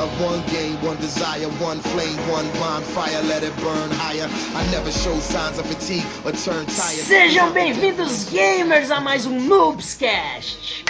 love, 0.00 0.22
one 0.22 0.42
game, 0.46 0.76
one 0.82 0.96
desire, 0.96 1.46
one 1.60 1.78
flame, 1.92 2.16
one 2.28 2.48
bonfire, 2.58 3.22
let 3.28 3.42
it 3.42 3.54
burn 3.56 3.90
higher. 3.92 4.28
I 4.54 4.66
never 4.70 4.90
show 4.90 5.14
signs 5.20 5.58
of 5.58 5.66
fatigue 5.66 6.04
or 6.24 6.32
turn 6.32 6.64
tired. 6.66 7.04
Sejam 7.04 7.52
bem-vindos, 7.52 8.24
gamers, 8.30 8.90
a 8.90 9.00
mais 9.00 9.26
um 9.26 9.38
Noobscast. 9.40 10.84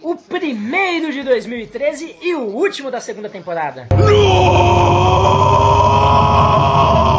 O 0.00 0.16
primeiro 0.16 1.12
de 1.12 1.22
2013 1.22 2.16
e 2.22 2.34
o 2.34 2.40
último 2.40 2.90
da 2.90 3.00
segunda 3.00 3.28
temporada. 3.28 3.88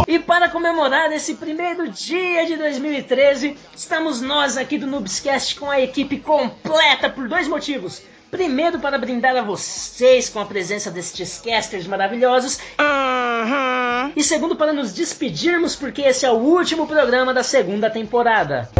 E 0.07 0.19
para 0.19 0.49
comemorar 0.49 1.11
esse 1.13 1.35
primeiro 1.35 1.89
dia 1.89 2.45
de 2.45 2.57
2013, 2.57 3.55
estamos 3.75 4.19
nós 4.19 4.57
aqui 4.57 4.77
do 4.77 4.87
Noobscast 4.87 5.55
com 5.59 5.69
a 5.69 5.79
equipe 5.79 6.17
completa 6.19 7.09
por 7.09 7.29
dois 7.29 7.47
motivos. 7.47 8.01
Primeiro, 8.33 8.79
para 8.79 8.97
brindar 8.97 9.35
a 9.37 9.43
vocês 9.43 10.27
com 10.27 10.39
a 10.39 10.45
presença 10.45 10.89
destes 10.89 11.39
casters 11.39 11.85
maravilhosos. 11.85 12.57
E 14.15 14.23
segundo, 14.23 14.55
para 14.55 14.73
nos 14.73 14.91
despedirmos, 14.91 15.75
porque 15.75 16.01
esse 16.01 16.25
é 16.25 16.31
o 16.31 16.37
último 16.37 16.87
programa 16.87 17.31
da 17.31 17.43
segunda 17.43 17.91
temporada. 17.91 18.71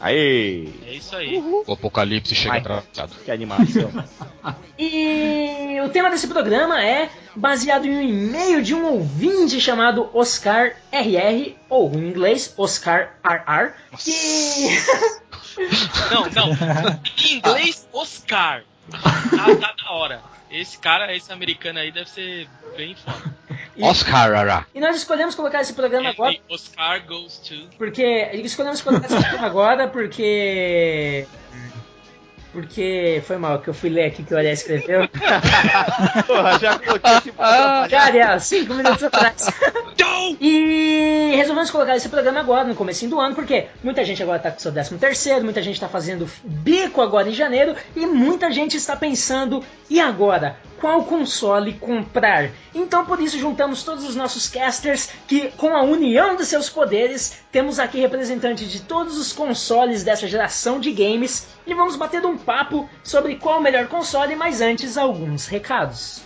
Aê! 0.00 0.68
É 0.86 0.94
isso 0.94 1.16
aí. 1.16 1.38
O 1.66 1.72
apocalipse 1.72 2.36
chega 2.36 2.54
Ai. 2.54 2.60
atrasado. 2.60 3.16
Que 3.24 3.32
animação. 3.32 3.90
E 4.82 5.78
o 5.84 5.90
tema 5.90 6.08
desse 6.08 6.26
programa 6.26 6.82
é 6.82 7.10
baseado 7.36 7.84
em 7.84 7.94
um 7.94 8.00
e-mail 8.00 8.62
de 8.62 8.74
um 8.74 8.86
ouvinte 8.86 9.60
chamado 9.60 10.08
Oscar 10.14 10.72
RR, 10.90 11.54
ou 11.68 11.92
em 11.92 12.08
inglês, 12.08 12.54
Oscar 12.56 13.10
RR, 13.22 13.72
que... 13.98 14.10
Não, 16.10 16.26
não. 16.30 16.52
Em 17.18 17.34
inglês, 17.36 17.86
Oscar. 17.92 18.62
Tá, 18.90 19.00
tá 19.60 19.74
da 19.84 19.90
hora. 19.92 20.20
Esse 20.50 20.78
cara, 20.78 21.14
esse 21.14 21.32
americano 21.32 21.78
aí 21.78 21.92
deve 21.92 22.10
ser 22.10 22.48
bem 22.76 22.94
foda. 22.96 23.34
Oscar, 23.80 24.34
ará. 24.34 24.66
E 24.74 24.80
nós 24.80 24.96
escolhemos 24.96 25.34
colocar 25.34 25.60
esse 25.60 25.72
programa 25.74 26.10
agora 26.10 26.32
Ele- 26.32 26.42
Oscar 26.50 27.06
goes 27.06 27.38
to. 27.38 27.68
porque... 27.78 28.02
Escolhemos 28.34 28.80
colocar 28.80 29.06
esse 29.06 29.16
programa 29.16 29.46
agora 29.46 29.88
porque... 29.88 31.24
Porque 32.52 33.22
foi 33.26 33.36
mal 33.36 33.60
que 33.60 33.68
eu 33.68 33.74
fui 33.74 33.90
ler 33.90 34.06
aqui 34.06 34.22
que 34.22 34.34
o 34.34 34.36
Ariel 34.36 34.52
escreveu. 34.52 35.08
Porra, 36.26 36.58
já 36.58 36.78
coloquei 36.78 37.12
esse 37.12 37.30
programa. 37.32 37.88
Já, 37.88 38.02
Ariel, 38.02 38.40
cinco 38.40 38.74
minutos 38.74 39.04
atrás. 39.04 39.46
E 40.40 41.32
resolvemos 41.36 41.70
colocar 41.70 41.96
esse 41.96 42.08
programa 42.08 42.40
agora, 42.40 42.64
no 42.64 42.74
começo 42.74 43.06
do 43.08 43.20
ano, 43.20 43.34
porque 43.34 43.66
muita 43.82 44.04
gente 44.04 44.22
agora 44.22 44.38
tá 44.38 44.50
com 44.50 44.58
seu 44.58 44.72
13 44.72 44.98
terceiro, 44.98 45.44
muita 45.44 45.62
gente 45.62 45.80
tá 45.80 45.88
fazendo 45.88 46.28
bico 46.44 47.00
agora 47.00 47.28
em 47.28 47.32
janeiro, 47.32 47.74
e 47.96 48.06
muita 48.06 48.50
gente 48.50 48.76
está 48.76 48.96
pensando, 48.96 49.64
e 49.88 50.00
agora? 50.00 50.56
Qual 50.80 51.04
console 51.04 51.74
comprar? 51.74 52.50
Então 52.74 53.04
por 53.04 53.20
isso 53.20 53.38
juntamos 53.38 53.82
todos 53.82 54.04
os 54.04 54.16
nossos 54.16 54.48
casters, 54.48 55.10
que 55.28 55.50
com 55.52 55.76
a 55.76 55.82
união 55.82 56.36
de 56.36 56.46
seus 56.46 56.70
poderes, 56.70 57.38
temos 57.52 57.78
aqui 57.78 58.00
representantes 58.00 58.70
de 58.70 58.80
todos 58.80 59.18
os 59.18 59.32
consoles 59.32 60.02
dessa 60.02 60.26
geração 60.26 60.80
de 60.80 60.90
games, 60.92 61.46
e 61.66 61.74
vamos 61.74 61.96
bater 61.96 62.24
um 62.24 62.36
papo 62.38 62.88
sobre 63.04 63.36
qual 63.36 63.58
o 63.58 63.62
melhor 63.62 63.86
console, 63.88 64.34
mas 64.34 64.60
antes 64.60 64.96
alguns 64.96 65.46
recados. 65.46 66.22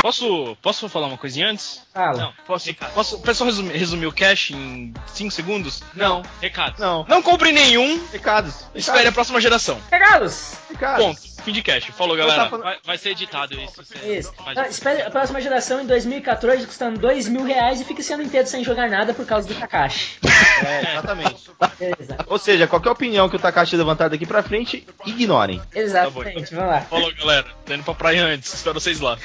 Posso, 0.00 0.56
posso 0.62 0.88
falar 0.88 1.08
uma 1.08 1.18
coisinha 1.18 1.48
antes? 1.50 1.82
Fala. 1.92 2.18
Não, 2.18 2.32
Posso, 2.46 2.66
recado. 2.66 2.92
posso, 2.94 3.18
posso 3.20 3.44
resumir, 3.44 3.72
resumir 3.76 4.06
o 4.06 4.12
cash 4.12 4.50
em 4.52 4.94
5 5.08 5.30
segundos? 5.32 5.82
Não, 5.94 6.22
recado. 6.40 6.78
Não. 6.78 7.04
Não 7.08 7.20
compre 7.20 7.50
nenhum, 7.52 8.00
Recados. 8.12 8.64
espere 8.74 9.08
a 9.08 9.12
próxima 9.12 9.40
geração. 9.40 9.78
Recados! 9.90 10.52
Recados. 10.70 11.04
Ponto. 11.04 11.27
Fim 11.48 11.52
de 11.54 11.62
cash. 11.62 11.84
Falou, 11.96 12.14
galera. 12.14 12.44
Vai, 12.44 12.76
vai 12.84 12.98
ser 12.98 13.10
editado 13.10 13.54
isso. 13.58 13.82
Isso. 14.04 14.34
Ah, 14.54 14.68
espere 14.68 15.00
a 15.00 15.10
próxima 15.10 15.40
geração 15.40 15.80
em 15.80 15.86
2014 15.86 16.66
custando 16.66 16.98
2 16.98 17.26
mil 17.28 17.42
reais 17.42 17.80
e 17.80 17.84
fique 17.84 18.02
esse 18.02 18.12
ano 18.12 18.22
inteiro 18.22 18.46
sem 18.46 18.62
jogar 18.62 18.90
nada 18.90 19.14
por 19.14 19.24
causa 19.24 19.48
do 19.48 19.54
Kakashi. 19.54 20.18
É, 20.62 20.92
exatamente. 20.92 21.50
Beleza. 21.78 22.18
Ou 22.26 22.38
seja, 22.38 22.66
qualquer 22.66 22.90
opinião 22.90 23.30
que 23.30 23.36
o 23.36 23.38
Takashi 23.38 23.76
levantar 23.76 24.08
daqui 24.10 24.26
pra 24.26 24.42
frente, 24.42 24.86
ignorem. 25.06 25.58
Exatamente, 25.74 26.54
vamos 26.54 26.70
lá. 26.70 26.80
Falou, 26.82 27.14
galera. 27.14 27.46
Tô 27.64 27.72
indo 27.72 27.82
pra 27.82 27.94
praia 27.94 28.24
antes. 28.24 28.52
Espero 28.52 28.78
vocês 28.78 29.00
lá. 29.00 29.16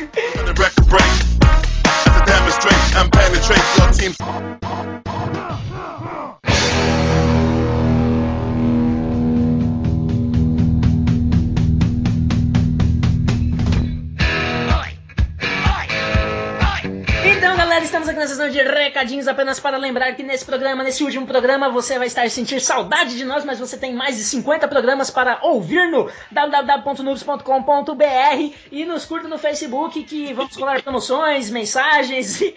Galera, 17.74 17.86
estamos 17.86 18.08
aqui 18.08 18.20
na 18.20 18.28
sessão 18.28 18.50
de 18.50 18.62
recadinhos 18.62 19.28
apenas 19.28 19.60
para 19.60 19.78
lembrar 19.78 20.14
que 20.14 20.22
nesse 20.22 20.46
programa, 20.46 20.84
nesse 20.84 21.04
último 21.04 21.26
programa, 21.26 21.70
você 21.70 21.98
vai 21.98 22.06
estar 22.06 22.30
sentir 22.30 22.60
saudade 22.62 23.18
de 23.18 23.26
nós, 23.26 23.44
mas 23.44 23.58
você 23.60 23.76
tem 23.78 23.96
mais 23.96 24.16
de 24.16 24.24
50 24.24 24.68
programas 24.68 25.10
para 25.10 25.40
ouvir 25.42 25.90
no 25.90 26.08
www.noobs.com.br 26.32 28.54
e 28.72 28.86
nos 28.86 29.06
curta 29.06 29.28
no 29.28 29.40
Facebook 29.40 30.04
que 30.04 30.34
vamos 30.34 30.56
colar 30.56 30.84
promoções, 30.84 31.50
mensagens 31.50 32.42
e, 32.42 32.54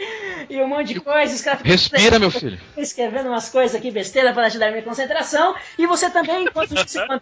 e 0.50 0.62
um 0.62 0.68
monte 0.68 0.92
de 0.92 1.00
coisas. 1.00 1.40
Cara, 1.40 1.60
Respira, 1.64 2.18
meu 2.18 2.30
filho. 2.30 2.60
escrevendo 2.76 3.30
umas 3.30 3.48
coisas 3.48 3.74
aqui 3.74 3.90
besteira 3.90 4.34
para 4.34 4.46
ajudar 4.48 4.68
a 4.68 4.70
minha 4.70 4.82
concentração. 4.82 5.54
E 5.78 5.86
você 5.86 6.10
também, 6.10 6.44
enquanto 6.44 6.72
o 6.72 6.74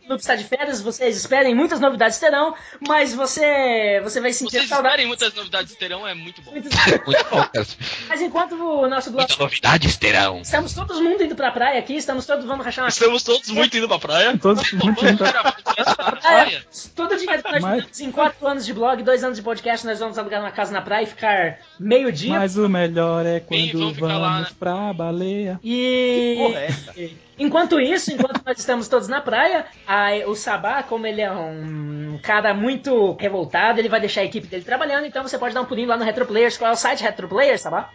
Noob 0.09 0.21
está 0.21 0.35
de 0.35 0.43
férias, 0.45 0.81
vocês 0.81 1.17
esperem, 1.17 1.55
muitas 1.55 1.79
novidades 1.79 2.19
terão, 2.19 2.57
mas 2.89 3.15
você 3.15 4.01
você 4.03 4.21
vai 4.21 4.33
sentir 4.33 4.57
Vocês 4.59 4.69
saudade. 4.69 4.89
esperem 4.95 5.07
muitas 5.07 5.33
novidades 5.35 5.77
terão, 5.77 6.05
é 6.09 6.15
muito 6.15 6.43
bom. 6.43 6.51
Muitas- 6.51 6.75
Muito 7.07 7.25
bom, 7.31 7.37
cara. 7.53 7.65
Mas 8.09 8.21
enquanto 8.21 8.53
o 8.55 8.89
nosso 8.89 9.11
blog. 9.11 9.21
Muitas 9.23 9.39
novidades 9.39 9.97
terão. 9.97 10.41
Estamos 10.41 10.73
todo 10.75 10.95
mundo 11.03 11.23
indo 11.23 11.35
pra 11.35 11.51
praia 11.51 11.79
aqui, 11.79 11.95
estamos 11.97 12.27
todos, 12.27 12.45
vamos 12.45 12.65
rachar 12.65 12.85
uma 12.85 12.89
Estamos 12.89 13.23
todos 13.23 13.49
muito 13.51 13.77
indo 13.77 13.89
pra 13.89 13.99
praia. 13.99 14.37
Todos 14.39 14.73
muito 14.73 15.05
indo 15.07 15.19
pra- 15.19 16.13
praia. 16.21 16.65
Todo 16.95 17.17
dia 17.17 17.39
que 17.43 17.51
nós 17.53 17.63
Mas- 17.63 18.01
em 18.01 18.11
4 18.11 18.47
anos 18.47 18.65
de 18.67 18.73
blog, 18.73 19.03
2 19.03 19.25
anos 19.25 19.37
de 19.37 19.43
podcast, 19.43 19.87
nós 19.87 19.99
vamos 19.99 20.19
alugar 20.19 20.41
uma 20.41 20.51
casa 20.51 20.73
na 20.73 20.81
praia 20.83 21.05
e 21.05 21.07
ficar 21.07 21.59
meio-dia. 21.79 22.31
Mas 22.39 22.57
o 22.57 22.69
melhor 22.69 23.25
é 23.27 23.41
quando 23.41 23.73
vamos 23.73 23.97
vamos 23.99 24.21
lá, 24.21 24.41
né? 24.41 24.47
pra 24.59 24.93
baleia. 24.93 25.59
E. 25.63 26.35
Porra, 26.39 26.59
é 26.61 26.67
essa? 26.67 26.95
Enquanto 27.39 27.81
isso, 27.81 28.13
enquanto 28.13 28.41
nós 28.45 28.59
estamos 28.59 28.89
todos 28.89 29.09
na 29.09 29.21
praia, 29.21 29.67
a- 29.87 30.11
o 30.27 30.35
Sabá, 30.35 30.83
como 30.83 31.07
ele 31.07 31.21
é 31.21 31.31
um 31.31 32.19
cara 32.23 32.55
muito 32.55 33.17
revoltado, 33.21 33.79
ele 33.81 33.89
vai 33.89 34.01
deixar 34.01 34.21
a 34.21 34.25
equipe 34.25 34.47
dele 34.47 34.63
trabalhando, 34.65 35.05
então 35.07 35.23
você 35.23 35.39
pode 35.39 35.55
dar 35.55 35.61
um 35.63 35.65
pulinho 35.65 35.89
lá 35.89 35.97
no 35.97 36.05
Retroplayers. 36.05 36.57
Qual 36.57 36.71
é 36.71 36.73
o 36.73 36.77
site 36.77 37.03
Retroplayers, 37.03 37.61
Sabá? 37.61 37.91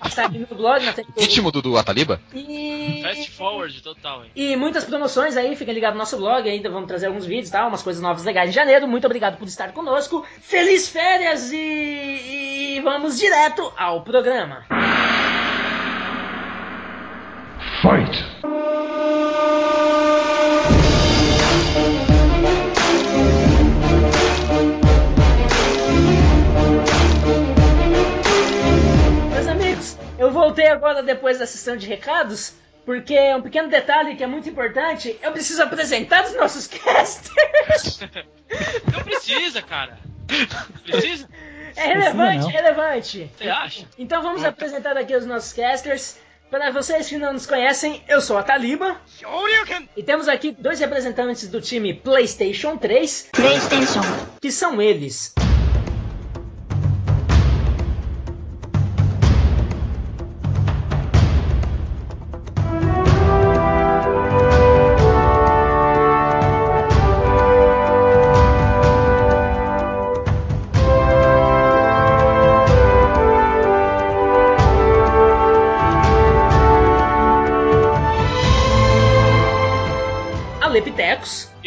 que 0.00 0.08
está 0.08 0.24
aqui 0.26 0.38
no 0.38 0.56
blog, 0.56 0.84
na 0.84 0.92
frente 0.92 1.12
do- 1.12 1.20
Ritmo 1.20 1.50
do, 1.52 1.62
do 1.62 1.78
Ataliba? 1.78 2.20
E... 2.34 3.00
Fast 3.02 3.30
forward 3.32 3.82
total, 3.82 4.24
hein? 4.24 4.30
E 4.34 4.56
muitas 4.56 4.84
promoções 4.84 5.36
aí, 5.36 5.54
fiquem 5.56 5.74
ligados 5.74 5.94
no 5.94 6.00
nosso 6.00 6.16
blog, 6.16 6.48
ainda 6.48 6.68
vamos 6.70 6.88
trazer 6.88 7.06
alguns 7.06 7.24
vídeos, 7.26 7.50
tá? 7.50 7.66
Umas 7.66 7.82
coisas 7.82 8.02
novas 8.02 8.24
legais 8.24 8.50
em 8.50 8.52
janeiro. 8.52 8.86
Muito 8.88 9.04
obrigado 9.06 9.36
por 9.38 9.46
estar 9.46 9.72
conosco. 9.72 10.24
Feliz 10.40 10.88
férias 10.88 11.52
e, 11.52 11.56
e 12.76 12.80
vamos 12.82 13.18
direto 13.18 13.72
ao 13.76 14.02
programa. 14.02 14.64
Meus 29.30 29.46
amigos, 29.46 29.98
eu 30.18 30.30
voltei 30.30 30.68
agora 30.68 31.02
depois 31.02 31.38
da 31.38 31.46
sessão 31.46 31.76
de 31.76 31.86
recados, 31.86 32.54
porque 32.86 33.18
um 33.34 33.42
pequeno 33.42 33.68
detalhe 33.68 34.16
que 34.16 34.24
é 34.24 34.26
muito 34.26 34.48
importante, 34.48 35.18
eu 35.22 35.30
preciso 35.32 35.62
apresentar 35.62 36.24
os 36.24 36.34
nossos 36.34 36.66
casters. 36.72 38.00
Não 38.94 39.04
precisa, 39.04 39.60
cara. 39.60 39.98
Precisa? 40.86 41.28
É 41.76 41.88
relevante, 41.88 42.44
não. 42.44 42.50
é 42.50 42.52
relevante. 42.52 43.30
Você 43.36 43.48
acha? 43.48 43.86
Então 43.98 44.22
vamos 44.22 44.42
apresentar 44.42 44.96
aqui 44.96 45.14
os 45.14 45.26
nossos 45.26 45.52
casters. 45.52 46.16
Para 46.50 46.70
vocês 46.70 47.08
que 47.08 47.18
não 47.18 47.32
nos 47.32 47.46
conhecem, 47.46 48.02
eu 48.06 48.20
sou 48.20 48.36
a 48.36 48.42
Taliba. 48.42 48.96
E 49.96 50.02
temos 50.02 50.28
aqui 50.28 50.52
dois 50.52 50.78
representantes 50.78 51.48
do 51.48 51.60
time 51.60 51.94
PlayStation 51.94 52.76
3. 52.76 53.30
PlayStation. 53.32 54.02
Que 54.40 54.52
são 54.52 54.80
eles. 54.80 55.34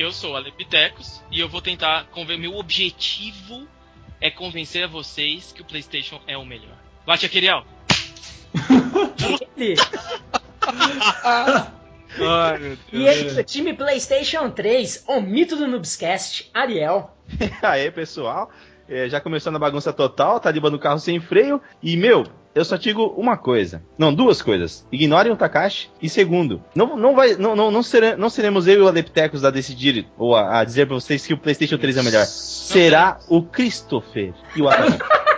Eu 0.08 0.14
sou 0.14 0.32
o 0.32 0.36
Alepitecos. 0.38 1.22
e 1.30 1.38
eu 1.38 1.50
vou 1.50 1.62
tentar 1.62 2.06
convencer. 2.12 2.40
Meu 2.40 2.56
objetivo 2.56 3.68
é 4.22 4.32
convencer 4.32 4.86
a 4.86 4.88
vocês 4.88 5.52
que 5.52 5.62
o 5.62 5.66
PlayStation 5.66 6.22
é 6.26 6.38
o 6.38 6.46
melhor. 6.46 6.78
Bate, 7.06 7.26
Akiriel. 7.26 7.66
Ele. 9.58 9.76
Ai, 12.22 12.58
meu 12.58 12.78
E 12.94 13.06
ele 13.06 13.34
do 13.34 13.44
time 13.44 13.74
PlayStation 13.74 14.50
3, 14.50 15.04
o 15.10 15.20
mito 15.20 15.58
do 15.58 15.68
Noobscast, 15.68 16.50
Ariel. 16.54 17.14
Aê, 17.62 17.92
pessoal. 17.92 18.50
É, 18.88 19.10
já 19.10 19.20
começou 19.20 19.52
na 19.52 19.60
bagunça 19.60 19.92
total, 19.92 20.40
tá 20.40 20.50
libando 20.50 20.78
o 20.78 20.80
carro 20.80 21.00
sem 21.00 21.20
freio. 21.20 21.62
E, 21.84 21.98
meu, 21.98 22.24
eu 22.58 22.66
só 22.66 22.76
digo 22.76 23.14
uma 23.18 23.38
coisa. 23.38 23.82
Não, 23.98 24.14
duas 24.14 24.42
coisas. 24.42 24.86
Ignorem 24.92 25.32
o 25.32 25.36
Takashi. 25.38 25.90
E 26.02 26.10
segundo, 26.10 26.62
não, 26.76 26.98
não, 26.98 27.16
vai, 27.16 27.36
não, 27.36 27.56
não, 27.56 27.72
não, 27.72 27.84
sere- 27.84 28.16
não 28.16 28.30
seremos 28.30 28.68
eu 28.68 28.76
e 28.76 28.82
o 28.82 28.88
Adeptecos 28.88 29.46
a 29.46 29.50
decidir, 29.52 30.06
ou 30.18 30.36
a, 30.36 30.60
a 30.60 30.64
dizer 30.64 30.86
pra 30.88 30.96
vocês 30.96 31.26
que 31.26 31.34
o 31.34 31.38
PlayStation 31.38 31.78
3 31.78 31.98
é 31.98 32.04
melhor. 32.04 32.26
Será 32.26 33.20
o 33.30 33.42
Christopher 33.44 34.34
e 34.56 34.62
o 34.62 34.68
Atari. 34.68 34.98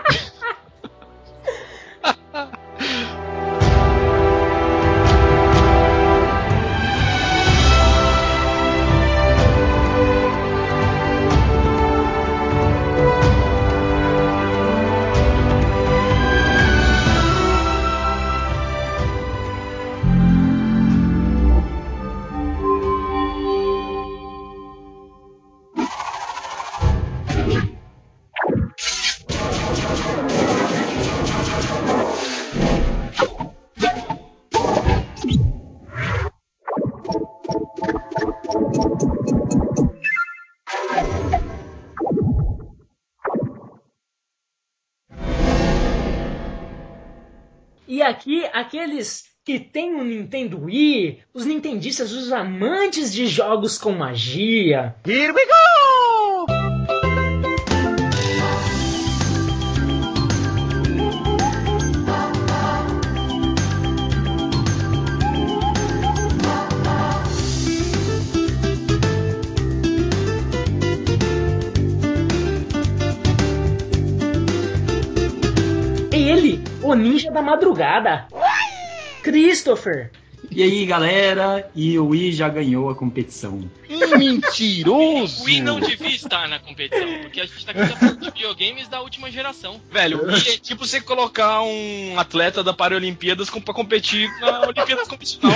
aqueles 48.60 49.24
que 49.46 49.60
têm 49.60 49.96
um 49.96 50.04
Nintendo 50.04 50.66
Wii, 50.66 51.20
os 51.34 51.46
nintendistas, 51.46 52.12
os 52.12 52.32
amantes 52.32 53.12
de 53.12 53.26
jogos 53.26 53.78
com 53.78 53.92
magia. 53.92 54.96
Here 55.08 55.32
we 55.32 55.46
go! 55.46 55.60
Ele, 76.12 76.62
o 76.84 76.94
ninja 76.94 77.32
da 77.32 77.42
madrugada. 77.42 78.28
Christopher. 79.30 80.10
E 80.50 80.64
aí, 80.64 80.86
galera? 80.86 81.70
E 81.76 82.00
o 82.00 82.08
Wii 82.08 82.32
já 82.32 82.50
ganhou 82.50 82.90
a 82.90 82.96
competição. 82.96 83.70
Mentiroso! 84.18 85.44
O 85.44 85.46
Wii 85.46 85.62
não 85.62 85.80
devia 85.80 86.16
estar 86.16 86.48
na 86.48 86.58
competição, 86.58 87.08
porque 87.22 87.42
a 87.42 87.46
gente 87.46 87.66
tá 87.66 87.74
falando 87.74 88.20
de 88.20 88.32
videogames 88.32 88.88
da 88.88 89.02
última 89.02 89.30
geração. 89.30 89.80
Velho, 89.92 90.24
o 90.24 90.28
Wii 90.28 90.50
é 90.50 90.58
tipo 90.58 90.88
você 90.88 91.00
colocar 91.00 91.62
um 91.62 92.18
atleta 92.18 92.64
da 92.64 92.74
Paralimpíadas 92.74 93.50
pra 93.50 93.74
competir 93.74 94.30
na 94.40 94.62
Olimpíadas 94.62 95.08
convencional. 95.08 95.56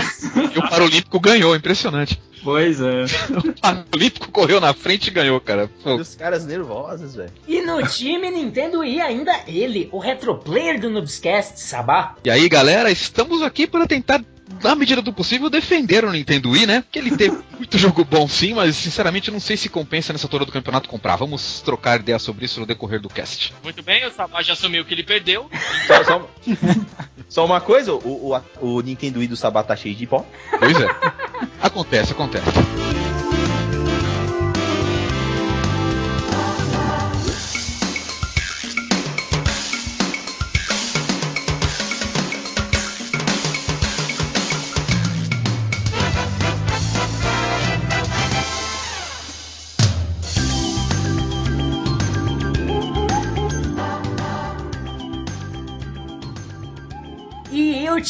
E 0.53 0.59
o 0.59 0.69
Paralímpico 0.69 1.19
ganhou, 1.19 1.55
impressionante. 1.55 2.19
Pois 2.43 2.81
é. 2.81 3.05
O 3.37 3.53
Paralímpico 3.61 4.29
correu 4.31 4.59
na 4.59 4.73
frente 4.73 5.07
e 5.07 5.11
ganhou, 5.11 5.39
cara. 5.39 5.69
Pô, 5.83 5.95
Os 5.95 6.15
caras 6.15 6.45
nervosos, 6.45 7.15
velho. 7.15 7.31
E 7.47 7.61
no 7.61 7.81
time 7.87 8.29
Nintendo 8.29 8.79
Wii 8.79 8.99
ainda 9.01 9.31
ele, 9.47 9.87
o 9.91 9.97
retroplayer 9.99 10.79
do 10.79 10.89
Noobscast, 10.89 11.59
Sabá. 11.59 12.15
E 12.23 12.29
aí, 12.29 12.49
galera, 12.49 12.91
estamos 12.91 13.41
aqui 13.41 13.65
para 13.65 13.87
tentar, 13.87 14.21
na 14.61 14.75
medida 14.75 15.01
do 15.01 15.13
possível, 15.13 15.49
defender 15.49 16.03
o 16.03 16.11
Nintendo 16.11 16.49
Wii, 16.51 16.65
né? 16.65 16.81
Porque 16.81 16.99
ele 16.99 17.15
teve 17.15 17.37
muito 17.57 17.77
jogo 17.77 18.03
bom 18.03 18.27
sim, 18.27 18.53
mas 18.53 18.75
sinceramente 18.75 19.31
não 19.31 19.39
sei 19.39 19.55
se 19.55 19.69
compensa 19.69 20.11
nessa 20.11 20.25
altura 20.25 20.45
do 20.45 20.51
campeonato 20.51 20.89
comprar. 20.89 21.15
Vamos 21.15 21.61
trocar 21.61 21.99
ideia 22.01 22.19
sobre 22.19 22.45
isso 22.45 22.59
no 22.59 22.65
decorrer 22.65 22.99
do 22.99 23.07
cast. 23.09 23.53
Muito 23.63 23.81
bem, 23.81 24.05
o 24.05 24.11
Sabá 24.11 24.41
já 24.41 24.51
assumiu 24.53 24.83
que 24.83 24.93
ele 24.93 25.03
perdeu. 25.03 25.49
Só- 25.87 26.27
só 27.27 27.45
uma 27.45 27.61
coisa, 27.61 27.93
o, 27.93 28.31
o, 28.31 28.41
o 28.61 28.81
Nintendo 28.81 29.19
Wii 29.19 29.27
do 29.27 29.35
Sabá 29.35 29.63
tá 29.63 29.75
cheio 29.75 29.95
de 29.95 30.05
pó. 30.05 30.25
Pois 30.59 30.79
é. 30.79 30.87
Acontece, 31.61 32.11
acontece. 32.11 33.12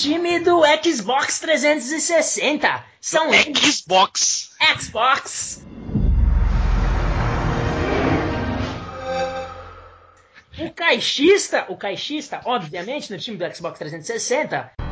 Time 0.04 0.40
do 0.40 0.62
Xbox 0.84 1.40
360. 1.40 2.86
São 3.00 3.30
Xbox. 3.32 4.52
Xbox. 4.78 5.66
O 10.60 10.70
caixista, 10.72 11.66
o 11.70 11.78
caixista, 11.78 12.42
obviamente, 12.44 13.10
no 13.12 13.18
time 13.18 13.38
do 13.38 13.56
Xbox 13.56 13.80
360. 13.80 14.83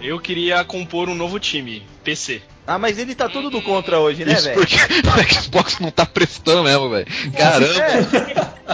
Eu 0.00 0.20
queria 0.20 0.62
compor 0.64 1.08
um 1.08 1.14
novo 1.14 1.38
time, 1.40 1.86
PC. 2.04 2.42
Ah, 2.66 2.78
mas 2.78 2.98
ele 2.98 3.14
tá 3.14 3.28
todo 3.28 3.48
do 3.48 3.62
contra 3.62 3.98
hoje, 4.00 4.24
né, 4.24 4.34
velho? 4.34 4.56
porque 4.60 4.74
o 5.06 5.34
Xbox 5.40 5.78
não 5.78 5.90
tá 5.90 6.04
prestando 6.04 6.64
mesmo, 6.64 6.90
velho. 6.90 7.06
Caramba. 7.32 7.80
É, 7.80 8.02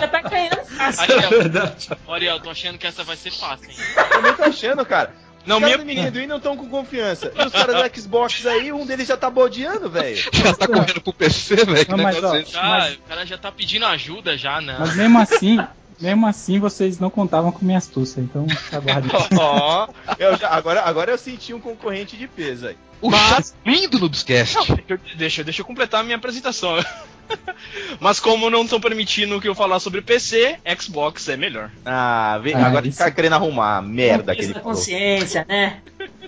Já 0.01 0.09
tá 0.09 0.23
ganhando 0.23 0.65
fácil. 0.65 1.03
Ariel. 1.03 1.31
Ariel, 2.09 2.41
tô 2.41 2.51
achando 2.51 2.79
que 2.79 2.87
essa 2.87 3.05
vai 3.05 3.17
ser 3.17 3.31
fácil, 3.31 3.69
hein? 3.71 3.77
também 4.11 4.33
tô 4.35 4.43
achando, 4.45 4.85
cara. 4.87 5.15
Não, 5.45 5.57
Os 5.57 5.63
caras 5.65 5.85
minha- 5.85 6.03
do 6.05 6.05
Nintendo 6.19 6.29
não 6.29 6.37
estão 6.39 6.57
com 6.57 6.69
confiança. 6.69 7.33
E 7.37 7.43
os 7.47 7.53
caras 7.53 7.75
do 7.91 8.01
Xbox 8.01 8.47
aí, 8.47 8.73
um 8.73 8.87
deles 8.87 9.09
já 9.09 9.17
tá 9.17 9.29
bodeando, 9.29 9.91
velho. 9.91 10.17
Já 10.33 10.55
tá 10.55 10.67
correndo 10.69 11.01
pro 11.01 11.13
PC, 11.13 11.57
velho. 11.57 11.87
Mas, 11.99 12.23
ó, 12.23 12.37
é 12.37 12.45
Mas- 12.55 12.95
o 12.95 12.99
cara 13.09 13.27
já 13.27 13.37
tá 13.37 13.51
pedindo 13.53 13.85
ajuda 13.85 14.39
já, 14.39 14.61
né? 14.61 14.77
Mas 14.79 14.95
mesmo 14.97 15.19
assim, 15.19 15.59
mesmo 16.03 16.27
assim 16.27 16.59
vocês 16.59 16.99
não 16.99 17.09
contavam 17.09 17.51
com 17.53 17.65
minha 17.65 17.79
astúcia, 17.79 18.21
então 18.21 18.47
aguardem. 18.73 19.11
Ó, 19.39 19.89
eu 20.19 20.37
já- 20.37 20.51
agora, 20.51 20.83
agora 20.83 21.11
eu 21.13 21.19
senti 21.19 21.55
um 21.55 21.61
concorrente 21.61 22.17
de 22.17 22.27
peso 22.29 22.67
aí. 22.69 22.77
O 23.01 23.11
chat 23.11 23.53
lindo 23.67 23.99
no 23.99 24.09
Biscast. 24.09 24.55
Não, 24.57 24.65
deixa, 25.17 25.41
eu- 25.41 25.45
deixa, 25.45 25.61
eu 25.61 25.65
completar 25.65 26.01
a 26.01 26.05
minha 26.05 26.17
apresentação. 26.17 26.77
Mas 27.99 28.21
como 28.21 28.51
não 28.51 28.63
estão 28.65 28.81
permitindo 28.81 29.41
que 29.41 29.49
eu 29.49 29.55
falar 29.55 29.81
sobre 29.81 30.03
PC, 30.03 30.59
Xbox 30.79 31.29
é 31.29 31.37
melhor. 31.37 31.71
Ah, 31.85 32.39
vê, 32.43 32.53
Ah, 32.53 32.67
agora 32.67 32.87
isso- 32.87 32.99
tá 32.99 33.11
querendo 33.11 33.35
arrumar 33.35 33.79
a 33.79 33.83
merda 33.83 34.33
que 34.35 34.39
Peso 34.41 34.49
ele 34.51 34.55
da 34.55 34.61
falou. 34.61 34.77
consciência, 34.77 35.47
né? 35.49 35.81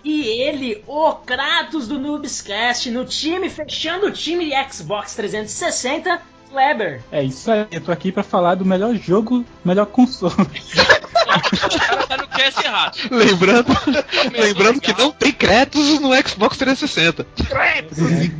E 0.03 0.23
ele, 0.43 0.83
o 0.87 1.13
Kratos 1.15 1.89
do 1.89 1.99
Noobscast, 1.99 2.91
no 2.91 3.05
time, 3.05 3.49
fechando 3.49 4.07
o 4.07 4.11
time 4.11 4.51
Xbox 4.71 5.15
360, 5.15 6.21
Kleber. 6.55 7.03
É 7.11 7.21
isso 7.21 7.51
aí, 7.51 7.67
eu 7.73 7.81
tô 7.81 7.91
aqui 7.91 8.13
pra 8.13 8.23
falar 8.23 8.55
do 8.55 8.65
melhor 8.65 8.95
jogo, 8.95 9.45
melhor 9.65 9.87
console. 9.87 10.35
O 11.35 11.79
cara 11.81 12.07
tá 12.07 12.17
no 12.17 12.29
cast 12.29 12.65
errado. 12.65 12.97
Lembrando, 13.11 13.75
Começou 13.75 14.41
lembrando 14.41 14.81
que 14.81 14.97
não 14.97 15.11
tem 15.11 15.33
Kratos 15.33 15.99
no 15.99 16.11
Xbox 16.15 16.57
360. 16.59 17.27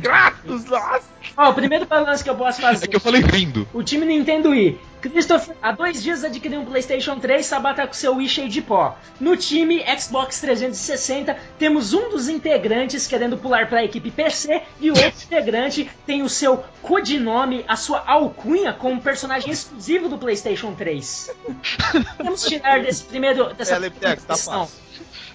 Kratos, 0.01 0.63
nossa! 0.65 1.14
Ó, 1.37 1.49
o 1.49 1.53
primeiro 1.53 1.85
balanço 1.85 2.23
que 2.23 2.29
eu 2.29 2.35
posso 2.35 2.61
fazer. 2.61 2.85
É 2.85 2.87
que 2.87 2.95
eu 2.95 2.99
falei 2.99 3.21
rindo. 3.21 3.67
O 3.73 3.83
time 3.83 4.05
Nintendo 4.05 4.49
Wii. 4.51 4.79
Christopher, 5.01 5.55
há 5.61 5.71
dois 5.71 6.01
dias 6.01 6.23
adquiriu 6.23 6.61
um 6.61 6.65
PlayStation 6.65 7.19
3, 7.19 7.45
Sabata 7.45 7.85
com 7.85 7.93
seu 7.93 8.15
Wii 8.15 8.27
cheio 8.27 8.49
de 8.49 8.59
pó. 8.61 8.97
No 9.19 9.37
time 9.37 9.83
Xbox 9.99 10.39
360, 10.41 11.37
temos 11.59 11.93
um 11.93 12.09
dos 12.09 12.27
integrantes 12.27 13.05
querendo 13.05 13.37
pular 13.37 13.67
para 13.69 13.81
a 13.81 13.83
equipe 13.83 14.09
PC 14.09 14.63
e 14.81 14.89
o 14.89 14.95
outro 14.95 15.21
integrante 15.25 15.87
tem 16.07 16.23
o 16.23 16.29
seu 16.29 16.63
codinome, 16.81 17.63
a 17.67 17.75
sua 17.75 18.03
alcunha 18.07 18.73
como 18.73 18.99
personagem 18.99 19.51
exclusivo 19.51 20.09
do 20.09 20.17
PlayStation 20.17 20.73
3. 20.73 21.31
Vamos 22.17 22.43
tirar 22.43 22.81
desse 22.81 23.03
primeiro 23.03 23.53
dessa 23.53 23.75
É, 23.75 23.79
Leptex, 23.79 24.23
tá 24.23 24.33
questão. 24.33 24.67
fácil. 24.67 24.85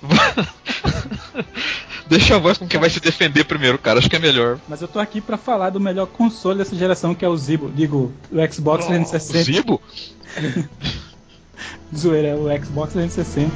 Deixa 2.10 2.34
a 2.34 2.38
voz 2.38 2.58
com 2.58 2.66
quem 2.66 2.80
vai 2.80 2.90
se 2.90 2.98
defender 2.98 3.44
primeiro, 3.44 3.78
cara. 3.78 4.00
Acho 4.00 4.10
que 4.10 4.16
é 4.16 4.18
melhor. 4.18 4.58
Mas 4.68 4.82
eu 4.82 4.88
tô 4.88 4.98
aqui 4.98 5.20
pra 5.20 5.36
falar 5.36 5.70
do 5.70 5.78
melhor 5.78 6.06
console 6.06 6.58
dessa 6.58 6.74
geração, 6.74 7.14
que 7.14 7.24
é 7.24 7.28
o 7.28 7.36
Zibo. 7.36 7.70
Digo, 7.70 8.12
o 8.32 8.52
Xbox 8.52 8.84
360. 8.86 9.44
Zibo? 9.44 9.80
Zoeira, 11.96 12.28
é 12.28 12.34
o 12.34 12.64
Xbox 12.64 12.94
360. 12.94 13.52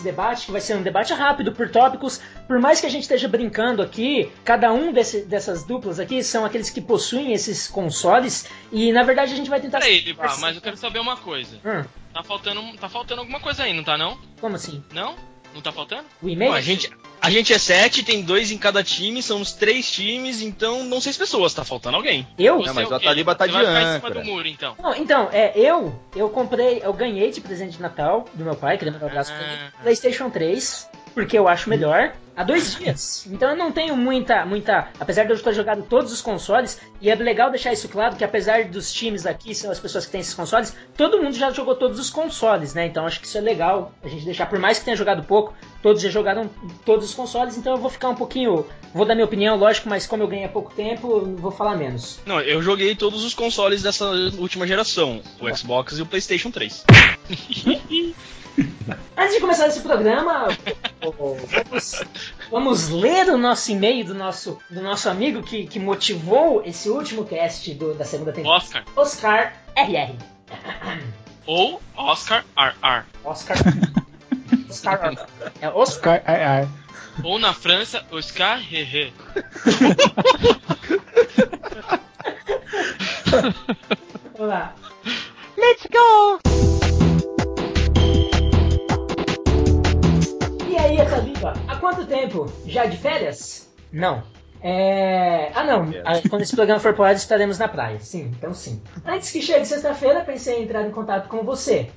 Esse 0.00 0.02
debate, 0.04 0.46
que 0.46 0.52
vai 0.52 0.60
ser 0.60 0.76
um 0.76 0.82
debate 0.82 1.12
rápido 1.12 1.52
por 1.52 1.68
tópicos, 1.70 2.20
por 2.48 2.58
mais 2.58 2.80
que 2.80 2.86
a 2.86 2.90
gente 2.90 3.02
esteja 3.02 3.28
brincando 3.28 3.82
aqui, 3.82 4.32
cada 4.44 4.72
um 4.72 4.92
desse- 4.92 5.22
dessas 5.22 5.62
duplas 5.64 6.00
aqui 6.00 6.22
são 6.24 6.44
aqueles 6.44 6.70
que 6.70 6.80
possuem 6.80 7.32
esses 7.32 7.68
consoles 7.68 8.46
e 8.72 8.90
na 8.92 9.02
verdade 9.02 9.32
a 9.32 9.36
gente 9.36 9.50
vai 9.50 9.60
tentar. 9.60 9.78
Peraí, 9.80 10.16
mas 10.40 10.56
eu 10.56 10.62
quero 10.62 10.76
saber 10.76 10.98
uma 10.98 11.16
coisa. 11.16 11.56
Hum, 11.64 11.84
Tá 12.12 12.24
faltando, 12.24 12.60
tá 12.76 12.88
faltando 12.88 13.20
alguma 13.20 13.38
coisa 13.38 13.62
aí, 13.62 13.72
não 13.72 13.84
tá 13.84 13.96
não? 13.96 14.18
como 14.40 14.56
assim? 14.56 14.82
Não? 14.92 15.14
Não 15.54 15.60
tá 15.60 15.70
faltando? 15.70 16.04
O 16.20 16.28
e-mail? 16.28 16.50
Bom, 16.52 16.56
a, 16.56 16.60
gente, 16.60 16.90
a 17.20 17.30
gente 17.30 17.52
é 17.52 17.58
sete, 17.58 18.02
tem 18.02 18.22
dois 18.22 18.50
em 18.50 18.58
cada 18.58 18.82
time, 18.82 19.22
somos 19.22 19.52
três 19.52 19.90
times, 19.90 20.40
então 20.40 20.84
não 20.84 21.00
seis 21.00 21.16
pessoas, 21.16 21.52
tá 21.52 21.64
faltando 21.64 21.96
alguém. 21.96 22.26
Eu? 22.38 22.58
Não, 22.58 22.74
mas 22.74 22.88
Você 22.88 22.94
o? 22.94 22.96
Ataliba 22.96 23.34
tá 23.34 23.46
de 23.46 23.52
vai 23.52 23.66
ficar 23.66 23.80
em 23.80 23.84
cima 23.84 23.96
âncora. 23.96 24.14
do 24.14 24.24
muro, 24.24 24.48
então. 24.48 24.74
Não, 24.82 24.94
então, 24.94 25.28
é, 25.32 25.52
eu, 25.54 25.94
eu 26.16 26.28
comprei, 26.30 26.80
eu 26.82 26.92
ganhei 26.92 27.30
de 27.30 27.40
presente 27.40 27.76
de 27.76 27.82
Natal 27.82 28.24
do 28.34 28.44
meu 28.44 28.56
pai, 28.56 28.78
querendo 28.78 29.00
um 29.02 29.06
abraço 29.06 29.32
pra 29.32 29.42
ele, 29.42 29.60
Ah. 29.78 29.82
PlayStation 29.82 30.30
3, 30.30 30.88
porque 31.14 31.38
eu 31.38 31.48
acho 31.48 31.68
melhor, 31.68 32.12
há 32.36 32.44
dois 32.44 32.74
dias. 32.78 33.26
Então 33.30 33.50
eu 33.50 33.56
não 33.56 33.70
tenho 33.70 33.96
muita, 33.96 34.44
muita, 34.44 34.88
apesar 34.98 35.24
de 35.24 35.32
eu 35.32 35.38
ter 35.38 35.52
jogado 35.52 35.82
todos 35.82 36.12
os 36.12 36.22
consoles, 36.22 36.80
e 37.00 37.10
é 37.10 37.14
legal 37.14 37.50
deixar 37.50 37.72
isso 37.72 37.88
claro 37.88 38.16
que 38.16 38.24
apesar 38.24 38.64
dos 38.64 38.92
times 38.92 39.26
aqui, 39.26 39.54
são 39.54 39.70
as 39.70 39.78
pessoas 39.78 40.06
que 40.06 40.12
têm 40.12 40.20
esses 40.20 40.34
consoles, 40.34 40.74
todo 40.96 41.22
mundo 41.22 41.34
já 41.34 41.50
jogou 41.50 41.74
todos 41.74 41.98
os 41.98 42.10
consoles, 42.10 42.74
né? 42.74 42.86
Então 42.86 43.06
acho 43.06 43.20
que 43.20 43.26
isso 43.26 43.38
é 43.38 43.40
legal 43.40 43.92
a 44.02 44.08
gente 44.08 44.24
deixar, 44.24 44.46
por 44.46 44.58
mais 44.58 44.78
que 44.78 44.84
tenha 44.84 44.96
jogado 44.96 45.22
pouco, 45.24 45.54
todos 45.82 46.02
já 46.02 46.08
jogaram 46.08 46.48
todos 46.84 47.06
os 47.06 47.14
consoles, 47.14 47.56
então 47.56 47.74
eu 47.74 47.78
vou 47.78 47.90
ficar 47.90 48.08
um 48.08 48.14
pouquinho, 48.14 48.66
vou 48.94 49.04
dar 49.04 49.14
minha 49.14 49.24
opinião, 49.24 49.56
lógico, 49.56 49.88
mas 49.88 50.06
como 50.06 50.22
eu 50.22 50.28
ganhei 50.28 50.44
há 50.44 50.48
pouco 50.48 50.72
tempo, 50.74 51.20
vou 51.36 51.50
falar 51.50 51.76
menos. 51.76 52.20
Não, 52.26 52.40
eu 52.40 52.62
joguei 52.62 52.94
todos 52.94 53.24
os 53.24 53.34
consoles 53.34 53.82
dessa 53.82 54.06
última 54.38 54.66
geração, 54.66 55.20
o 55.40 55.56
Xbox 55.56 55.98
e 55.98 56.02
o 56.02 56.06
PlayStation 56.06 56.50
3. 56.50 56.84
Antes 59.16 59.34
de 59.34 59.40
começar 59.40 59.68
esse 59.68 59.80
programa, 59.80 60.48
vamos, 61.00 62.00
vamos 62.50 62.88
ler 62.88 63.28
o 63.28 63.38
nosso 63.38 63.70
e-mail 63.70 64.04
do 64.04 64.14
nosso, 64.14 64.58
do 64.70 64.82
nosso 64.82 65.08
amigo 65.08 65.42
que, 65.42 65.66
que 65.66 65.78
motivou 65.78 66.62
esse 66.64 66.88
último 66.88 67.24
cast 67.24 67.72
do- 67.74 67.94
da 67.94 68.04
segunda 68.04 68.32
temporada. 68.32 68.64
Oscar. 68.64 68.84
Oscar 68.96 69.52
RR. 69.76 70.14
Ou 71.46 71.80
Oscar 71.96 72.44
RR. 72.56 73.04
Oscar. 73.24 73.56
Oscar. 74.68 75.28
É 75.60 75.68
Oscar. 75.68 76.22
Ai. 76.26 76.68
Ou 77.22 77.38
na 77.38 77.52
França, 77.52 78.04
Oscar 78.10 78.58
Hehe. 78.60 79.12
Vamos 84.36 84.48
lá. 84.48 84.74
Let's 85.56 85.86
go! 85.92 86.40
E 91.00 91.02
aí, 91.02 91.08
Taliba, 91.08 91.54
há 91.66 91.76
quanto 91.76 92.04
tempo? 92.04 92.52
Já 92.66 92.84
de 92.84 92.98
férias? 92.98 93.72
Não. 93.90 94.22
É... 94.62 95.50
Ah, 95.54 95.64
não. 95.64 95.88
Ah, 96.04 96.20
Quando 96.28 96.42
esse 96.42 96.54
programa 96.54 96.80
for 96.80 96.94
pro 96.94 97.04
ar, 97.04 97.14
estaremos 97.14 97.58
na 97.58 97.68
praia. 97.68 97.98
Sim, 98.00 98.30
então 98.36 98.52
sim. 98.54 98.80
Antes 99.06 99.30
que 99.30 99.40
chegue 99.42 99.64
sexta-feira, 99.64 100.20
pensei 100.20 100.58
em 100.60 100.64
entrar 100.64 100.86
em 100.86 100.90
contato 100.90 101.28
com 101.28 101.42
você. 101.44 101.90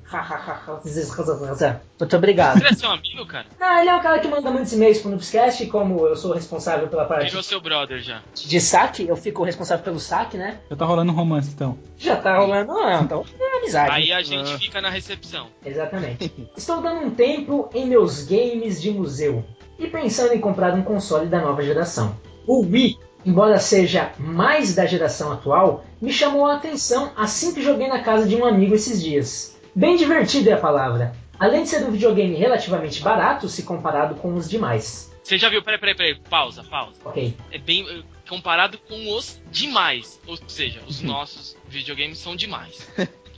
Muito 2.00 2.16
obrigado. 2.16 2.60
Você 2.60 2.68
é 2.68 2.74
seu 2.74 2.92
amigo, 2.92 3.26
cara? 3.26 3.46
Não, 3.60 3.80
ele 3.80 3.90
é 3.90 3.96
um 3.96 4.02
cara 4.02 4.20
que 4.20 4.28
manda 4.28 4.50
muitos 4.52 4.74
e-mails 4.74 5.00
pro 5.00 5.10
Noobscast, 5.10 5.64
e 5.64 5.68
como 5.68 6.06
eu 6.08 6.16
sou 6.16 6.34
responsável 6.34 6.88
pela 6.88 7.06
parte 7.06 7.28
Virou 7.28 7.44
seu 7.44 7.62
brother 7.62 8.00
já. 8.02 8.22
de 8.34 8.60
saque, 8.60 9.08
eu 9.08 9.16
fico 9.16 9.44
responsável 9.44 9.84
pelo 9.84 10.00
saque, 10.00 10.38
né? 10.38 10.60
Já 10.70 10.76
tá 10.76 10.86
rolando 10.86 11.12
um 11.12 11.16
romance 11.16 11.52
então. 11.54 11.78
Já 11.98 12.16
tá 12.16 12.38
rolando, 12.38 12.74
não, 12.74 13.04
então 13.04 13.26
é 13.40 13.58
amizade. 13.58 13.92
Aí 13.92 14.12
a 14.12 14.22
gente 14.22 14.58
fica 14.58 14.82
na 14.82 14.90
recepção. 14.90 15.48
Exatamente. 15.66 16.34
Estou 16.56 16.82
dando 16.82 17.06
um 17.06 17.12
tempo 17.12 17.70
em 17.74 17.86
meus 17.86 18.24
games 18.24 18.82
de 18.82 18.92
museu 18.92 19.44
e 19.80 19.88
pensando 19.88 20.34
em 20.34 20.40
comprar 20.40 20.74
um 20.74 20.82
console 20.84 21.28
da 21.28 21.40
nova 21.42 21.62
geração. 21.62 22.16
O 22.46 22.62
Wii, 22.62 22.98
embora 23.26 23.60
seja 23.60 24.12
mais 24.18 24.76
da 24.76 24.86
geração 24.86 25.32
atual, 25.32 25.86
me 26.02 26.12
chamou 26.12 26.46
a 26.46 26.56
atenção 26.56 27.12
assim 27.16 27.54
que 27.54 27.62
joguei 27.62 27.88
na 27.88 28.04
casa 28.04 28.28
de 28.28 28.36
um 28.36 28.46
amigo 28.46 28.76
esses 28.76 29.02
dias. 29.02 29.58
Bem 29.74 29.96
divertido 29.96 30.50
é 30.50 30.54
a 30.54 30.58
palavra. 30.58 31.16
Além 31.40 31.64
de 31.64 31.70
ser 31.70 31.84
um 31.84 31.92
videogame 31.92 32.36
relativamente 32.36 33.02
barato 33.02 33.50
se 33.50 33.64
comparado 33.64 34.16
com 34.16 34.34
os 34.36 34.50
demais. 34.50 35.12
Você 35.24 35.38
já 35.38 35.50
viu? 35.50 35.64
Peraí, 35.64 35.80
peraí, 35.80 35.96
peraí. 35.96 36.16
Pausa, 36.30 36.64
pausa. 36.64 36.98
Ok. 37.06 37.34
É 37.50 37.58
bem 37.58 37.88
eh, 37.90 38.04
comparado 38.28 38.78
com 38.78 39.16
os 39.16 39.42
demais. 39.50 40.20
Ou 40.28 40.38
seja, 40.48 40.82
os 40.86 41.02
nossos 41.02 41.56
videogames 41.68 42.20
são 42.20 42.36
demais. 42.36 42.88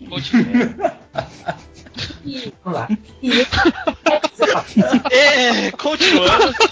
Continua. 0.09 0.97
E, 2.25 2.51
vamos 2.63 2.79
lá. 2.79 2.87
E, 3.21 3.31
É, 5.11 5.71
continuando. 5.71 6.53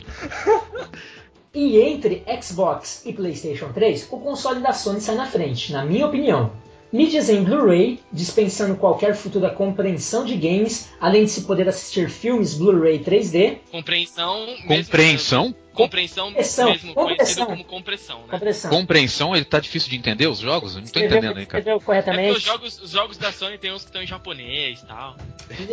E 1.53 1.81
entre 1.81 2.23
Xbox 2.41 3.05
e 3.05 3.11
PlayStation 3.11 3.73
3, 3.73 4.07
o 4.09 4.19
console 4.21 4.61
da 4.61 4.71
Sony 4.71 5.01
sai 5.01 5.15
na 5.15 5.25
frente, 5.25 5.73
na 5.73 5.83
minha 5.83 6.05
opinião. 6.05 6.49
Mídias 6.91 7.29
em 7.29 7.43
Blu-ray, 7.43 7.99
dispensando 8.11 8.75
qualquer 8.75 9.15
futura 9.15 9.49
compreensão 9.49 10.25
de 10.25 10.35
games, 10.35 10.89
além 10.99 11.25
de 11.25 11.31
se 11.31 11.41
poder 11.41 11.67
assistir 11.69 12.09
filmes 12.09 12.53
Blu-ray 12.53 12.99
3D. 12.99 13.59
Compreensão. 13.71 14.45
mesmo- 14.45 14.67
Compreensão? 14.85 15.55
Compreensão 15.73 16.27
Compressão, 16.27 16.69
mesmo 16.69 16.93
compressão. 16.93 17.15
conhecido 17.17 17.45
como 17.45 17.63
compressão, 17.63 18.19
né? 18.19 18.25
Compressão. 18.29 18.71
Compreensão, 18.71 19.33
ele 19.33 19.45
tá 19.45 19.57
difícil 19.57 19.89
de 19.89 19.95
entender 19.95 20.27
os 20.27 20.39
jogos? 20.39 20.71
Eu 20.75 20.81
não 20.81 20.83
tô 20.83 20.99
Escreveu- 20.99 21.17
entendendo 21.17 21.37
aí, 21.37 21.45
cara. 21.45 21.59
Escreveu 21.59 21.77
É 21.81 21.85
corretamente. 21.85 22.37
os 22.37 22.43
jogos, 22.43 22.81
os 22.81 22.91
jogos 22.91 23.17
da 23.17 23.31
Sony 23.31 23.57
tem 23.57 23.71
uns 23.71 23.83
que 23.83 23.87
estão 23.87 24.03
em 24.03 24.05
japonês 24.07 24.81
e 24.81 24.85
tal. 24.85 25.15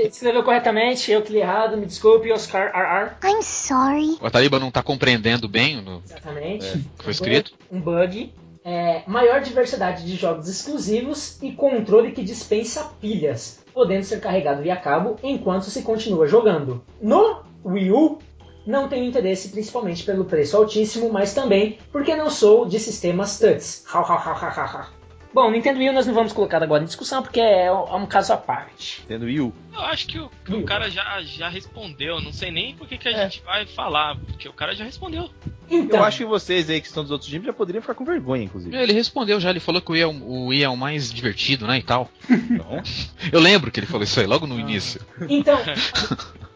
Escreveu 0.09 0.45
corretamente, 0.45 1.11
eu 1.11 1.21
que 1.21 1.33
li 1.33 1.41
errado, 1.41 1.77
me 1.77 1.85
desculpe, 1.85 2.31
Oscar 2.31 2.71
RR. 2.73 3.17
I'm 3.29 3.43
sorry. 3.43 4.17
O 4.21 4.27
Ataliba 4.27 4.61
não 4.61 4.71
tá 4.71 4.85
compreendendo 4.85 5.49
bem 5.49 5.79
o 5.81 6.01
Exatamente. 6.07 6.65
que 6.97 7.03
foi 7.03 7.13
escrito. 7.13 7.53
Um 7.71 7.81
bug. 7.81 8.33
É, 8.71 9.03
maior 9.07 9.41
diversidade 9.41 10.05
de 10.05 10.15
jogos 10.15 10.47
exclusivos 10.47 11.43
e 11.43 11.53
controle 11.53 12.13
que 12.13 12.23
dispensa 12.23 12.93
pilhas, 13.01 13.65
podendo 13.73 14.05
ser 14.05 14.21
carregado 14.21 14.61
via 14.61 14.77
cabo 14.77 15.17
enquanto 15.23 15.71
se 15.71 15.81
continua 15.81 16.27
jogando. 16.27 16.85
No 17.01 17.41
Wii 17.65 17.91
U, 17.93 18.19
não 18.67 18.87
tenho 18.87 19.07
interesse 19.07 19.49
principalmente 19.49 20.05
pelo 20.05 20.27
preço 20.27 20.55
altíssimo, 20.55 21.11
mas 21.11 21.33
também 21.33 21.79
porque 21.91 22.15
não 22.15 22.29
sou 22.29 22.67
de 22.67 22.79
sistemas 22.79 23.39
touch. 23.39 23.85
Bom, 25.33 25.51
Nintendo 25.51 25.79
Wii 25.79 25.93
nós 25.93 26.07
não 26.07 26.15
vamos 26.15 26.33
colocar 26.33 26.63
agora 26.63 26.83
em 26.83 26.87
discussão 26.87 27.23
porque 27.23 27.41
é, 27.41 27.67
é 27.67 27.73
um 27.73 28.07
caso 28.07 28.33
à 28.33 28.37
parte. 28.37 29.05
Tendo 29.07 29.27
Wii 29.27 29.41
U. 29.41 29.53
Eu 29.75 29.81
acho 29.83 30.07
que 30.07 30.19
o, 30.19 30.31
que 30.45 30.55
o 30.55 30.65
cara 30.65 30.91
já, 30.91 31.21
já 31.23 31.49
respondeu. 31.49 32.21
Não 32.21 32.33
sei 32.33 32.51
nem 32.51 32.75
por 32.75 32.89
que, 32.89 32.99
que 32.99 33.09
a 33.09 33.13
gente 33.13 33.43
vai 33.43 33.67
falar, 33.67 34.17
porque 34.17 34.49
o 34.49 34.53
cara 34.53 34.75
já 34.75 34.85
respondeu. 34.85 35.31
Então, 35.71 36.01
Eu 36.01 36.05
acho 36.05 36.19
que 36.19 36.25
vocês 36.25 36.71
aí 36.71 36.81
que 36.81 36.87
estão 36.87 37.03
dos 37.03 37.13
outros 37.13 37.31
times 37.31 37.47
já 37.47 37.53
poderiam 37.53 37.83
ficar 37.83 37.95
com 37.95 38.05
vergonha, 38.05 38.45
inclusive. 38.45 38.75
Ele 38.75 38.93
respondeu 38.93 39.39
já, 39.39 39.51
ele 39.51 39.61
falou 39.61 39.83
que 39.83 39.91
o 39.91 39.93
Wii 39.93 40.03
é 40.03 40.07
o, 40.07 40.11
o 40.11 40.47
Wii 40.47 40.63
é 40.63 40.69
o 40.69 40.77
mais 40.77 41.13
divertido, 41.13 41.67
né, 41.67 41.79
e 41.79 41.83
tal. 41.83 42.11
Então, 42.29 42.83
Eu 43.31 43.41
lembro 43.41 43.71
que 43.71 43.79
ele 43.79 43.87
falou 43.87 44.05
isso 44.05 44.19
aí 44.19 44.27
logo 44.27 44.47
no 44.47 44.59
início. 44.59 45.01
Então, 45.29 45.59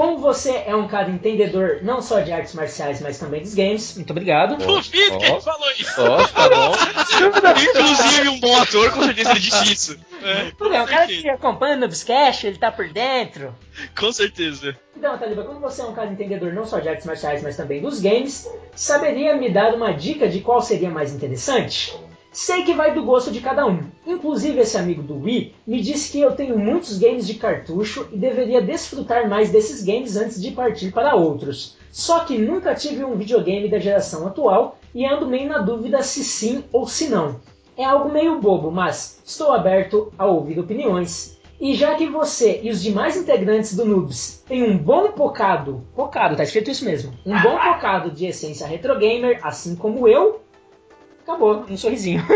como 0.00 0.16
você 0.16 0.62
é 0.66 0.74
um 0.74 0.88
cara 0.88 1.10
entendedor 1.10 1.80
não 1.82 2.00
só 2.00 2.20
de 2.20 2.32
artes 2.32 2.54
marciais, 2.54 3.02
mas 3.02 3.18
também 3.18 3.42
dos 3.42 3.52
games, 3.52 3.96
muito 3.96 4.12
obrigado. 4.12 4.56
Duvido 4.56 5.18
que 5.18 5.26
ele 5.26 5.40
falou 5.42 5.70
isso. 5.78 6.00
ó, 6.02 6.26
tá 6.26 6.48
bom. 6.48 6.72
Inclusive, 7.60 8.28
um 8.30 8.40
bom 8.40 8.56
ator 8.62 8.90
com 8.92 9.02
certeza 9.02 9.30
ele 9.32 9.40
disse 9.40 9.70
isso. 9.70 10.00
É, 10.22 10.44
bem, 10.58 10.80
o 10.80 10.86
cara 10.86 11.06
que 11.06 11.28
acompanha 11.28 11.76
o 11.76 11.80
Noobscast, 11.80 12.46
ele 12.46 12.56
tá 12.56 12.72
por 12.72 12.88
dentro. 12.88 13.54
com 13.94 14.10
certeza. 14.10 14.74
Então, 14.96 15.18
Taliba, 15.18 15.44
como 15.44 15.60
você 15.60 15.82
é 15.82 15.84
um 15.84 15.92
cara 15.92 16.10
entendedor 16.10 16.54
não 16.54 16.64
só 16.64 16.78
de 16.78 16.88
artes 16.88 17.04
marciais, 17.04 17.42
mas 17.42 17.58
também 17.58 17.82
dos 17.82 18.00
games, 18.00 18.48
saberia 18.74 19.36
me 19.36 19.50
dar 19.50 19.74
uma 19.74 19.92
dica 19.92 20.26
de 20.26 20.40
qual 20.40 20.62
seria 20.62 20.88
mais 20.88 21.12
interessante? 21.12 21.94
Sei 22.32 22.62
que 22.62 22.74
vai 22.74 22.94
do 22.94 23.04
gosto 23.04 23.32
de 23.32 23.40
cada 23.40 23.66
um. 23.66 23.82
Inclusive, 24.06 24.60
esse 24.60 24.78
amigo 24.78 25.02
do 25.02 25.18
Wii 25.18 25.52
me 25.66 25.80
disse 25.80 26.12
que 26.12 26.20
eu 26.20 26.32
tenho 26.32 26.56
muitos 26.56 26.96
games 26.96 27.26
de 27.26 27.34
cartucho 27.34 28.08
e 28.12 28.16
deveria 28.16 28.62
desfrutar 28.62 29.28
mais 29.28 29.50
desses 29.50 29.82
games 29.82 30.16
antes 30.16 30.40
de 30.40 30.52
partir 30.52 30.92
para 30.92 31.16
outros. 31.16 31.76
Só 31.90 32.20
que 32.20 32.38
nunca 32.38 32.74
tive 32.74 33.02
um 33.02 33.16
videogame 33.16 33.68
da 33.68 33.80
geração 33.80 34.28
atual 34.28 34.78
e 34.94 35.04
ando 35.04 35.26
meio 35.26 35.48
na 35.48 35.58
dúvida 35.58 36.02
se 36.04 36.22
sim 36.22 36.62
ou 36.72 36.86
se 36.86 37.08
não. 37.08 37.40
É 37.76 37.84
algo 37.84 38.12
meio 38.12 38.40
bobo, 38.40 38.70
mas 38.70 39.20
estou 39.24 39.52
aberto 39.52 40.12
a 40.16 40.26
ouvir 40.26 40.58
opiniões. 40.60 41.36
E 41.60 41.74
já 41.74 41.94
que 41.96 42.06
você 42.06 42.60
e 42.62 42.70
os 42.70 42.80
demais 42.80 43.16
integrantes 43.16 43.74
do 43.74 43.84
Noobs 43.84 44.42
têm 44.46 44.62
um 44.62 44.78
bom 44.78 45.08
pocado, 45.12 45.84
pocado, 45.96 46.36
tá 46.36 46.42
escrito 46.42 46.70
isso 46.70 46.84
mesmo, 46.84 47.12
um 47.26 47.38
bom 47.42 47.58
pocado 47.60 48.10
de 48.10 48.26
essência 48.26 48.66
retro 48.66 48.98
gamer, 48.98 49.40
assim 49.42 49.74
como 49.74 50.08
eu, 50.08 50.40
acabou, 51.30 51.64
um 51.68 51.76
sorrisinho. 51.76 52.22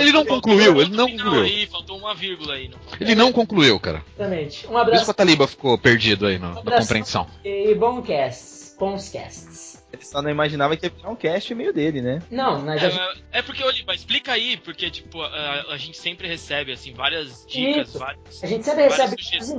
Ele 0.00 0.12
não 0.12 0.24
concluiu, 0.24 0.80
ele 0.80 0.96
não 0.96 1.08
concluiu. 1.10 1.42
aí, 1.42 1.66
faltou 1.66 1.96
uma 1.98 2.14
vírgula 2.14 2.54
aí. 2.54 2.68
Não. 2.68 2.78
Ele 3.00 3.14
não 3.14 3.32
concluiu, 3.32 3.78
cara. 3.78 4.02
Exatamente. 4.18 4.66
Um 4.66 4.70
Por 4.70 4.74
isso 4.74 4.80
abraço 4.80 5.04
que 5.04 5.10
o 5.10 5.12
Ataliba 5.12 5.46
ficou 5.46 5.78
perdido 5.78 6.26
aí 6.26 6.38
no- 6.38 6.52
na 6.54 6.60
Abração. 6.60 6.80
compreensão. 6.82 7.26
e 7.44 7.74
bom 7.74 8.02
casts, 8.02 8.76
bons 8.78 9.08
casts. 9.08 9.72
Ele 9.92 10.02
só 10.04 10.22
não 10.22 10.30
imaginava 10.30 10.74
que 10.74 10.86
ia 10.86 10.90
virar 10.90 11.10
um 11.10 11.14
cast 11.16 11.54
meio 11.54 11.70
dele, 11.72 12.00
né? 12.00 12.22
Não, 12.30 12.62
nós 12.62 12.82
É, 12.82 12.90
já... 12.90 12.96
mas- 12.96 13.22
é 13.30 13.42
porque, 13.42 13.62
Oliva, 13.62 13.94
explica 13.94 14.32
aí, 14.32 14.56
porque, 14.56 14.90
tipo, 14.90 15.20
a, 15.20 15.66
a 15.70 15.76
gente 15.76 15.98
sempre 15.98 16.26
recebe, 16.26 16.72
assim, 16.72 16.94
várias 16.94 17.44
dicas, 17.46 17.88
Isso. 17.88 17.98
várias... 17.98 18.42
A 18.42 18.46
gente 18.46 18.64
sempre 18.64 18.84
recebe 18.84 19.16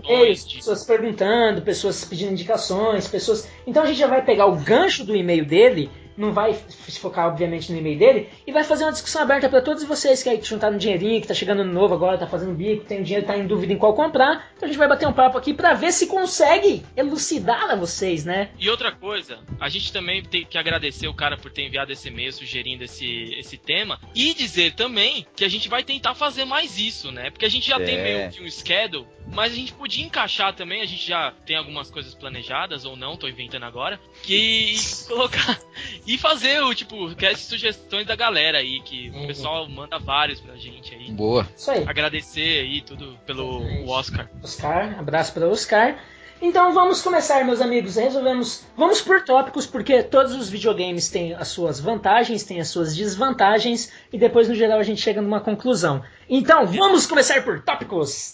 e-mails, 0.07 0.47
de- 0.47 0.55
pessoas 0.55 0.83
perguntando, 0.85 1.61
pessoas 1.61 2.03
pedindo 2.03 2.31
indicações, 2.31 3.07
pessoas. 3.07 3.47
Então 3.67 3.83
a 3.83 3.85
gente 3.85 3.99
já 3.99 4.07
vai 4.07 4.25
pegar 4.25 4.47
o 4.47 4.55
gancho 4.55 5.03
do 5.05 5.15
e-mail 5.15 5.45
dele, 5.45 5.91
não 6.17 6.31
vai 6.31 6.53
se 6.69 6.99
focar 6.99 7.27
obviamente 7.27 7.71
no 7.71 7.77
e-mail 7.77 7.97
dele, 7.97 8.29
e 8.45 8.51
vai 8.51 8.63
fazer 8.63 8.83
uma 8.85 8.91
discussão 8.91 9.21
aberta 9.21 9.49
para 9.49 9.61
todos 9.61 9.83
vocês 9.83 10.21
que 10.23 10.29
aí 10.29 10.37
que 10.37 10.45
juntaram 10.47 10.75
um 10.75 10.77
dinheirinho, 10.77 11.21
que 11.21 11.27
tá 11.27 11.33
chegando 11.33 11.63
no 11.63 11.73
novo 11.73 11.93
agora, 11.93 12.17
tá 12.17 12.27
fazendo 12.27 12.53
bico, 12.53 12.85
tem 12.85 13.01
dinheiro, 13.03 13.25
tá 13.25 13.37
em 13.37 13.47
dúvida 13.47 13.73
em 13.73 13.77
qual 13.77 13.93
comprar. 13.93 14.51
Então 14.55 14.65
a 14.65 14.67
gente 14.67 14.77
vai 14.77 14.87
bater 14.87 15.07
um 15.07 15.13
papo 15.13 15.37
aqui 15.37 15.53
para 15.53 15.73
ver 15.73 15.91
se 15.91 16.07
consegue 16.07 16.83
elucidar 16.95 17.71
a 17.71 17.75
vocês, 17.75 18.25
né? 18.25 18.49
E 18.59 18.69
outra 18.69 18.91
coisa, 18.91 19.39
a 19.59 19.69
gente 19.69 19.91
também 19.91 20.23
tem 20.23 20.45
que 20.45 20.57
agradecer 20.57 21.07
o 21.07 21.13
cara 21.13 21.37
por 21.37 21.51
ter 21.51 21.65
enviado 21.67 21.91
esse 21.91 22.07
e-mail 22.07 22.31
sugerindo 22.33 22.83
esse, 22.83 23.35
esse 23.37 23.57
tema 23.57 23.99
e 24.15 24.33
dizer 24.33 24.73
também 24.73 25.25
que 25.35 25.43
a 25.45 25.49
gente 25.49 25.69
vai 25.69 25.83
tentar 25.83 26.15
fazer 26.15 26.45
mais 26.45 26.77
isso, 26.77 27.11
né? 27.11 27.29
Porque 27.29 27.45
a 27.45 27.49
gente 27.49 27.67
já 27.67 27.77
tem 27.79 27.95
É. 27.97 28.03
meio 28.03 28.31
que 28.31 28.41
um 28.43 28.49
schedule, 28.49 29.05
mas 29.33 29.53
a 29.53 29.55
gente 29.55 29.73
podia 29.73 30.05
encaixar 30.05 30.53
também, 30.53 30.81
a 30.81 30.85
gente 30.85 31.07
já 31.07 31.31
tem 31.45 31.55
algumas 31.55 31.89
coisas 31.89 32.13
planejadas 32.13 32.85
ou 32.85 32.95
não, 32.95 33.15
tô 33.15 33.27
inventando 33.27 33.63
agora, 33.63 33.99
que 34.23 34.75
colocar 35.07 35.59
e 36.05 36.17
fazer 36.17 36.61
o 36.63 36.73
tipo, 36.75 37.11
essas 37.21 37.41
sugestões 37.45 38.05
da 38.05 38.15
galera 38.15 38.57
aí, 38.57 38.81
que 38.81 39.09
Uhum. 39.09 39.23
o 39.23 39.27
pessoal 39.27 39.69
manda 39.69 39.97
vários 39.99 40.39
pra 40.39 40.55
gente 40.55 40.93
aí. 40.93 41.11
Boa. 41.11 41.47
Isso 41.55 41.71
aí. 41.71 41.83
Agradecer 41.87 42.61
aí 42.61 42.81
tudo 42.81 43.17
pelo 43.25 43.61
o 43.61 43.89
Oscar. 43.89 44.29
Oscar, 44.43 44.99
abraço 44.99 45.33
para 45.33 45.47
Oscar. 45.47 45.97
Então 46.41 46.73
vamos 46.73 47.01
começar, 47.01 47.45
meus 47.45 47.61
amigos. 47.61 47.95
Resolvemos. 47.95 48.65
Vamos 48.75 49.01
por 49.01 49.23
tópicos, 49.23 49.65
porque 49.65 50.03
todos 50.03 50.33
os 50.35 50.49
videogames 50.49 51.09
têm 51.09 51.33
as 51.33 51.47
suas 51.47 51.79
vantagens, 51.79 52.43
têm 52.43 52.59
as 52.59 52.67
suas 52.67 52.93
desvantagens, 52.93 53.89
e 54.11 54.17
depois, 54.17 54.49
no 54.49 54.55
geral, 54.55 54.77
a 54.79 54.83
gente 54.83 54.99
chega 54.99 55.21
numa 55.21 55.39
conclusão. 55.39 56.03
Então 56.29 56.65
vamos 56.67 57.05
começar 57.05 57.41
por 57.45 57.61
tópicos! 57.61 58.33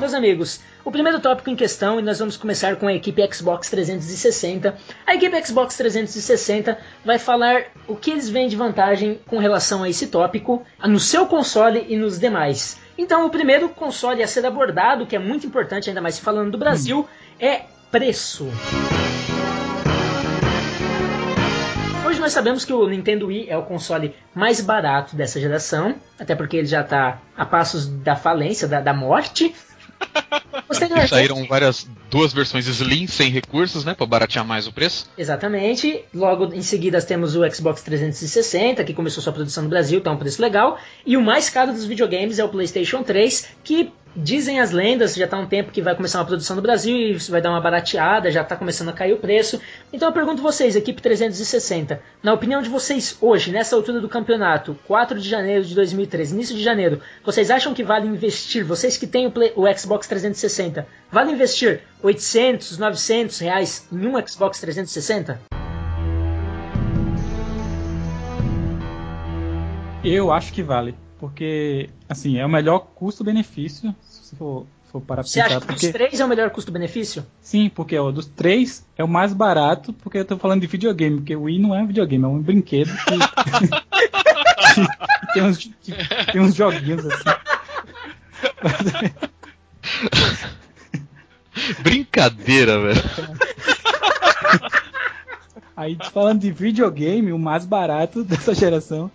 Meus 0.00 0.14
amigos, 0.14 0.60
o 0.82 0.90
primeiro 0.90 1.20
tópico 1.20 1.50
em 1.50 1.54
questão, 1.54 2.00
e 2.00 2.02
nós 2.02 2.18
vamos 2.18 2.34
começar 2.34 2.74
com 2.76 2.88
a 2.88 2.94
equipe 2.94 3.22
Xbox 3.34 3.68
360. 3.68 4.74
A 5.06 5.14
equipe 5.14 5.46
Xbox 5.46 5.76
360 5.76 6.78
vai 7.04 7.18
falar 7.18 7.64
o 7.86 7.94
que 7.94 8.10
eles 8.10 8.26
veem 8.26 8.48
de 8.48 8.56
vantagem 8.56 9.20
com 9.26 9.36
relação 9.36 9.82
a 9.82 9.90
esse 9.90 10.06
tópico, 10.06 10.64
no 10.82 10.98
seu 10.98 11.26
console 11.26 11.84
e 11.86 11.98
nos 11.98 12.18
demais. 12.18 12.80
Então, 12.96 13.26
o 13.26 13.30
primeiro 13.30 13.68
console 13.68 14.22
a 14.22 14.26
ser 14.26 14.46
abordado, 14.46 15.04
que 15.04 15.14
é 15.14 15.18
muito 15.18 15.46
importante, 15.46 15.90
ainda 15.90 16.00
mais 16.00 16.18
falando 16.18 16.52
do 16.52 16.56
Brasil, 16.56 17.06
é 17.38 17.64
preço. 17.90 18.48
Hoje 22.06 22.18
nós 22.18 22.32
sabemos 22.32 22.64
que 22.64 22.72
o 22.72 22.88
Nintendo 22.88 23.26
Wii 23.26 23.50
é 23.50 23.56
o 23.58 23.62
console 23.64 24.16
mais 24.34 24.62
barato 24.62 25.14
dessa 25.14 25.38
geração, 25.38 25.94
até 26.18 26.34
porque 26.34 26.56
ele 26.56 26.66
já 26.66 26.80
está 26.80 27.20
a 27.36 27.44
passos 27.44 27.86
da 27.86 28.16
falência, 28.16 28.66
da, 28.66 28.80
da 28.80 28.94
morte. 28.94 29.54
Saíram 31.08 31.46
várias 31.46 31.88
duas 32.10 32.32
versões 32.32 32.66
Slim 32.66 33.06
sem 33.06 33.30
recursos, 33.30 33.84
né, 33.84 33.94
Pra 33.94 34.06
baratear 34.06 34.44
mais 34.44 34.66
o 34.66 34.72
preço. 34.72 35.08
Exatamente. 35.16 36.04
Logo 36.14 36.52
em 36.54 36.62
seguida 36.62 37.00
temos 37.02 37.36
o 37.36 37.48
Xbox 37.50 37.82
360, 37.82 38.84
que 38.84 38.94
começou 38.94 39.22
sua 39.22 39.32
produção 39.32 39.64
no 39.64 39.68
Brasil, 39.68 40.00
tá 40.00 40.10
um 40.10 40.16
preço 40.16 40.40
legal. 40.40 40.78
E 41.04 41.16
o 41.16 41.22
mais 41.22 41.50
caro 41.50 41.72
dos 41.72 41.84
videogames 41.84 42.38
é 42.38 42.44
o 42.44 42.48
PlayStation 42.48 43.02
3, 43.02 43.48
que 43.64 43.92
dizem 44.16 44.60
as 44.60 44.70
lendas, 44.70 45.14
já 45.14 45.26
tá 45.26 45.38
um 45.38 45.46
tempo 45.46 45.70
que 45.70 45.80
vai 45.80 45.94
começar 45.94 46.18
uma 46.18 46.24
produção 46.26 46.56
no 46.56 46.62
Brasil 46.62 46.96
e 46.96 47.12
isso 47.12 47.30
vai 47.30 47.40
dar 47.40 47.50
uma 47.50 47.60
barateada, 47.60 48.30
já 48.30 48.42
tá 48.42 48.56
começando 48.56 48.88
a 48.88 48.92
cair 48.92 49.12
o 49.12 49.18
preço. 49.18 49.60
Então 49.92 50.08
eu 50.08 50.12
pergunto 50.12 50.42
vocês, 50.42 50.74
equipe 50.76 51.00
360, 51.00 52.00
na 52.22 52.32
opinião 52.32 52.60
de 52.60 52.68
vocês 52.68 53.16
hoje, 53.20 53.50
nessa 53.52 53.76
altura 53.76 54.00
do 54.00 54.08
campeonato, 54.08 54.76
4 54.86 55.18
de 55.20 55.28
janeiro 55.28 55.64
de 55.64 55.74
2013, 55.74 56.34
início 56.34 56.56
de 56.56 56.62
janeiro, 56.62 57.00
vocês 57.24 57.50
acham 57.50 57.72
que 57.72 57.84
vale 57.84 58.06
investir, 58.08 58.64
vocês 58.64 58.96
que 58.96 59.06
têm 59.06 59.26
o, 59.26 59.30
Play- 59.30 59.52
o 59.56 59.64
Xbox 59.78 60.06
360, 60.08 60.86
vale 61.10 61.32
investir 61.32 61.80
800, 62.02 62.78
900 62.78 63.38
reais 63.38 63.86
em 63.92 64.06
um 64.06 64.26
Xbox 64.26 64.60
360? 64.60 65.40
Eu 70.02 70.32
acho 70.32 70.52
que 70.52 70.62
vale. 70.62 70.94
Porque, 71.20 71.90
assim, 72.08 72.38
é 72.38 72.46
o 72.46 72.48
melhor 72.48 72.78
custo-benefício, 72.94 73.94
se 74.00 74.30
você 74.30 74.36
for, 74.36 74.66
for 74.90 75.02
para 75.02 75.22
Você 75.22 75.38
acha 75.38 75.48
pensar. 75.56 75.60
que 75.60 75.66
Porque, 75.66 75.86
dos 75.86 75.92
três 75.92 76.18
é 76.18 76.24
o 76.24 76.28
melhor 76.28 76.48
custo-benefício? 76.50 77.26
sim, 77.42 77.68
porque 77.68 77.98
ó, 77.98 78.10
dos 78.10 78.24
três 78.24 78.86
é 78.96 79.04
o 79.04 79.08
mais 79.08 79.34
barato, 79.34 79.92
porque 79.92 80.16
eu 80.18 80.24
tô 80.24 80.38
falando 80.38 80.62
de 80.62 80.66
videogame, 80.66 81.18
porque 81.18 81.36
o 81.36 81.42
Wii 81.42 81.58
não 81.58 81.74
é 81.74 81.82
um 81.82 81.86
videogame, 81.86 82.24
é 82.24 82.26
um 82.26 82.40
brinquedo 82.40 82.90
que, 83.04 83.18
que 83.58 83.68
tem, 85.34 85.42
uns, 85.42 85.58
que 85.58 85.92
tem 86.32 86.40
uns 86.40 86.54
joguinhos 86.54 87.04
assim. 87.04 87.24
Brincadeira, 91.82 92.80
velho. 92.80 93.02
Aí, 95.76 95.98
falando 96.12 96.40
de 96.40 96.50
videogame, 96.50 97.30
o 97.32 97.38
mais 97.38 97.66
barato 97.66 98.24
dessa 98.24 98.54
geração 98.54 99.10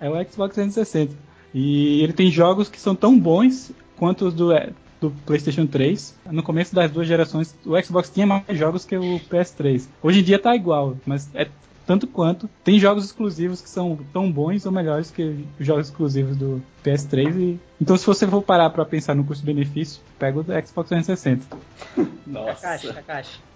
é 0.00 0.08
o 0.08 0.12
Xbox 0.30 0.54
360. 0.54 1.29
E 1.54 2.02
ele 2.02 2.12
tem 2.12 2.30
jogos 2.30 2.68
que 2.68 2.80
são 2.80 2.94
tão 2.94 3.18
bons 3.18 3.72
quanto 3.96 4.26
os 4.26 4.34
do, 4.34 4.52
é, 4.52 4.70
do 5.00 5.10
PlayStation 5.26 5.66
3. 5.66 6.14
No 6.30 6.42
começo 6.42 6.74
das 6.74 6.90
duas 6.90 7.06
gerações, 7.06 7.54
o 7.64 7.80
Xbox 7.82 8.10
tinha 8.10 8.26
mais 8.26 8.44
jogos 8.58 8.84
que 8.84 8.96
o 8.96 9.20
PS3. 9.30 9.86
Hoje 10.02 10.20
em 10.20 10.22
dia 10.22 10.38
tá 10.38 10.54
igual, 10.54 10.96
mas 11.04 11.28
é 11.34 11.48
tanto 11.86 12.06
quanto. 12.06 12.48
Tem 12.62 12.78
jogos 12.78 13.04
exclusivos 13.04 13.60
que 13.60 13.68
são 13.68 13.98
tão 14.12 14.30
bons 14.30 14.64
ou 14.64 14.70
melhores 14.70 15.10
que 15.10 15.44
os 15.58 15.66
jogos 15.66 15.88
exclusivos 15.88 16.36
do 16.36 16.62
PS3. 16.84 17.36
E... 17.36 17.60
Então, 17.80 17.96
se 17.96 18.06
você 18.06 18.28
for 18.28 18.42
parar 18.42 18.70
para 18.70 18.84
pensar 18.84 19.14
no 19.14 19.24
custo-benefício, 19.24 20.00
pega 20.18 20.38
o 20.38 20.42
do 20.42 20.52
Xbox 20.52 20.88
360. 20.88 21.58
Nossa. 22.26 22.54
Takashi, 22.54 22.92
Takashi. 22.92 23.49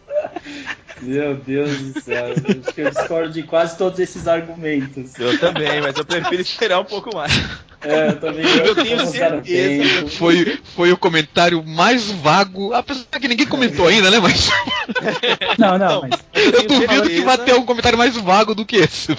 Meu 1.03 1.35
Deus 1.37 1.77
do 1.79 2.01
céu. 2.01 2.27
Acho 2.33 2.73
que 2.73 2.81
eu 2.81 2.91
discordo 2.91 3.33
de 3.33 3.43
quase 3.43 3.77
todos 3.77 3.99
esses 3.99 4.27
argumentos. 4.29 5.19
Eu 5.19 5.39
também, 5.39 5.81
mas 5.81 5.97
eu 5.97 6.05
prefiro 6.05 6.41
esperar 6.41 6.81
um 6.81 6.85
pouco 6.85 7.15
mais. 7.15 7.33
É, 7.83 8.09
eu 8.09 8.17
também. 8.21 8.45
Eu 8.47 8.75
tenho 8.75 8.97
vou 8.99 9.07
usar 9.07 9.35
o 9.35 9.45
certeza. 9.45 10.07
Foi, 10.17 10.59
foi 10.75 10.93
o 10.93 10.97
comentário 10.97 11.63
mais 11.65 12.11
vago, 12.11 12.73
apesar 12.73 13.05
que 13.21 13.29
ninguém 13.29 13.47
comentou 13.47 13.87
ainda, 13.89 14.11
né? 14.11 14.19
Mas 14.21 14.49
Não, 15.59 15.77
não, 15.79 16.03
mas 16.03 16.21
eu 16.35 16.53
tenho 16.53 16.69
duvido 16.69 16.87
que 16.87 16.97
certeza- 17.09 17.25
vai 17.25 17.39
ter 17.39 17.55
um 17.55 17.67
comentário 17.67 17.99
mais 17.99 18.17
vago 18.17 18.55
do 18.55 18.65
que 18.65 18.77
esse. 18.77 19.13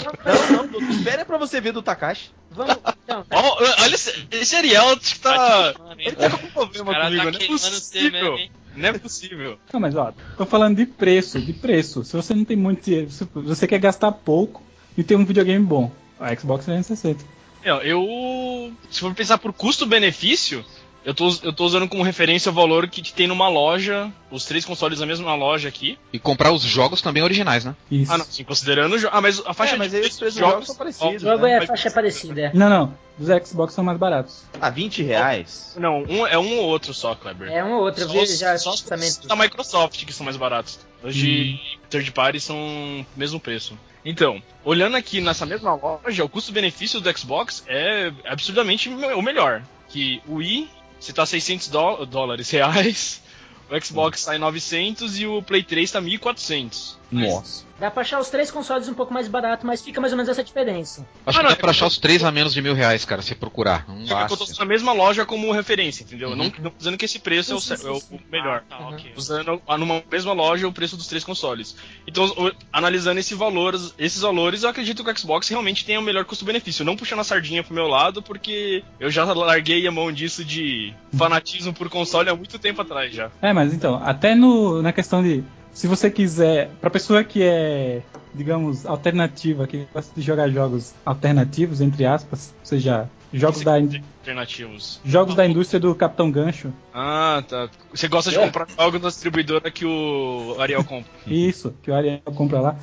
Não, 0.49 0.67
não, 0.67 0.89
espera 0.89 1.25
pra 1.25 1.37
você 1.37 1.61
ver 1.61 1.73
do 1.73 1.81
Takashi. 1.83 2.31
Vamos. 2.51 2.77
Não, 3.07 3.23
tá. 3.23 3.37
Olha 3.81 3.93
esse, 3.95 4.27
esse 4.31 4.55
Ariel 4.55 4.89
acho 4.93 4.99
que 5.15 5.19
tá. 5.19 5.73
Mano, 5.77 5.95
Ele 5.99 6.15
tá 6.15 6.29
com 6.29 6.47
problema 6.47 6.93
comigo, 6.95 7.17
tá 7.17 7.31
não 7.31 7.37
é 7.37 7.39
mesmo, 7.39 7.47
possível. 7.49 8.37
hein? 8.37 8.51
Não 8.75 8.89
é 8.89 8.93
possível. 8.97 9.57
Não, 9.71 9.79
mas 9.79 9.95
ó, 9.95 10.13
tô 10.37 10.45
falando 10.45 10.77
de 10.77 10.85
preço, 10.85 11.39
de 11.39 11.53
preço. 11.53 12.03
Se 12.03 12.15
você 12.15 12.33
não 12.33 12.45
tem 12.45 12.57
muito 12.57 12.83
dinheiro, 12.83 13.09
se 13.09 13.27
você 13.33 13.67
quer 13.67 13.79
gastar 13.79 14.11
pouco 14.11 14.61
e 14.97 15.03
ter 15.03 15.15
um 15.15 15.25
videogame 15.25 15.65
bom, 15.65 15.91
a 16.19 16.35
Xbox 16.35 16.65
360. 16.65 17.23
É, 17.63 17.71
eu. 17.91 18.71
Se 18.89 18.99
for 18.99 19.13
pensar 19.13 19.37
por 19.37 19.51
custo-benefício, 19.51 20.63
eu 21.05 21.13
tô, 21.13 21.29
eu 21.43 21.53
tô 21.53 21.65
usando 21.65 21.87
como 21.87 22.03
referência 22.03 22.49
o 22.51 22.53
valor 22.53 22.87
que 22.89 23.13
tem 23.13 23.27
numa 23.27 23.47
loja, 23.47 24.11
os 24.31 24.43
três 24.45 24.65
consoles 24.65 24.99
na 24.99 25.05
mesma 25.05 25.35
loja 25.35 25.69
aqui. 25.69 25.97
E 26.11 26.19
comprar 26.19 26.51
os 26.51 26.63
jogos 26.63 27.01
também 27.01 27.21
originais, 27.23 27.63
né? 27.63 27.75
Isso. 27.89 28.11
Ah, 28.11 28.17
não, 28.17 28.25
sim, 28.25 28.43
considerando 28.43 28.95
Ah, 29.11 29.21
mas 29.21 29.41
a 29.45 29.53
faixa 29.53 29.75
É, 29.75 29.77
mas 29.77 29.91
de 29.91 29.99
os 29.99 30.17
preços 30.17 30.39
jogos 30.39 30.65
são 30.65 30.75
O 30.75 30.77
parecidos. 30.77 31.21
jogo 31.21 31.43
né? 31.45 31.51
é 31.53 31.57
Mas- 31.59 31.67
faixa 31.67 31.91
parecida. 31.91 32.41
é. 32.41 32.51
Não, 32.53 32.69
não. 32.69 32.97
Dos 33.17 33.47
Xbox 33.47 33.73
são 33.73 33.83
mais 33.83 33.97
baratos. 33.97 34.43
A 34.59 34.69
20 34.69 35.01
reais. 35.03 35.73
Não, 35.79 36.03
um, 36.03 36.27
é 36.27 36.37
um 36.37 36.57
ou 36.57 36.65
outro 36.65 36.93
só, 36.93 37.15
Kleber. 37.15 37.49
É 37.49 37.63
um 37.63 37.75
ou 37.75 37.83
outro, 37.83 38.03
eu 38.03 38.09
vi 38.09 38.19
os- 38.19 38.37
já 38.37 38.57
só 38.57 38.71
os 38.73 38.81
da 38.81 39.35
Microsoft 39.37 40.03
que 40.05 40.11
são 40.11 40.25
mais 40.25 40.35
baratos. 40.35 40.79
Os 41.03 41.15
de 41.15 41.57
third 41.89 42.11
party 42.11 42.39
são 42.41 43.05
mesmo 43.15 43.39
preço. 43.39 43.77
Então, 44.03 44.41
olhando 44.63 44.97
aqui 44.97 45.21
nessa 45.21 45.45
mesma 45.45 45.73
loja, 45.75 46.23
o 46.25 46.29
custo-benefício 46.29 46.99
do 46.99 47.17
Xbox 47.17 47.63
é 47.67 48.11
absurdamente 48.25 48.89
me- 48.89 49.13
o 49.13 49.21
melhor. 49.21 49.63
Que 49.87 50.21
o 50.27 50.35
Wii, 50.35 50.69
você 50.99 51.13
tá 51.13 51.25
600 51.25 51.67
dó- 51.69 52.05
dólares 52.05 52.49
reais, 52.49 53.21
o 53.69 53.79
Xbox 53.83 54.25
tá 54.25 54.35
em 54.35 54.39
900 54.39 55.19
e 55.19 55.25
o 55.25 55.41
Play 55.41 55.63
3 55.63 55.91
tá 55.91 56.01
1400. 56.01 56.97
Nossa. 57.11 57.65
Dá 57.79 57.91
pra 57.91 58.01
achar 58.03 58.19
os 58.21 58.29
três 58.29 58.49
consoles 58.49 58.87
um 58.87 58.93
pouco 58.93 59.13
mais 59.13 59.27
barato, 59.27 59.67
mas 59.67 59.81
fica 59.81 59.99
mais 59.99 60.13
ou 60.13 60.17
menos 60.17 60.29
essa 60.29 60.41
diferença. 60.43 61.05
Acho 61.25 61.39
Ah, 61.39 61.43
que 61.43 61.49
dá 61.49 61.55
pra 61.57 61.71
achar 61.71 61.85
os 61.87 61.97
três 61.97 62.23
a 62.23 62.31
menos 62.31 62.53
de 62.53 62.61
mil 62.61 62.73
reais, 62.73 63.03
cara, 63.03 63.21
se 63.21 63.35
procurar. 63.35 63.85
Não 63.87 64.05
Só 64.07 64.25
que 64.25 64.33
eu 64.33 64.37
tô 64.37 64.43
usando 64.45 64.61
a 64.61 64.65
mesma 64.65 64.93
loja 64.93 65.25
como 65.25 65.51
referência, 65.51 66.03
entendeu? 66.03 66.29
Uhum. 66.29 66.35
Não, 66.37 66.51
não 66.59 66.71
dizendo 66.77 66.97
que 66.97 67.03
esse 67.03 67.19
preço 67.19 67.51
é 67.51 67.55
o, 67.55 67.59
Sim, 67.59 67.67
cer- 67.67 67.77
sim, 67.79 67.87
é 67.87 67.91
o- 67.91 68.01
melhor. 68.31 68.63
Ah, 68.71 68.77
tá, 68.77 68.87
ok. 68.89 69.11
usando 69.17 69.61
a- 69.67 69.77
numa 69.77 70.01
mesma 70.09 70.31
loja 70.31 70.65
o 70.67 70.71
preço 70.71 70.95
dos 70.95 71.07
três 71.07 71.23
consoles. 71.25 71.75
Então, 72.07 72.23
o- 72.25 72.51
analisando 72.71 73.19
esse 73.19 73.35
valores, 73.35 73.93
esses 73.99 74.21
valores, 74.21 74.63
eu 74.63 74.69
acredito 74.69 75.03
que 75.03 75.11
o 75.11 75.17
Xbox 75.17 75.49
realmente 75.49 75.83
tem 75.83 75.97
o 75.97 76.01
melhor 76.01 76.23
custo-benefício. 76.23 76.85
Não 76.85 76.95
puxando 76.95 77.19
a 77.19 77.23
sardinha 77.25 77.61
pro 77.61 77.73
meu 77.73 77.87
lado, 77.87 78.21
porque 78.23 78.83
eu 79.01 79.11
já 79.11 79.25
larguei 79.25 79.85
a 79.85 79.91
mão 79.91 80.13
disso 80.13 80.45
de 80.45 80.93
fanatismo 81.17 81.73
por 81.73 81.89
console 81.89 82.29
há 82.29 82.35
muito 82.35 82.57
tempo 82.57 82.81
atrás 82.81 83.13
já. 83.13 83.29
É, 83.41 83.51
mas 83.51 83.73
então, 83.73 84.01
até 84.03 84.33
no, 84.33 84.81
na 84.81 84.93
questão 84.93 85.21
de. 85.21 85.43
Se 85.75 85.87
você 85.87 86.09
quiser. 86.09 86.69
Pra 86.81 86.89
pessoa 86.89 87.23
que 87.23 87.43
é, 87.43 88.01
digamos, 88.33 88.85
alternativa, 88.85 89.67
que 89.67 89.85
gosta 89.93 90.11
de 90.15 90.21
jogar 90.25 90.49
jogos 90.49 90.93
alternativos, 91.05 91.81
entre 91.81 92.05
aspas, 92.05 92.53
ou 92.61 92.65
seja, 92.65 93.09
jogos 93.33 93.61
da, 93.61 93.77
in- 93.79 94.01
Alternativos. 94.21 94.99
jogos 95.05 95.35
da 95.35 95.45
indústria 95.45 95.79
do 95.79 95.93
Capitão 95.93 96.31
Gancho. 96.31 96.71
Ah, 96.93 97.43
tá. 97.47 97.69
Você 97.93 98.07
gosta 98.07 98.31
de 98.31 98.39
comprar 98.39 98.67
algo 98.77 98.97
na 98.99 99.09
distribuidora 99.09 99.69
que 99.69 99.85
o 99.85 100.55
Ariel 100.59 100.83
compra. 100.83 101.11
Isso, 101.27 101.75
que 101.83 101.91
o 101.91 101.93
Ariel 101.93 102.21
compra 102.33 102.59
lá. 102.61 102.75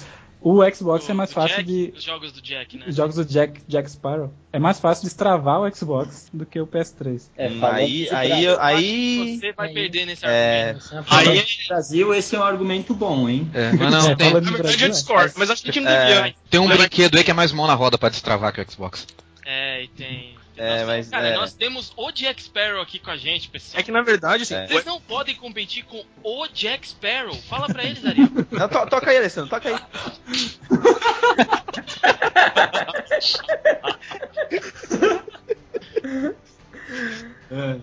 O 0.45 0.59
Xbox 0.75 1.09
é 1.09 1.15
mais 1.15 1.31
Do 1.31 1.35
fácil 1.35 1.57
Jack, 1.59 1.65
de. 1.69 1.93
Os 1.97 2.03
jogos 2.03 2.33
do 2.33 2.43
Jack, 2.43 2.77
né? 2.77 2.85
Os 2.89 2.97
jogos 2.97 3.15
do 3.15 3.25
Jack, 3.25 3.61
Jack 3.69 3.89
Sparrow. 3.91 4.33
É 4.53 4.59
mais 4.59 4.81
fácil 4.81 5.05
destravar 5.05 5.61
o 5.61 5.75
Xbox 5.75 6.29
do 6.33 6.45
que 6.45 6.61
o 6.61 6.67
PS3. 6.67 7.31
É, 7.37 7.49
Hum, 7.49 7.65
aí, 7.65 8.09
aí, 8.11 8.47
aí. 8.59 9.39
Você 9.41 9.53
vai 9.53 9.69
Aí- 9.69 9.75
perder 9.75 10.07
nesse 10.07 10.25
É, 10.27 10.71
argumento. 10.93 11.15
É 11.15 11.17
Aí, 11.31 11.43
de 11.45 11.69
Brasil, 11.69 12.15
esse 12.15 12.35
é 12.35 12.39
um 12.41 12.43
argumento 12.43 12.93
bom, 12.93 13.29
hein? 13.29 13.49
É, 13.55 13.73
mas 13.73 13.91
não, 13.93 14.11
É, 14.11 14.17
tem, 14.17 14.33
na 14.33 14.41
de 14.41 14.51
verdade, 14.51 14.85
eu 14.85 14.89
discordo, 14.91 15.33
mas 15.37 15.49
acho 15.49 15.63
que 15.63 15.71
a 15.71 15.73
gente 15.73 15.85
não 15.85 15.91
É. 15.93 16.07
devia. 16.15 16.35
tem 16.51 16.61
um 16.61 16.67
brinquedo 16.69 17.17
aí 17.17 17.23
que 17.25 17.31
é 17.31 17.35
mais 17.35 17.53
mão 17.53 17.67
na 17.69 17.75
roda 17.75 17.97
pra 17.97 18.09
destravar 18.09 18.53
que 18.53 18.61
o 18.61 18.71
Xbox. 18.71 19.07
É, 19.47 19.85
e 19.85 19.89
tem. 19.89 20.35
É, 20.65 20.79
Nós- 20.79 20.87
mas, 20.87 21.09
cara, 21.09 21.27
é. 21.29 21.35
nós 21.35 21.53
temos 21.55 21.93
o 21.97 22.13
Jack 22.13 22.41
Sparrow 22.41 22.81
aqui 22.81 23.01
com 23.01 23.11
a 23.11 23.17
gente, 23.17 23.49
pessoal. 23.49 23.81
É 23.81 23.83
que 23.83 23.91
na 23.91 24.01
verdade, 24.03 24.45
assim, 24.45 24.55
É. 24.55 24.69
Vocês 24.69 24.85
não 24.85 25.01
podem 25.01 25.35
competir 25.35 25.85
com 25.85 26.05
o 26.23 26.47
Jack 26.49 26.87
Sparrow. 26.87 27.35
Fala 27.49 27.67
pra 27.67 27.83
eles, 27.83 28.05
Ariel. 28.07 28.29
Não, 28.53 28.69
to- 28.69 28.87
toca 28.89 29.11
aí, 29.11 29.17
Alessandro, 29.17 29.51
toca 29.51 29.69
aí. 29.71 29.77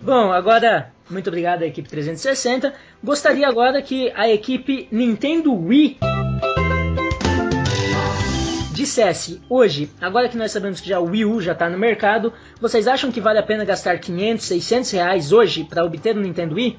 Bom, 0.02 0.32
agora, 0.32 0.92
muito 1.08 1.28
obrigado 1.28 1.62
à 1.62 1.66
equipe 1.66 1.88
360. 1.88 2.74
Gostaria 3.02 3.48
agora 3.48 3.80
que 3.82 4.10
a 4.14 4.28
equipe 4.28 4.88
Nintendo 4.90 5.54
Wii 5.54 5.98
dissesse 8.80 9.42
hoje, 9.48 9.90
agora 10.00 10.28
que 10.28 10.36
nós 10.38 10.50
sabemos 10.50 10.80
que 10.80 10.88
já 10.88 10.98
o 10.98 11.10
Wii 11.10 11.24
U 11.26 11.40
já 11.40 11.52
está 11.52 11.68
no 11.68 11.78
mercado, 11.78 12.32
vocês 12.60 12.86
acham 12.86 13.12
que 13.12 13.20
vale 13.20 13.38
a 13.38 13.42
pena 13.42 13.62
gastar 13.64 13.98
500, 13.98 14.44
600 14.46 14.90
reais 14.92 15.32
hoje 15.32 15.64
para 15.64 15.84
obter 15.84 16.16
o 16.16 16.20
Nintendo 16.20 16.54
Wii? 16.54 16.78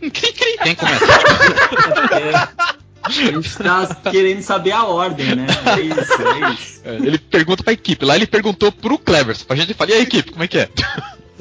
Quem 0.00 0.74
começa? 0.74 1.06
A 3.04 3.10
gente 3.10 3.56
tá 3.58 4.10
querendo 4.12 4.42
saber 4.42 4.70
a 4.70 4.84
ordem, 4.84 5.34
né? 5.34 5.46
É 5.76 5.80
isso, 5.80 6.22
é 6.22 6.52
isso. 6.52 6.80
É, 6.84 6.94
ele 6.94 7.18
pergunta 7.18 7.64
pra 7.64 7.72
equipe. 7.72 8.04
Lá 8.04 8.14
ele 8.14 8.28
perguntou 8.28 8.70
pro 8.70 8.96
Clevers. 8.96 9.42
Pra 9.42 9.56
gente 9.56 9.74
falar, 9.74 9.90
e 9.90 9.94
a 9.94 9.98
equipe, 9.98 10.30
como 10.30 10.44
é 10.44 10.46
que 10.46 10.58
é? 10.58 10.68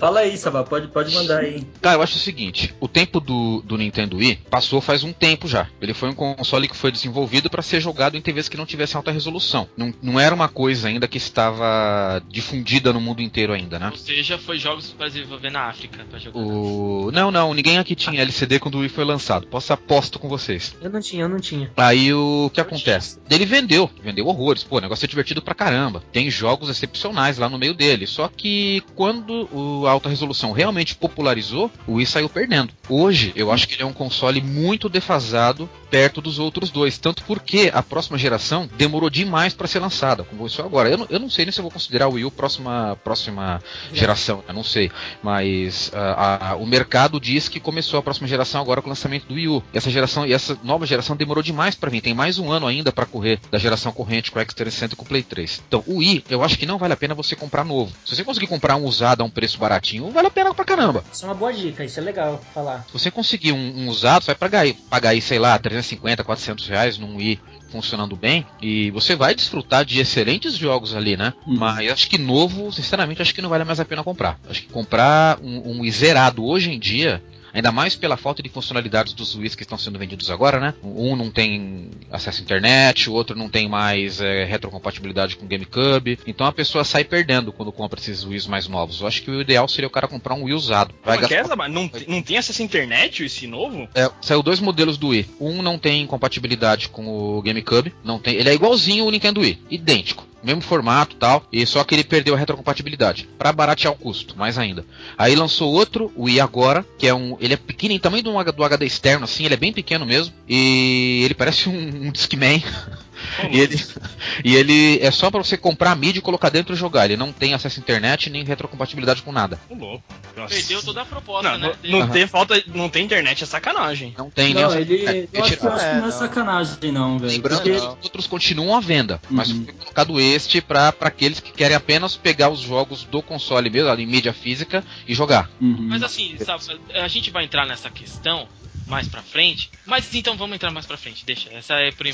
Fala 0.01 0.21
aí, 0.21 0.35
Sabá, 0.35 0.63
pode, 0.63 0.87
pode 0.87 1.13
mandar 1.13 1.41
aí. 1.41 1.63
Cara, 1.79 1.97
eu 1.97 2.01
acho 2.01 2.15
o 2.15 2.19
seguinte: 2.19 2.73
o 2.79 2.87
tempo 2.87 3.19
do, 3.19 3.61
do 3.61 3.77
Nintendo 3.77 4.17
Wii 4.17 4.39
passou 4.49 4.81
faz 4.81 5.03
um 5.03 5.13
tempo 5.13 5.47
já. 5.47 5.67
Ele 5.79 5.93
foi 5.93 6.09
um 6.09 6.13
console 6.15 6.67
que 6.67 6.75
foi 6.75 6.91
desenvolvido 6.91 7.51
para 7.51 7.61
ser 7.61 7.79
jogado 7.79 8.17
em 8.17 8.21
TVs 8.21 8.49
que 8.49 8.57
não 8.57 8.65
tivessem 8.65 8.97
alta 8.97 9.11
resolução. 9.11 9.69
Não, 9.77 9.93
não 10.01 10.19
era 10.19 10.33
uma 10.33 10.47
coisa 10.49 10.87
ainda 10.87 11.07
que 11.07 11.17
estava 11.19 12.19
difundida 12.27 12.91
no 12.91 12.99
mundo 12.99 13.21
inteiro 13.21 13.53
ainda, 13.53 13.77
né? 13.77 13.89
Ou 13.91 13.95
seja, 13.97 14.39
foi 14.39 14.57
jogos 14.57 14.89
para 14.89 15.07
desenvolver 15.07 15.51
na 15.51 15.65
África 15.67 16.03
pra 16.09 16.17
jogar. 16.17 16.39
O... 16.39 17.11
Não, 17.13 17.29
não, 17.29 17.53
ninguém 17.53 17.77
aqui 17.77 17.93
tinha 17.95 18.21
LCD 18.23 18.57
quando 18.59 18.75
o 18.75 18.79
Wii 18.79 18.89
foi 18.89 19.05
lançado. 19.05 19.45
Posso 19.45 19.71
aposto 19.71 20.17
com 20.17 20.27
vocês. 20.27 20.75
Eu 20.81 20.89
não 20.89 20.99
tinha, 20.99 21.25
eu 21.25 21.29
não 21.29 21.39
tinha. 21.39 21.71
Aí 21.77 22.11
o 22.11 22.49
que 22.51 22.59
acontece? 22.59 23.19
Ele 23.29 23.45
vendeu, 23.45 23.87
vendeu 24.01 24.25
horrores. 24.25 24.63
Pô, 24.63 24.77
o 24.77 24.81
negócio 24.81 25.05
é 25.05 25.07
divertido 25.07 25.43
pra 25.43 25.53
caramba. 25.53 26.01
Tem 26.11 26.31
jogos 26.31 26.69
excepcionais 26.71 27.37
lá 27.37 27.47
no 27.47 27.59
meio 27.59 27.75
dele. 27.75 28.07
Só 28.07 28.27
que 28.27 28.81
quando 28.95 29.47
o- 29.53 29.90
alta 29.91 30.09
resolução 30.09 30.51
realmente 30.51 30.95
popularizou, 30.95 31.71
o 31.85 31.93
Wii 31.93 32.05
saiu 32.05 32.29
perdendo. 32.29 32.73
Hoje, 32.89 33.31
eu 33.35 33.51
acho 33.51 33.67
que 33.67 33.75
ele 33.75 33.83
é 33.83 33.85
um 33.85 33.93
console 33.93 34.41
muito 34.41 34.89
defasado 34.89 35.69
perto 35.91 36.21
dos 36.21 36.39
outros 36.39 36.71
dois. 36.71 36.97
Tanto 36.97 37.23
porque 37.25 37.69
a 37.73 37.83
próxima 37.83 38.17
geração 38.17 38.67
demorou 38.77 39.09
demais 39.09 39.53
pra 39.53 39.67
ser 39.67 39.79
lançada, 39.79 40.23
como 40.23 40.47
isso 40.47 40.61
agora. 40.61 40.89
Eu 40.89 40.97
não, 40.97 41.07
eu 41.09 41.19
não 41.19 41.29
sei 41.29 41.45
nem 41.45 41.51
se 41.51 41.59
eu 41.59 41.63
vou 41.63 41.71
considerar 41.71 42.07
o 42.07 42.13
Wii 42.13 42.25
U 42.25 42.31
próxima, 42.31 42.97
próxima 43.03 43.61
geração, 43.93 44.43
eu 44.47 44.53
não 44.53 44.63
sei. 44.63 44.89
Mas 45.21 45.91
ah, 45.93 46.51
a- 46.51 46.55
o 46.55 46.65
mercado 46.65 47.19
diz 47.19 47.47
que 47.49 47.59
começou 47.59 47.99
a 47.99 48.03
próxima 48.03 48.27
geração 48.27 48.61
agora 48.61 48.81
com 48.81 48.87
o 48.87 48.89
lançamento 48.89 49.25
do 49.27 49.33
Wii 49.35 49.47
U. 49.49 49.63
E 49.73 49.77
essa 49.77 49.89
geração 49.91 50.25
e 50.25 50.33
essa 50.33 50.57
nova 50.63 50.85
geração 50.85 51.15
demorou 51.15 51.43
demais 51.43 51.75
pra 51.75 51.89
vir. 51.89 52.01
Tem 52.01 52.13
mais 52.13 52.39
um 52.39 52.51
ano 52.51 52.67
ainda 52.67 52.91
pra 52.91 53.05
correr 53.05 53.39
da 53.51 53.57
geração 53.57 53.91
corrente 53.91 54.31
com 54.31 54.39
o 54.39 54.41
X360 54.41 54.93
e 54.93 54.95
com 54.95 55.03
o 55.03 55.07
Play 55.07 55.23
3. 55.23 55.61
Então, 55.67 55.83
o 55.85 55.97
Wii, 55.97 56.23
eu 56.29 56.43
acho 56.43 56.57
que 56.57 56.65
não 56.65 56.77
vale 56.77 56.93
a 56.93 56.97
pena 56.97 57.13
você 57.13 57.35
comprar 57.35 57.63
novo. 57.65 57.91
Se 58.05 58.15
você 58.15 58.23
conseguir 58.23 58.47
comprar 58.47 58.75
um 58.75 58.85
usado 58.85 59.21
a 59.21 59.25
um 59.25 59.29
preço 59.29 59.57
baratinho, 59.57 60.09
vale 60.11 60.27
a 60.27 60.31
pena 60.31 60.53
pra 60.53 60.63
caramba. 60.65 61.03
Isso 61.11 61.25
é 61.25 61.27
uma 61.27 61.35
boa 61.35 61.51
dica, 61.53 61.83
isso 61.83 61.99
é 61.99 62.03
legal 62.03 62.41
falar. 62.53 62.85
Se 62.87 62.93
você 62.93 63.11
conseguir 63.11 63.51
um, 63.51 63.57
um 63.81 63.89
usado, 63.89 64.23
você 64.23 64.27
vai 64.27 64.35
pagar, 64.35 64.59
aí- 64.61 64.73
pagar 64.73 65.09
aí, 65.09 65.21
sei 65.21 65.39
lá, 65.39 65.57
350, 65.81 66.23
400 66.23 66.67
reais 66.67 66.97
num 66.97 67.17
Wii 67.17 67.39
funcionando 67.71 68.15
bem 68.15 68.45
e 68.61 68.91
você 68.91 69.15
vai 69.15 69.33
desfrutar 69.33 69.85
de 69.85 69.99
excelentes 69.99 70.55
jogos 70.55 70.95
ali, 70.95 71.15
né? 71.15 71.33
Uhum. 71.45 71.57
Mas 71.57 71.91
acho 71.91 72.09
que 72.09 72.17
novo, 72.17 72.71
sinceramente, 72.71 73.21
acho 73.21 73.33
que 73.33 73.41
não 73.41 73.49
vale 73.49 73.63
mais 73.63 73.79
a 73.79 73.85
pena 73.85 74.03
comprar. 74.03 74.39
Acho 74.49 74.61
que 74.61 74.67
comprar 74.67 75.39
um, 75.41 75.81
um 75.81 75.91
zerado 75.91 76.45
hoje 76.45 76.71
em 76.71 76.79
dia, 76.79 77.23
Ainda 77.53 77.71
mais 77.71 77.95
pela 77.95 78.17
falta 78.17 78.41
de 78.41 78.49
funcionalidades 78.49 79.13
dos 79.13 79.35
Wii's 79.35 79.55
que 79.55 79.63
estão 79.63 79.77
sendo 79.77 79.99
vendidos 79.99 80.29
agora, 80.29 80.59
né? 80.59 80.73
Um 80.83 81.15
não 81.15 81.29
tem 81.29 81.89
acesso 82.11 82.41
à 82.41 82.43
internet, 82.43 83.09
o 83.09 83.13
outro 83.13 83.37
não 83.37 83.49
tem 83.49 83.67
mais 83.67 84.21
é, 84.21 84.45
retrocompatibilidade 84.45 85.35
com 85.35 85.47
GameCube. 85.47 86.19
Então 86.25 86.45
a 86.47 86.51
pessoa 86.51 86.83
sai 86.83 87.03
perdendo 87.03 87.51
quando 87.51 87.71
compra 87.71 87.99
esses 87.99 88.23
Wii's 88.23 88.47
mais 88.47 88.67
novos. 88.67 89.01
Eu 89.01 89.07
acho 89.07 89.21
que 89.21 89.31
o 89.31 89.41
ideal 89.41 89.67
seria 89.67 89.87
o 89.87 89.91
cara 89.91 90.07
comprar 90.07 90.35
um 90.35 90.43
Wii 90.43 90.53
usado. 90.53 90.93
Vai 91.03 91.17
é, 91.17 91.21
gastar- 91.21 91.47
Zaba? 91.47 91.67
não, 91.67 91.89
não 92.07 92.21
tem 92.21 92.37
acesso 92.37 92.61
à 92.61 92.65
internet 92.65 93.23
esse 93.23 93.47
novo? 93.47 93.87
É, 93.93 94.09
saiu 94.21 94.41
dois 94.43 94.59
modelos 94.59 94.97
do 94.97 95.09
Wii. 95.09 95.27
Um 95.39 95.61
não 95.61 95.77
tem 95.77 96.05
compatibilidade 96.07 96.89
com 96.89 97.07
o 97.07 97.41
GameCube, 97.41 97.93
não 98.03 98.19
tem. 98.19 98.35
Ele 98.35 98.49
é 98.49 98.53
igualzinho 98.53 99.05
o 99.05 99.11
Nintendo 99.11 99.41
Wii, 99.41 99.61
idêntico, 99.69 100.25
mesmo 100.43 100.61
formato, 100.61 101.15
tal, 101.15 101.45
e 101.51 101.65
só 101.65 101.83
que 101.83 101.95
ele 101.95 102.03
perdeu 102.03 102.33
a 102.33 102.37
retrocompatibilidade 102.37 103.29
Pra 103.37 103.51
baratear 103.51 103.93
o 103.93 103.97
custo, 103.97 104.37
mais 104.37 104.57
ainda. 104.57 104.85
Aí 105.17 105.35
lançou 105.35 105.71
outro, 105.71 106.11
o 106.15 106.23
Wii 106.23 106.39
agora, 106.39 106.85
que 106.97 107.07
é 107.07 107.13
um, 107.13 107.37
ele 107.39 107.53
é 107.53 107.57
pequeno 107.57 107.93
em 107.93 107.99
tamanho 107.99 108.23
do, 108.23 108.51
do 108.51 108.63
HD 108.63 108.85
externo 108.85 109.25
assim, 109.25 109.45
ele 109.45 109.53
é 109.53 109.57
bem 109.57 109.73
pequeno 109.73 110.05
mesmo, 110.05 110.33
e 110.47 111.21
ele 111.23 111.33
parece 111.33 111.69
um, 111.69 112.07
um 112.07 112.11
Discman. 112.11 112.63
E 113.51 113.59
ele, 113.59 113.75
e 114.43 114.55
ele 114.55 114.99
é 115.01 115.11
só 115.11 115.29
pra 115.31 115.43
você 115.43 115.57
comprar 115.57 115.91
a 115.91 115.95
mídia 115.95 116.19
e 116.19 116.21
colocar 116.21 116.49
dentro 116.49 116.73
e 116.73 116.77
jogar. 116.77 117.05
Ele 117.05 117.17
não 117.17 117.31
tem 117.31 117.53
acesso 117.53 117.79
à 117.79 117.81
internet 117.81 118.29
nem 118.29 118.43
retrocompatibilidade 118.43 119.21
com 119.21 119.31
nada. 119.31 119.59
Ô, 119.69 119.75
louco. 119.75 120.03
Nossa. 120.35 120.53
Perdeu 120.55 120.81
toda 120.81 121.01
a 121.01 121.05
proposta, 121.05 121.51
Não, 121.51 121.57
né? 121.69 121.73
não, 121.83 121.99
não 121.99 122.07
ter 122.09 122.27
falta, 122.27 122.61
não 122.67 122.89
tem 122.89 123.03
internet 123.05 123.43
é 123.43 123.47
sacanagem. 123.47 124.13
Não 124.17 124.29
tem 124.29 124.53
nem 124.53 124.63
Não, 124.63 124.69
acesso 124.69 124.77
à 124.77 124.81
ele. 124.81 125.01
internet. 125.01 125.29
Eu 125.33 125.43
acho, 125.43 125.57
que- 125.57 125.65
eu 125.65 125.71
acho 125.71 125.79
que 125.83 125.91
É, 125.91 125.95
não 125.99 126.07
é 126.07 126.11
sacanagem, 126.11 126.91
não, 126.91 127.19
velho. 127.19 127.31
Lembrando 127.33 127.61
que 127.63 127.71
os 127.71 127.83
outros 128.03 128.27
continuam 128.27 128.75
à 128.75 128.79
venda, 128.79 129.21
mas 129.29 129.49
Uhum. 129.51 129.65
foi 129.65 129.73
colocado 129.73 130.19
este 130.19 130.61
para 130.61 130.93
aqueles 131.01 131.39
que 131.39 131.51
querem 131.51 131.75
apenas 131.75 132.15
pegar 132.15 132.49
os 132.49 132.59
jogos 132.59 133.03
do 133.03 133.21
console 133.21 133.69
mesmo, 133.69 133.89
ali, 133.89 134.03
em 134.03 134.07
mídia 134.07 134.33
física, 134.33 134.83
e 135.07 135.13
jogar. 135.13 135.49
Uhum. 135.59 135.75
Mas 135.89 136.01
assim, 136.03 136.35
sabe, 136.43 136.63
a 136.93 137.07
gente 137.07 137.29
vai 137.31 137.43
entrar 137.43 137.65
nessa 137.65 137.89
questão 137.89 138.47
mais 138.91 139.07
pra 139.07 139.21
frente. 139.23 139.71
Mas 139.85 140.13
então 140.13 140.35
vamos 140.37 140.55
entrar 140.55 140.69
mais 140.69 140.85
pra 140.85 140.97
frente, 140.97 141.25
deixa. 141.25 141.49
Essa 141.53 141.75
é 141.75 141.91
por 141.91 142.05
É 142.05 142.11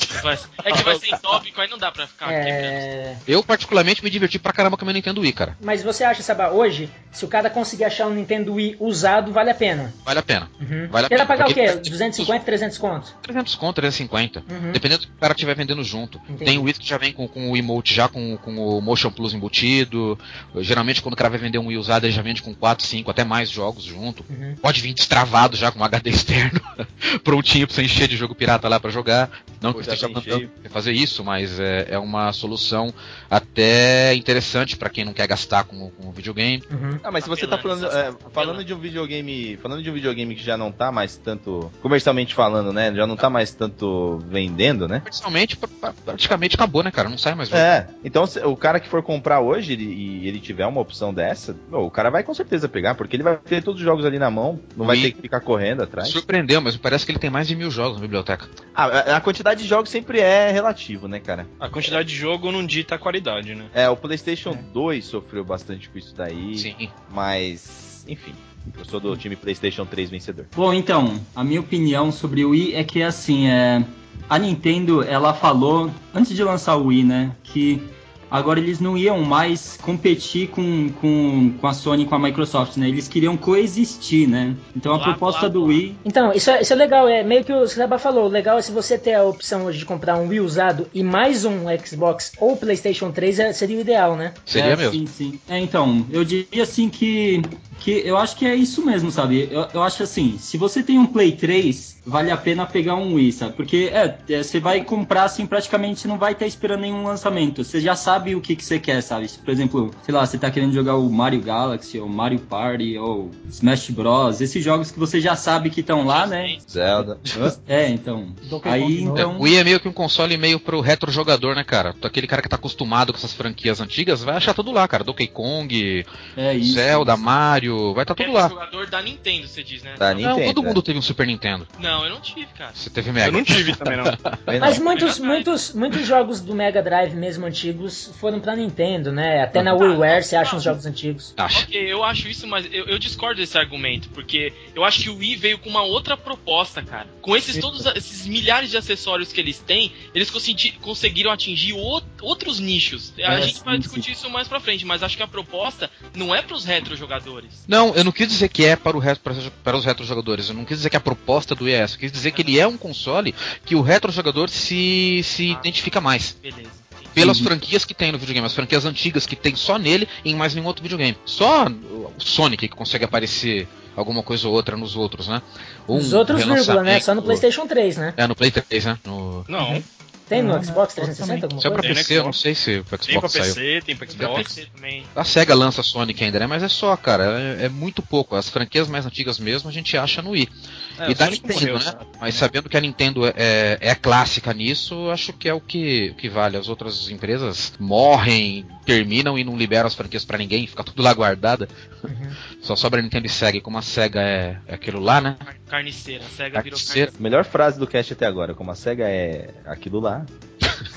que 0.72 0.84
vai 0.84 0.98
ser 1.00 1.08
em 1.08 1.18
tópico, 1.18 1.60
aí 1.60 1.68
não 1.70 1.78
dá 1.78 1.92
pra 1.92 2.06
ficar. 2.08 2.32
É... 2.32 3.18
Eu, 3.28 3.44
particularmente, 3.44 4.04
me 4.04 4.10
diverti 4.10 4.38
pra 4.38 4.54
caramba 4.54 4.78
com 4.78 4.84
o 4.84 4.86
meu 4.86 4.94
Nintendo 4.94 5.22
Wii, 5.22 5.34
cara. 5.34 5.58
Mas 5.62 5.82
você 5.84 6.04
acha, 6.04 6.22
Sabá, 6.22 6.50
hoje, 6.50 6.90
se 7.12 7.26
o 7.26 7.28
cara 7.28 7.50
conseguir 7.50 7.84
achar 7.86 8.08
um 8.08 8.14
Nintendo 8.14 8.54
Wii 8.54 8.78
usado, 8.80 9.32
vale 9.32 9.50
a 9.50 9.56
pena? 9.56 9.94
Vale 10.06 10.20
a 10.20 10.24
pena. 10.24 10.50
Uhum. 10.62 10.88
Vale 10.88 11.08
a 11.08 11.10
Ele 11.10 11.10
vai 11.10 11.10
pena, 11.10 11.26
pagar 11.26 11.44
o 11.46 11.48
porque 11.48 11.62
quê? 11.66 11.72
ele- 11.72 11.90
250, 11.90 12.46
300 12.46 12.78
contos? 12.78 13.16
300 13.24 13.56
conto, 13.56 13.76
350. 13.78 14.44
Uhum. 14.50 14.72
Dependendo 14.72 15.02
do 15.02 15.08
que 15.08 15.14
o 15.14 15.20
cara 15.20 15.34
estiver 15.34 15.56
vendendo 15.56 15.84
junto. 15.84 16.20
Entendi. 16.30 16.46
Tem 16.46 16.58
o 16.58 16.64
Wii 16.64 16.74
que 16.76 16.88
já 16.88 16.98
vem 16.98 17.12
com, 17.12 17.28
com 17.28 17.52
o 17.52 17.58
emote 17.58 17.94
já, 17.94 18.08
com, 18.08 18.38
com 18.38 18.56
o 18.56 18.80
Motion 18.82 19.10
Plus 19.12 19.34
embutido. 19.34 20.18
Geralmente, 20.58 21.02
quando 21.02 21.14
o 21.14 21.18
cara 21.18 21.30
vai 21.30 21.40
vender 21.40 21.58
um 21.58 21.68
Wii 21.68 21.78
usado, 21.78 22.06
ele 22.06 22.14
já 22.14 22.22
vende 22.22 22.42
com 22.44 22.54
4, 22.54 22.86
5, 22.86 23.10
até 23.10 23.24
mais 23.24 23.50
jogos 23.50 23.84
junto. 23.84 24.24
Uhum. 24.30 24.56
Pode 24.62 24.82
vir 24.82 24.94
destravado 24.94 25.56
já 25.58 25.72
com 25.72 25.80
um 25.80 25.84
HD 25.84 26.10
externo, 26.10 26.60
prontinho 27.24 27.66
pra 27.68 27.76
você 27.76 27.84
encher 27.84 28.08
de 28.08 28.16
jogo 28.18 28.36
pirata 28.36 28.68
lá 28.68 28.80
pra 28.80 28.90
jogar. 28.92 29.30
Não 29.62 29.74
que 29.74 29.82
esteja 29.82 30.08
mandando 30.08 30.50
fazer 30.70 30.92
isso, 30.92 31.24
mas 31.24 31.60
é, 31.60 31.88
é 31.92 31.98
uma 32.00 32.32
solução 32.32 32.94
até 33.30 34.14
interessante 34.14 34.78
pra 34.78 34.90
quem 34.90 35.04
não 35.04 35.14
quer 35.14 35.28
gastar 35.28 35.64
com, 35.64 35.90
com 35.92 36.12
videogame. 36.12 36.64
Uhum. 36.70 37.00
Ah, 37.04 37.12
mas 37.12 37.24
se 37.24 37.30
você 37.30 37.48
tá 37.48 37.58
falando, 37.58 37.86
é, 37.88 38.14
falando 38.32 38.64
de 38.64 38.74
um 38.74 38.78
videogame, 38.80 39.58
falando 39.58 39.82
de 39.82 39.90
um 39.90 39.94
videogame 39.94 40.36
que 40.36 40.44
já 40.44 40.56
não 40.58 40.72
tá 40.72 40.92
mais 40.92 41.18
tanto 41.18 41.72
comercialmente 41.82 42.34
falando, 42.36 42.72
né? 42.72 42.94
Já 42.94 43.08
não 43.08 43.16
tá 43.16 43.30
mais 43.30 43.52
tanto 43.52 44.20
vendendo, 44.30 44.88
né? 44.88 45.00
Comercialmente, 45.00 45.58
pra- 45.58 45.68
pra- 45.82 45.94
praticamente 46.06 46.56
acabou, 46.56 46.84
né, 46.84 46.92
cara? 46.92 47.10
Não 47.10 47.18
sai 47.18 47.34
mais 47.34 47.50
jogo. 47.50 47.60
É, 47.60 47.88
então 48.04 48.26
se- 48.28 48.40
o 48.46 48.56
cara 48.56 48.80
que 48.80 48.88
for 48.88 49.02
comprar 49.02 49.40
hoje 49.40 49.74
ele- 49.74 49.86
e 49.92 50.28
ele 50.28 50.40
tiver 50.40 50.66
uma 50.68 50.82
opção 50.82 51.14
dessa, 51.14 51.56
o 51.72 51.90
cara 51.90 52.10
vai 52.12 52.24
com 52.24 52.34
certeza 52.34 52.70
pegar, 52.70 52.96
porque 52.96 53.16
ele 53.16 53.24
vai 53.24 53.38
ter 53.38 53.64
todos 53.64 53.82
os 53.82 53.86
jogos 53.86 54.06
ali 54.06 54.20
na 54.20 54.30
mão, 54.30 54.60
não 54.76 54.86
vai 54.86 54.98
E- 54.98 55.02
ter 55.02 55.12
que 55.14 55.22
ficar 55.22 55.40
correndo 55.40 55.82
atrás. 55.84 56.10
Surpreendeu, 56.10 56.57
mas 56.62 56.78
parece 56.78 57.06
que 57.06 57.12
ele 57.12 57.20
tem 57.20 57.30
mais 57.30 57.48
de 57.48 57.56
mil 57.56 57.70
jogos 57.72 57.98
na 57.98 58.02
biblioteca. 58.02 58.48
Ah, 58.76 59.16
a, 59.18 59.22
quantidade 59.22 59.62
de 59.62 59.68
jogos 59.68 59.90
sempre 59.90 60.20
é 60.20 60.52
relativo, 60.52 61.08
né, 61.08 61.20
cara? 61.20 61.48
A 61.60 61.70
quantidade 61.70 62.10
de 62.10 62.16
jogo 62.16 62.52
não 62.52 62.66
dita 62.66 62.96
a 62.96 62.98
qualidade, 62.98 63.56
né? 63.56 63.66
É, 63.74 63.90
o 63.90 63.96
PlayStation 63.96 64.58
2 64.74 65.06
sofreu 65.06 65.44
bastante 65.44 65.90
com 65.90 65.98
isso 65.98 66.14
daí, 66.16 66.58
Sim. 66.58 66.90
mas, 67.12 68.06
enfim, 68.08 68.34
eu 68.78 68.86
sou 68.86 69.00
do 69.00 69.16
time 69.16 69.36
PlayStation 69.36 69.86
3 69.86 70.10
vencedor. 70.10 70.46
Bom, 70.56 70.74
então, 70.74 71.20
a 71.36 71.44
minha 71.44 71.60
opinião 71.60 72.12
sobre 72.12 72.44
o 72.44 72.50
Wii 72.50 72.76
é 72.76 72.84
que 72.84 73.02
assim, 73.02 73.48
é, 73.48 73.84
a 74.30 74.38
Nintendo, 74.38 75.04
ela 75.04 75.34
falou 75.34 75.92
antes 76.14 76.36
de 76.36 76.44
lançar 76.44 76.76
o 76.76 76.88
Wii, 76.88 77.04
né, 77.04 77.36
que 77.44 77.82
agora 78.30 78.60
eles 78.60 78.80
não 78.80 78.98
iam 78.98 79.22
mais 79.24 79.78
competir 79.82 80.50
com, 80.50 80.90
com, 81.02 81.54
com 81.60 81.68
a 81.68 81.74
Sony 81.74 82.04
e 82.04 82.06
com 82.06 82.16
a 82.16 82.20
Microsoft, 82.20 82.78
né? 82.78 82.88
Eles 82.88 83.08
queriam 83.08 83.36
coexistir, 83.38 84.28
né? 84.28 84.56
Então 84.76 84.94
a 84.94 84.98
Blá, 84.98 85.06
proposta 85.06 85.42
blá, 85.42 85.50
do. 85.50 85.66
Wii 85.66 85.96
Então, 86.06 86.32
isso 86.34 86.50
é, 86.50 86.62
isso 86.62 86.74
é 86.74 86.76
legal, 86.76 87.08
é 87.08 87.24
meio 87.24 87.44
que 87.44 87.54
o 87.54 87.68
Seba 87.68 87.98
falou, 87.98 88.26
o 88.26 88.30
legal 88.30 88.58
é 88.58 88.62
se 88.62 88.72
você 88.72 88.98
ter 88.98 89.14
a 89.14 89.24
opção 89.24 89.66
hoje 89.66 89.80
de 89.80 89.86
comprar 89.86 90.18
um 90.18 90.28
Wii 90.28 90.40
usado 90.40 90.88
e 90.94 91.04
mais 91.04 91.46
um 91.46 91.66
Xbox 91.84 92.32
ou 92.40 92.56
PlayStation 92.56 93.12
3, 93.12 93.40
é- 93.40 93.54
seria 93.54 93.78
o 93.78 93.82
ideal, 93.82 94.16
né? 94.16 94.34
Seria 94.46 94.72
é, 94.72 94.76
mesmo. 94.76 94.94
Sim, 94.94 95.06
sim. 95.08 95.40
É, 95.50 95.60
então, 95.60 96.06
eu 96.12 96.24
diria 96.24 96.64
assim 96.64 96.90
que, 96.90 97.42
que 97.80 97.92
eu 98.06 98.18
acho 98.18 98.36
que 98.36 98.46
é 98.46 98.56
isso 98.56 98.86
mesmo, 98.86 99.12
sabe? 99.12 99.48
Eu, 99.52 99.68
eu 99.74 99.84
acho 99.84 100.04
assim, 100.04 100.38
se 100.40 100.58
você 100.58 100.84
tem 100.84 100.98
um 100.98 101.06
Play 101.06 101.32
3, 101.34 101.97
vale 102.08 102.32
a 102.32 102.38
pena 102.38 102.66
pegar 102.66 102.96
um 102.96 103.16
Wii, 103.16 103.32
sabe? 103.34 103.54
Porque 103.54 103.90
é, 103.94 104.18
é, 104.30 104.42
você 104.42 104.60
vai 104.60 104.84
comprar 104.84 105.26
assim, 105.26 105.46
praticamente 105.46 106.08
não 106.08 106.18
vai 106.18 106.32
estar 106.32 106.48
esperando 106.48 106.82
nenhum 106.82 107.04
lançamento. 107.04 107.64
Você 107.64 107.82
já 107.82 107.96
sabe 107.96 108.34
o 108.34 108.42
que, 108.42 108.56
que 108.56 108.64
você 108.64 108.80
quer, 108.80 109.02
sabe? 109.02 109.28
Se, 109.28 109.40
Por 109.40 109.52
exemplo, 109.52 109.92
sei 110.04 110.14
lá, 110.16 110.26
você 110.26 110.38
tá 110.38 110.50
querendo 110.50 110.74
jogar 110.74 110.96
o 110.96 111.10
Mario 111.10 111.42
Galaxy, 111.42 112.00
ou 112.00 112.08
Mario 112.08 112.40
Party, 112.40 112.98
ou 112.98 113.30
Smash 113.50 113.90
Bros. 113.90 114.40
Esses 114.42 114.64
jogos 114.64 114.90
que 114.90 114.98
você 114.98 115.20
já 115.20 115.36
sabe 115.36 115.70
que 115.70 115.82
estão 115.82 116.06
lá, 116.06 116.26
né? 116.26 116.58
Zelda. 116.70 117.20
É, 117.68 117.90
então. 117.90 118.34
Aí 118.64 118.88
de 118.98 119.06
novo. 119.06 119.18
É, 119.18 119.22
então. 119.22 119.38
o 119.38 119.42
Wii 119.44 119.58
é 119.58 119.64
meio 119.64 119.80
que 119.80 119.88
um 119.90 119.94
console 119.94 120.38
meio 120.38 120.60
pro 120.60 120.80
retro 120.80 121.12
jogador, 121.12 121.56
né, 121.56 121.64
cara? 121.64 121.94
Aquele 122.02 122.28
cara 122.28 122.42
que 122.42 122.50
tá 122.50 122.56
acostumado 122.56 123.12
com 123.12 123.18
essas 123.18 123.34
franquias 123.34 123.82
antigas 123.82 124.24
vai 124.24 124.36
achar 124.38 124.54
tudo 124.54 124.72
lá, 124.72 124.88
cara. 124.88 125.04
Donkey 125.04 125.28
Kong, 125.28 126.06
É 126.36 126.54
isso. 126.54 126.74
Zelda, 126.74 127.14
isso. 127.14 127.22
Mario, 127.24 127.94
vai 127.94 128.06
tá 128.06 128.16
tudo 128.16 128.30
É 128.30 128.34
lá. 128.34 128.48
jogador 128.50 128.88
da 128.88 129.02
Nintendo, 129.02 129.48
você 129.48 129.64
diz, 129.64 129.84
né? 129.84 129.96
Da 129.98 130.14
Não, 130.14 130.22
Nintendo. 130.22 130.46
todo 130.54 130.62
né? 130.62 130.68
mundo 130.70 130.82
teve 130.82 130.98
um 131.00 131.02
Super 131.02 131.28
Nintendo. 131.28 131.68
Não, 131.80 131.97
eu 132.04 132.10
não 132.10 132.22
tive, 132.22 132.48
cara. 132.58 132.72
Você 132.74 132.90
teve 132.90 133.10
Eu 133.10 133.14
Mega. 133.14 133.32
não 133.32 133.44
tive 133.44 133.76
também, 133.76 133.98
não. 133.98 134.06
Mas 134.60 134.78
não. 134.78 134.86
muitos, 134.86 135.20
muitos, 135.20 135.74
muitos 135.74 136.06
jogos 136.06 136.42
do 136.42 136.54
Mega 136.54 136.82
Drive 136.82 137.14
mesmo 137.16 137.46
antigos 137.46 138.12
foram 138.20 138.40
pra 138.40 138.56
Nintendo, 138.56 139.12
né? 139.12 139.42
Até 139.44 139.62
na 139.62 139.72
Ah, 139.72 139.76
WiiWare 139.76 140.24
você 140.24 140.36
acha 140.36 140.56
uns 140.56 140.64
jogos 140.64 140.86
antigos. 140.86 141.34
Acha. 141.38 141.64
Ok, 141.64 141.76
eu 141.92 142.04
acho 142.04 142.28
isso, 142.28 142.48
mas 142.48 142.66
eu, 142.72 142.86
eu 142.86 142.98
discordo 143.00 143.40
desse 143.42 143.58
argumento, 143.58 144.10
porque 144.10 144.52
eu 144.76 144.84
acho 144.84 145.02
que 145.02 145.10
o 145.10 145.18
Wii 145.18 145.36
veio 145.36 145.58
com 145.60 145.70
uma 145.70 145.84
outra 145.84 146.16
proposta, 146.18 146.82
cara. 146.82 147.08
Com 147.22 147.36
esses 147.36 147.58
todos 147.58 147.86
esses 147.88 148.26
milhares 148.28 148.70
de 148.72 148.78
acessórios 148.78 149.32
que 149.34 149.40
eles 149.42 149.60
têm, 149.60 149.92
eles 150.14 150.30
consegui- 150.30 150.72
conseguiram 150.82 151.32
atingir 151.32 151.74
o- 151.74 152.02
outros 152.22 152.60
nichos. 152.60 153.14
A 153.20 153.36
É, 153.36 153.42
gente 153.42 153.64
vai 153.64 153.76
sim, 153.76 153.80
discutir 153.82 154.12
isso 154.12 154.30
mais 154.30 154.48
pra 154.48 154.60
frente, 154.60 154.86
mas 154.86 155.04
acho 155.04 155.18
que 155.18 155.24
a 155.24 155.28
proposta 155.28 155.90
não 156.16 156.34
é 156.34 156.42
pros 156.42 156.66
retro 156.66 156.96
jogadores. 156.96 157.66
Não, 157.68 157.94
eu 157.96 158.04
não 158.04 158.12
quis 158.12 158.28
dizer 158.28 158.50
que 158.50 158.66
é 158.66 158.76
para, 158.76 158.96
o 158.96 159.00
retro, 159.00 159.22
para, 159.64 159.78
os 159.78 159.86
retro 159.86 160.06
jogadores. 160.06 160.50
Eu 160.50 160.56
não 160.56 160.66
quis 160.66 160.78
dizer 160.78 160.90
que 160.90 160.98
a 160.98 161.00
proposta 161.02 161.54
do 161.56 161.66
Wii 161.66 161.74
Eu 161.96 162.00
quis 162.00 162.12
dizer 162.12 162.32
que 162.32 162.42
ele 162.42 162.60
é 162.60 162.68
um 162.68 162.78
console 162.78 163.34
que 163.66 163.76
o 163.76 163.82
retro 163.82 164.12
jogador 164.12 164.50
se, 164.50 165.22
se 165.24 165.52
Ah. 165.56 165.60
identifica 165.60 166.00
mais. 166.02 166.36
Beleza. 166.42 166.70
Pelas 167.14 167.40
franquias 167.40 167.84
que 167.84 167.96
tem 167.96 168.12
no 168.12 168.20
videogame, 168.20 168.46
as 168.46 168.54
franquias 168.54 168.86
antigas 168.86 169.26
que 169.26 169.36
tem 169.36 169.56
só 169.56 169.80
nele 169.80 170.08
e 170.24 170.32
em 170.32 170.36
mais 170.36 170.54
nenhum 170.54 170.68
outro 170.68 170.84
videogame. 170.84 171.18
Só 171.26 171.66
o 171.66 172.14
Sonic 172.20 172.68
que 172.68 172.76
consegue 172.76 173.06
aparecer 173.06 173.68
alguma 173.96 174.22
coisa 174.22 174.48
ou 174.48 174.54
outra 174.54 174.78
nos 174.78 174.96
outros, 174.96 175.28
né? 175.28 175.42
Um 175.90 175.96
outros, 176.16 176.44
vírgula, 176.44 176.84
né? 176.84 177.00
Só 177.00 177.16
no 177.16 177.24
PlayStation 177.24 177.66
3, 177.66 177.98
né? 177.98 178.14
É, 178.16 178.28
no 178.28 178.36
Play 178.36 178.52
3, 178.52 178.86
né? 178.86 179.00
No... 179.04 179.44
Não. 179.48 179.82
Tem 180.30 180.44
no 180.44 180.62
Xbox 180.62 180.94
né? 180.96 181.04
360 181.06 181.46
alguma 181.46 181.62
Se 181.62 181.68
é 181.68 181.70
pra 181.72 181.80
coisa? 181.82 181.82
Tem 181.82 181.90
no 181.90 181.96
PC, 181.96 182.14
eu 182.14 182.24
não 182.26 182.34
Xbox. 182.34 182.38
sei 182.40 182.54
se 182.54 182.70
o 182.80 182.84
Tem 182.84 183.18
pra 183.20 183.30
Xbox 183.30 183.32
saiu. 183.32 183.46
PC, 183.56 183.82
tem 183.86 183.96
pra 183.96 184.06
Pra 184.08 184.16
Xbox. 184.28 184.54
PC 184.56 184.68
também. 184.76 185.04
A 185.16 185.24
SEGA 185.24 185.56
lança 185.56 185.82
Sonic 185.82 186.22
ainda, 186.24 186.38
né? 186.40 186.46
Mas 186.48 186.62
é 186.62 186.68
só, 186.68 186.96
cara. 186.98 187.58
É, 187.60 187.66
é 187.66 187.70
muito 187.70 188.02
pouco. 188.04 188.36
As 188.36 188.50
franquias 188.50 188.90
mais 188.90 189.06
antigas 189.06 189.40
mesmo 189.40 189.70
a 189.70 189.72
gente 189.74 189.96
acha 189.98 190.22
no 190.22 190.32
Wii. 190.32 190.50
É, 191.00 191.12
e 191.12 191.16
da 191.16 191.26
Sonic 191.26 191.48
Nintendo, 191.48 191.74
morreu, 191.74 191.86
né? 191.94 192.00
Mas 192.20 192.36
sabendo 192.36 192.70
que 192.70 192.78
a 192.78 192.82
Nintendo 192.82 193.26
é, 193.28 193.34
é, 193.36 193.78
é 193.82 193.96
clássica 193.96 194.54
nisso, 194.54 195.10
acho 195.12 195.32
que 195.34 195.48
é 195.48 195.54
o 195.54 195.62
que, 195.62 196.10
o 196.12 196.16
que 196.16 196.28
vale. 196.30 196.58
As 196.58 196.68
outras 196.70 197.10
empresas 197.10 197.74
morrem, 197.80 198.66
terminam 198.86 199.38
e 199.38 199.44
não 199.44 199.56
liberam 199.58 199.88
as 199.88 199.94
franquias 199.96 200.26
pra 200.26 200.38
ninguém, 200.38 200.66
fica 200.66 200.84
tudo 200.84 201.02
lá 201.04 201.14
guardada. 201.14 201.68
Uhum. 202.04 202.32
Só 202.62 202.76
sobra 202.76 203.00
a 203.00 203.04
Nintendo 203.04 203.26
e 203.26 203.30
SEGA. 203.30 203.58
E 203.58 203.62
como 203.62 203.78
a 203.78 203.82
SEGA 203.82 204.22
é, 204.22 204.58
é 204.68 204.74
aquilo 204.76 205.00
lá, 205.00 205.22
né? 205.22 205.36
Car- 205.40 205.56
Carniceira. 205.68 206.24
A 206.24 206.30
SEGA 206.30 206.62
virou 206.62 206.78
Carniceira. 206.80 207.12
Melhor 207.20 207.46
frase 207.46 207.78
do 207.80 207.86
cast 207.88 208.14
até 208.14 208.26
agora, 208.26 208.54
como 208.56 208.72
a 208.72 208.76
SEGA 208.76 209.06
é 209.08 209.50
aquilo 209.66 210.00
lá. 210.00 210.26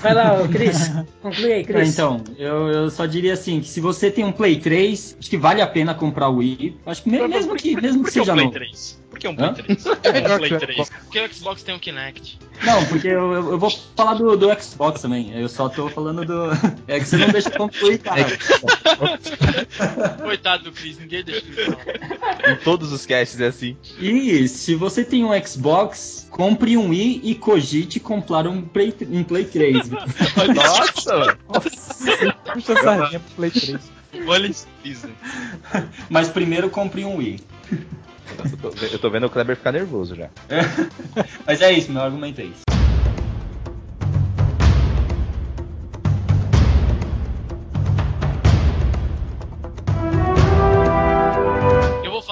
Vai 0.01 0.13
lá, 0.13 0.47
Cris. 0.47 0.91
Conclui 1.21 1.53
aí, 1.53 1.61
É, 1.61 1.63
Cris. 1.63 1.93
então, 1.93 2.23
eu, 2.37 2.69
eu 2.69 2.89
só 2.89 3.05
diria 3.05 3.33
assim, 3.33 3.59
que 3.61 3.67
se 3.67 3.79
você 3.81 4.09
tem 4.11 4.23
um 4.23 4.31
Play 4.31 4.59
3, 4.59 5.17
acho 5.19 5.29
que 5.29 5.37
vale 5.37 5.61
a 5.61 5.67
pena 5.67 5.93
comprar 5.93 6.29
o 6.29 6.37
Wii. 6.37 6.77
Acho 6.85 7.03
que 7.03 7.09
me- 7.09 7.27
mesmo 7.27 7.55
que, 7.55 7.75
mesmo 7.79 8.03
que 8.03 8.11
seja 8.11 8.33
Play 8.33 8.45
novo. 8.45 8.59
3? 9.21 9.21
Por 9.21 9.21
que 9.21 9.27
é 9.27 9.29
um 9.29 9.35
Play 9.35 9.49
Hã? 9.49 9.53
3? 9.55 9.85
É 9.85 10.33
um 10.33 10.37
Play 10.37 10.57
3. 10.59 10.89
Porque 10.89 11.19
o 11.19 11.33
Xbox 11.33 11.63
tem 11.63 11.75
um 11.75 11.79
Kinect. 11.79 12.39
Não, 12.63 12.85
porque 12.85 13.07
eu, 13.07 13.33
eu- 13.33 13.51
eu 13.51 13.59
vou 13.59 13.69
falar 13.95 14.13
do, 14.15 14.35
do 14.37 14.61
Xbox 14.61 15.01
também. 15.01 15.31
Eu 15.39 15.47
só 15.49 15.67
tô 15.69 15.89
falando 15.89 16.25
do. 16.25 16.49
É 16.87 16.99
que 16.99 17.05
você 17.05 17.17
não 17.17 17.29
deixa 17.29 17.49
concluir, 17.51 17.97
cara. 17.99 18.25
Coitado 20.21 20.63
do 20.65 20.71
Chris, 20.71 20.97
ninguém 20.99 21.23
deixa. 21.23 21.45
Em 22.51 22.55
todos 22.63 22.91
os 22.91 23.05
casts 23.05 23.39
é 23.39 23.47
assim. 23.47 23.75
E 23.99 24.47
se 24.47 24.75
você 24.75 25.03
tem 25.03 25.23
um 25.25 25.29
Xbox, 25.45 26.27
compre 26.29 26.77
um 26.77 26.89
Wii 26.89 27.21
e 27.23 27.35
cogite 27.35 27.99
comprar 27.99 28.47
um 28.47 28.61
Play, 28.61 28.93
um 29.09 29.23
Play 29.23 29.45
3. 29.45 29.89
Nossa, 30.55 31.17
mano. 31.17 31.37
Puxa 32.53 32.73
a 32.73 32.83
sardinha 32.83 33.19
pro 33.19 33.35
Play 33.35 33.51
3. 33.51 33.79
Olha 34.27 34.47
isso, 34.47 34.67
Disney. 34.83 35.13
Mas 36.09 36.29
primeiro 36.29 36.69
compre 36.69 37.05
um 37.05 37.15
Wii. 37.17 37.39
Eu 38.91 38.99
tô, 38.99 39.09
vendo 39.09 39.27
o 39.27 39.29
Kleber 39.29 39.55
ficar 39.55 39.71
nervoso 39.71 40.15
já. 40.15 40.29
Mas 41.45 41.61
é 41.61 41.71
isso, 41.71 41.91
meu 41.91 42.01
argumento 42.01 42.41
é 42.41 42.45
isso. 42.45 42.80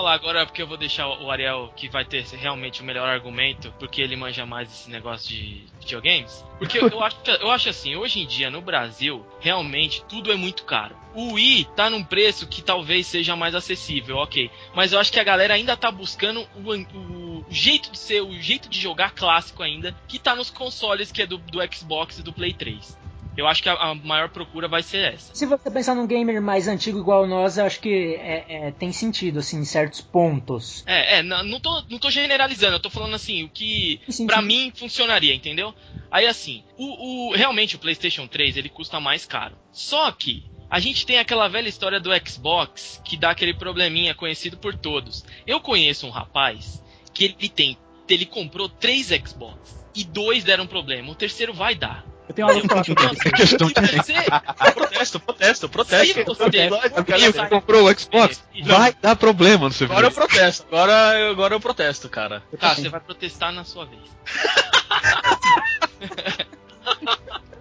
Falar 0.09 0.15
agora 0.15 0.45
porque 0.45 0.61
eu 0.61 0.67
vou 0.67 0.77
deixar 0.77 1.07
o 1.07 1.29
Ariel, 1.29 1.71
que 1.75 1.87
vai 1.89 2.03
ter 2.03 2.23
realmente 2.25 2.81
o 2.81 2.85
melhor 2.85 3.07
argumento, 3.07 3.71
porque 3.79 4.01
ele 4.01 4.15
manja 4.15 4.45
mais 4.45 4.67
desse 4.67 4.89
negócio 4.89 5.29
de 5.29 5.65
videogames. 5.79 6.43
Porque 6.57 6.79
eu, 6.79 7.03
acho, 7.03 7.17
eu 7.39 7.51
acho 7.51 7.69
assim, 7.69 7.95
hoje 7.95 8.19
em 8.21 8.25
dia 8.25 8.49
no 8.49 8.61
Brasil, 8.61 9.25
realmente 9.39 10.03
tudo 10.05 10.31
é 10.31 10.35
muito 10.35 10.63
caro. 10.63 10.95
O 11.13 11.33
Wii 11.33 11.67
tá 11.75 11.89
num 11.89 12.03
preço 12.03 12.47
que 12.47 12.61
talvez 12.61 13.07
seja 13.07 13.35
mais 13.35 13.53
acessível, 13.55 14.17
ok. 14.17 14.49
Mas 14.75 14.93
eu 14.93 14.99
acho 14.99 15.11
que 15.11 15.19
a 15.19 15.23
galera 15.23 15.53
ainda 15.53 15.75
tá 15.77 15.91
buscando 15.91 16.47
o, 16.63 16.71
an- 16.71 16.85
o 16.93 17.45
jeito 17.49 17.91
de 17.91 17.97
ser, 17.97 18.21
o 18.21 18.33
jeito 18.39 18.69
de 18.69 18.79
jogar 18.79 19.11
clássico 19.11 19.63
ainda, 19.63 19.95
que 20.07 20.19
tá 20.19 20.35
nos 20.35 20.49
consoles 20.49 21.11
que 21.11 21.21
é 21.21 21.25
do, 21.25 21.37
do 21.37 21.59
Xbox 21.73 22.19
e 22.19 22.23
do 22.23 22.31
Play 22.33 22.53
3. 22.53 22.97
Eu 23.39 23.47
acho 23.47 23.63
que 23.63 23.69
a, 23.69 23.73
a 23.73 23.95
maior 23.95 24.29
procura 24.29 24.67
vai 24.67 24.83
ser 24.83 25.13
essa. 25.13 25.33
Se 25.33 25.45
você 25.45 25.71
pensar 25.71 25.95
num 25.95 26.05
gamer 26.07 26.41
mais 26.41 26.67
antigo 26.67 26.99
igual 26.99 27.25
nós, 27.27 27.57
eu 27.57 27.65
acho 27.65 27.79
que 27.79 28.15
é- 28.19 28.67
é, 28.67 28.71
tem 28.71 28.91
sentido, 28.91 29.39
assim, 29.39 29.59
em 29.59 29.65
certos 29.65 30.01
pontos. 30.01 30.83
É, 30.85 31.17
é, 31.19 31.23
não, 31.23 31.43
não, 31.43 31.59
tô, 31.59 31.83
não 31.89 31.97
tô 31.99 32.09
generalizando, 32.09 32.75
eu 32.75 32.79
tô 32.79 32.89
falando 32.89 33.15
assim, 33.15 33.43
o 33.43 33.49
que 33.49 34.01
sim. 34.09 34.27
mim 34.41 34.71
funcionaria, 34.75 35.33
entendeu? 35.33 35.73
Aí 36.11 36.25
assim, 36.25 36.63
o, 36.77 37.29
o- 37.29 37.35
realmente 37.35 37.75
o 37.75 37.79
PlayStation 37.79 38.27
3 38.27 38.57
ele 38.57 38.69
custa 38.69 38.99
mais 38.99 39.25
caro. 39.25 39.55
Só 39.71 40.11
que 40.11 40.43
a 40.69 40.79
gente 40.79 41.05
tem 41.05 41.17
aquela 41.19 41.47
velha 41.47 41.69
história 41.69 41.99
do 41.99 42.09
Xbox 42.27 43.01
que 43.05 43.15
dá 43.17 43.31
aquele 43.31 43.53
probleminha 43.53 44.13
conhecido 44.15 44.57
por 44.57 44.75
todos. 44.75 45.23
Eu 45.45 45.59
conheço 45.59 46.05
um 46.07 46.11
rapaz 46.11 46.83
que 47.13 47.25
ele 47.25 47.49
tem, 47.49 47.77
ele 48.07 48.25
comprou 48.25 48.67
três 48.67 49.07
Xbox 49.07 49.77
e 49.95 50.03
dois 50.03 50.43
deram 50.43 50.65
problema, 50.67 51.11
o 51.11 51.15
terceiro 51.15 51.53
vai 51.53 51.75
dar. 51.75 52.05
Eu 52.29 52.35
tenho 52.35 52.47
pra 52.67 52.67
Então, 52.79 52.83
sobre 52.85 53.05
isso. 53.13 53.27
É 53.27 53.31
questão 53.31 53.67
de 53.67 53.73
você, 53.73 54.13
Protesto, 54.75 55.19
protesto, 55.19 55.67
protesto. 55.69 56.23
você 56.25 57.31
você 57.31 57.47
comprou 57.47 57.89
o 57.89 57.99
Xbox? 57.99 58.43
Vai 58.63 58.93
dar 59.01 59.15
problema 59.15 59.65
no 59.67 59.73
seu 59.73 59.87
Agora 59.87 60.07
eu 60.07 60.11
protesto, 60.11 60.67
agora, 60.67 61.29
agora 61.31 61.55
eu 61.55 61.59
protesto, 61.59 62.07
cara. 62.07 62.43
Tá, 62.59 62.75
você 62.75 62.87
vai 62.87 62.99
protestar 62.99 63.51
na 63.51 63.63
sua 63.63 63.85
vez. 63.85 63.99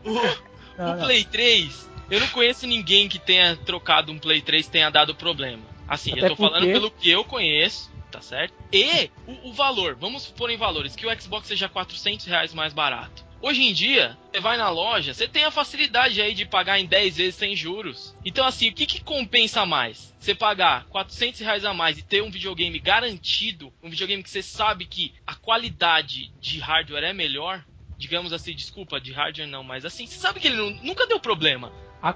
o, 0.05 0.13
Não, 0.13 0.93
o 0.93 0.97
não. 0.97 1.05
Play 1.05 1.25
3, 1.25 1.89
eu 2.11 2.21
não 2.21 2.29
conheço 2.29 2.67
ninguém 2.67 3.09
que 3.09 3.19
tenha 3.19 3.57
trocado 3.57 4.13
um 4.13 4.19
Play 4.19 4.43
3 4.43 4.67
e 4.67 4.71
tenha 4.71 4.91
dado 4.91 5.15
problema. 5.15 5.63
Assim, 5.89 6.13
Até 6.13 6.27
eu 6.27 6.31
tô 6.31 6.37
falando 6.37 6.61
porque- 6.61 6.73
pelo 6.73 6.91
que 6.91 7.11
eu 7.11 7.25
conheço, 7.25 7.91
tá 8.11 8.21
certo? 8.21 8.53
E 8.73 9.11
o, 9.27 9.49
o 9.49 9.53
valor, 9.55 9.97
vamos 9.99 10.27
pôr 10.27 10.51
em 10.51 10.57
valores, 10.59 10.95
que 10.95 11.07
o 11.07 11.21
Xbox 11.21 11.49
seja 11.49 11.69
400 11.71 12.27
reais 12.27 12.53
mais 12.53 12.75
barato. 12.75 13.27
Hoje 13.41 13.63
em 13.63 13.73
dia, 13.73 14.19
você 14.33 14.41
vai 14.41 14.57
na 14.57 14.69
loja, 14.69 15.15
você 15.15 15.29
tem 15.29 15.45
a 15.45 15.51
facilidade 15.51 16.21
aí 16.21 16.35
de 16.35 16.45
pagar 16.45 16.81
em 16.81 16.87
10 16.87 17.17
vezes 17.17 17.37
sem 17.37 17.55
juros. 17.55 18.17
Então, 18.25 18.45
assim, 18.45 18.69
o 18.69 18.75
que, 18.75 18.85
que 18.85 19.01
compensa 19.01 19.65
mais? 19.65 20.13
Você 20.19 20.35
pagar 20.35 20.87
400 20.87 21.41
reais 21.41 21.65
a 21.65 21.73
mais 21.73 21.97
e 21.99 22.03
ter 22.03 22.21
um 22.23 22.31
videogame 22.31 22.79
garantido, 22.81 23.73
um 23.83 23.89
videogame 23.91 24.23
que 24.25 24.31
você 24.31 24.43
sabe 24.43 24.87
que 24.87 25.15
a 25.25 25.37
qualidade 25.37 26.33
de 26.41 26.59
hardware 26.59 27.05
é 27.05 27.13
melhor, 27.13 27.65
digamos 27.97 28.33
assim, 28.33 28.53
desculpa, 28.55 29.01
de 29.01 29.13
hardware 29.13 29.47
não, 29.49 29.63
mas 29.63 29.85
assim, 29.85 30.07
você 30.07 30.19
sabe 30.19 30.41
que 30.41 30.49
ele 30.49 30.57
nu- 30.57 30.79
nunca 30.83 31.07
deu 31.07 31.21
problema. 31.21 31.73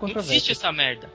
Não 0.08 0.14
existe 0.34 0.52
essa 0.52 0.72
merda. 0.72 1.08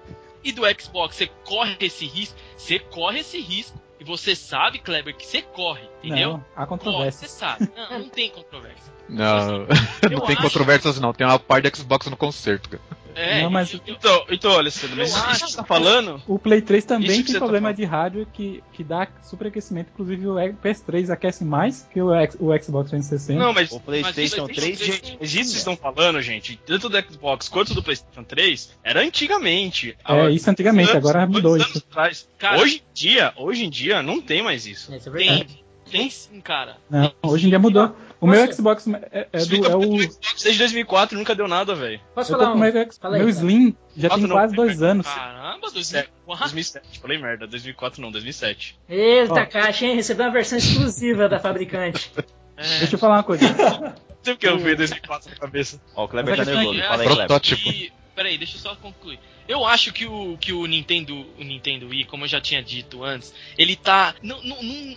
E 0.43 0.52
do 0.54 0.62
Xbox, 0.80 1.17
você 1.17 1.28
corre 1.28 1.76
esse 1.82 2.06
risco, 2.06 2.38
você 2.58 2.80
corre 2.80 3.20
esse 3.20 3.39
risco. 3.41 3.82
Você 4.08 4.36
sabe, 4.36 4.80
Kleber, 4.80 5.15
que 5.15 5.26
você 5.26 5.41
corre, 5.41 5.88
entendeu? 6.04 6.32
Não, 6.34 6.46
há 6.56 6.65
Corre, 6.65 6.67
controvérsia. 6.80 7.28
você 7.28 7.34
sabe. 7.36 7.70
Não, 7.76 8.00
não 8.00 8.10
tem 8.10 8.30
controvérsia. 8.32 8.93
Não, 9.10 9.60
não 10.12 10.20
tem 10.22 10.36
acho- 10.36 10.41
controvérsias 10.41 11.00
não. 11.00 11.13
Tem 11.13 11.28
uma 11.28 11.38
parte 11.39 11.70
de 11.70 11.78
Xbox 11.78 12.08
no 12.08 12.17
concerto, 12.17 12.70
cara. 12.70 12.82
É, 13.17 13.41
Não, 13.41 13.49
mas- 13.49 13.73
Então, 13.88 14.25
então 14.30 14.51
olha, 14.51 14.69
Cedro, 14.69 14.95
mas 14.95 15.10
isso 15.10 15.45
que 15.45 15.51
você 15.51 15.58
tá 15.58 15.63
falando. 15.63 16.21
O 16.27 16.38
Play 16.38 16.62
3 16.62 16.86
também 16.86 17.23
tem 17.23 17.34
tá 17.34 17.39
problema 17.39 17.65
falando. 17.69 17.75
de 17.77 17.84
hardware 17.84 18.27
que, 18.32 18.63
que 18.73 18.84
dá 18.84 19.08
superaquecimento. 19.23 19.89
Inclusive 19.91 20.27
o 20.27 20.36
PS3 20.36 21.10
aquece 21.10 21.43
mais 21.43 21.88
que 21.91 21.99
o, 22.01 22.13
X- 22.13 22.38
o 22.39 22.56
Xbox 22.62 22.89
360. 22.91 23.39
Não, 23.43 23.53
mas 23.53 23.71
O 23.71 23.80
PlayStation 23.80 24.41
Mas 24.43 24.51
o 24.51 24.53
3, 24.53 24.77
PlayStation 24.77 25.06
gente. 25.08 25.17
Mas 25.19 25.30
isso 25.30 25.38
que 25.38 25.45
vocês 25.45 25.58
estão 25.58 25.75
falando, 25.75 26.21
gente, 26.21 26.60
tanto 26.65 26.88
do 26.89 26.97
Xbox 27.12 27.49
quanto 27.49 27.73
do 27.73 27.82
PlayStation 27.82 28.23
3, 28.23 28.77
era 28.84 29.01
antigamente. 29.01 29.97
É, 30.08 30.30
isso 30.32 30.49
antigamente, 30.49 30.91
Dois 30.91 30.97
agora 30.97 31.23
anos- 31.23 31.36
mudou 31.36 31.51
dois 31.58 31.63
isso. 31.63 31.71
anos 31.71 31.84
atrás. 31.89 32.30
Cara- 32.38 32.60
hoje 32.62 32.84
em 32.88 32.93
dia, 32.93 33.34
hoje 33.36 33.65
em 33.65 33.69
dia, 33.69 34.03
não 34.03 34.21
tem 34.21 34.43
mais 34.43 34.65
isso. 34.67 34.93
Isso 34.95 35.10
é 35.10 35.12
verdade. 35.12 35.63
tem 35.89 36.10
sim, 36.10 36.39
cara. 36.41 36.77
Não, 36.89 37.12
hoje 37.23 37.45
em 37.47 37.49
dia 37.49 37.60
mudou. 37.60 37.95
O 38.19 38.27
meu 38.27 38.51
Xbox 38.51 38.88
é, 39.12 39.27
é 39.32 39.45
do, 39.45 39.65
é 39.65 39.75
o. 39.75 39.80
o 39.80 40.01
Xbox 40.01 40.43
desde 40.43 40.58
2004 40.60 41.17
nunca 41.17 41.36
deu 41.36 41.47
nada, 41.47 41.75
velho. 41.75 41.99
Posso 42.15 42.34
Eu 42.34 42.39
falar 42.39 42.51
um? 42.51 42.56
o 42.56 42.60
meu, 42.60 42.73
Fala 42.99 43.15
aí, 43.15 43.21
meu. 43.21 43.30
Slim 43.30 43.75
já 43.95 44.10
tem 44.10 44.21
não, 44.21 44.30
quase 44.30 44.56
dois 44.56 44.82
anos. 44.82 45.08
Caramba, 45.08 45.69
2007. 45.71 46.10
2004. 46.25 46.43
2007, 46.45 46.99
falei 46.99 47.17
merda, 47.17 47.47
2004 47.47 48.01
não, 48.01 48.12
2007. 48.12 48.80
Eita, 48.89 49.34
Ó. 49.34 49.45
caixa, 49.45 49.86
hein? 49.86 49.95
Recebeu 49.95 50.25
uma 50.25 50.32
versão 50.32 50.58
exclusiva 50.58 51.30
da 51.30 51.39
fabricante. 51.39 52.12
É. 52.58 52.80
Deixa 52.80 52.95
eu 52.95 52.99
falar 52.99 53.17
uma 53.17 53.23
coisa. 53.23 53.47
Não 53.47 53.93
sei 54.23 54.34
porque 54.34 54.47
eu 54.47 54.58
vi 54.58 54.75
2004 54.75 55.30
na 55.30 55.36
cabeça. 55.38 55.82
Ó, 55.95 56.06
o 56.06 56.08
Kleber 56.08 56.36
tá 56.36 56.45
nervoso. 56.45 56.80
é 56.80 56.88
Fala 56.88 57.03
aí, 57.03 57.08
assim, 57.08 57.15
Kleber. 57.15 57.91
Peraí, 58.17 58.36
deixa 58.36 58.58
eu 58.58 58.62
só 58.62 58.75
concluir. 58.75 59.19
Eu 59.47 59.63
acho 59.63 59.93
que 59.93 60.08
o, 60.08 60.36
que 60.39 60.51
o 60.51 60.65
Nintendo 60.65 61.23
o 61.38 61.43
Nintendo 61.43 61.88
Wii, 61.88 62.06
como 62.06 62.23
eu 62.23 62.27
já 62.27 62.41
tinha 62.41 62.63
dito 62.63 63.03
antes, 63.03 63.32
ele 63.56 63.75
tá. 63.75 64.15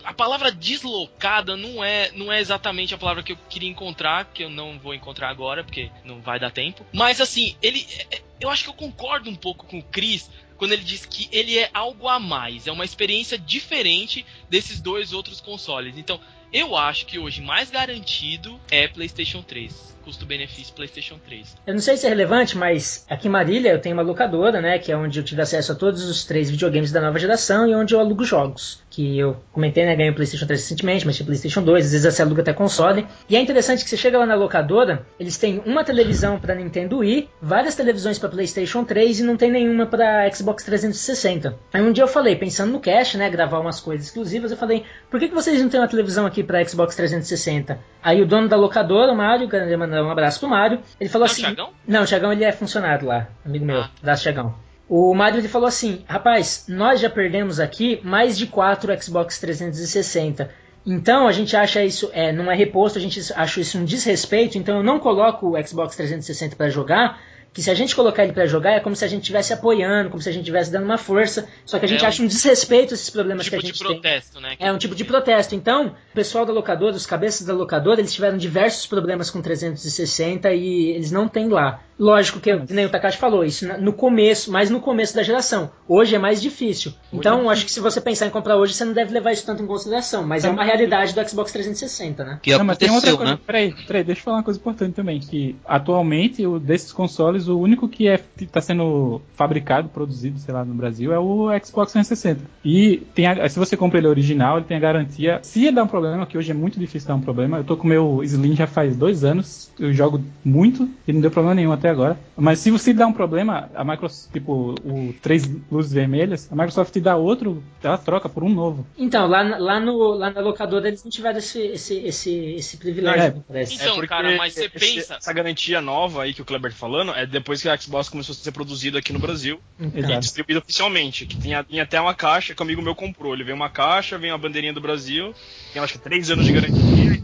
a 0.03 0.11
palavra 0.11 0.51
deslocada 0.51 1.55
não 1.55 1.83
é, 1.83 2.11
não 2.13 2.31
é 2.33 2.39
exatamente 2.41 2.95
a 2.95 2.97
palavra 2.97 3.21
que 3.21 3.33
eu 3.33 3.37
queria 3.47 3.69
encontrar, 3.69 4.25
que 4.25 4.43
eu 4.43 4.49
não 4.49 4.79
vou 4.79 4.95
encontrar 4.95 5.29
agora, 5.29 5.63
porque 5.63 5.91
não 6.03 6.19
vai 6.19 6.39
dar 6.39 6.49
tempo. 6.49 6.83
Mas 6.91 7.21
assim, 7.21 7.55
ele. 7.61 7.85
é- 8.09 8.23
Eu 8.39 8.49
acho 8.49 8.63
que 8.63 8.69
eu 8.71 8.73
concordo 8.73 9.29
um 9.29 9.35
pouco 9.35 9.67
com 9.67 9.77
o 9.77 9.83
Chris 9.83 10.27
quando 10.57 10.71
ele 10.71 10.83
diz 10.83 11.05
que 11.05 11.29
ele 11.31 11.59
é 11.59 11.69
algo 11.71 12.07
a 12.07 12.19
mais, 12.19 12.65
é 12.65 12.71
uma 12.71 12.85
experiência 12.85 13.37
diferente 13.37 14.25
desses 14.49 14.81
dois 14.81 15.13
outros 15.13 15.39
consoles. 15.39 15.95
Então, 15.95 16.19
eu 16.51 16.75
acho 16.75 17.05
que 17.05 17.19
hoje 17.19 17.39
mais 17.39 17.69
garantido 17.69 18.59
é 18.71 18.87
PlayStation 18.87 19.43
3. 19.43 19.95
Custo-benefício 20.03 20.73
PlayStation 20.73 21.17
3. 21.25 21.55
Eu 21.65 21.73
não 21.73 21.81
sei 21.81 21.97
se 21.97 22.05
é 22.05 22.09
relevante, 22.09 22.57
mas 22.57 23.05
aqui 23.09 23.27
em 23.27 23.31
Marília 23.31 23.71
eu 23.71 23.79
tenho 23.79 23.95
uma 23.95 24.03
locadora, 24.03 24.61
né? 24.61 24.79
Que 24.79 24.91
é 24.91 24.97
onde 24.97 25.19
eu 25.19 25.23
tive 25.23 25.41
acesso 25.41 25.71
a 25.71 25.75
todos 25.75 26.03
os 26.09 26.25
três 26.25 26.49
videogames 26.49 26.91
da 26.91 27.01
nova 27.01 27.19
geração 27.19 27.67
e 27.67 27.75
onde 27.75 27.93
eu 27.93 27.99
alugo 27.99 28.23
jogos. 28.23 28.81
Que 28.89 29.17
eu 29.17 29.37
comentei, 29.51 29.85
né? 29.85 29.95
Ganhei 29.95 30.11
o 30.11 30.15
PlayStation 30.15 30.45
3 30.45 30.61
recentemente, 30.61 31.05
mas 31.05 31.15
tinha 31.15 31.25
PlayStation 31.25 31.63
2, 31.63 31.85
às 31.85 31.91
vezes 31.91 32.15
você 32.15 32.21
aluga 32.21 32.41
até 32.41 32.53
console. 32.53 33.07
E 33.29 33.35
é 33.35 33.39
interessante 33.39 33.83
que 33.83 33.89
você 33.89 33.97
chega 33.97 34.17
lá 34.17 34.25
na 34.25 34.35
locadora, 34.35 35.05
eles 35.19 35.37
têm 35.37 35.61
uma 35.65 35.83
televisão 35.83 36.39
para 36.39 36.55
Nintendo 36.55 36.97
Wii, 36.97 37.29
várias 37.41 37.75
televisões 37.75 38.17
para 38.17 38.29
PlayStation 38.29 38.83
3 38.83 39.19
e 39.19 39.23
não 39.23 39.37
tem 39.37 39.51
nenhuma 39.51 39.85
para 39.85 40.29
Xbox 40.31 40.63
360. 40.63 41.57
Aí 41.73 41.81
um 41.81 41.91
dia 41.91 42.03
eu 42.03 42.07
falei, 42.07 42.35
pensando 42.35 42.71
no 42.71 42.79
cash, 42.79 43.15
né? 43.15 43.29
Gravar 43.29 43.59
umas 43.59 43.79
coisas 43.79 44.07
exclusivas, 44.07 44.51
eu 44.51 44.57
falei, 44.57 44.83
por 45.09 45.19
que, 45.19 45.27
que 45.27 45.35
vocês 45.35 45.61
não 45.61 45.69
têm 45.69 45.79
uma 45.79 45.87
televisão 45.87 46.25
aqui 46.25 46.43
para 46.43 46.63
Xbox 46.67 46.95
360? 46.95 47.79
Aí 48.03 48.21
o 48.21 48.25
dono 48.25 48.47
da 48.47 48.55
locadora, 48.55 49.11
o 49.11 49.15
Mário, 49.15 49.47
quero 49.47 49.65
mandar 49.91 50.03
um 50.07 50.11
abraço 50.11 50.39
pro 50.39 50.49
Mário, 50.49 50.79
ele 50.99 51.09
falou 51.09 51.27
Não, 51.27 51.31
assim. 51.31 51.41
Thiagão? 51.43 51.69
Não, 51.87 52.03
o 52.03 52.05
Thiagão 52.05 52.31
ele 52.33 52.43
é 52.43 52.51
funcionário 52.51 53.07
lá, 53.07 53.27
amigo 53.45 53.65
meu, 53.65 53.81
Ah. 53.81 53.89
da 54.01 54.15
Thiagão. 54.15 54.55
O 54.89 55.13
Mário 55.13 55.39
ele 55.39 55.47
falou 55.47 55.67
assim: 55.67 56.03
rapaz, 56.07 56.65
nós 56.67 56.99
já 56.99 57.09
perdemos 57.09 57.59
aqui 57.59 58.01
mais 58.03 58.37
de 58.37 58.47
4 58.47 59.01
Xbox 59.01 59.39
360. 59.39 60.49
Então 60.85 61.27
a 61.27 61.31
gente 61.31 61.55
acha 61.55 61.83
isso, 61.83 62.09
é, 62.11 62.31
não 62.33 62.51
é 62.51 62.55
reposto, 62.55 62.97
a 62.97 63.01
gente 63.01 63.21
acha 63.35 63.61
isso 63.61 63.77
um 63.77 63.85
desrespeito, 63.85 64.57
então 64.57 64.77
eu 64.77 64.83
não 64.83 64.99
coloco 64.99 65.55
o 65.55 65.67
Xbox 65.67 65.95
360 65.95 66.55
para 66.55 66.69
jogar, 66.69 67.19
que 67.53 67.61
se 67.61 67.69
a 67.69 67.73
gente 67.73 67.93
colocar 67.95 68.23
ele 68.23 68.31
para 68.31 68.45
jogar 68.45 68.71
é 68.71 68.79
como 68.79 68.95
se 68.95 69.03
a 69.03 69.07
gente 69.09 69.21
estivesse 69.23 69.51
apoiando, 69.51 70.09
como 70.09 70.21
se 70.21 70.29
a 70.29 70.31
gente 70.31 70.43
estivesse 70.43 70.71
dando 70.71 70.85
uma 70.85 70.97
força, 70.97 71.47
só 71.65 71.77
que 71.79 71.85
a 71.85 71.87
gente 71.87 72.01
É 72.01 72.05
um- 72.05 72.07
acha 72.07 72.23
um 72.23 72.27
desrespeito 72.27 72.93
esses 72.93 73.09
problemas 73.09 73.43
tipo 73.45 73.57
que 73.57 73.59
a 73.59 73.59
de 73.61 73.67
gente 73.67 73.79
tem. 73.85 73.93
protesto, 74.01 74.39
né? 74.39 74.55
É 74.57 74.71
um 74.71 74.77
tipo 74.77 74.95
de 74.95 75.03
protesto. 75.03 75.53
Então, 75.53 75.87
o 75.87 76.15
pessoal 76.15 76.45
da 76.45 76.53
locadora, 76.53 76.95
os 76.95 77.05
cabeças 77.05 77.45
da 77.45 77.53
locadora, 77.53 77.99
eles 77.99 78.13
tiveram 78.13 78.37
diversos 78.37 78.85
problemas 78.87 79.29
com 79.29 79.41
360 79.41 80.53
e 80.53 80.91
eles 80.91 81.11
não 81.11 81.27
têm 81.27 81.49
lá. 81.49 81.81
Lógico 82.01 82.39
que, 82.39 82.57
que 82.65 82.73
nem 82.73 82.85
o 82.85 82.89
Takashi 82.89 83.19
falou, 83.19 83.45
isso 83.45 83.67
na- 83.67 83.77
no 83.77 83.93
começo, 83.93 84.51
mas 84.51 84.71
no 84.71 84.79
começo 84.79 85.15
da 85.15 85.21
geração. 85.21 85.69
Hoje 85.87 86.15
é 86.15 86.19
mais 86.19 86.41
difícil. 86.41 86.91
Então, 87.13 87.47
acho 87.47 87.63
que 87.63 87.71
se 87.71 87.79
você 87.79 88.01
pensar 88.01 88.25
em 88.25 88.31
comprar 88.31 88.57
hoje, 88.57 88.73
você 88.73 88.83
não 88.83 88.93
deve 88.93 89.13
levar 89.13 89.31
isso 89.33 89.45
tanto 89.45 89.61
em 89.61 89.67
consideração. 89.67 90.25
Mas 90.25 90.43
é 90.43 90.49
uma 90.49 90.63
realidade 90.63 91.13
do 91.13 91.29
Xbox 91.29 91.51
360, 91.51 92.23
né? 92.23 92.39
Que 92.41 92.57
Não, 92.57 92.65
mas 92.65 92.77
tem 92.79 92.89
outra 92.89 93.15
coisa. 93.15 93.33
né? 93.33 93.39
Peraí, 93.45 93.71
peraí, 93.85 94.03
deixa 94.03 94.21
eu 94.21 94.25
falar 94.25 94.37
uma 94.37 94.43
coisa 94.43 94.59
importante 94.59 94.93
também. 94.95 95.19
Que 95.19 95.55
atualmente, 95.63 96.45
o, 96.45 96.57
desses 96.59 96.91
consoles, 96.91 97.47
o 97.47 97.59
único 97.59 97.87
que 97.87 98.07
é, 98.07 98.19
está 98.39 98.61
sendo 98.61 99.21
fabricado, 99.35 99.89
produzido, 99.89 100.39
sei 100.39 100.53
lá, 100.53 100.65
no 100.65 100.73
Brasil, 100.73 101.13
é 101.13 101.19
o 101.19 101.49
Xbox 101.63 101.91
360. 101.91 102.41
E 102.65 102.97
tem 103.13 103.27
a- 103.27 103.47
se 103.47 103.59
você 103.59 103.77
compra 103.77 103.99
ele 103.99 104.07
original, 104.07 104.57
ele 104.57 104.65
tem 104.65 104.77
a 104.77 104.79
garantia. 104.79 105.39
Se 105.43 105.69
dar 105.71 105.83
um 105.83 105.87
problema, 105.87 106.25
que 106.25 106.37
hoje 106.37 106.49
é 106.49 106.53
muito 106.55 106.79
difícil 106.79 107.07
dar 107.09 107.15
um 107.15 107.21
problema, 107.21 107.57
eu 107.57 107.63
tô 107.63 107.77
com 107.77 107.85
o 107.85 107.89
meu 107.89 108.23
Slim 108.23 108.55
já 108.55 108.65
faz 108.65 108.95
dois 108.95 109.23
anos, 109.23 109.69
eu 109.79 109.93
jogo 109.93 110.21
muito 110.43 110.89
e 111.07 111.13
não 111.13 111.21
deu 111.21 111.29
problema 111.31 111.53
nenhum 111.55 111.71
até 111.71 111.90
agora. 111.91 112.19
Mas 112.35 112.59
se 112.59 112.71
você 112.71 112.93
dar 112.93 113.07
um 113.07 113.13
problema, 113.13 113.69
a 113.75 113.83
Microsoft, 113.83 114.31
tipo, 114.31 114.75
o 114.83 115.13
três 115.21 115.49
luzes 115.71 115.91
vermelhas, 115.93 116.47
a 116.51 116.55
Microsoft 116.55 116.97
dá 116.99 117.15
outro, 117.15 117.63
ela 117.83 117.97
troca 117.97 118.27
por 118.27 118.43
um 118.43 118.49
novo. 118.49 118.85
Então, 118.97 119.27
lá, 119.27 119.43
na- 119.43 119.57
lá, 119.57 119.79
no, 119.79 119.97
lá 120.13 120.29
na 120.31 120.41
locadora 120.41 120.87
eles 120.87 121.03
não 121.03 121.11
tiveram 121.11 121.37
esse, 121.39 121.59
esse, 121.59 121.95
esse, 121.99 122.33
esse 122.55 122.77
privilégio, 122.77 123.21
É. 123.21 123.31
me 123.31 123.43
parece. 123.47 123.75
Então, 123.75 123.93
porque 123.95 124.07
cara, 124.07 124.35
mas 124.37 124.53
você 124.53 124.67
pensa- 124.69 125.15
Essa 125.15 125.33
garantia 125.33 125.79
nova 125.81 126.23
aí 126.23 126.33
que 126.33 126.41
o 126.41 126.45
Kleber 126.45 126.71
tá 126.71 126.77
falando 126.77 127.11
é 127.13 127.25
depois 127.25 127.61
que 127.61 127.69
a 127.69 127.77
Xbox 127.77 128.09
começou 128.09 128.33
a 128.33 128.35
ser 128.35 128.51
produzida 128.51 128.97
aqui 128.99 129.13
no 129.13 129.19
Brasil 129.19 129.59
e 129.79 129.99
Exato. 129.99 130.19
distribuída 130.19 130.59
oficialmente. 130.59 131.25
Que 131.25 131.37
tinha, 131.37 131.63
tinha 131.63 131.83
até 131.83 131.99
uma 131.99 132.13
caixa 132.15 132.53
que 132.55 132.61
um 132.61 132.65
amigo 132.65 132.81
meu 132.81 132.95
comprou. 132.95 133.33
Ele 133.33 133.43
veio 133.43 133.55
uma 133.55 133.69
caixa, 133.69 134.17
vem 134.17 134.31
uma 134.31 134.37
bandeirinha 134.37 134.73
do 134.73 134.81
Brasil, 134.81 135.33
tem 135.73 135.81
acho 135.81 135.93
que 135.93 135.99
três 135.99 136.29
anos 136.31 136.45
de 136.45 136.53
garantia. 136.53 137.21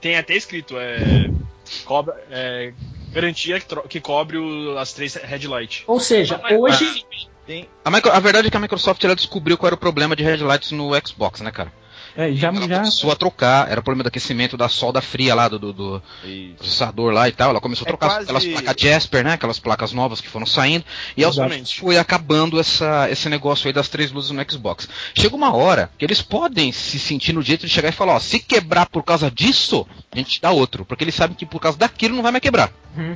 Tem 0.00 0.16
até 0.16 0.34
escrito, 0.36 0.74
é. 0.78 1.30
Cobra, 1.84 2.14
é 2.30 2.72
garantia 3.20 3.58
que, 3.60 3.76
que 3.88 4.00
cobre 4.00 4.36
o- 4.38 4.78
as 4.78 4.92
três 4.92 5.14
headlights. 5.14 5.82
Ou 5.86 5.98
seja, 5.98 6.38
Mas- 6.42 6.58
hoje. 6.58 7.04
mas, 7.10 7.66
A, 7.84 7.90
micro- 7.90 8.10
a 8.12 8.18
verdade 8.20 8.48
é 8.48 8.50
que 8.50 8.56
a 8.56 8.60
Microsoft 8.60 9.02
ela 9.04 9.14
descobriu 9.14 9.56
qual 9.56 9.68
era 9.68 9.74
o 9.74 9.78
problema 9.78 10.14
de 10.16 10.22
headlights 10.24 10.72
no 10.72 10.90
Xbox, 11.06 11.40
né, 11.40 11.50
cara? 11.50 11.72
É, 12.16 12.32
já, 12.32 12.48
Ela 12.48 12.66
já 12.66 12.76
começou 12.78 13.10
a 13.12 13.16
trocar, 13.16 13.70
era 13.70 13.80
o 13.80 13.82
problema 13.82 14.04
do 14.04 14.08
aquecimento 14.08 14.56
da 14.56 14.68
solda 14.68 15.00
fria 15.02 15.34
lá 15.34 15.48
do, 15.48 15.58
do, 15.58 15.72
do 15.72 16.02
processador 16.56 17.12
lá 17.12 17.28
e 17.28 17.32
tal. 17.32 17.50
Ela 17.50 17.60
começou 17.60 17.84
a 17.84 17.88
É 17.88 17.90
trocar 17.90 18.08
quase- 18.08 18.22
aquelas 18.24 18.44
placas 18.46 18.82
Jasper, 18.82 19.24
né? 19.24 19.32
Aquelas 19.34 19.58
placas 19.58 19.92
novas 19.92 20.20
que 20.20 20.28
foram 20.28 20.46
saindo. 20.46 20.84
E 21.16 21.22
aos 21.24 21.36
poucos 21.36 21.72
foi 21.72 21.98
acabando 21.98 22.58
essa, 22.58 23.10
esse 23.10 23.28
negócio 23.28 23.66
aí 23.66 23.72
das 23.72 23.88
três 23.88 24.10
luzes 24.12 24.30
no 24.30 24.50
Xbox. 24.50 24.88
Chega 25.14 25.36
uma 25.36 25.54
hora 25.54 25.90
que 25.98 26.04
eles 26.04 26.22
podem 26.22 26.72
se 26.72 26.98
sentir 26.98 27.32
no 27.32 27.42
direito 27.42 27.66
de 27.66 27.72
chegar 27.72 27.88
e 27.90 27.92
falar, 27.92 28.14
ó, 28.14 28.18
se 28.18 28.38
quebrar 28.38 28.86
por 28.86 29.02
causa 29.02 29.30
disso, 29.30 29.86
a 30.10 30.16
gente 30.16 30.40
dá 30.40 30.50
outro. 30.50 30.84
Porque 30.84 31.04
eles 31.04 31.14
sabem 31.14 31.36
que 31.36 31.44
por 31.44 31.60
causa 31.60 31.76
daquilo 31.78 32.14
não 32.16 32.22
vai 32.22 32.32
mais 32.32 32.42
quebrar. 32.42 32.70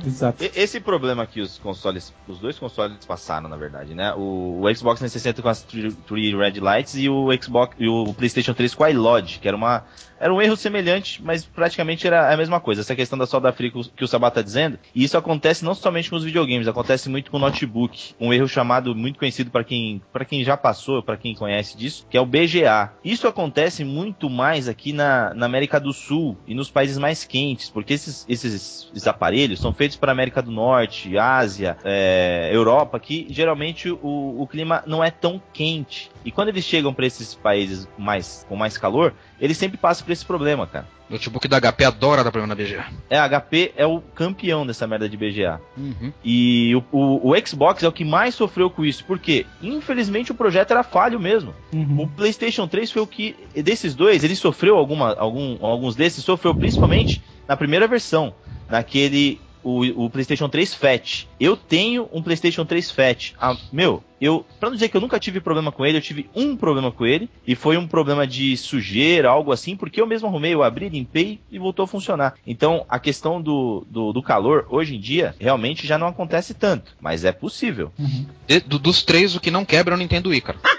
Exato. 0.05 0.43
E- 0.43 0.51
Esse 0.55 0.79
problema 0.79 1.25
que 1.25 1.41
os 1.41 1.57
consoles, 1.57 2.13
os 2.27 2.37
dois 2.37 2.59
consoles 2.59 2.97
passaram, 3.05 3.49
na 3.49 3.57
verdade, 3.57 3.95
né? 3.95 4.13
O, 4.13 4.61
o 4.61 4.75
Xbox 4.75 4.99
360 4.99 5.41
com 5.41 5.49
as 5.49 5.63
3 5.63 5.95
Red 6.37 6.59
Lights 6.59 6.95
e 6.95 7.09
o 7.09 7.29
Xbox 7.41 7.75
e 7.79 7.87
o 7.87 8.13
PlayStation 8.13 8.53
3 8.53 8.75
com 8.75 8.83
a 8.83 8.90
iLod, 8.91 9.39
que 9.39 9.47
era 9.47 9.57
uma 9.57 9.83
era 10.21 10.31
um 10.31 10.39
erro 10.39 10.55
semelhante, 10.55 11.19
mas 11.23 11.43
praticamente 11.43 12.05
era 12.05 12.31
a 12.31 12.37
mesma 12.37 12.59
coisa. 12.59 12.81
Essa 12.81 12.95
questão 12.95 13.17
da 13.17 13.25
solda 13.25 13.51
fria 13.51 13.71
que 13.71 14.03
o, 14.03 14.07
Sabá 14.07 14.29
tá 14.29 14.43
dizendo, 14.43 14.77
e 14.93 15.03
isso 15.03 15.17
acontece 15.17 15.65
não 15.65 15.73
somente 15.73 16.11
com 16.11 16.15
os 16.15 16.23
videogames, 16.23 16.67
acontece 16.67 17.09
muito 17.09 17.31
com 17.31 17.37
o 17.37 17.39
notebook. 17.39 18.13
Um 18.19 18.31
erro 18.31 18.47
chamado 18.47 18.95
muito 18.95 19.17
conhecido 19.17 19.49
para 19.49 19.63
quem 19.63 19.99
para 20.13 20.23
quem 20.23 20.43
já 20.43 20.55
passou, 20.55 21.01
para 21.01 21.17
quem 21.17 21.33
conhece 21.33 21.75
disso, 21.75 22.05
que 22.07 22.15
é 22.15 22.21
o 22.21 22.25
BGA. 22.25 22.91
Isso 23.03 23.27
acontece 23.27 23.83
muito 23.83 24.29
mais 24.29 24.69
aqui 24.69 24.93
na, 24.93 25.33
na 25.33 25.47
América 25.47 25.79
do 25.79 25.91
Sul 25.91 26.37
e 26.45 26.53
nos 26.53 26.69
países 26.69 26.99
mais 26.99 27.25
quentes, 27.25 27.69
porque 27.69 27.93
esses, 27.93 28.23
esses, 28.29 28.91
esses 28.93 29.07
aparelhos 29.07 29.59
são 29.59 29.73
feitos 29.73 29.97
para 29.97 30.11
América 30.11 30.43
do 30.43 30.51
Norte, 30.51 31.17
Ásia, 31.17 31.77
é, 31.83 32.51
Europa, 32.53 32.99
que 32.99 33.25
geralmente 33.27 33.89
o, 33.89 34.35
o 34.39 34.45
clima 34.45 34.83
não 34.85 35.03
é 35.03 35.09
tão 35.09 35.41
quente. 35.51 36.10
E 36.23 36.31
quando 36.31 36.49
eles 36.49 36.63
chegam 36.63 36.93
para 36.93 37.05
esses 37.05 37.33
países 37.33 37.87
mais 37.97 38.45
com 38.47 38.55
mais 38.55 38.77
calor, 38.77 39.13
eles 39.39 39.57
sempre 39.57 39.77
passam 39.77 40.05
por 40.05 40.11
esse 40.11 40.25
problema, 40.25 40.67
cara. 40.67 40.87
O 41.09 41.13
notebook 41.13 41.45
da 41.47 41.59
HP 41.59 41.83
adora 41.83 42.23
dar 42.23 42.31
problema 42.31 42.55
na 42.55 42.63
BGA. 42.63 42.85
É, 43.09 43.17
a 43.19 43.27
HP 43.27 43.73
é 43.75 43.85
o 43.85 43.99
campeão 43.99 44.65
dessa 44.65 44.87
merda 44.87 45.09
de 45.09 45.17
BGA. 45.17 45.59
Uhum. 45.77 46.13
E 46.23 46.73
o, 46.75 46.83
o- 46.97 47.31
o 47.31 47.45
Xbox 47.47 47.83
é 47.83 47.87
o 47.87 47.91
que 47.91 48.05
mais 48.05 48.33
sofreu 48.35 48.69
com 48.69 48.85
isso, 48.85 49.03
porque 49.05 49.45
infelizmente 49.61 50.31
o 50.31 50.35
projeto 50.35 50.71
era 50.71 50.83
falho 50.83 51.19
mesmo. 51.19 51.53
Uhum. 51.73 52.03
O 52.03 52.07
PlayStation 52.07 52.67
3 52.67 52.91
foi 52.91 53.01
o 53.01 53.07
que 53.07 53.35
desses 53.55 53.93
dois, 53.93 54.23
ele 54.23 54.35
sofreu 54.35 54.77
alguma, 54.77 55.13
algum, 55.15 55.57
alguns 55.65 55.95
desses 55.95 56.23
sofreu 56.23 56.55
principalmente 56.55 57.21
na 57.47 57.57
primeira 57.57 57.87
versão, 57.87 58.33
naquele 58.69 59.41
o, 59.63 60.05
o 60.05 60.09
PlayStation 60.09 60.49
3 60.49 60.73
Fat. 60.73 61.27
Eu 61.39 61.55
tenho 61.55 62.07
um 62.11 62.21
PlayStation 62.21 62.65
3 62.65 62.91
Fat. 62.91 63.33
Ah, 63.39 63.55
meu, 63.71 64.03
eu 64.19 64.45
para 64.59 64.69
não 64.69 64.75
dizer 64.75 64.89
que 64.89 64.97
eu 64.97 65.01
nunca 65.01 65.19
tive 65.19 65.39
problema 65.39 65.71
com 65.71 65.85
ele, 65.85 65.97
eu 65.97 66.01
tive 66.01 66.29
um 66.35 66.55
problema 66.55 66.91
com 66.91 67.05
ele 67.05 67.29
e 67.45 67.55
foi 67.55 67.77
um 67.77 67.87
problema 67.87 68.25
de 68.27 68.55
sujeira, 68.57 69.29
algo 69.29 69.51
assim, 69.51 69.75
porque 69.75 69.99
eu 70.01 70.05
mesmo 70.07 70.27
arrumei, 70.27 70.53
eu 70.53 70.63
abri, 70.63 70.89
limpei 70.89 71.39
e 71.51 71.57
voltou 71.59 71.83
a 71.85 71.87
funcionar. 71.87 72.35
Então, 72.45 72.85
a 72.89 72.99
questão 72.99 73.41
do, 73.41 73.85
do, 73.89 74.13
do 74.13 74.21
calor 74.21 74.65
hoje 74.69 74.95
em 74.95 74.99
dia 74.99 75.35
realmente 75.39 75.87
já 75.87 75.97
não 75.97 76.07
acontece 76.07 76.53
tanto, 76.53 76.95
mas 77.01 77.23
é 77.25 77.31
possível. 77.31 77.91
Uhum. 77.97 78.25
De- 78.47 78.59
do- 78.61 78.79
dos 78.79 79.03
três, 79.03 79.35
o 79.35 79.39
que 79.39 79.49
não 79.51 79.65
quebra 79.65 79.93
é 79.93 79.97
o 79.97 79.99
Nintendo 79.99 80.29
Wii, 80.29 80.41
cara. 80.41 80.59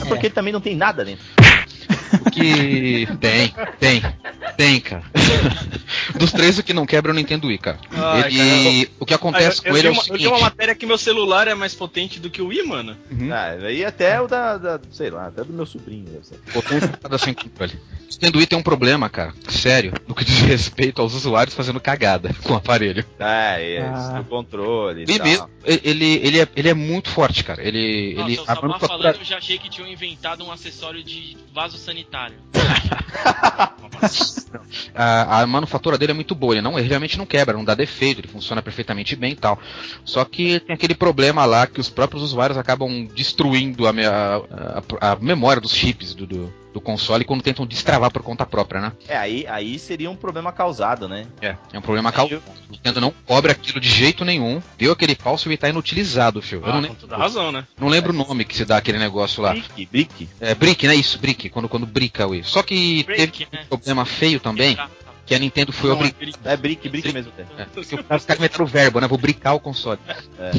É 0.00 0.08
porque 0.08 0.26
ele 0.26 0.34
também 0.34 0.52
não 0.54 0.60
tem 0.60 0.74
nada 0.74 1.04
dentro. 1.04 1.22
O 2.38 3.06
que 3.08 3.16
tem, 3.18 3.54
tem, 3.80 4.02
tem, 4.56 4.80
cara. 4.80 5.02
Dos 6.18 6.32
três, 6.32 6.58
o 6.58 6.62
que 6.62 6.72
não 6.72 6.86
quebra 6.86 7.10
é 7.10 7.14
o 7.14 7.16
Nintendo 7.16 7.46
Wii, 7.48 7.58
cara. 7.58 7.78
Ai, 7.92 8.32
ele, 8.34 8.90
o 8.98 9.06
que 9.06 9.14
acontece 9.14 9.60
Ah, 9.64 9.68
eu, 9.68 9.72
com 9.72 9.76
eu 9.76 9.76
ele 9.78 9.88
é 9.88 9.90
o 9.90 9.92
uma, 9.92 10.02
eu 10.02 10.04
li 10.16 10.22
seguinte. 10.22 10.26
uma 10.28 10.38
matéria 10.40 10.74
que 10.74 10.86
meu 10.86 10.98
celular 10.98 11.48
é 11.48 11.54
mais 11.54 11.74
potente 11.74 12.18
do 12.18 12.30
que 12.30 12.40
o 12.42 12.48
Wii, 12.48 12.62
mano. 12.64 12.96
Uhum. 13.10 13.32
Ah, 13.32 13.50
aí 13.66 13.84
até 13.84 14.20
o 14.20 14.26
da, 14.26 14.56
da- 14.56 14.80
sei 14.90 15.10
lá, 15.10 15.26
até 15.26 15.44
do 15.44 15.52
meu 15.52 15.66
sobrinho. 15.66 16.06
Potência 16.52 16.88
cada 16.88 17.18
sem 17.18 17.34
controle. 17.34 17.74
O 17.74 18.10
Nintendo 18.12 18.38
Wii 18.38 18.46
tem 18.46 18.58
um 18.58 18.62
problema, 18.62 19.08
cara, 19.08 19.32
sério, 19.48 19.92
no 20.06 20.14
que 20.14 20.24
diz 20.24 20.40
respeito 20.40 21.00
aos 21.00 21.14
usuários 21.14 21.54
fazendo 21.54 21.78
cagada 21.78 22.34
com 22.42 22.54
o 22.54 22.56
aparelho. 22.56 23.04
Ah, 23.20 23.60
isso, 23.60 24.10
Ah. 24.10 24.18
do 24.18 24.24
controle 24.24 25.00
e 25.06 25.12
Ele 25.12 25.36
tal. 25.36 25.50
ele, 25.64 26.20
ele, 26.24 26.40
é, 26.40 26.48
ele 26.56 26.68
é 26.68 26.74
muito 26.74 27.10
forte, 27.10 27.44
cara. 27.44 27.62
Ele, 27.62 28.14
Nossa, 28.14 28.30
ele 28.30 28.38
o 28.40 28.42
a 28.42 28.78
falando, 28.78 29.16
eu 29.18 29.24
já 29.24 29.38
achei 29.38 29.58
que 29.58 29.68
tinham 29.68 29.86
inventado 29.88 30.44
um 30.44 30.50
acessório 30.50 31.02
de 31.04 31.36
vaso 31.54 31.76
sanitário. 31.78 32.27
a, 34.94 35.40
a 35.42 35.46
manufatura 35.46 35.98
dele 35.98 36.12
é 36.12 36.14
muito 36.14 36.34
boa, 36.34 36.54
ele, 36.54 36.62
não, 36.62 36.78
ele 36.78 36.88
realmente 36.88 37.18
não 37.18 37.26
quebra, 37.26 37.56
não 37.56 37.64
dá 37.64 37.74
defeito, 37.74 38.20
ele 38.20 38.28
funciona 38.28 38.62
perfeitamente 38.62 39.16
bem 39.16 39.32
e 39.32 39.36
tal. 39.36 39.58
Só 40.04 40.24
que 40.24 40.60
tem 40.60 40.74
aquele 40.74 40.94
problema 40.94 41.44
lá 41.44 41.66
que 41.66 41.80
os 41.80 41.90
próprios 41.90 42.22
usuários 42.22 42.58
acabam 42.58 43.06
destruindo 43.14 43.86
a- 43.86 43.92
a- 45.00 45.12
a 45.12 45.16
memória 45.16 45.60
dos 45.60 45.74
chips 45.74 46.14
do, 46.14 46.26
do, 46.26 46.54
do 46.72 46.80
console 46.80 47.24
quando 47.24 47.42
tentam 47.42 47.66
destravar 47.66 48.10
por 48.10 48.22
conta 48.22 48.44
própria, 48.44 48.80
né? 48.80 48.92
É, 49.08 49.16
aí, 49.16 49.46
aí 49.46 49.78
seria 49.78 50.10
um 50.10 50.16
problema 50.16 50.52
causado, 50.52 51.08
né? 51.08 51.26
É, 51.40 51.56
é 51.72 51.78
um 51.78 51.82
problema 51.82 52.12
causado. 52.12 52.42
O 52.68 52.72
Nintendo 52.72 53.00
não 53.00 53.12
cobre 53.26 53.52
aquilo 53.52 53.80
de 53.80 53.88
jeito 53.88 54.24
nenhum, 54.24 54.62
deu 54.76 54.92
aquele 54.92 55.14
falso 55.14 55.50
e 55.50 55.56
tá 55.56 55.68
inutilizado, 55.68 56.42
filho. 56.42 56.62
Eu 56.62 56.66
Ah, 56.66 56.68
não 56.68 56.74
com 56.76 56.80
lembro, 56.82 56.98
toda 57.00 57.16
razão, 57.16 57.50
né? 57.50 57.66
não 57.78 57.88
lembro 57.88 58.12
o 58.12 58.16
nome 58.16 58.44
que 58.44 58.56
se 58.56 58.64
dá 58.64 58.76
aquele 58.76 58.98
negócio 58.98 59.42
lá. 59.42 59.52
Brick, 59.52 59.86
brick. 59.86 60.28
É, 60.40 60.54
brick, 60.54 60.86
né? 60.86 60.94
Isso, 60.94 61.18
brick, 61.18 61.48
quando, 61.48 61.68
quando 61.68 61.86
brica 61.86 62.26
o 62.26 62.44
Só 62.44 62.62
que 62.62 63.02
Break, 63.04 63.46
teve 63.46 63.48
né? 63.52 63.62
um 63.64 63.68
problema 63.68 64.04
feio 64.04 64.38
também, 64.38 64.76
que 65.24 65.34
a 65.34 65.38
Nintendo 65.38 65.72
foi 65.72 65.90
Não, 65.90 65.96
é 65.96 65.98
obrigada. 65.98 66.18
brick. 66.24 66.38
É 66.44 66.56
brick, 66.56 66.88
brick 66.88 67.12
mesmo. 67.12 67.32
É, 67.58 67.64
porque 67.64 67.94
os 67.94 68.02
caras 68.02 68.26
inventaram 68.28 68.64
o 68.64 68.68
verbo, 68.68 69.00
né? 69.00 69.08
Vou 69.08 69.18
brincar 69.18 69.54
o 69.54 69.60
console. 69.60 69.98
É. 70.38 70.52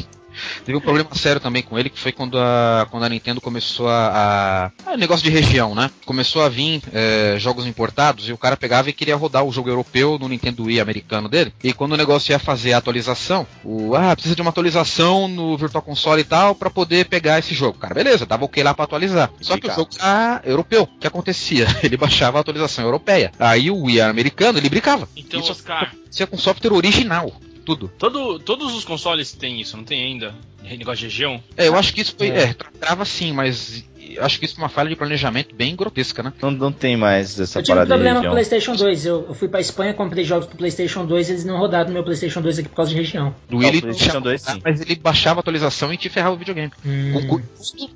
Teve 0.64 0.76
um 0.76 0.80
problema 0.80 1.08
sério 1.14 1.40
também 1.40 1.62
com 1.62 1.78
ele, 1.78 1.90
que 1.90 1.98
foi 1.98 2.12
quando 2.12 2.38
a, 2.38 2.86
quando 2.90 3.04
a 3.04 3.08
Nintendo 3.08 3.40
começou 3.40 3.88
a, 3.88 4.70
a- 4.86 4.92
a 4.92 4.96
negócio 4.96 5.24
de 5.24 5.30
região, 5.30 5.74
né? 5.74 5.90
Começou 6.06 6.42
a 6.42 6.48
vir 6.48 6.82
é, 6.92 7.36
jogos 7.38 7.66
importados 7.66 8.28
e 8.28 8.32
o 8.32 8.38
cara 8.38 8.56
pegava 8.56 8.88
e 8.90 8.92
queria 8.92 9.16
rodar 9.16 9.44
o 9.44 9.52
jogo 9.52 9.68
europeu 9.68 10.18
no 10.18 10.28
Nintendo 10.28 10.64
Wii 10.64 10.80
americano 10.80 11.28
dele. 11.28 11.52
E 11.62 11.72
quando 11.72 11.92
o 11.92 11.96
negócio 11.96 12.32
ia 12.32 12.38
fazer 12.38 12.72
a 12.72 12.78
atualização, 12.78 13.46
o 13.64 13.94
ah, 13.94 14.14
precisa 14.14 14.34
de 14.36 14.42
uma 14.42 14.50
atualização 14.50 15.28
no 15.28 15.56
Virtual 15.56 15.82
Console 15.82 16.20
e 16.20 16.24
tal 16.24 16.54
pra 16.54 16.70
poder 16.70 17.06
pegar 17.06 17.38
esse 17.38 17.54
jogo. 17.54 17.78
Cara, 17.78 17.94
beleza, 17.94 18.26
dava 18.26 18.44
ok 18.44 18.62
lá 18.62 18.74
pra 18.74 18.84
atualizar. 18.84 19.30
Só 19.40 19.56
que 19.58 19.66
o 19.68 19.74
jogo 19.74 19.90
era 19.98 20.40
europeu. 20.44 20.82
O 20.84 20.98
que 20.98 21.06
acontecia? 21.06 21.66
Ele 21.82 21.96
baixava 21.96 22.38
a 22.38 22.40
atualização 22.40 22.84
europeia. 22.84 23.32
Aí 23.38 23.70
o 23.70 23.82
Wii 23.84 24.00
americano, 24.00 24.58
ele 24.58 24.68
brincava. 24.68 25.08
Então, 25.16 25.40
Isso 25.40 25.52
Oscar, 25.52 25.84
acontecia 25.92 26.26
com 26.26 26.36
software 26.38 26.72
original. 26.72 27.32
Tudo. 27.76 27.92
Todo, 27.98 28.38
todos 28.40 28.74
os 28.74 28.84
consoles 28.84 29.32
têm 29.32 29.60
isso, 29.60 29.76
não 29.76 29.84
tem 29.84 30.02
ainda? 30.02 30.34
Negócio 30.62 30.98
de 30.98 31.04
região? 31.04 31.42
É, 31.56 31.68
eu 31.68 31.76
acho 31.76 31.94
que 31.94 32.00
isso 32.00 32.14
foi. 32.18 32.28
É, 32.28 32.52
tra- 32.52 32.70
trava 32.80 33.04
sim, 33.04 33.32
mas 33.32 33.84
acho 34.18 34.38
que 34.38 34.44
isso 34.46 34.54
é 34.56 34.62
uma 34.62 34.68
falha 34.68 34.88
de 34.88 34.96
planejamento 34.96 35.54
bem 35.54 35.74
grotesca, 35.76 36.22
né? 36.22 36.32
Não, 36.42 36.50
não 36.50 36.72
tem 36.72 36.96
mais 36.96 37.38
essa 37.38 37.58
Eu 37.58 37.62
tive 37.62 37.72
um 37.72 37.76
parada 37.76 37.94
problema 37.94 38.20
com 38.22 38.28
o 38.28 38.30
PlayStation 38.32 38.74
2. 38.74 39.06
Eu, 39.06 39.26
eu 39.28 39.34
fui 39.34 39.48
pra 39.48 39.60
Espanha, 39.60 39.94
comprei 39.94 40.24
jogos 40.24 40.46
pro 40.46 40.56
PlayStation 40.56 41.04
2 41.04 41.30
eles 41.30 41.44
não 41.44 41.58
rodaram 41.58 41.88
no 41.88 41.94
meu 41.94 42.04
PlayStation 42.04 42.40
2 42.40 42.58
aqui 42.60 42.68
por 42.68 42.76
causa 42.76 42.90
de 42.90 42.96
região. 42.96 43.34
Do 43.48 43.56
Não, 43.58 43.62
ele 43.62 43.78
o 43.78 43.82
PlayStation 43.82 44.20
2 44.20 44.42
sim. 44.42 44.60
mas 44.64 44.80
ele 44.80 44.96
baixava 44.96 45.38
a 45.38 45.42
atualização 45.42 45.92
e 45.92 45.96
te 45.96 46.08
ferrava 46.08 46.34
o 46.34 46.38
videogame. 46.38 46.72
Com, 46.82 47.26
com 47.28 47.40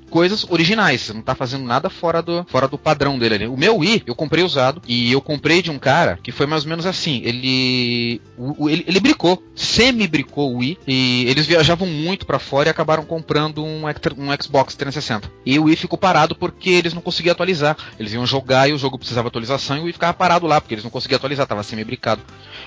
coisas 0.09 0.45
originais, 0.49 1.01
você 1.01 1.13
não 1.13 1.21
tá 1.21 1.35
fazendo 1.35 1.65
nada 1.65 1.89
fora 1.89 2.21
do, 2.21 2.45
fora 2.49 2.67
do 2.67 2.77
padrão 2.77 3.17
dele 3.19 3.35
ali. 3.35 3.47
O 3.47 3.57
meu 3.57 3.77
Wii, 3.77 4.03
eu 4.05 4.15
comprei 4.15 4.43
usado 4.43 4.81
e 4.87 5.11
eu 5.11 5.21
comprei 5.21 5.61
de 5.61 5.71
um 5.71 5.79
cara 5.79 6.19
que 6.21 6.31
foi 6.31 6.45
mais 6.45 6.63
ou 6.63 6.69
menos 6.69 6.85
assim. 6.85 7.21
Ele. 7.23 8.21
o- 8.37 8.69
ele, 8.69 8.83
ele 8.87 8.99
bricou, 8.99 9.41
semi-bricou 9.55 10.53
o 10.53 10.57
Wii 10.57 10.77
e 10.87 11.25
eles 11.27 11.45
viajavam 11.45 11.87
muito 11.87 12.25
pra 12.25 12.39
fora 12.39 12.69
e 12.69 12.71
acabaram 12.71 13.03
comprando 13.03 13.63
um, 13.63 13.85
um 13.85 14.41
Xbox 14.41 14.75
360. 14.75 15.29
E 15.45 15.57
o 15.59 15.63
Wii 15.65 15.75
ficou 15.75 15.97
parado 16.05 16.35
porque 16.35 16.69
eles 16.69 16.93
não 16.93 17.01
conseguiam 17.01 17.31
atualizar. 17.31 17.75
Eles 17.99 18.13
iam 18.13 18.27
jogar 18.27 18.69
e 18.69 18.73
o 18.73 18.77
jogo 18.77 18.95
precisava 18.95 19.27
atualização 19.27 19.77
e 19.77 19.79
o 19.79 19.83
Wii 19.85 19.93
ficava 19.93 20.13
parado 20.13 20.45
lá 20.45 20.61
porque 20.61 20.75
eles 20.75 20.83
não 20.83 20.91
conseguiam 20.91 21.17
atualizar, 21.17 21.47
tava 21.47 21.63
semi-bricado. 21.63 22.21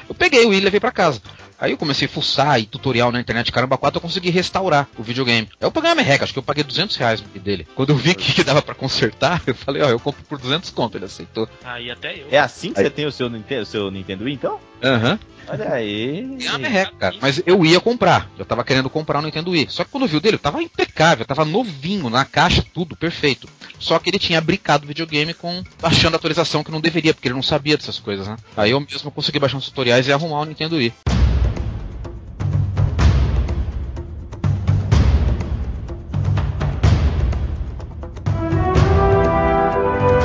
Eu 0.09 0.14
peguei 0.14 0.45
o 0.45 0.49
Wii 0.49 0.59
e 0.59 0.64
levei 0.64 0.80
pra 0.80 0.91
casa. 0.91 1.22
Aí 1.57 1.70
eu 1.70 1.78
comecei 1.78 2.07
a 2.07 2.11
fuçar 2.11 2.59
e 2.59 2.66
tutorial 2.66 3.12
na 3.12 3.20
internet, 3.20 3.53
caramba, 3.53 3.78
4 3.78 3.99
eu 3.99 4.01
consegui 4.01 4.30
restaurar 4.30 4.89
o 4.99 5.05
videogame. 5.05 5.49
Aí 5.61 5.66
eu 5.66 5.70
paguei 5.70 5.91
uma 5.91 5.95
merreca, 5.95 6.24
acho 6.24 6.32
que 6.32 6.39
eu 6.41 6.43
paguei 6.43 6.64
200 6.64 6.97
reais 6.97 7.20
dele. 7.20 7.64
Quando 7.76 7.91
eu 7.91 7.97
vi 7.97 8.12
que 8.16 8.43
dava 8.43 8.61
pra 8.61 8.74
consertar, 8.74 9.41
eu 9.47 9.55
falei, 9.55 9.82
ó, 9.82 9.89
eu 9.89 10.01
compro 10.01 10.24
por 10.24 10.39
200 10.39 10.70
conto, 10.70 10.99
ele 10.99 11.05
aceitou. 11.05 11.49
Aí 11.62 11.93
até 11.93 12.16
eu. 12.16 12.26
É 12.32 12.41
assim 12.41 12.72
que 12.72 12.80
você 12.80 12.91
tem 12.91 13.07
o 13.07 13.12
seu 13.12 13.30
Nintendo, 13.30 13.62
o 13.62 13.66
seu 13.66 13.89
Nintendo 13.89 14.24
Wii, 14.24 14.34
então? 14.34 14.59
Aham. 14.82 15.16
Olha 15.49 15.72
aí. 15.72 16.38
É 16.44 16.51
uma 16.51 16.59
merreca, 16.59 16.92
cara. 16.99 17.16
Mas 17.20 17.42
eu 17.46 17.64
ia 17.64 17.80
comprar. 17.80 18.30
Eu 18.38 18.44
tava 18.44 18.62
querendo 18.62 18.90
comprar 18.90 19.18
o 19.18 19.22
Nintendo 19.22 19.51
Wii. 19.51 19.68
Só 19.70 19.84
que 19.84 19.90
quando 19.90 20.05
eu 20.05 20.09
vi 20.09 20.16
o 20.16 20.20
dele, 20.20 20.36
tava 20.36 20.62
impecável, 20.62 21.24
tava 21.24 21.44
novinho, 21.44 22.11
na 22.11 22.24
caixa, 22.24 22.64
tudo, 22.74 22.96
perfeito. 22.96 23.49
Só 23.78 23.99
que 23.99 24.11
ele 24.11 24.18
tinha 24.18 24.40
brincado 24.40 24.84
o 24.84 24.88
videogame 24.88 25.32
com 25.32 25.62
baixando 25.80 26.16
a 26.16 26.18
atualização 26.18 26.62
que 26.62 26.70
não 26.70 26.80
deveria, 26.80 27.14
porque 27.14 27.28
ele 27.28 27.34
não 27.34 27.42
sabia 27.42 27.76
dessas 27.76 27.99
coisas, 27.99 28.28
né? 28.28 28.36
Aí 28.57 28.72
eu 28.72 28.80
mesmo 28.80 29.11
consegui 29.11 29.38
baixar 29.38 29.57
uns 29.57 29.66
tutoriais 29.66 30.07
e 30.07 30.12
arrumar 30.12 30.40
o 30.40 30.44
Nintendo 30.44 30.76
Wii. 30.76 30.92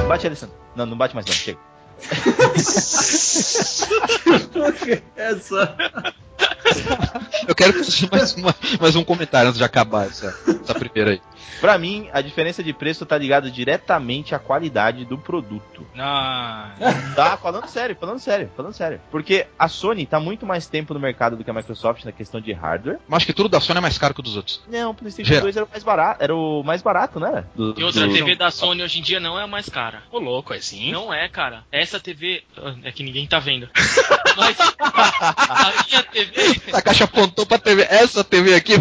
Bate, 0.07 0.27
Alessandro. 0.27 0.55
Não, 0.75 0.85
não 0.85 0.97
bate 0.97 1.15
mais 1.15 1.25
não, 1.25 1.33
chega. 1.33 1.57
Essa. 5.15 5.75
Eu 7.47 7.55
quero 7.55 7.73
fazer 7.83 8.09
mais, 8.11 8.33
uma- 8.35 8.55
mais 8.79 8.95
um 8.95 9.03
comentário 9.03 9.49
antes 9.49 9.57
de 9.57 9.63
acabar 9.63 10.07
essa, 10.07 10.35
essa 10.63 10.73
primeira 10.75 11.11
aí. 11.11 11.21
Pra 11.61 11.77
mim, 11.77 12.09
a 12.11 12.21
diferença 12.21 12.61
de 12.63 12.73
preço 12.73 13.05
tá 13.05 13.17
ligada 13.17 13.49
diretamente 13.49 14.35
à 14.35 14.39
qualidade 14.39 15.05
do 15.05 15.17
produto. 15.17 15.85
Ah, 15.97 16.71
Tá, 17.15 17.37
falando 17.37 17.67
sério, 17.67 17.95
falando 17.99 18.19
sério, 18.19 18.51
falando 18.55 18.73
sério. 18.73 18.99
Porque 19.11 19.47
a 19.57 19.67
Sony 19.67 20.05
tá 20.05 20.19
muito 20.19 20.45
mais 20.45 20.67
tempo 20.67 20.93
no 20.93 20.99
mercado 20.99 21.35
do 21.37 21.43
que 21.43 21.49
a 21.49 21.53
Microsoft 21.53 22.03
na 22.05 22.11
questão 22.11 22.41
de 22.41 22.51
hardware. 22.51 22.99
Mas 23.07 23.17
acho 23.17 23.25
que 23.27 23.33
tudo 23.33 23.47
da 23.49 23.59
Sony 23.61 23.77
é 23.77 23.81
mais 23.81 23.97
caro 23.97 24.13
que 24.13 24.19
o 24.19 24.23
dos 24.23 24.35
outros. 24.35 24.61
Não, 24.67 24.91
o 24.91 24.93
PlayStation 24.93 25.27
Geral. 25.29 25.43
2 25.43 25.55
era 25.57 25.65
o 25.65 25.69
mais 25.69 25.83
barato, 25.83 26.23
era 26.23 26.35
o 26.35 26.63
mais 26.63 26.81
barato, 26.81 27.19
né? 27.19 27.27
era? 27.29 27.49
Do- 27.55 27.75
E 27.77 27.83
outra 27.83 28.07
do- 28.07 28.13
TV 28.13 28.35
da 28.35 28.51
Sony 28.51 28.83
hoje 28.83 28.99
em 28.99 29.01
dia 29.01 29.19
não 29.19 29.39
é 29.39 29.43
a 29.43 29.47
mais 29.47 29.69
cara. 29.69 30.03
ô 30.11 30.19
louco, 30.19 30.53
é 30.53 30.59
sim? 30.59 30.91
Não 30.91 31.13
é, 31.13 31.27
cara. 31.29 31.63
Essa 31.71 31.99
TV. 31.99 32.43
ah, 32.57 32.73
É 32.83 32.91
que 32.91 33.03
ninguém 33.03 33.25
tá 33.27 33.39
vendo. 33.39 33.69
Mas 34.35 34.57
a 34.79 35.73
minha 35.87 36.03
TV. 36.03 36.61
A 36.73 36.81
caixa 36.81 37.03
apontou 37.05 37.45
pra 37.45 37.57
TV. 37.57 37.83
Essa 37.89 38.23
TV 38.23 38.55
aqui. 38.55 38.73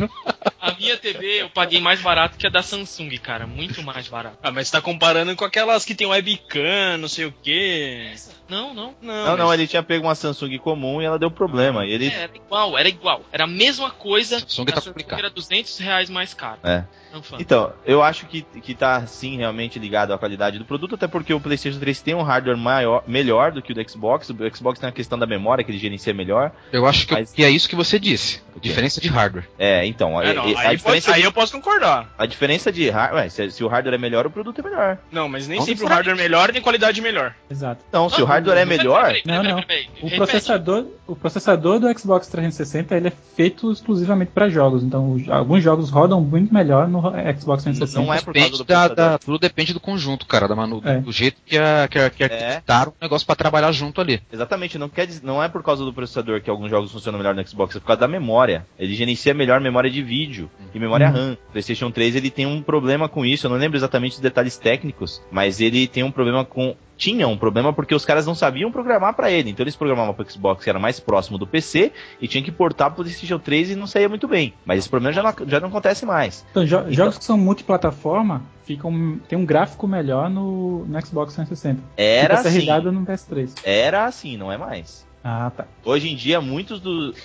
A 0.60 0.74
minha 0.74 0.96
TV 0.96 1.42
eu 1.42 1.50
paguei 1.50 1.80
mais 1.80 2.00
barato 2.00 2.36
que 2.38 2.46
a 2.46 2.50
da 2.50 2.62
Samsung, 2.62 3.10
cara. 3.18 3.46
Muito 3.46 3.82
mais 3.82 4.08
barato. 4.08 4.38
Ah, 4.42 4.50
mas 4.50 4.68
você 4.68 4.72
tá 4.72 4.80
comparando 4.80 5.34
com 5.36 5.44
aquelas 5.44 5.84
que 5.84 5.94
tem 5.94 6.06
webcam, 6.06 6.98
não 6.98 7.08
sei 7.08 7.26
o 7.26 7.34
quê. 7.42 8.12
Não, 8.12 8.16
não. 8.48 8.74
Não, 8.74 8.94
Não, 9.02 9.36
não, 9.36 9.46
mas- 9.46 9.58
ele 9.58 9.66
tinha 9.68 9.82
pego 9.82 10.06
uma 10.06 10.14
Samsung 10.14 10.58
comum 10.58 11.00
e 11.00 11.04
ela 11.04 11.18
deu 11.18 11.30
problema. 11.30 11.84
E 11.86 11.92
ele. 11.92 12.08
É, 12.08 12.22
era 12.22 12.36
igual, 12.36 12.78
era 12.78 12.88
igual. 12.88 13.22
Era 13.32 13.44
a 13.44 13.46
mesma 13.46 13.90
coisa. 13.90 14.38
Samsung 14.40 14.62
a 14.62 14.66
tá 14.66 14.74
Samsung 14.76 14.90
complicado. 14.92 15.18
era 15.20 15.30
200 15.30 15.78
reais 15.78 16.10
mais 16.10 16.34
caro. 16.34 16.58
É. 16.64 16.84
Não. 17.12 17.22
Então, 17.38 17.72
eu 17.84 18.02
acho 18.02 18.24
que, 18.26 18.40
que 18.40 18.74
tá 18.74 19.06
sim 19.06 19.36
realmente 19.36 19.78
ligado 19.78 20.14
à 20.14 20.18
qualidade 20.18 20.58
do 20.58 20.64
produto, 20.64 20.94
até 20.94 21.06
porque 21.06 21.34
o 21.34 21.40
PlayStation 21.40 21.78
3 21.78 22.00
tem 22.00 22.14
um 22.14 22.22
hardware 22.22 22.56
maior, 22.56 23.04
melhor 23.06 23.52
do 23.52 23.60
que 23.60 23.72
o 23.72 23.74
do 23.74 23.86
Xbox. 23.90 24.30
O 24.30 24.56
Xbox 24.56 24.78
tem 24.80 24.88
a 24.88 24.92
questão 24.92 25.18
da 25.18 25.26
memória, 25.26 25.62
que 25.62 25.70
ele 25.70 25.78
gerencia 25.78 26.14
melhor. 26.14 26.52
Eu 26.72 26.86
acho 26.86 27.06
que, 27.06 27.12
Mas- 27.12 27.30
que 27.32 27.44
é 27.44 27.50
isso 27.50 27.68
que 27.68 27.76
você 27.76 27.98
disse. 27.98 28.40
Diferença 28.60 29.00
de 29.00 29.08
hardware. 29.08 29.46
É, 29.58 29.84
então, 29.86 30.20
É, 30.22 30.30
a, 30.30 30.34
não, 30.34 30.42
a- 30.42 30.46
aí, 30.46 30.52
a 30.52 30.56
pode- 30.62 30.76
diferença 30.76 31.12
aí 31.14 31.20
de, 31.20 31.26
eu 31.26 31.32
posso 31.32 31.52
concordar. 31.52 32.14
a 32.16 32.24
diferença 32.26 32.70
de 32.72 32.88
hardware, 32.88 33.30
se, 33.30 33.50
se 33.50 33.62
o 33.64 33.68
hardware 33.68 33.94
é 33.94 33.98
melhor, 33.98 34.26
o 34.26 34.30
produto 34.30 34.58
é 34.60 34.62
melhor. 34.62 34.98
Não, 35.10 35.28
mas 35.28 35.46
nem 35.48 35.58
Não 35.58 35.66
sempre 35.66 35.84
o 35.84 35.88
hardware 35.88 36.16
melhor 36.16 36.50
tem 36.52 36.62
qualidade 36.62 37.00
melhor. 37.02 37.34
Exato. 37.50 37.84
Não, 37.92 38.08
se 38.08 38.22
o 38.22 38.24
hardware 38.24 38.41
é 38.50 38.64
melhor, 38.64 39.14
Não, 39.24 39.42
não. 39.42 39.60
O 40.02 40.10
processador, 40.10 40.86
o 41.06 41.14
processador 41.16 41.78
do 41.78 41.98
Xbox 41.98 42.26
360 42.28 42.96
ele 42.96 43.08
é 43.08 43.12
feito 43.36 43.70
exclusivamente 43.70 44.30
para 44.32 44.48
jogos. 44.48 44.82
Então, 44.82 45.16
alguns 45.30 45.62
jogos 45.62 45.90
rodam 45.90 46.20
muito 46.20 46.52
melhor 46.52 46.88
no 46.88 47.02
não 47.02 47.12
Xbox 47.38 47.62
360. 47.64 48.14
é 48.14 48.20
por 48.20 48.34
causa 48.34 48.50
do 48.50 48.58
da, 48.64 48.64
processador. 48.64 48.96
da- 48.96 49.18
tudo 49.18 49.38
depende 49.38 49.72
do 49.72 49.80
conjunto, 49.80 50.26
cara, 50.26 50.46
da 50.48 50.54
manu, 50.56 50.80
É. 50.84 50.98
do 50.98 51.12
jeito 51.12 51.36
que, 51.44 51.56
a, 51.58 51.88
que, 51.88 51.98
a, 51.98 52.10
que 52.10 52.24
É. 52.24 52.62
o 52.86 52.92
negócio 53.00 53.26
pra 53.26 53.36
trabalhar 53.36 53.70
junto 53.72 54.00
ali. 54.00 54.20
Exatamente, 54.32 54.78
não 54.78 54.88
quer 54.88 55.06
dizer, 55.06 55.20
não 55.24 55.42
é 55.42 55.48
por 55.48 55.62
causa 55.62 55.84
do 55.84 55.92
processador 55.92 56.40
que 56.40 56.50
alguns 56.50 56.70
jogos 56.70 56.90
funcionam 56.92 57.18
melhor 57.18 57.34
no 57.34 57.46
Xbox, 57.46 57.76
é 57.76 57.80
por 57.80 57.86
causa 57.86 58.00
da 58.00 58.08
memória. 58.08 58.66
Ele 58.78 58.94
gerencia 58.94 59.34
melhor 59.34 59.60
memória 59.60 59.90
de 59.90 60.02
vídeo 60.02 60.50
e 60.74 60.78
memória 60.78 61.06
Uhum. 61.08 61.12
RAM. 61.12 61.32
O 61.48 61.52
PlayStation 61.52 61.90
3 61.90 62.16
ele 62.16 62.30
tem 62.30 62.46
um 62.46 62.62
problema 62.62 63.08
com 63.08 63.24
isso, 63.24 63.46
eu 63.46 63.50
não 63.50 63.56
lembro 63.56 63.76
exatamente 63.78 64.14
os 64.14 64.20
detalhes 64.20 64.56
técnicos, 64.56 65.20
mas 65.30 65.60
ele 65.60 65.86
tem 65.86 66.02
um 66.02 66.10
problema 66.10 66.44
com 66.44 66.74
tinha 66.96 67.26
um 67.26 67.36
problema 67.36 67.72
porque 67.72 67.94
os 67.94 68.04
caras 68.04 68.26
não 68.26 68.34
sabiam 68.34 68.70
programar 68.70 69.14
pra 69.14 69.30
ele. 69.30 69.50
Então 69.50 69.64
eles 69.64 69.74
programavam 69.76 70.14
pro 70.14 70.30
Xbox 70.30 70.62
que 70.62 70.70
era 70.70 70.78
mais 70.78 71.00
próximo 71.00 71.38
do 71.38 71.46
PC 71.46 71.92
e 72.20 72.28
tinha 72.28 72.42
que 72.44 72.52
portar 72.52 72.90
pro 72.90 73.02
PlayStation 73.02 73.38
3 73.38 73.70
e 73.70 73.74
não 73.76 73.86
saía 73.86 74.08
muito 74.08 74.28
bem. 74.28 74.54
Mas 74.64 74.78
esse 74.80 74.88
problema 74.88 75.12
já 75.12 75.22
não, 75.22 75.34
já 75.48 75.60
não 75.60 75.68
acontece 75.68 76.06
mais. 76.06 76.44
Então, 76.50 76.64
jo- 76.64 76.90
jogos 76.90 77.18
que 77.18 77.24
são 77.24 77.36
multiplataforma 77.38 78.42
ficam 78.64 79.18
tem 79.28 79.38
um 79.38 79.44
gráfico 79.44 79.86
melhor 79.88 80.30
no, 80.30 80.84
no 80.86 81.06
Xbox 81.06 81.34
360. 81.34 81.82
Era 81.96 82.36
Fica 82.38 82.48
assim. 82.48 82.90
no 82.92 83.04
PS3. 83.06 83.50
Era 83.64 84.04
assim, 84.04 84.36
não 84.36 84.52
é 84.52 84.56
mais. 84.56 85.06
Ah, 85.24 85.50
tá. 85.56 85.66
Hoje 85.84 86.10
em 86.10 86.16
dia, 86.16 86.40
muitos 86.40 86.80
dos. 86.80 87.16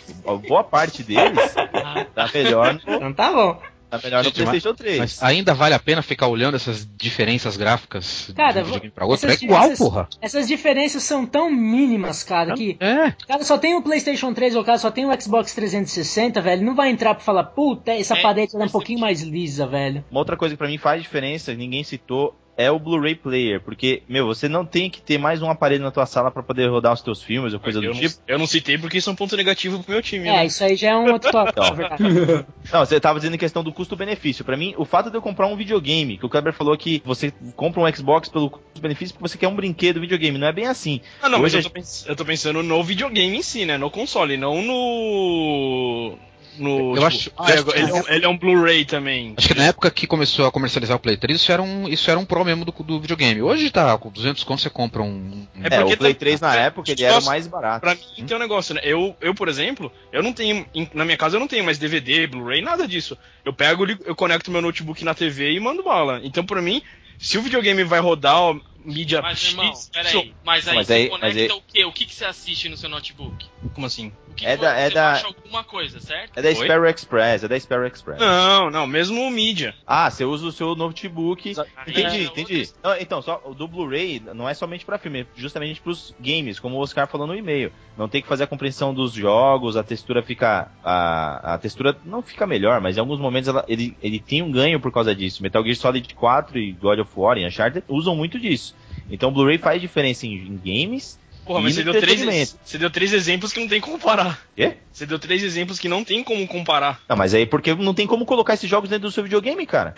Boa 0.47 0.63
parte 0.63 1.01
deles 1.03 1.55
tá 2.13 2.29
melhor 2.33 2.73
no, 2.73 2.93
Então 2.93 3.13
tá 3.13 3.31
bom. 3.31 3.59
Tá 3.89 3.99
melhor 4.03 4.23
no 4.23 4.31
PlayStation 4.31 4.73
3. 4.73 4.97
Mas 4.99 5.23
ainda 5.23 5.53
vale 5.53 5.73
a 5.73 5.79
pena 5.79 6.01
ficar 6.01 6.27
olhando 6.27 6.55
essas 6.55 6.87
diferenças 6.97 7.55
gráficas 7.57 8.31
Cara, 8.35 8.53
de 8.53 8.59
um 8.59 8.63
videogame 8.65 8.91
pra 8.91 9.05
outro? 9.05 9.27
essas 9.29 9.41
É 9.41 9.45
igual, 9.45 9.59
diferenças- 9.61 9.87
porra. 9.87 10.09
Essas 10.21 10.47
diferenças 10.47 11.03
são 11.03 11.25
tão 11.25 11.49
mínimas, 11.51 12.23
cara, 12.23 12.53
que 12.53 12.77
É. 12.79 13.07
o 13.09 13.27
cara 13.27 13.43
só 13.43 13.57
tem 13.57 13.75
o 13.75 13.81
PlayStation 13.81 14.33
3 14.33 14.55
ou 14.55 14.61
o 14.61 14.65
cara 14.65 14.77
só 14.77 14.91
tem 14.91 15.05
o 15.05 15.21
Xbox 15.21 15.53
360, 15.53 16.41
velho. 16.41 16.63
Não 16.65 16.75
vai 16.75 16.89
entrar 16.89 17.15
pra 17.15 17.23
falar, 17.23 17.43
puta, 17.45 17.91
essa 17.91 18.17
É, 18.17 18.21
parede 18.21 18.55
é 18.55 18.59
um 18.63 18.69
pouquinho 18.69 18.99
mais 18.99 19.21
lisa, 19.21 19.65
velho. 19.67 20.03
Uma 20.11 20.19
outra 20.21 20.35
coisa 20.37 20.55
que 20.55 20.59
pra 20.59 20.67
mim 20.67 20.77
faz 20.77 21.01
diferença, 21.01 21.53
ninguém 21.53 21.83
citou, 21.83 22.35
é 22.57 22.71
o 22.71 22.79
Blu-ray 22.79 23.15
Player. 23.15 23.61
Porque, 23.61 24.01
meu, 24.09 24.25
você 24.25 24.49
não 24.49 24.65
tem 24.65 24.89
que 24.89 24.99
ter 24.99 25.17
mais 25.17 25.41
um 25.41 25.49
aparelho 25.49 25.83
na 25.83 25.91
tua 25.91 26.05
sala 26.07 26.31
pra 26.31 26.41
poder 26.41 26.67
rodar 26.67 26.91
os 26.91 27.01
teus 27.01 27.21
filmes 27.21 27.53
ou 27.53 27.59
coisa 27.59 27.77
eu, 27.77 27.81
do 27.83 27.87
não, 27.89 27.93
tipo. 27.93 28.15
eu 28.27 28.39
não 28.39 28.47
citei 28.47 28.77
porque 28.77 28.97
isso 28.97 29.09
é 29.09 29.13
um 29.13 29.15
ponto 29.15 29.37
negativo 29.37 29.81
pro 29.83 29.91
meu 29.93 30.01
time. 30.01 30.27
É, 30.27 30.37
né? 30.37 30.45
isso 30.47 30.63
aí 30.63 30.75
já 30.75 30.89
é 30.89 30.95
um 30.97 31.11
outro 31.11 31.29
tópico, 31.31 31.59
Então. 31.59 31.69
na 31.69 31.75
verdade. 31.75 32.45
Não, 32.73 32.79
você 32.85 32.99
tava 32.99 33.19
dizendo 33.19 33.35
em 33.35 33.39
questão 33.39 33.63
do 33.63 33.71
custo-benefício. 33.71 34.43
Pra 34.43 34.57
mim, 34.57 34.73
o 34.77 34.83
fato 34.83 35.09
de 35.09 35.15
eu 35.15 35.21
comprar 35.21 35.47
um 35.47 35.55
videogame, 35.55 36.17
que 36.17 36.25
o 36.25 36.29
Kleber 36.29 36.51
falou 36.51 36.75
que 36.77 37.01
você 37.05 37.31
compra 37.55 37.81
um 37.81 37.95
Xbox 37.95 38.27
pelo 38.27 38.49
custo-benefício 38.49 39.13
porque 39.15 39.29
você 39.29 39.37
quer 39.37 39.47
um 39.47 39.55
brinquedo 39.55 40.01
videogame. 40.01 40.37
Não 40.37 40.47
é 40.47 40.51
bem 40.51 40.67
assim. 40.67 40.99
Ah, 41.21 41.29
não, 41.29 41.39
mas 41.39 41.53
Hoje 41.53 41.67
eu 41.67 41.71
tô, 41.71 42.11
eu 42.11 42.15
tô 42.15 42.25
pensando 42.25 42.61
no 42.63 42.83
videogame 42.83 43.37
em 43.37 43.41
si, 43.41 43.63
né? 43.65 43.77
No 43.77 43.89
console, 43.89 44.35
não 44.35 44.61
no. 44.61 46.17
No. 46.57 46.95
Eu 46.95 47.05
acho- 47.05 47.31
ah, 47.37 47.45
acho 47.45 47.63
que- 47.65 47.77
ele, 47.79 47.89
é 47.91 47.93
um, 47.93 48.03
ele 48.09 48.25
é 48.25 48.27
um 48.29 48.37
Blu-ray 48.37 48.85
também. 48.85 49.33
Acho 49.37 49.47
que 49.49 49.53
na 49.53 49.65
época 49.65 49.89
que 49.91 50.07
começou 50.07 50.45
a 50.47 50.51
comercializar 50.51 50.97
o 50.97 50.99
Play 50.99 51.17
3, 51.17 51.39
isso 51.39 51.51
era 51.51 51.61
um, 51.61 51.87
isso 51.87 52.09
era 52.09 52.19
um 52.19 52.25
pro 52.25 52.43
mesmo 52.43 52.65
do, 52.65 52.71
do 52.83 52.99
videogame. 52.99 53.41
Hoje 53.41 53.69
tá, 53.69 53.97
com 53.97 54.09
200 54.09 54.43
conto 54.43 54.61
você 54.61 54.69
compra 54.69 55.01
um. 55.01 55.07
um- 55.07 55.47
É 55.63 55.67
É, 55.67 55.79
porque 55.79 55.93
o 55.93 55.97
Play 55.97 56.13
tá- 56.13 56.19
3 56.19 56.41
na 56.41 56.55
é, 56.55 56.65
época 56.65 56.91
ele 56.91 57.03
era 57.03 57.19
o 57.19 57.25
mais 57.25 57.47
barato. 57.47 57.81
Pra 57.81 57.95
mim 57.95 58.25
tem 58.25 58.35
um 58.37 58.39
negócio, 58.39 58.73
né? 58.75 58.81
Eu, 58.83 59.15
eu, 59.21 59.33
por 59.35 59.47
exemplo, 59.47 59.91
eu 60.11 60.21
não 60.23 60.33
tenho. 60.33 60.65
Na 60.93 61.05
minha 61.05 61.17
casa 61.17 61.35
eu 61.35 61.39
não 61.39 61.47
tenho 61.47 61.63
mais 61.63 61.77
DVD, 61.77 62.27
Blu-ray, 62.27 62.61
nada 62.61 62.87
disso. 62.87 63.17
Eu 63.45 63.53
pego, 63.53 63.85
eu 64.05 64.15
conecto 64.15 64.51
meu 64.51 64.61
notebook 64.61 65.03
na 65.03 65.13
TV 65.13 65.51
e 65.53 65.59
mando 65.59 65.83
bala. 65.83 66.19
Então, 66.23 66.45
pra 66.45 66.61
mim, 66.61 66.81
se 67.17 67.37
o 67.37 67.41
videogame 67.41 67.83
vai 67.83 67.99
rodar 67.99 68.35
ó, 68.41 68.55
mídia 68.85 69.21
Mas, 69.21 69.43
irmão, 69.49 69.65
X, 69.65 69.89
peraí. 69.91 70.33
Mas 70.45 70.67
aí 70.67 70.75
Mas 70.75 70.87
você 70.87 70.93
aí- 70.93 71.09
conecta 71.09 71.27
mas 71.27 71.37
aí- 71.37 71.49
o 71.57 71.61
quê? 71.67 71.85
O 71.85 71.91
que, 71.91 72.05
que 72.05 72.13
você 72.15 72.25
assiste 72.25 72.69
no 72.69 72.77
seu 72.77 72.89
notebook? 72.89 73.45
Como 73.73 73.85
assim? 73.85 74.11
O 74.37 74.39
que 74.39 74.45
É 74.45 74.55
da- 74.55 74.73
é 74.77 74.89
da- 74.91 75.11
baixa 75.13 75.25
alguma 75.25 75.63
coisa, 75.63 75.99
certo? 75.99 76.37
É 76.37 76.41
da 76.43 76.49
Oi? 76.49 76.53
Sparrow 76.55 76.85
Express, 76.85 77.43
é 77.43 77.47
da 77.47 77.59
Sparrow 77.59 77.87
Express. 77.87 78.19
Não, 78.19 78.69
não, 78.69 78.85
mesmo 78.85 79.31
mídia. 79.31 79.73
Ah, 79.85 80.11
você 80.11 80.23
usa 80.23 80.45
o 80.45 80.51
seu 80.51 80.75
notebook. 80.75 81.55
Entendi, 81.87 82.01
É, 82.01 82.23
entendi. 82.23 82.69
Não, 82.83 82.95
então, 82.99 83.19
só 83.19 83.41
o 83.43 83.55
do 83.55 83.67
Blu-ray 83.67 84.21
não 84.35 84.47
é 84.47 84.53
somente 84.53 84.85
pra 84.85 84.99
filme, 84.99 85.21
é 85.21 85.25
justamente 85.35 85.81
pros 85.81 86.13
games, 86.19 86.59
como 86.59 86.75
o 86.75 86.79
Oscar 86.79 87.07
falou 87.07 87.25
no 87.25 87.35
e-mail. 87.35 87.71
Não 87.97 88.07
tem 88.07 88.21
que 88.21 88.27
fazer 88.27 88.43
a 88.43 88.47
compreensão 88.47 88.93
dos 88.93 89.11
jogos, 89.11 89.75
a 89.75 89.83
textura 89.83 90.21
fica. 90.21 90.69
A, 90.83 91.55
a 91.55 91.57
textura 91.57 91.97
não 92.05 92.21
fica 92.21 92.45
melhor, 92.45 92.79
mas 92.79 92.95
em 92.95 92.99
alguns 92.99 93.19
momentos 93.19 93.47
ela- 93.49 93.65
ele, 93.67 93.97
ele 94.03 94.19
tem 94.19 94.43
um 94.43 94.51
ganho 94.51 94.79
por 94.79 94.91
causa 94.91 95.15
disso. 95.15 95.41
Metal 95.41 95.63
Gear 95.63 95.75
Solid 95.75 96.13
4 96.13 96.59
e 96.59 96.73
God 96.73 96.99
of 96.99 97.11
War 97.15 97.39
e 97.39 97.45
Uncharted 97.47 97.83
usam 97.87 98.15
muito 98.15 98.39
disso. 98.39 98.75
Então 99.09 99.29
o 99.29 99.31
Blu-ray 99.31 99.57
faz 99.57 99.81
diferença 99.81 100.27
em, 100.27 100.33
em 100.35 100.57
games. 100.63 101.19
Porra, 101.47 101.61
mas 101.61 101.75
você 101.75 101.83
deu, 101.83 101.97
três, 101.97 102.57
você 102.63 102.77
deu 102.77 102.89
três 102.89 103.13
exemplos 103.13 103.53
que 103.53 103.59
não 103.61 103.69
tem 103.69 103.79
como 103.79 103.97
comparar. 103.97 104.37
Quê? 104.53 104.75
Você 104.91 105.05
deu 105.05 105.17
três 105.17 105.41
exemplos 105.41 105.79
que 105.79 105.87
não 105.87 106.03
tem 106.03 106.21
como 106.21 106.45
comparar. 106.45 106.99
Não, 107.07 107.15
mas 107.15 107.33
aí 107.33 107.45
porque 107.45 107.73
não 107.73 107.93
tem 107.93 108.05
como 108.05 108.25
colocar 108.25 108.55
esses 108.55 108.69
jogos 108.69 108.89
dentro 108.89 109.07
do 109.07 109.11
seu 109.13 109.23
videogame, 109.23 109.65
cara. 109.65 109.93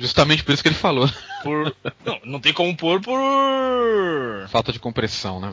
Justamente 0.00 0.42
por 0.42 0.52
isso 0.52 0.62
que 0.62 0.68
ele 0.68 0.74
falou. 0.74 1.08
Por... 1.44 1.74
não, 2.04 2.20
não 2.24 2.40
tem 2.40 2.52
como 2.52 2.76
pôr 2.76 3.00
por. 3.00 4.48
Falta 4.48 4.72
de 4.72 4.80
compressão, 4.80 5.38
né? 5.38 5.52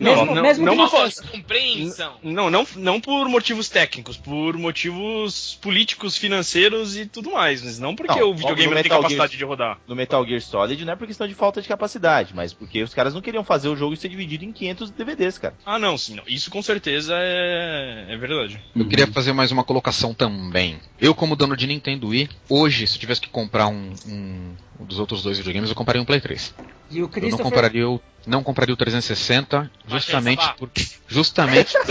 Mesmo, 0.00 0.34
não, 0.34 0.42
mesmo 0.42 0.64
não 0.64 0.72
que 0.88 0.90
por 0.90 1.30
Compreensão. 1.30 2.14
Não, 2.22 2.50
não, 2.50 2.66
não 2.76 3.00
por 3.00 3.28
motivos 3.28 3.68
técnicos, 3.68 4.16
por 4.16 4.56
motivos 4.56 5.58
políticos, 5.60 6.16
financeiros 6.16 6.96
e 6.96 7.04
tudo 7.06 7.32
mais. 7.32 7.62
Mas 7.62 7.78
não 7.78 7.94
porque 7.94 8.18
Não, 8.18 8.30
o 8.30 8.34
videogame 8.34 8.74
não 8.74 8.82
tem 8.82 8.90
capacidade 8.90 9.32
Gear- 9.32 9.38
de 9.38 9.44
rodar. 9.44 9.78
No 9.86 9.94
Metal 9.94 10.26
Gear 10.26 10.40
Solid 10.40 10.84
não 10.84 10.92
é 10.92 10.96
por 10.96 11.06
questão 11.06 11.28
de 11.28 11.34
falta 11.34 11.60
de 11.60 11.68
capacidade, 11.68 12.32
mas 12.34 12.52
porque 12.52 12.82
os 12.82 12.94
caras 12.94 13.12
não 13.14 13.20
queriam 13.20 13.44
fazer 13.44 13.68
o 13.68 13.76
jogo 13.76 13.94
ser 13.96 14.08
dividido 14.08 14.44
em 14.44 14.52
500 14.52 14.90
DVDs, 14.90 15.38
cara. 15.38 15.54
Ah, 15.66 15.78
não, 15.78 15.98
sim. 15.98 16.14
não. 16.14 16.24
Isso 16.26 16.50
com 16.50 16.62
certeza 16.62 17.12
é, 17.16 18.06
é 18.08 18.16
verdade. 18.16 18.58
Eu 18.74 18.88
queria 18.88 19.06
fazer 19.06 19.32
mais 19.32 19.52
uma 19.52 19.64
colocação 19.64 20.14
também. 20.14 20.78
Eu, 21.00 21.14
como 21.14 21.36
dono 21.36 21.56
de 21.56 21.66
Nintendo 21.66 22.08
Wii, 22.08 22.28
hoje, 22.48 22.86
se 22.86 22.96
eu 22.96 23.00
tivesse 23.00 23.20
que 23.20 23.28
comprar 23.28 23.68
um, 23.68 23.92
um- 24.08 24.54
um 24.80 24.84
dos 24.84 24.98
outros 24.98 25.22
dois 25.22 25.36
videogames, 25.36 25.68
eu 25.68 25.76
compraria 25.76 26.00
um 26.00 26.06
Play 26.06 26.20
3. 26.20 26.54
E 26.90 26.94
o 26.94 26.98
Eu 26.98 27.02
não 27.02 27.08
Christopher... 27.08 27.44
compraria 27.44 27.88
o, 27.88 28.00
não 28.26 28.42
compraria 28.42 28.74
o 28.74 28.76
360, 28.76 29.70
justamente 29.90 30.42
essa 30.42 30.54
por, 30.54 30.70
justamente 31.08 31.72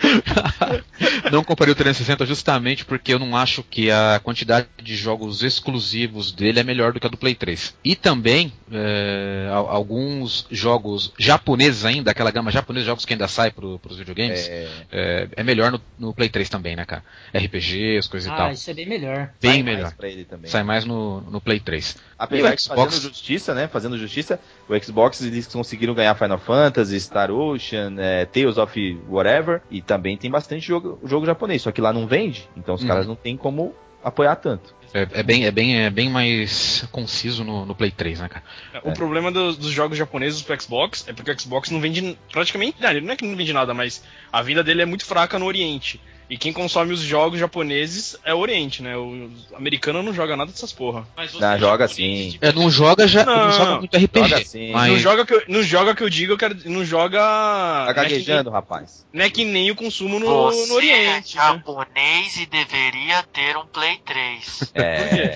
não 1.30 1.44
compraria 1.44 1.72
o 1.72 1.76
360 1.76 2.24
justamente 2.26 2.84
porque 2.84 3.12
eu 3.12 3.18
não 3.18 3.36
acho 3.36 3.62
que 3.62 3.90
a 3.90 4.20
quantidade 4.22 4.66
de 4.82 4.96
jogos 4.96 5.42
exclusivos 5.42 6.32
dele 6.32 6.60
é 6.60 6.64
melhor 6.64 6.92
do 6.92 7.00
que 7.00 7.06
a 7.06 7.10
do 7.10 7.16
Play 7.16 7.34
3. 7.34 7.74
E 7.84 7.94
também 7.96 8.52
é, 8.72 9.48
al- 9.52 9.68
alguns 9.68 10.46
jogos 10.50 11.12
japoneses 11.18 11.84
ainda, 11.84 12.10
aquela 12.10 12.30
gama 12.30 12.50
japonesa 12.50 12.82
de 12.84 12.86
jogos 12.86 13.04
que 13.04 13.12
ainda 13.14 13.28
sai 13.28 13.50
para 13.50 13.64
os 13.66 13.96
videogames, 13.98 14.48
É, 14.48 14.68
é, 14.90 15.28
é 15.36 15.42
melhor 15.42 15.70
no, 15.72 15.80
no 15.98 16.14
Play 16.14 16.28
3 16.28 16.48
também, 16.48 16.74
né, 16.76 16.84
cara? 16.84 17.02
RPGs, 17.34 18.08
coisas 18.08 18.28
e 18.28 18.32
Ah, 18.32 18.36
tal. 18.36 18.52
isso 18.52 18.70
é 18.70 18.74
bem 18.74 18.86
melhor. 18.88 19.30
Bem 19.40 19.52
sai 19.52 19.62
melhor. 19.62 19.82
mais 19.82 19.94
pra 19.94 20.08
ele 20.08 20.24
também. 20.24 20.50
Sai 20.50 20.62
mais 20.62 20.84
no, 20.84 21.20
no 21.22 21.40
Play 21.40 21.60
3. 21.60 21.96
Apesar 22.18 22.50
E 22.50 22.52
o 22.52 22.56
de 22.56 22.62
Xbox? 22.62 22.94
fazendo 22.94 23.02
justiça, 23.02 23.54
né? 23.54 23.66
Fazendo 23.68 23.98
justiça, 23.98 24.38
o 24.68 24.78
Xbox 24.78 25.22
eles 25.22 25.46
conseguiram 25.46 25.94
ganhar 25.94 26.14
Final 26.14 26.38
Fantasy, 26.38 27.00
Star 27.00 27.30
Ocean, 27.30 27.94
é, 27.98 28.24
Tales 28.26 28.58
of 28.58 28.98
Whatever, 29.08 29.62
e 29.70 29.80
também 29.80 30.16
tem 30.16 30.30
bastante 30.30 30.66
jogo, 30.66 30.98
jogo 31.04 31.19
japonês, 31.26 31.62
só 31.62 31.72
que 31.72 31.80
lá 31.80 31.92
não 31.92 32.06
vende, 32.06 32.48
então 32.56 32.74
os 32.74 32.82
Uhum. 32.82 32.88
caras 32.88 33.06
não 33.06 33.14
tem 33.16 33.36
como 33.36 33.74
apoiar 34.02 34.36
tanto. 34.36 34.74
É, 34.92 35.06
é 35.12 35.22
bem, 35.22 35.44
é, 35.44 35.50
bem, 35.52 35.84
é 35.84 35.90
bem 35.90 36.10
mais 36.10 36.84
conciso 36.90 37.44
no, 37.44 37.64
no 37.64 37.74
Play 37.76 37.92
3, 37.92 38.20
né, 38.20 38.28
cara? 38.28 38.44
O 38.82 38.92
problema 38.92 39.30
dos, 39.30 39.56
dos 39.56 39.70
jogos 39.70 39.96
japoneses 39.96 40.42
pro 40.42 40.60
Xbox 40.60 41.04
é 41.06 41.12
porque 41.12 41.30
o 41.30 41.40
Xbox 41.40 41.70
não 41.70 41.80
vende 41.80 42.18
praticamente 42.32 42.80
nada. 42.80 43.00
Não 43.00 43.12
é 43.12 43.16
que 43.16 43.24
não 43.24 43.36
vende 43.36 43.52
nada, 43.52 43.72
mas 43.72 44.02
a 44.32 44.42
venda 44.42 44.64
dele 44.64 44.82
é 44.82 44.86
muito 44.86 45.04
fraca 45.04 45.38
no 45.38 45.46
Oriente. 45.46 46.00
E 46.30 46.38
quem 46.38 46.52
consome 46.52 46.92
os 46.94 47.00
jogos 47.00 47.40
japoneses 47.40 48.16
é 48.24 48.32
o 48.32 48.38
Oriente, 48.38 48.84
né? 48.84 48.96
O 48.96 49.28
americano 49.52 50.00
não 50.00 50.14
joga 50.14 50.36
nada 50.36 50.52
dessas 50.52 50.72
porra. 50.72 51.04
Mas 51.16 51.34
Ah, 51.42 51.58
joga 51.58 51.88
sim. 51.88 52.30
tipo, 52.30 52.46
É, 52.46 52.52
não 52.52 52.70
joga 52.70 53.08
já, 53.08 53.24
não, 53.26 53.36
Não, 53.46 53.52
joga 53.52 53.78
muito 53.78 53.96
RPG. 53.96 54.28
joga 54.28 54.44
sim. 54.44 54.70
mas 54.70 54.92
Não 54.92 54.98
joga 55.00 55.26
que 55.26 55.34
eu, 55.34 55.42
não 55.48 55.60
joga 55.62 55.92
que 55.96 56.02
eu 56.04 56.08
digo, 56.08 56.32
eu 56.34 56.38
quero, 56.38 56.56
não 56.66 56.84
joga. 56.84 57.18
Tá 57.18 57.82
não 57.84 57.90
é 57.90 57.94
que 57.94 58.00
nem- 58.00 58.10
gaguejando, 58.10 58.50
rapaz. 58.50 59.04
Não 59.12 59.24
é 59.24 59.28
que 59.28 59.44
nem 59.44 59.72
o 59.72 59.74
consumo 59.74 60.20
no, 60.20 60.26
Você 60.52 60.66
no 60.68 60.74
Oriente. 60.74 61.36
é 61.36 61.40
né? 61.42 61.46
japonês 61.56 62.36
e 62.36 62.46
deveria 62.46 63.24
ter 63.32 63.56
um 63.56 63.66
Play 63.66 63.98
3. 64.06 64.72
É, 64.74 65.34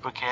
Porque 0.00 0.24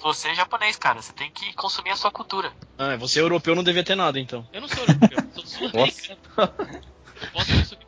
você 0.00 0.28
é 0.28 0.34
japonês, 0.36 0.76
cara. 0.76 1.02
Você 1.02 1.12
tem 1.12 1.30
que 1.30 1.52
consumir 1.54 1.90
a 1.90 1.96
sua 1.96 2.10
cultura. 2.12 2.52
Ah, 2.78 2.96
você 2.96 3.20
europeu 3.20 3.54
não 3.56 3.64
devia 3.64 3.82
ter 3.84 3.94
nada, 3.96 4.18
então. 4.20 4.46
Eu 4.52 4.60
não 4.60 4.68
sou 4.68 4.78
europeu, 4.84 5.18
eu 5.18 5.42
sou 5.42 5.46
sul-americano. 5.46 6.18
Posso 7.32 7.52
consumir 7.52 7.81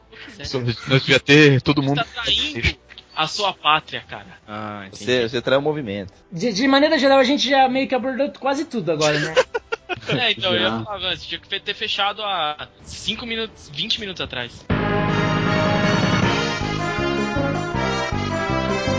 eu 0.53 0.61
Nós 0.89 1.03
devia 1.03 1.21
ter 1.21 1.61
todo 1.63 1.81
Você 1.83 1.89
mundo. 1.89 1.97
tá 1.99 2.07
traindo 2.23 2.77
a 3.17 3.27
sua 3.29 3.53
pátria, 3.53 4.03
cara. 4.09 4.27
Ah, 4.47 4.85
entendi. 4.89 5.05
você, 5.05 5.29
você 5.29 5.41
trai 5.43 5.57
o 5.59 5.63
movimento. 5.63 6.13
De, 6.33 6.53
de 6.53 6.67
maneira 6.67 6.99
geral, 6.99 7.19
a 7.19 7.25
gente 7.25 7.49
já 7.49 7.69
meio 7.69 7.87
que 7.89 7.95
abordou 7.95 8.29
quase 8.33 8.65
tudo 8.65 8.91
agora, 8.93 9.19
né? 9.19 9.35
É, 10.09 10.33
então 10.33 10.53
eu 10.53 10.59
Já. 10.61 10.79
ia 10.79 10.85
falar 10.85 11.13
antes, 11.13 11.25
tinha 11.27 11.39
que 11.39 11.61
ter 11.61 11.75
fechado 11.75 12.23
há 12.23 12.69
5 12.83 13.25
minutos, 13.27 13.71
20 13.73 14.01
minutos 14.01 14.21
atrás. 14.21 14.65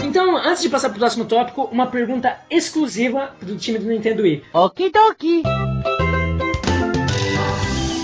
Então, 0.04 0.38
antes 0.38 0.62
de 0.62 0.70
passar 0.70 0.90
pro 0.90 1.00
próximo 1.00 1.26
tópico, 1.26 1.64
uma 1.66 1.88
pergunta 1.88 2.38
exclusiva 2.50 3.36
do 3.42 3.58
time 3.58 3.78
do 3.80 3.86
Nintendo 3.88 4.24
Wii. 4.24 4.44
Okidoki. 4.54 5.44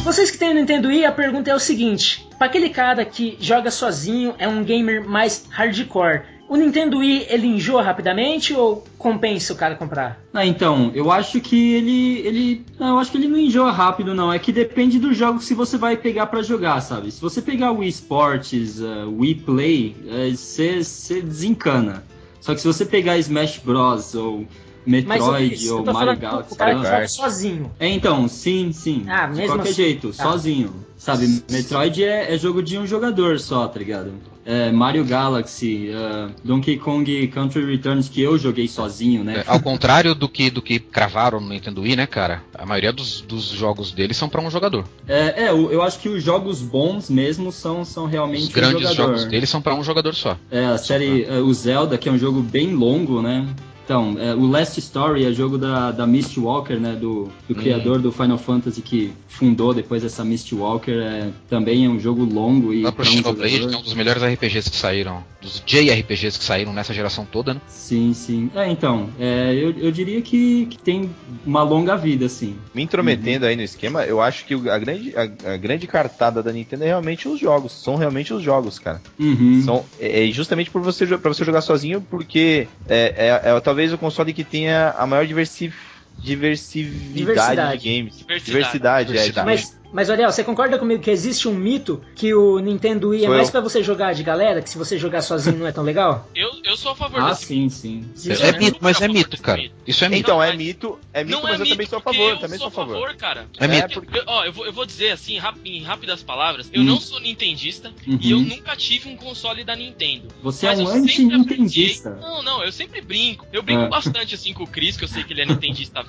Vocês 0.04 0.32
que 0.32 0.38
têm 0.38 0.50
o 0.50 0.54
Nintendo 0.56 0.88
Wii, 0.88 1.06
a 1.06 1.12
pergunta 1.12 1.52
é 1.52 1.56
o 1.56 1.60
seguinte: 1.60 2.28
para 2.38 2.48
aquele 2.48 2.70
cara 2.70 3.06
que 3.06 3.38
joga 3.40 3.70
sozinho, 3.70 4.34
é 4.40 4.48
um 4.48 4.64
gamer 4.64 5.08
mais 5.08 5.46
hardcore, 5.50 6.24
o 6.50 6.58
Nintendo 6.58 6.98
Wii 6.98 7.28
ele 7.30 7.48
enjoa 7.48 7.84
rapidamente 7.84 8.54
ou 8.54 8.84
compensa 8.98 9.54
o 9.54 9.56
cara 9.56 9.76
comprar? 9.76 10.20
Ah, 10.34 10.46
então, 10.46 10.92
eu 10.96 11.12
acho 11.12 11.40
que 11.40 11.76
ele. 11.76 12.28
ele 12.28 12.66
não, 12.80 12.90
eu 12.90 13.00
acho 13.00 13.12
que 13.12 13.18
ele 13.18 13.28
não 13.28 13.38
enjoa 13.38 13.72
rápido, 13.72 14.16
não. 14.16 14.34
É 14.34 14.40
que 14.40 14.52
depende 14.52 15.00
do 15.00 15.14
jogo 15.14 15.40
que 15.40 15.54
você 15.54 15.78
vai 15.78 15.96
pegar 15.96 16.26
pra 16.26 16.42
jogar, 16.42 16.82
sabe? 16.82 17.12
Se 17.12 17.22
você 17.22 17.42
pegar 17.42 17.72
o 17.72 17.78
Wii 17.78 17.90
Sports, 17.90 18.82
uh, 18.82 19.08
Wii 19.18 19.36
Play, 19.36 19.96
você 20.36 21.22
desencana. 21.22 22.04
Só 22.42 22.56
que 22.56 22.60
se 22.60 22.68
você 22.68 22.86
pegar 22.86 23.18
Smash 23.20 23.60
Bros. 23.60 24.16
ou 24.16 24.48
Metroid 24.86 25.50
Mas, 25.52 25.66
eu 25.66 25.78
ou 25.78 25.86
Mario 25.94 26.18
Galaxy. 26.18 26.54
o 26.54 26.56
cara 26.56 26.76
que 26.76 26.84
joga 26.84 27.08
sozinho. 27.08 27.72
É, 27.80 27.88
então, 27.88 28.28
sim, 28.28 28.72
sim. 28.74 29.06
Ah, 29.08 29.28
de 29.28 29.42
qualquer 29.46 29.62
assim. 29.64 29.74
jeito, 29.74 30.12
Tá. 30.14 30.24
sozinho. 30.24 30.74
Sabe, 30.98 31.44
Metroid 31.50 32.04
é, 32.04 32.34
é 32.34 32.38
jogo 32.38 32.62
de 32.62 32.78
um 32.78 32.86
jogador 32.86 33.40
só, 33.40 33.68
tá 33.68 33.80
ligado? 33.80 34.14
É, 34.46 34.72
Mario 34.72 35.04
Galaxy, 35.04 35.90
uh, 35.90 36.32
Donkey 36.44 36.78
Kong 36.78 37.28
Country 37.28 37.64
Returns, 37.66 38.08
que 38.10 38.22
eu 38.22 38.38
joguei 38.38 38.68
sozinho, 38.68 39.24
né? 39.24 39.38
É, 39.40 39.44
ao 39.48 39.60
contrário 39.60 40.14
do 40.14 40.28
que, 40.30 40.50
do 40.52 40.62
que 40.62 40.80
cravaram 40.80 41.40
no 41.40 41.50
Nintendo 41.50 41.82
Wii, 41.82 41.96
né, 41.96 42.06
cara? 42.08 42.44
A 42.54 42.66
maioria 42.66 42.92
dos, 42.92 43.22
dos 43.22 43.46
jogos 43.46 43.92
deles 43.92 44.16
são 44.18 44.30
pra 44.30 44.42
um 44.42 44.50
jogador. 44.52 44.84
É, 45.08 45.46
é, 45.46 45.50
eu, 45.50 45.72
eu 45.72 45.82
acho 45.82 46.00
que 46.00 46.10
os 46.10 46.24
jogos 46.24 46.62
bons 46.62 47.10
mesmo 47.10 47.52
são, 47.52 47.84
são 47.86 48.06
realmente 48.06 48.44
Os 48.44 48.50
grandes 48.50 48.78
um 48.78 48.94
jogador. 48.94 48.96
jogos 49.18 49.26
deles 49.26 49.50
são 49.50 49.62
pra 49.62 49.74
um 49.76 49.84
jogador 49.84 50.14
só. 50.14 50.38
É, 50.52 50.66
a 50.66 50.78
série, 50.78 51.24
é, 51.24 51.40
o 51.40 51.52
Zelda, 51.54 51.98
que 51.98 52.10
é 52.10 52.12
um 52.12 52.18
jogo 52.18 52.42
bem 52.42 52.74
longo, 52.76 53.22
né? 53.24 53.48
Então, 53.92 54.16
é, 54.18 54.34
o 54.34 54.48
Last 54.48 54.80
Story 54.80 55.26
é 55.26 55.34
jogo 55.34 55.58
da, 55.58 55.92
da 55.92 56.08
Mist 56.08 56.40
Walker, 56.40 56.76
né? 56.76 56.94
Do, 56.96 57.30
do 57.46 57.54
criador 57.54 58.00
do 58.00 58.10
Final 58.10 58.38
Fantasy 58.38 58.82
que 58.82 59.12
fundou 59.28 59.74
depois 59.74 60.02
essa 60.02 60.24
Mist 60.24 60.54
Walker. 60.54 60.92
É, 60.94 61.28
também 61.50 61.86
é 61.86 61.90
um 61.90 62.00
jogo 62.00 62.24
longo 62.24 62.74
e 62.74 62.84
Lá 62.84 62.92
pro 62.94 63.04
Xenoblade, 63.04 63.64
é 63.64 63.78
um 63.78 63.82
dos 63.82 63.94
melhores 63.94 64.24
RPGs 64.24 64.70
que 64.70 64.78
saíram, 64.78 65.22
dos 65.42 65.62
JRPGs 65.66 66.40
que 66.40 66.46
saíram 66.46 66.72
nessa 66.72 66.94
geração 66.94 67.26
toda, 67.30 67.54
né? 67.54 67.62
Sim, 67.68 68.14
sim. 68.14 68.50
É, 68.56 68.70
então, 68.72 69.10
é, 69.20 69.54
eu, 69.54 69.72
eu 69.72 69.92
diria 69.92 70.22
que, 70.22 70.68
que 70.68 70.78
tem 70.78 71.10
uma 71.46 71.62
longa 71.62 71.98
vida, 71.98 72.28
assim. 72.28 72.56
Me 72.74 72.84
intrometendo 72.84 73.46
aí 73.46 73.58
no 73.58 73.62
esquema, 73.62 74.06
eu 74.06 74.22
acho 74.22 74.46
que 74.46 74.54
a 74.70 74.78
grande, 74.78 75.14
a, 75.18 75.54
a 75.54 75.58
grande 75.58 75.88
cartada 75.88 76.42
da 76.42 76.54
Nintendo 76.54 76.86
é 76.86 76.88
realmente 76.88 77.28
os 77.28 77.38
jogos. 77.38 77.74
São 77.74 77.98
realmente 77.98 78.34
os 78.34 78.42
jogos, 78.42 78.80
cara. 78.80 79.02
Uhum. 79.20 79.62
São, 79.66 79.86
é, 80.00 80.30
é 80.30 80.32
justamente 80.32 80.70
por 80.70 80.82
você, 80.82 81.06
pra 81.06 81.34
você 81.34 81.44
jogar 81.44 81.60
sozinho, 81.60 82.00
porque 82.10 82.68
é, 82.88 83.42
é- 83.44 83.50
é 83.50 83.60
talvez 83.60 83.81
o 83.92 83.98
console 83.98 84.34
que 84.34 84.44
tenha 84.44 84.92
a 84.98 85.08
maior 85.08 85.26
diversi, 85.26 85.74
diversividade 86.20 87.14
Diversidade. 87.14 87.82
de 87.82 87.90
games. 87.90 88.18
Diversidade. 88.18 88.46
Diversidade, 88.46 89.02
é, 89.02 89.14
Diversidade. 89.14 89.46
Mas, 89.46 89.80
mas 89.92 90.10
Ariel, 90.10 90.32
você 90.32 90.44
concorda 90.44 90.78
comigo 90.78 91.02
que 91.02 91.10
existe 91.12 91.48
um 91.48 91.54
mito 91.54 92.02
que 92.16 92.34
o 92.34 92.60
Nintendo 92.60 93.10
Wii 93.10 93.24
é 93.24 93.28
Sou 93.28 93.36
mais 93.36 93.48
eu. 93.48 93.52
pra 93.52 93.62
você 93.62 93.82
jogar 93.84 94.14
de 94.14 94.24
galera, 94.24 94.62
que 94.62 94.70
se 94.70 94.78
você 94.78 94.98
jogar 94.98 95.22
sozinho 95.22 95.58
não 95.58 95.68
é 95.68 95.72
tão 95.72 95.84
legal? 95.84 96.28
Eu, 96.36 96.51
eu 96.72 96.78
sou 96.78 96.92
a 96.92 96.96
favor 96.96 97.22
Ah, 97.22 97.30
desse 97.30 97.46
sim, 97.46 97.70
sim. 97.70 98.06
Isso 98.16 98.32
É, 98.32 98.50
é 98.50 98.58
mito, 98.58 98.78
mas 98.82 99.02
é 99.02 99.08
mito, 99.08 99.42
cara. 99.42 99.62
mito. 99.62 99.76
Isso 99.86 100.04
é 100.06 100.10
mito. 100.10 100.22
Então, 100.22 100.42
é 100.42 100.48
mas- 100.48 100.58
mito, 100.58 101.00
é 101.14 101.24
mito, 101.24 101.36
não 101.36 101.44
mas 101.44 101.60
é 101.60 101.64
eu 101.64 101.68
também 101.70 101.88
sou 101.88 101.98
a 102.00 102.02
favor, 102.02 102.30
eu 102.32 102.38
também 102.40 102.58
sou 102.60 102.68
a 102.68 102.72
favor. 102.72 103.16
cara. 103.16 103.48
É 103.60 103.68
mito. 103.68 103.94
porque- 104.02 104.18
eu- 104.20 104.24
ó, 104.28 104.46
eu 104.46 104.54
vou, 104.54 104.66
eu 104.66 104.74
vou 104.74 104.86
dizer 104.86 105.12
assim, 105.12 105.38
rap- 105.38 105.60
em 105.66 105.84
rápidas 105.84 106.24
palavras, 106.24 106.70
eu 106.74 106.82
Hum. 106.82 106.86
não 106.86 107.00
sou 107.00 107.20
nintendista 107.20 107.94
Uhum. 108.08 108.18
e 108.22 108.32
eu 108.32 108.40
nunca 108.40 108.76
tive 108.76 109.10
um 109.10 109.16
console 109.18 109.64
da 109.64 109.76
Nintendo. 109.76 110.28
Você 110.42 110.66
Mas 110.66 110.80
é 110.80 110.82
eu 110.82 110.86
um 110.88 110.92
sempre 110.92 111.12
anti-nintendista. 111.36 112.10
apreciei- 112.10 112.30
Não, 112.30 112.42
não, 112.44 112.64
eu 112.64 112.72
sempre 112.72 113.02
brinco. 113.02 113.46
Eu 113.52 113.62
brinco 113.62 113.84
Ah. 113.84 113.88
bastante 113.90 114.34
assim 114.36 114.54
com 114.54 114.64
o 114.64 114.68
Chris, 114.68 114.96
que 114.98 115.04
eu 115.04 115.08
sei 115.08 115.24
que 115.24 115.34
ele 115.34 115.42
é 115.42 115.46
nintendista 115.46 116.04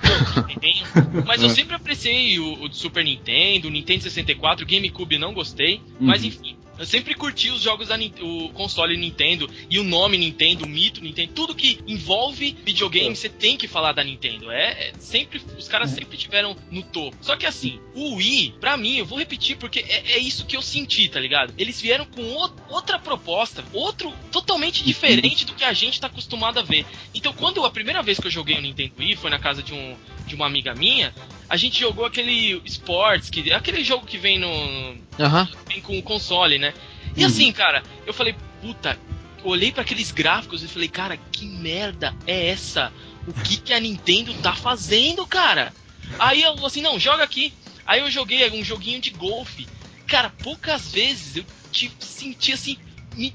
Mas 1.25 1.41
eu 1.41 1.47
Ah. 1.49 1.53
sempre 1.53 1.75
apreciei 1.75 2.39
o, 2.39 2.63
o 2.65 2.73
Super 2.73 3.03
Nintendo, 3.03 3.67
o 3.67 3.71
Nintendo 3.71 4.03
64, 4.03 4.65
o 4.65 4.67
GameCube 4.67 5.17
não 5.17 5.33
gostei. 5.33 5.81
Mas 5.99 6.21
Uhum. 6.21 6.27
enfim. 6.27 6.55
Eu 6.83 6.87
sempre 6.87 7.15
curti 7.15 7.49
os 7.49 7.61
jogos 7.61 7.87
da 7.87 7.97
o 8.21 8.49
console 8.49 8.97
Nintendo 8.97 9.49
e 9.69 9.79
o 9.79 9.83
nome 9.85 10.17
Nintendo, 10.17 10.65
o 10.65 10.67
mito 10.67 10.99
Nintendo, 10.99 11.31
tudo 11.31 11.55
que 11.55 11.79
envolve 11.87 12.57
videogame, 12.65 13.15
você 13.15 13.29
tem 13.29 13.55
que 13.55 13.69
falar 13.69 13.93
da 13.93 14.03
Nintendo. 14.03 14.51
É, 14.51 14.89
é 14.89 14.93
sempre 14.99 15.41
os 15.57 15.65
caras 15.69 15.91
sempre 15.91 16.17
tiveram 16.17 16.57
no 16.69 16.83
topo. 16.83 17.15
Só 17.21 17.37
que 17.37 17.45
assim, 17.45 17.79
o 17.95 18.15
Wii, 18.15 18.55
pra 18.59 18.75
mim, 18.75 18.97
eu 18.97 19.05
vou 19.05 19.17
repetir 19.17 19.55
porque 19.55 19.79
é, 19.79 20.15
é 20.15 20.17
isso 20.17 20.45
que 20.45 20.57
eu 20.57 20.61
senti, 20.61 21.07
tá 21.07 21.21
ligado? 21.21 21.53
Eles 21.57 21.79
vieram 21.79 22.05
com 22.05 22.21
o- 22.21 22.51
outra 22.67 22.99
proposta, 22.99 23.63
outro 23.71 24.13
totalmente 24.29 24.83
diferente 24.83 25.45
do 25.45 25.55
que 25.55 25.63
a 25.63 25.71
gente 25.71 26.01
tá 26.01 26.07
acostumado 26.07 26.59
a 26.59 26.63
ver. 26.63 26.85
Então, 27.15 27.31
quando 27.31 27.63
a 27.63 27.71
primeira 27.71 28.03
vez 28.03 28.19
que 28.19 28.27
eu 28.27 28.31
joguei 28.31 28.57
o 28.57 28.61
Nintendo 28.61 28.91
Wii 28.99 29.15
foi 29.15 29.29
na 29.29 29.39
casa 29.39 29.63
de 29.63 29.73
um 29.73 29.95
de 30.25 30.35
uma 30.35 30.45
amiga 30.45 30.73
minha, 30.73 31.13
a 31.49 31.57
gente 31.57 31.79
jogou 31.79 32.05
aquele 32.05 32.61
Sports, 32.65 33.29
que 33.29 33.51
aquele 33.51 33.83
jogo 33.83 34.05
que 34.05 34.17
vem 34.17 34.39
no 34.39 34.95
Aham. 35.19 35.47
vem 35.67 35.81
com 35.81 35.97
o 35.97 36.03
console, 36.03 36.57
né? 36.57 36.73
E 37.15 37.21
Uhum. 37.21 37.27
assim, 37.27 37.51
cara, 37.51 37.83
eu 38.05 38.13
falei, 38.13 38.35
puta, 38.61 38.97
olhei 39.43 39.71
pra 39.71 39.81
aqueles 39.83 40.11
gráficos 40.11 40.63
e 40.63 40.67
falei, 40.67 40.87
cara, 40.87 41.17
que 41.17 41.45
merda 41.45 42.13
é 42.25 42.47
essa? 42.49 42.91
O 43.27 43.33
que 43.33 43.57
que 43.57 43.73
a 43.73 43.79
Nintendo 43.79 44.33
tá 44.35 44.53
fazendo, 44.55 45.25
cara? 45.25 45.73
Aí 46.19 46.41
eu 46.41 46.65
assim, 46.65 46.81
não, 46.81 46.99
joga 46.99 47.23
aqui. 47.23 47.53
Aí 47.85 47.99
eu 47.99 48.09
joguei 48.09 48.49
um 48.51 48.63
joguinho 48.63 48.99
de 49.01 49.09
golfe. 49.11 49.67
Cara, 50.07 50.29
poucas 50.41 50.91
vezes 50.91 51.37
eu 51.37 51.45
te 51.71 51.91
senti 51.99 52.53
assim 52.53 52.77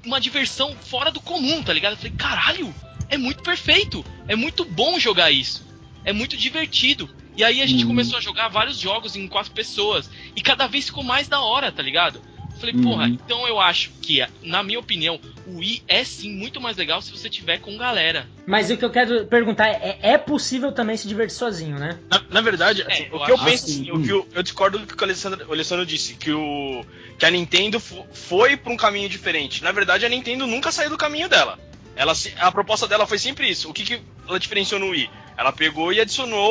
uma 0.05 0.21
diversão 0.21 0.75
fora 0.77 1.11
do 1.11 1.21
comum, 1.21 1.63
tá 1.63 1.73
ligado? 1.73 1.93
Eu 1.93 1.97
falei, 1.97 2.13
caralho, 2.17 2.75
é 3.09 3.17
muito 3.17 3.43
perfeito, 3.43 4.05
é 4.27 4.35
muito 4.35 4.65
bom 4.65 4.99
jogar 4.99 5.31
isso. 5.31 5.67
É 6.05 6.13
muito 6.13 6.37
divertido. 6.37 7.09
E 7.39 7.45
aí 7.45 7.63
a 7.63 7.67
gente 7.67 7.83
Uhum. 7.85 7.91
começou 7.91 8.19
a 8.19 8.21
jogar 8.21 8.49
vários 8.49 8.77
jogos 8.81 9.15
em 9.15 9.29
quatro 9.29 9.53
pessoas. 9.53 10.11
E 10.35 10.41
cada 10.43 10.67
vez 10.67 10.87
ficou 10.87 11.05
mais 11.05 11.29
da 11.29 11.41
hora, 11.41 11.71
tá 11.71 11.81
ligado? 11.81 12.21
Eu 12.53 12.59
falei, 12.59 12.75
Uhum. 12.75 12.83
porra, 12.83 13.07
então 13.09 13.47
eu 13.47 13.61
acho 13.61 13.91
que, 14.03 14.27
na 14.43 14.65
minha 14.65 14.81
opinião, 14.81 15.21
o 15.47 15.59
Wii 15.59 15.85
é 15.87 16.03
sim 16.03 16.33
muito 16.35 16.61
mais 16.61 16.77
legal 16.77 17.01
se 17.01 17.13
você 17.13 17.31
tiver 17.31 17.59
com 17.61 17.77
galera. 17.79 18.29
Mas 18.45 18.69
o 18.73 18.77
que 18.77 18.85
eu 18.85 18.91
quero 18.91 19.25
perguntar 19.27 19.69
é: 19.69 20.01
é 20.03 20.19
possível 20.19 20.73
também 20.73 20.97
se 20.97 21.07
divertir 21.07 21.37
sozinho, 21.37 21.79
né? 21.79 21.97
Na, 22.11 22.21
na 22.29 22.41
verdade, 22.41 22.83
É, 22.83 22.93
assim, 22.93 23.07
eu 23.09 23.17
o 23.19 23.25
que 23.25 23.31
eu 23.31 23.39
penso 23.39 23.65
assim, 23.67 23.91
o 23.93 24.03
que 24.03 24.09
eu, 24.11 24.29
eu 24.35 24.43
discordo 24.43 24.81
do 24.81 24.87
que 24.93 25.01
o 25.01 25.05
Alessandro, 25.05 25.47
o 25.49 25.53
Alessandro 25.53 25.87
disse, 25.87 26.15
que, 26.15 26.33
o, 26.33 26.85
que 27.17 27.25
a 27.25 27.31
Nintendo 27.31 27.79
fo- 27.79 28.05
foi 28.13 28.57
pra 28.57 28.73
um 28.73 28.77
caminho 28.77 29.09
diferente. 29.09 29.63
Na 29.63 29.71
verdade, 29.71 30.05
a 30.05 30.09
Nintendo 30.09 30.45
nunca 30.45 30.73
saiu 30.73 30.91
do 30.91 30.99
caminho 30.99 31.29
dela. 31.29 31.57
Ela, 31.95 32.13
a 32.39 32.51
proposta 32.53 32.87
dela 32.89 33.07
foi 33.07 33.19
sempre 33.19 33.49
isso. 33.49 33.69
O 33.71 33.73
que, 33.73 33.85
que 33.85 34.01
ela 34.29 34.39
diferenciou 34.41 34.81
no 34.81 34.91
Wii? 34.91 35.09
Ela 35.37 35.53
pegou 35.53 35.93
e 35.93 36.01
adicionou 36.01 36.49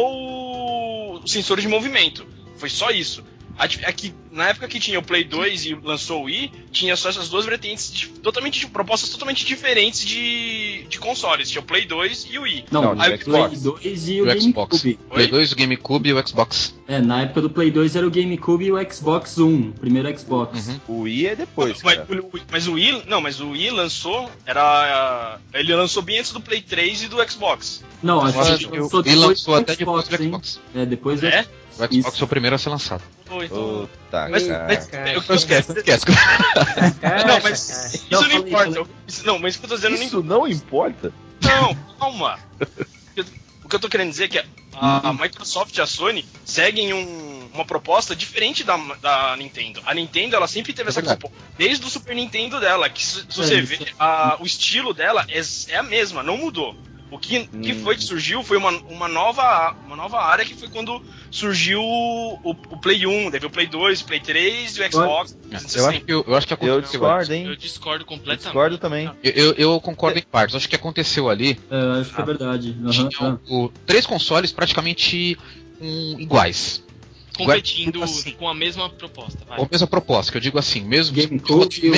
sensores 1.31 1.63
de 1.63 1.69
movimento. 1.69 2.25
Foi 2.57 2.69
só 2.69 2.89
isso. 2.89 3.23
A 3.57 3.65
dif- 3.67 3.83
É 3.83 3.93
na 4.31 4.49
época 4.49 4.67
que 4.67 4.79
tinha 4.79 4.99
o 4.99 5.01
Play 5.03 5.23
2 5.23 5.65
e 5.65 5.73
lançou 5.73 6.21
o 6.21 6.23
Wii, 6.25 6.51
tinha 6.71 6.95
só 6.95 7.09
essas 7.09 7.27
duas 7.27 7.43
vertentes 7.45 7.91
de- 7.91 8.07
totalmente 8.07 8.59
de- 8.59 8.67
propostas 8.67 9.09
totalmente 9.09 9.43
diferentes 9.43 10.05
de, 10.05 10.85
de 10.87 10.99
consoles. 10.99 11.49
Tinha 11.49 11.61
o 11.61 11.65
Play 11.65 11.85
2 11.87 12.27
e 12.29 12.37
o 12.37 12.43
Wii. 12.43 12.65
Não, 12.71 12.93
o 12.93 12.95
Play 12.95 13.17
Xbox. 13.17 13.61
2 13.63 14.09
e 14.09 14.21
O 14.21 14.25
o 14.27 14.39
Xbox. 14.41 14.81
GameCube. 14.83 14.99
Play 15.09 15.25
Oi? 15.25 15.31
2, 15.31 15.51
o 15.51 15.55
GameCube 15.55 16.09
e 16.09 16.13
o 16.13 16.27
Xbox. 16.27 16.75
É, 16.87 16.99
na 16.99 17.23
época 17.23 17.41
do 17.41 17.49
Play 17.49 17.71
2 17.71 17.95
era 17.95 18.05
o 18.07 18.11
GameCube 18.11 18.65
e 18.65 18.71
o 18.71 18.91
Xbox 18.93 19.37
One, 19.39 19.73
primeiro 19.79 20.17
Xbox. 20.19 20.67
Uhum. 20.67 20.79
O 20.87 20.99
Wii 21.01 21.27
é 21.27 21.35
depois, 21.35 21.81
mas, 21.81 21.95
cara. 21.97 22.21
o- 22.21 22.31
mas 22.51 22.67
o 22.67 22.73
Wii, 22.73 23.03
não, 23.07 23.19
mas 23.19 23.39
o 23.41 23.49
Wii 23.49 23.71
lançou, 23.71 24.29
era 24.45 25.39
ele 25.53 25.73
lançou 25.75 26.03
bem 26.03 26.19
antes 26.19 26.31
do 26.31 26.39
Play 26.41 26.61
3 26.61 27.03
e 27.03 27.07
do 27.07 27.17
Xbox. 27.29 27.83
Não, 28.03 28.21
acho 28.21 28.57
que 28.59 28.65
ele 28.65 28.77
lançou 29.25 29.55
até 29.55 29.75
depois 29.75 30.05
Xbox, 30.05 30.07
do 30.17 30.23
hein? 30.23 30.29
Xbox. 30.29 30.59
É, 30.75 30.85
depois 30.85 31.21
do 31.21 31.27
É? 31.27 31.45
O 31.79 31.93
Xbox 31.93 31.95
Isso. 32.07 32.17
foi 32.17 32.25
o 32.25 32.27
primeiro 32.27 32.55
a 32.55 32.59
ser 32.59 32.69
lançado. 32.69 33.03
Pô, 33.25 33.43
então- 33.43 33.89
Puta, 34.05 34.27
Mas, 34.29 34.47
cara. 34.47 34.65
mas 34.67 34.89
eu, 34.93 35.23
Não 35.27 35.35
esquece, 35.35 35.69
não 35.71 35.77
esquece. 35.77 36.05
não, 37.27 37.41
mas 37.43 37.93
isso 37.93 38.05
Não, 38.09 38.21
não, 38.21 38.29
falei, 38.29 38.37
importa. 38.47 38.65
falei. 38.65 38.79
eu- 38.81 38.87
isso- 39.07 39.25
não, 39.25 39.39
mas 39.39 39.55
o 39.55 39.59
que 39.59 39.65
eu 39.65 39.69
tô 39.69 39.75
dizendo 39.75 39.97
não 39.97 40.03
Isso 40.03 40.23
não 40.23 40.47
importa? 40.47 41.13
Não, 41.41 41.75
calma. 41.99 42.39
O 43.63 43.69
que 43.69 43.75
eu 43.75 43.79
tô 43.81 43.89
querendo 43.89 44.09
dizer 44.11 44.23
é 44.23 44.27
que 44.29 44.37
a, 44.39 45.09
a 45.09 45.13
Microsoft 45.13 45.75
e 45.75 45.81
a 45.81 45.85
Sony 45.85 46.25
seguem 46.45 46.93
um- 46.93 47.49
uma 47.53 47.65
proposta 47.65 48.15
diferente 48.15 48.63
da, 48.63 48.77
da 49.01 49.35
Nintendo. 49.35 49.81
A 49.85 49.93
Nintendo, 49.93 50.37
ela 50.37 50.47
sempre 50.47 50.71
teve 50.71 50.87
É 50.87 50.91
essa 50.91 51.01
proposta, 51.01 51.35
desde 51.57 51.85
o 51.85 51.89
Super 51.89 52.15
Nintendo 52.15 52.61
dela, 52.61 52.89
que 52.89 53.05
se, 53.05 53.15
se 53.15 53.41
É, 53.41 53.43
você 53.43 53.59
isso 53.59 53.67
vê, 53.83 53.87
a- 53.99 54.37
o 54.39 54.45
estilo 54.45 54.93
dela 54.93 55.25
é, 55.27 55.41
é 55.67 55.75
a 55.75 55.83
mesma, 55.83 56.23
não 56.23 56.37
mudou. 56.37 56.77
O 57.09 57.17
que, 57.17 57.45
que 57.45 57.71
Hum. 57.71 57.79
foi 57.83 57.95
que 57.95 58.03
surgiu 58.03 58.43
foi 58.43 58.57
uma, 58.57 58.69
uma, 58.69 59.07
nova, 59.07 59.73
uma 59.85 59.95
nova 59.95 60.21
área 60.21 60.43
que 60.43 60.53
foi 60.53 60.67
quando 60.67 61.01
surgiu 61.31 61.79
o, 61.81 62.37
o 62.51 62.77
Play 62.81 63.07
1, 63.07 63.29
daí 63.31 63.39
veio 63.39 63.47
o 63.47 63.49
Play 63.49 63.65
2, 63.65 64.01
o 64.01 64.05
Play 64.05 64.19
3 64.19 64.75
e 64.77 64.81
o 64.81 64.91
Xbox. 64.91 64.97
Eu 65.49 65.57
acho 65.57 65.67
360. 65.67 66.05
que, 66.05 66.11
eu 66.11 66.35
acho 66.35 66.47
que 66.47 66.53
Eu 66.53 66.55
aconteceu. 66.57 66.81
discordo, 66.81 67.31
Eu 67.33 67.35
hein? 67.37 67.57
discordo 67.57 68.01
Eu 68.03 68.07
completamente. 68.07 68.43
discordo 68.43 68.77
também. 68.77 69.09
Eu, 69.23 69.31
eu- 69.31 69.53
eu 69.53 69.79
concordo 69.79 70.19
em 70.19 70.21
partes. 70.21 70.53
Acho 70.55 70.67
que 70.67 70.75
aconteceu 70.75 71.29
ali. 71.29 71.57
É, 71.71 72.01
acho 72.01 72.13
que 72.13 72.19
é 72.21 72.25
verdade. 72.25 72.75
Aham, 72.83 72.89
Tinham 73.09 73.39
o- 73.49 73.71
três 73.85 74.05
consoles 74.05 74.51
praticamente 74.51 75.37
hum, 75.79 76.15
iguais. 76.19 76.83
Competindo 77.37 78.03
Assim. 78.03 78.31
com 78.31 78.49
a 78.49 78.53
mesma 78.53 78.89
proposta. 78.89 79.39
vai. 79.47 79.57
Com 79.59 79.63
a 79.65 79.67
mesma 79.71 79.87
proposta, 79.87 80.31
que 80.31 80.37
eu 80.37 80.41
digo 80.41 80.57
assim, 80.57 80.81
mesmo 80.81 81.15
GameCube, 81.15 81.91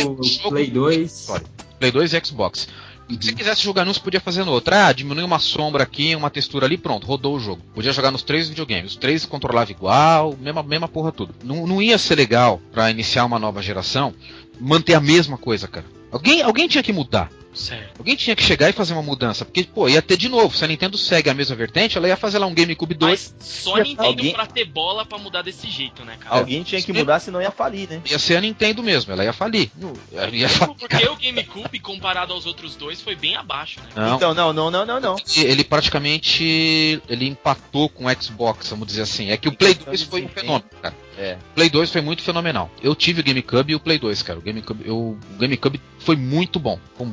o 0.44 0.50
Play 0.50 0.70
2. 0.70 1.20
história. 1.22 1.48
Play 1.80 1.92
2 1.92 2.14
e 2.14 2.22
Xbox. 2.26 2.68
Uhum. 3.10 3.18
Se 3.20 3.28
você 3.28 3.34
quisesse 3.34 3.64
jogar 3.64 3.86
num, 3.86 3.94
você 3.94 4.00
podia 4.00 4.22
fazer 4.22 4.44
no 4.44 4.52
outro. 4.52 4.74
Ah, 4.74 4.94
diminui 4.94 5.24
uma 5.24 5.40
sombra 5.40 5.84
aqui, 5.84 6.16
uma 6.16 6.30
textura 6.30 6.66
ali, 6.66 6.78
pronto, 6.78 7.08
rodou 7.08 7.36
o 7.36 7.40
jogo. 7.40 7.62
Podia 7.74 7.92
jogar 7.92 8.12
nos 8.12 8.24
três 8.24 8.50
videogames. 8.50 8.92
Os 8.92 8.98
três 8.98 9.26
controlavam 9.26 9.72
igual, 9.72 10.38
mesma, 10.40 10.62
mesma 10.62 10.88
porra 10.88 11.12
tudo. 11.12 11.34
Não, 11.44 11.66
não 11.66 11.82
ia 11.82 11.98
ser 11.98 12.16
legal 12.16 12.62
pra 12.72 12.92
iniciar 12.92 13.26
uma 13.26 13.40
nova 13.40 13.62
geração 13.62 14.14
manter 14.60 14.94
a 14.94 15.00
mesma 15.00 15.38
coisa, 15.38 15.68
cara. 15.68 15.86
Alguém, 16.12 16.42
alguém 16.42 16.68
tinha 16.68 16.84
que 16.84 16.94
mudar. 16.94 17.30
Certo. 17.54 18.00
Alguém 18.00 18.16
tinha 18.16 18.36
que 18.36 18.44
chegar 18.44 18.70
e 18.70 18.74
fazer 18.74 18.94
uma 18.94 19.02
mudança. 19.02 19.44
Porque, 19.44 19.64
pô, 19.64 19.90
ia 19.90 20.02
ter 20.02 20.18
de 20.18 20.30
novo. 20.30 20.56
Se 20.56 20.64
a 20.64 20.68
Nintendo 20.68 20.98
segue 20.98 21.30
a 21.30 21.34
mesma 21.34 21.56
vertente, 21.56 21.98
ela 21.98 22.08
ia 22.08 22.16
fazer 22.16 22.38
lá 22.38 22.46
um 22.48 22.54
GameCube 22.54 22.94
2. 22.94 23.34
Mas 23.38 23.48
só 23.48 23.76
a 23.76 23.84
Nintendo 23.84 24.08
Alguém- 24.08 24.34
pra 24.34 24.46
ter 24.46 24.66
bola 24.66 25.06
pra 25.06 25.18
mudar 25.18 25.42
desse 25.42 25.68
jeito, 25.70 26.06
né, 26.06 26.18
cara? 26.20 26.36
Alguém 26.38 26.64
tinha 26.64 26.82
que 26.82 26.94
mudar, 26.94 27.20
senão 27.20 27.42
ia 27.42 27.52
falir, 27.52 27.90
né? 27.90 28.02
Ia 28.10 28.20
ser 28.20 28.38
a 28.38 28.42
Nintendo 28.42 28.84
mesmo, 28.84 29.12
ela 29.12 29.24
ia 29.24 29.34
falir. 29.34 29.72
Ela 30.14 30.30
ia 30.30 30.48
falir. 30.50 30.76
Porque 30.76 31.06
o 31.08 31.16
GameCube, 31.16 31.80
comparado 31.80 32.34
aos 32.34 32.46
outros 32.46 32.76
dois, 32.76 33.02
foi 33.02 33.16
bem 33.16 33.36
abaixo, 33.36 33.80
né? 33.80 33.90
Não. 33.96 34.16
Então, 34.16 34.34
não, 34.34 34.54
não, 34.54 34.70
não, 34.72 34.86
não, 34.86 35.00
não. 35.00 35.16
ele 35.36 35.64
praticamente 35.64 37.02
ele 37.10 37.28
empatou 37.28 37.90
com 37.90 38.06
o 38.06 38.22
Xbox, 38.22 38.70
vamos 38.70 38.88
dizer 38.88 39.02
assim. 39.04 39.30
É 39.32 39.38
que 39.38 39.48
o 39.48 39.52
Play 39.52 39.74
2 39.74 40.04
foi 40.04 40.24
um 40.24 40.28
fenômeno, 40.28 40.70
cara. 40.82 40.96
É. 41.18 41.34
O 41.52 41.56
Play 41.56 41.70
2 41.70 41.92
foi 41.92 42.02
muito 42.02 42.24
fenomenal. 42.24 42.72
Eu 42.82 42.96
tive 42.96 43.20
o 43.20 43.24
GameCube 43.24 43.74
e 43.74 43.76
o 43.76 43.80
Play 43.80 43.98
2, 44.00 44.22
cara. 44.24 44.40
O 44.40 44.42
GameCube, 44.42 44.84
eu, 44.88 44.96
o 44.98 45.20
GameCube 45.38 45.82
foi 46.00 46.16
muito 46.16 46.60
bom. 46.60 46.80
Com 46.98 47.04
um 47.04 47.10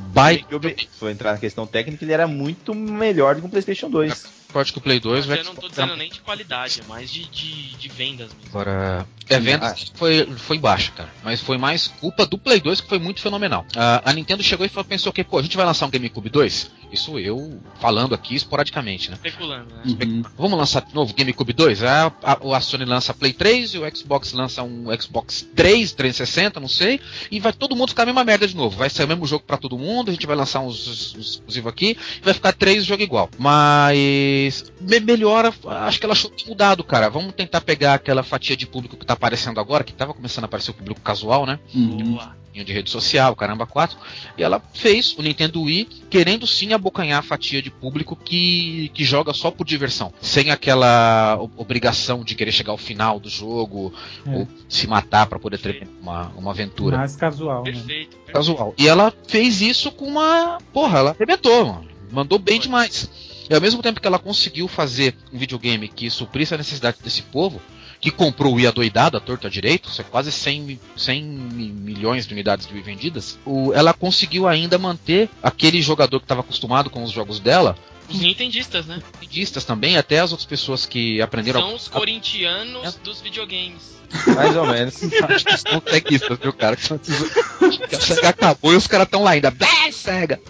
se 0.90 0.98
for 0.98 1.10
entrar 1.10 1.32
na 1.32 1.38
questão 1.38 1.66
técnica, 1.66 2.04
ele 2.04 2.12
era 2.12 2.26
muito 2.26 2.74
melhor 2.74 3.34
do 3.34 3.42
que 3.42 3.46
o 3.46 3.50
PlayStation 3.50 3.88
2. 3.90 4.26
Forte 4.56 4.72
que 4.72 4.78
o 4.78 4.80
Play 4.80 4.98
2. 4.98 5.26
Mas 5.26 5.38
o 5.38 5.40
eu 5.40 5.44
não 5.44 5.54
tô 5.54 5.68
dizendo 5.68 5.94
nem 5.96 6.08
de 6.08 6.20
qualidade, 6.20 6.80
é 6.80 6.84
mais 6.88 7.10
de, 7.12 7.26
de, 7.26 7.76
de 7.76 7.88
vendas 7.88 8.28
mesmo. 8.32 8.48
Agora, 8.48 9.06
é, 9.28 9.38
vendas 9.38 9.92
foi, 9.94 10.24
foi 10.38 10.58
baixa, 10.58 10.92
cara. 10.92 11.10
Mas 11.22 11.42
foi 11.42 11.58
mais 11.58 11.88
culpa 11.88 12.24
do 12.24 12.38
Play 12.38 12.58
2 12.60 12.80
que 12.80 12.88
foi 12.88 12.98
muito 12.98 13.20
fenomenal. 13.20 13.66
Ah, 13.76 14.00
a 14.02 14.12
Nintendo 14.14 14.42
chegou 14.42 14.64
e 14.64 14.68
falou- 14.70 14.86
pensou 14.86 15.12
que, 15.12 15.22
pô, 15.22 15.38
a 15.38 15.42
gente 15.42 15.56
vai 15.58 15.66
lançar 15.66 15.84
um 15.86 15.90
GameCube 15.90 16.30
2? 16.30 16.70
Isso 16.90 17.18
eu 17.18 17.60
falando 17.80 18.14
aqui 18.14 18.34
esporadicamente, 18.34 19.10
né? 19.10 19.16
Especulando, 19.16 19.74
né? 19.74 19.82
Uhum. 19.84 20.22
Vamos 20.38 20.58
lançar 20.58 20.82
de 20.82 20.94
novo 20.94 21.12
GameCube 21.12 21.52
2? 21.52 21.82
A, 21.82 22.12
a, 22.22 22.56
a 22.56 22.60
Sony 22.60 22.84
lança 22.84 23.12
Play 23.12 23.32
3 23.34 23.74
e 23.74 23.78
o 23.78 23.96
Xbox 23.96 24.32
lança 24.32 24.62
um 24.62 24.86
Xbox 24.98 25.46
3, 25.54 25.92
360, 25.92 26.60
não 26.60 26.68
sei. 26.68 27.00
E 27.30 27.40
vai 27.40 27.52
todo 27.52 27.76
mundo 27.76 27.90
ficar 27.90 28.04
a 28.04 28.06
mesma 28.06 28.24
merda 28.24 28.46
de 28.46 28.56
novo. 28.56 28.76
Vai 28.78 28.88
sair 28.88 29.04
o 29.04 29.08
mesmo 29.08 29.26
jogo 29.26 29.44
pra 29.44 29.56
todo 29.56 29.76
mundo, 29.76 30.08
a 30.10 30.12
gente 30.14 30.26
vai 30.26 30.36
lançar 30.36 30.60
uns, 30.60 30.86
uns 31.16 31.30
exclusivos 31.32 31.70
aqui 31.72 31.98
e 32.20 32.24
vai 32.24 32.32
ficar 32.32 32.52
três 32.52 32.84
jogo 32.84 33.02
igual. 33.02 33.28
Mas 33.36 34.45
Mas 34.46 34.72
me- 34.80 35.00
melhora, 35.00 35.52
acho 35.86 35.98
que 35.98 36.06
ela 36.06 36.12
achou 36.12 36.30
que 36.30 36.36
tinha 36.36 36.50
mudado, 36.50 36.82
cara. 36.84 37.08
Vamos 37.10 37.34
tentar 37.34 37.60
pegar 37.60 37.94
aquela 37.94 38.22
fatia 38.22 38.56
de 38.56 38.66
público 38.66 38.96
que 38.96 39.04
tá 39.06 39.14
aparecendo 39.14 39.58
agora, 39.60 39.84
que 39.84 39.92
tava 39.92 40.14
começando 40.14 40.44
a 40.44 40.46
aparecer 40.46 40.70
o 40.70 40.74
público 40.74 41.00
casual, 41.00 41.44
né? 41.46 41.58
Uhum. 41.74 42.18
De 42.54 42.72
rede 42.72 42.88
social, 42.88 43.36
caramba, 43.36 43.66
4. 43.66 43.98
E 44.38 44.42
ela 44.42 44.62
fez 44.72 45.14
o 45.18 45.22
Nintendo 45.22 45.60
Wii 45.60 45.84
querendo 46.08 46.46
sim 46.46 46.72
abocanhar 46.72 47.18
a 47.18 47.22
fatia 47.22 47.60
de 47.60 47.70
público 47.70 48.16
que, 48.16 48.90
que 48.94 49.04
joga 49.04 49.34
só 49.34 49.50
por 49.50 49.66
diversão, 49.66 50.10
sem 50.22 50.50
aquela 50.50 51.38
obrigação 51.54 52.24
de 52.24 52.34
querer 52.34 52.52
chegar 52.52 52.72
ao 52.72 52.78
final 52.78 53.20
do 53.20 53.28
jogo 53.28 53.92
É. 54.26 54.30
ou 54.34 54.48
se 54.70 54.86
matar 54.86 55.26
pra 55.26 55.38
poder 55.38 55.58
ter 55.58 55.86
uma, 56.00 56.32
uma 56.34 56.52
aventura 56.52 56.96
Mais 56.96 57.14
casual, 57.14 57.62
né? 57.62 57.72
Perfeito. 57.72 58.16
perfeito. 58.16 58.32
casual. 58.32 58.74
E 58.78 58.88
ela 58.88 59.12
fez 59.28 59.60
isso 59.60 59.92
com 59.92 60.06
uma. 60.06 60.56
Porra, 60.72 60.98
ela 61.00 61.10
arrebentou, 61.10 61.66
mano. 61.66 61.88
Mandou 62.10 62.38
bem 62.38 62.56
Foi. 62.56 62.62
demais. 62.62 63.10
E 63.48 63.54
ao 63.54 63.60
mesmo 63.60 63.82
tempo 63.82 64.00
que 64.00 64.06
ela 64.06 64.18
conseguiu 64.18 64.66
fazer 64.68 65.14
um 65.32 65.38
videogame 65.38 65.88
que 65.88 66.10
suprisse 66.10 66.54
a 66.54 66.58
necessidade 66.58 66.98
desse 67.02 67.22
povo, 67.22 67.60
que 68.00 68.10
comprou 68.10 68.52
o 68.52 68.56
Wii 68.56 68.66
adoidado, 68.66 69.16
a 69.16 69.20
torta 69.20 69.48
direito, 69.48 69.88
isso 69.88 70.00
é 70.00 70.04
quase 70.04 70.30
100, 70.30 70.60
mi- 70.60 70.80
100 70.96 71.22
mi- 71.22 71.68
milhões 71.70 72.26
de 72.26 72.34
unidades 72.34 72.66
vendidas, 72.66 73.38
o- 73.44 73.72
ela 73.72 73.94
conseguiu 73.94 74.46
ainda 74.46 74.76
manter 74.78 75.30
aquele 75.42 75.80
jogador 75.80 76.18
que 76.18 76.24
estava 76.24 76.40
acostumado 76.42 76.90
com 76.90 77.02
os 77.02 77.10
jogos 77.10 77.40
dela, 77.40 77.76
Os 78.08 78.20
nintendistas, 78.20 78.86
né? 78.86 79.00
nintendistas 79.20 79.64
também, 79.64 79.96
até 79.96 80.20
as 80.20 80.30
outras 80.30 80.46
pessoas 80.46 80.84
que 80.86 81.20
aprenderam 81.22 81.60
São 81.60 81.74
os 81.74 81.88
corintianos 81.88 82.94
dos 82.96 83.20
videogames. 83.20 83.96
Mais 84.34 84.56
ou 84.56 84.66
menos. 84.66 84.94
Acho 85.28 85.44
que 85.44 85.56
são 85.56 85.80
tequistas, 85.80 86.38
viu, 86.38 86.52
cara? 86.52 86.76
A 86.76 88.00
SEGA 88.00 88.28
acabou 88.28 88.72
e 88.72 88.76
os 88.76 88.86
caras 88.86 89.06
estão 89.06 89.22
lá 89.22 89.30
ainda. 89.32 89.52
SEGA! 89.92 90.40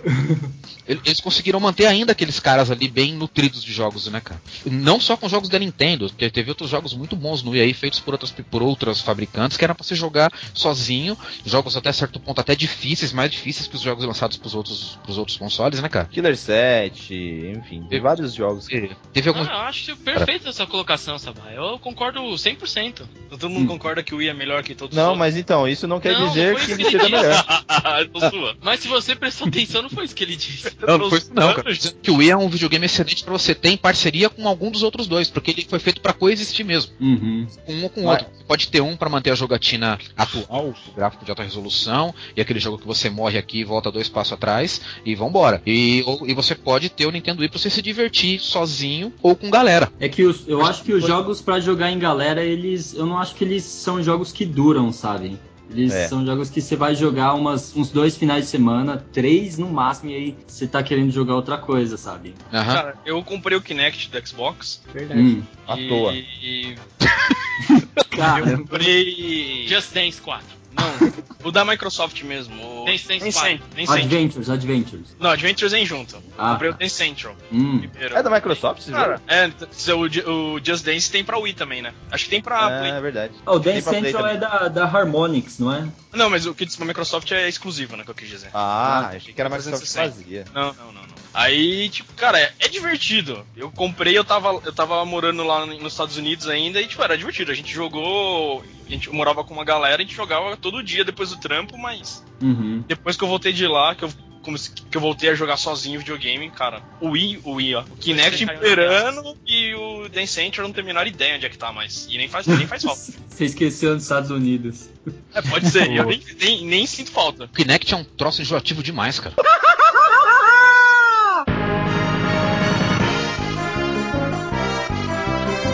Ele- 0.89 1.01
Eles 1.05 1.21
conseguiram 1.21 1.59
manter 1.59 1.87
ainda 1.87 2.13
aqueles 2.13 2.39
caras 2.39 2.71
ali 2.71 2.87
bem 2.87 3.13
nutridos 3.13 3.63
de 3.65 3.73
jogos, 3.73 4.07
né, 4.07 4.21
cara? 4.21 4.41
Não 4.65 5.01
só 5.01 5.17
com 5.17 5.29
jogos 5.29 5.49
da 5.49 5.59
Nintendo, 5.59 6.07
porque 6.09 6.31
teve 6.31 6.49
outros 6.51 6.71
jogos 6.71 6.95
muito 6.95 7.17
bons 7.17 7.43
no 7.43 7.53
aí, 7.55 7.75
feitos 7.75 7.99
por 7.99 8.15
outras, 8.15 8.31
por 8.31 8.63
outras 8.63 9.01
fabricantes, 9.01 9.57
que 9.57 9.65
eram 9.65 9.75
pra 9.75 9.85
você 9.85 9.97
jogar 9.97 10.31
sozinho, 10.55 11.19
jogos 11.45 11.77
até 11.77 11.93
certo 11.93 12.21
ponto 12.21 12.41
até 12.41 12.55
difíceis, 12.55 13.13
mais 13.13 13.33
difíceis 13.33 13.67
que 13.67 13.75
os 13.75 13.83
jogos 13.83 14.05
lançados 14.05 14.37
pros 14.37 14.55
outros, 14.55 14.97
pros 15.03 15.19
outros 15.19 15.37
consoles, 15.37 15.81
né, 15.83 15.89
cara? 15.89 16.05
Killer 16.07 16.37
7, 16.37 17.53
enfim, 17.57 17.85
tem 17.91 18.01
vários 18.01 18.33
jogos. 18.33 18.67
Teve 19.13 19.29
alguns. 19.29 19.49
Ah, 19.49 19.53
eu 19.53 19.59
acho 19.63 19.97
perfeita 19.97 20.51
essa 20.51 20.67
colocação, 20.69 21.19
Sabá. 21.19 21.51
Eu 21.53 21.81
concordo 21.81 22.21
100%. 22.21 23.03
Então 23.33 23.46
todo 23.47 23.53
mundo 23.59 23.69
concorda 23.69 24.03
que 24.03 24.15
o 24.15 24.19
Wii 24.19 24.29
é 24.29 24.35
melhor 24.35 24.63
que 24.63 24.75
todos 24.75 24.97
Não, 24.97 25.13
os 25.13 25.19
mas 25.19 25.37
então, 25.37 25.67
isso 25.69 25.87
não 25.87 26.01
quer 26.01 26.19
Não, 26.19 26.29
dizer 26.29 26.55
não 26.55 26.61
que 26.61 26.73
ele 26.73 26.85
seja 26.85 26.99
melhor. 26.99 27.45
zoando. 28.19 28.59
Mas 28.63 28.81
se 28.81 28.89
você 28.89 29.15
prestou 29.15 29.49
atenção, 29.49 29.83
não 29.83 29.91
foi 29.91 30.05
isso 30.05 30.15
que 30.15 30.25
ele 30.25 30.37
disse. 30.37 30.71
Não, 30.87 30.99
não 30.99 31.09
foi 31.09 31.19
isso 31.19 31.31
não, 31.35 31.55
cara. 31.55 31.73
Dizendo 31.73 31.97
Que 32.03 32.11
o 32.11 32.17
Wii 32.17 32.31
é 32.31 32.37
um 32.37 32.49
videogame 32.49 32.87
excelente 32.87 33.25
pra 33.25 33.33
você 33.33 33.55
ter 33.55 33.71
em 33.71 33.77
parceria 33.77 34.29
com 34.29 34.47
algum 34.49 34.71
dos 34.71 34.83
outros 34.83 35.07
dois, 35.07 35.29
porque 35.31 35.51
ele 35.51 35.67
foi 35.69 35.79
feito 35.79 36.01
pra 36.01 36.13
coexistir 36.13 36.65
mesmo. 36.65 36.93
Uhum. 37.01 37.47
com 37.65 37.73
um 37.73 37.83
ou 37.85 37.91
com 37.91 38.01
o 38.03 38.05
Mas- 38.05 38.23
outro. 38.23 38.37
Você 38.37 38.45
pode 38.49 38.69
ter 38.69 38.81
um 38.81 38.97
pra 38.97 39.09
manter 39.09 39.31
a 39.31 39.35
jogatina 39.35 39.99
atual, 40.17 40.69
o 40.69 40.93
gráfico 40.95 41.25
de 41.25 41.31
alta 41.33 41.43
resolução, 41.43 42.15
e 42.37 42.41
aquele 42.41 42.61
jogo 42.61 42.79
que 42.79 42.87
você 42.87 43.11
morre 43.11 43.37
aqui 43.39 43.59
e 43.61 43.65
volta 43.65 43.91
dois 43.91 44.09
passos 44.09 44.33
atrás, 44.35 44.81
e 45.05 45.15
vambora. 45.17 45.61
E, 45.67 46.03
ou- 46.07 46.27
e 46.29 46.33
você 46.33 46.55
pode 46.55 46.89
ter 46.89 47.07
o 47.07 47.11
Nintendo 47.11 47.41
Wii 47.41 47.49
pra 47.51 47.59
você 47.59 47.69
se 47.69 47.83
divertir 47.83 48.39
sozinho 48.41 49.13
ou 49.23 49.35
com 49.35 49.51
galera. 49.51 49.91
É 49.99 50.09
que 50.09 50.23
os- 50.25 50.47
eu 50.47 50.65
acho 50.65 50.85
que 50.85 50.93
os 50.93 51.05
jogos 51.05 51.41
pra 51.41 51.59
jogar 51.59 51.91
em 51.91 51.99
galera, 51.99 52.43
eles. 52.45 52.95
Eu 52.95 53.05
não 53.07 53.19
acho 53.19 53.35
que 53.37 53.45
eles 53.45 53.63
são 53.65 54.03
jogos 54.03 54.33
que 54.33 54.45
duram, 54.45 54.93
sabe? 54.93 55.39
Eles 55.69 55.93
É. 55.93 56.07
são 56.07 56.25
jogos 56.25 56.49
que 56.49 56.61
você 56.61 56.77
vai 56.77 56.95
jogar 56.95 57.35
umas, 57.35 57.75
uns 57.77 57.91
dois 57.91 58.17
finais 58.17 58.45
de 58.45 58.51
semana, 58.51 59.05
três 59.13 59.59
no 59.59 59.69
máximo, 59.69 60.11
e 60.11 60.15
aí 60.15 60.37
você 60.47 60.67
tá 60.67 60.83
querendo 60.83 61.11
jogar 61.11 61.35
outra 61.35 61.59
coisa, 61.59 61.97
sabe? 61.97 62.35
Cara, 62.51 62.97
eu 63.05 63.23
comprei 63.23 63.59
o 63.59 63.61
Kinect 63.61 64.11
do 64.11 64.27
Xbox. 64.27 64.81
Verdade. 64.93 65.21
Hum. 65.21 65.43
À 65.67 65.77
e, 65.79 65.89
toa. 65.89 66.15
E 66.15 66.77
Cara, 68.11 68.51
eu 68.51 68.59
comprei. 68.59 69.67
Just 69.67 69.93
Dance 69.93 70.21
4. 70.21 70.56
Não, 70.79 71.13
o 71.45 71.51
da 71.53 71.65
Microsoft 71.65 72.23
mesmo. 72.23 72.83
O... 72.83 72.85
Dance 72.85 73.07
Dance 73.09 73.25
Dance 73.25 73.39
4. 73.39 73.51
Cent- 73.51 73.61
Dance 73.61 73.77
Central. 73.77 73.99
Adventures, 73.99 74.51
Adventures. 74.51 75.17
Não, 75.19 75.31
Adventures 75.31 75.73
vem 75.73 75.87
junto. 75.87 76.17
Ah, 76.37 76.53
comprei 76.53 76.71
o 76.71 76.73
tá. 76.73 76.79
Dance 76.81 76.95
Central. 76.95 77.37
Hum. 77.53 77.79
primeiro. 77.79 78.17
É 78.17 78.23
da 78.23 78.31
Microsoft, 78.31 78.81
esse 78.81 78.91
Cara, 78.91 79.17
jogo? 79.17 79.23
é, 79.29 79.53
o, 79.93 80.55
o 80.55 80.61
Just 80.65 80.85
Dance 80.85 81.11
tem 81.11 81.25
pra 81.25 81.39
Wii 81.39 81.55
também, 81.55 81.83
né? 81.83 81.93
Acho 82.11 82.25
que 82.25 82.31
tem 82.31 82.43
pra 82.43 82.67
Play. 82.81 82.91
É 82.91 83.01
verdade. 83.01 83.35
Ah, 83.45 83.53
o 83.53 83.59
Dance 83.59 83.83
Central 83.89 84.27
é 84.27 84.37
da, 84.37 84.69
da 84.69 84.85
Harmonix, 84.85 85.59
não 85.59 85.73
é? 85.73 85.87
Não, 86.13 86.31
mas 86.31 86.47
o 86.47 86.55
que 86.55 86.65
diz 86.65 86.77
pra 86.77 86.87
Microsoft 86.87 87.31
é 87.33 87.49
exclusivo, 87.49 87.97
né? 87.97 88.05
Que 88.05 88.11
eu 88.11 88.15
quis 88.15 88.29
dizer. 88.29 88.51
Ah, 88.55 89.11
achei 89.15 89.33
que 89.33 89.41
era 89.41 89.49
a 89.49 89.57
Microsoft 89.57 89.83
que 89.85 89.93
360. 89.93 90.25
fazia. 90.25 90.45
Não, 90.55 90.73
não, 90.75 90.93
não, 90.93 91.03
não. 91.03 91.16
Aí, 91.37 91.91
tipo, 91.91 92.15
cara, 92.15 92.41
é, 92.41 92.51
é 92.61 92.69
divertido. 92.69 93.47
Eu 93.55 93.71
comprei, 93.71 94.17
eu 94.17 94.25
tava, 94.25 94.59
eu 94.65 94.73
tava 94.73 95.05
morando 95.05 95.45
lá 95.45 95.67
nos 95.67 95.93
Estados 95.93 96.17
Unidos 96.17 96.49
ainda 96.49 96.81
e, 96.81 96.87
tipo, 96.87 97.03
era 97.03 97.17
divertido. 97.17 97.53
A 97.53 97.55
gente 97.55 97.73
jogou. 97.75 98.65
A 98.87 98.89
gente 98.91 99.11
morava 99.11 99.45
com 99.45 99.53
uma 99.53 99.65
galera, 99.65 99.97
a 100.01 100.05
gente 100.05 100.15
jogava 100.17 100.57
todo 100.57 100.83
dia 100.83 101.05
depois 101.05 101.29
do 101.31 101.37
trampo, 101.37 101.77
mas 101.77 102.25
Uhum. 102.41 102.83
depois 102.89 103.17
que 103.17 103.23
eu 103.25 103.29
voltei 103.29 103.53
de 103.53 103.67
lá, 103.67 103.95
que 103.95 104.05
eu, 104.05 104.11
comecei- 104.43 104.73
que 104.91 104.97
eu 104.97 105.01
voltei 105.01 105.29
a 105.29 105.35
jogar 105.35 105.57
sozinho 105.59 105.99
videogame, 105.99 106.49
cara, 106.51 106.81
o 107.01 107.11
Wii, 107.11 107.41
o 107.45 107.53
Wii, 107.55 107.75
ó, 107.75 107.81
o 107.83 107.97
Kinect 107.97 108.45
imperando 108.45 109.37
e 109.47 109.75
o 109.75 110.09
Dance 110.09 110.33
Central 110.33 110.69
não 110.69 110.73
tem 110.73 110.85
a 110.85 110.87
menor 110.87 111.07
ideia 111.07 111.35
onde 111.37 111.45
é 111.45 111.49
que 111.51 111.59
tá 111.59 111.71
mais. 111.73 112.07
E 112.09 112.17
nem 112.17 112.29
faz, 112.29 112.47
nem 112.47 112.67
faz 112.67 112.81
falta. 112.85 113.03
Você 113.29 113.45
esqueceu 113.45 113.93
dos 113.95 114.05
Estados 114.05 114.31
Unidos. 114.31 114.89
É, 115.35 115.43
pode 115.43 115.69
ser, 115.69 115.91
eu 115.93 116.07
nem, 116.07 116.23
nem, 116.41 116.65
nem 116.65 116.87
sinto 116.87 117.11
falta. 117.11 117.45
O 117.45 117.49
Kinect 117.49 117.93
é 117.93 117.97
um 117.97 118.05
troço 118.05 118.41
enjoativo 118.41 118.83
demais, 118.83 119.19
cara. 119.21 119.35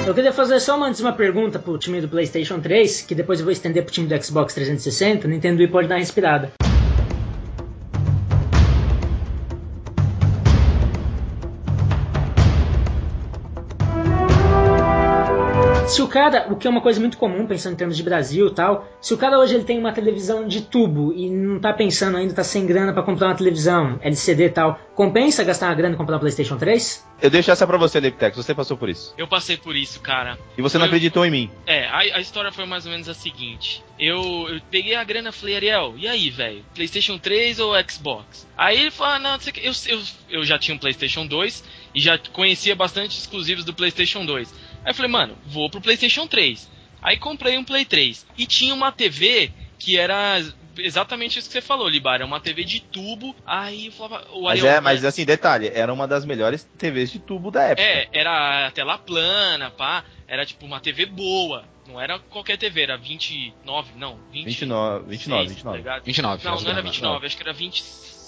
Eu 0.04 0.12
queria 0.12 0.32
fazer 0.32 0.58
só 0.58 0.76
uma, 0.76 0.88
antes 0.88 1.00
uma 1.00 1.12
pergunta 1.12 1.60
pro 1.60 1.78
time 1.78 2.00
do 2.00 2.08
PlayStation 2.08 2.58
3, 2.58 3.02
que 3.02 3.14
depois 3.14 3.38
eu 3.38 3.44
vou 3.44 3.52
estender 3.52 3.84
pro 3.84 3.92
time 3.92 4.08
do 4.08 4.24
Xbox 4.24 4.52
360. 4.52 5.28
O 5.28 5.30
Nintendo 5.30 5.60
Wii 5.60 5.68
pode 5.68 5.86
dar 5.86 5.94
uma 5.94 6.00
respirada. 6.00 6.50
Se 15.92 16.00
o 16.00 16.08
cara, 16.08 16.46
o 16.50 16.56
que 16.56 16.66
é 16.66 16.70
uma 16.70 16.80
coisa 16.80 16.98
muito 16.98 17.18
comum 17.18 17.46
pensando 17.46 17.74
em 17.74 17.76
termos 17.76 17.98
de 17.98 18.02
Brasil 18.02 18.46
e 18.46 18.54
tal, 18.54 18.88
se 18.98 19.12
o 19.12 19.18
cara 19.18 19.38
hoje 19.38 19.54
ele 19.56 19.64
tem 19.64 19.78
uma 19.78 19.92
televisão 19.92 20.48
de 20.48 20.62
tubo 20.62 21.12
e 21.12 21.28
não 21.28 21.60
tá 21.60 21.70
pensando 21.70 22.16
ainda, 22.16 22.32
tá 22.32 22.42
sem 22.42 22.64
grana 22.64 22.94
pra 22.94 23.02
comprar 23.02 23.26
uma 23.28 23.34
televisão, 23.34 23.98
LCD 24.00 24.46
e 24.46 24.50
tal, 24.50 24.80
compensa 24.94 25.44
gastar 25.44 25.66
uma 25.66 25.74
grana 25.74 25.94
e 25.94 25.98
comprar 25.98 26.16
um 26.16 26.20
PlayStation 26.20 26.56
3? 26.56 27.06
Eu 27.20 27.28
deixo 27.28 27.50
essa 27.50 27.66
pra 27.66 27.76
você, 27.76 28.00
Leptex. 28.00 28.34
Você 28.38 28.54
passou 28.54 28.74
por 28.78 28.88
isso. 28.88 29.12
Eu 29.18 29.28
passei 29.28 29.58
por 29.58 29.76
isso, 29.76 30.00
cara. 30.00 30.38
E 30.56 30.62
você 30.62 30.78
não 30.78 30.86
Eu- 30.86 30.88
acreditou 30.88 31.26
em 31.26 31.30
mim. 31.30 31.50
É, 31.66 31.86
a, 31.86 31.98
a 31.98 32.20
história 32.20 32.50
foi 32.50 32.64
mais 32.64 32.86
ou 32.86 32.90
menos 32.90 33.06
a 33.10 33.14
seguinte. 33.14 33.84
Eu, 33.98 34.48
eu 34.48 34.60
peguei 34.70 34.94
a 34.94 35.04
grana 35.04 35.28
e 35.28 35.32
falei, 35.32 35.56
Ariel, 35.56 35.92
e 35.98 36.08
aí, 36.08 36.30
velho? 36.30 36.64
PlayStation 36.74 37.18
3 37.18 37.60
ou 37.60 37.74
Xbox? 37.88 38.46
Aí 38.56 38.80
ele 38.80 38.90
falou, 38.90 39.12
ah, 39.12 39.18
não, 39.18 39.32
não 39.32 39.40
sei 39.40 39.50
o 39.50 39.54
que. 39.54 39.66
Eu, 39.66 39.72
eu, 39.88 40.02
eu 40.30 40.44
já 40.44 40.58
tinha 40.58 40.74
um 40.74 40.78
PlayStation 40.78 41.26
2 41.26 41.62
e 41.94 42.00
já 42.00 42.16
conhecia 42.32 42.74
bastante 42.74 43.18
exclusivos 43.18 43.62
do 43.64 43.74
PlayStation 43.74 44.24
2. 44.24 44.71
Aí 44.84 44.90
eu 44.90 44.94
falei, 44.94 45.10
mano, 45.10 45.36
vou 45.46 45.70
pro 45.70 45.80
PlayStation 45.80 46.26
3. 46.26 46.70
Aí 47.00 47.16
comprei 47.16 47.58
um 47.58 47.64
Play 47.64 47.84
3. 47.84 48.26
E 48.38 48.46
tinha 48.46 48.74
uma 48.74 48.92
TV 48.92 49.52
que 49.78 49.98
era 49.98 50.40
exatamente 50.78 51.38
isso 51.38 51.48
que 51.48 51.52
você 51.52 51.60
falou, 51.60 51.88
Libara. 51.88 52.24
Uma 52.24 52.40
TV 52.40 52.64
de 52.64 52.80
tubo. 52.80 53.34
Aí 53.44 53.86
eu 53.86 53.92
falava, 53.92 54.26
o 54.32 54.44
Mas 54.44 54.60
Ariel. 54.60 54.76
é, 54.76 54.80
mas 54.80 55.04
assim, 55.04 55.24
detalhe, 55.24 55.70
era 55.74 55.92
uma 55.92 56.06
das 56.06 56.24
melhores 56.24 56.64
TVs 56.78 57.10
de 57.10 57.18
tubo 57.18 57.50
da 57.50 57.64
época. 57.64 57.82
É, 57.82 58.08
era 58.12 58.68
a 58.68 58.70
tela 58.70 58.96
plana, 58.98 59.70
pá. 59.70 60.04
Era 60.28 60.46
tipo 60.46 60.64
uma 60.64 60.80
TV 60.80 61.06
boa. 61.06 61.64
Não 61.86 62.00
era 62.00 62.18
qualquer 62.18 62.56
TV, 62.56 62.82
era 62.82 62.96
29, 62.96 63.92
não, 63.96 64.16
20, 64.30 64.44
29, 64.46 65.04
29, 65.08 65.48
29. 65.48 65.62
Tá 65.62 65.76
ligado? 65.76 66.04
29. 66.04 66.44
Não, 66.44 66.52
não 66.52 66.60
era 66.60 66.72
gramas. 66.74 66.84
29, 66.84 67.26
acho 67.26 67.36
que 67.36 67.42
era 67.42 67.52
26. 67.52 68.21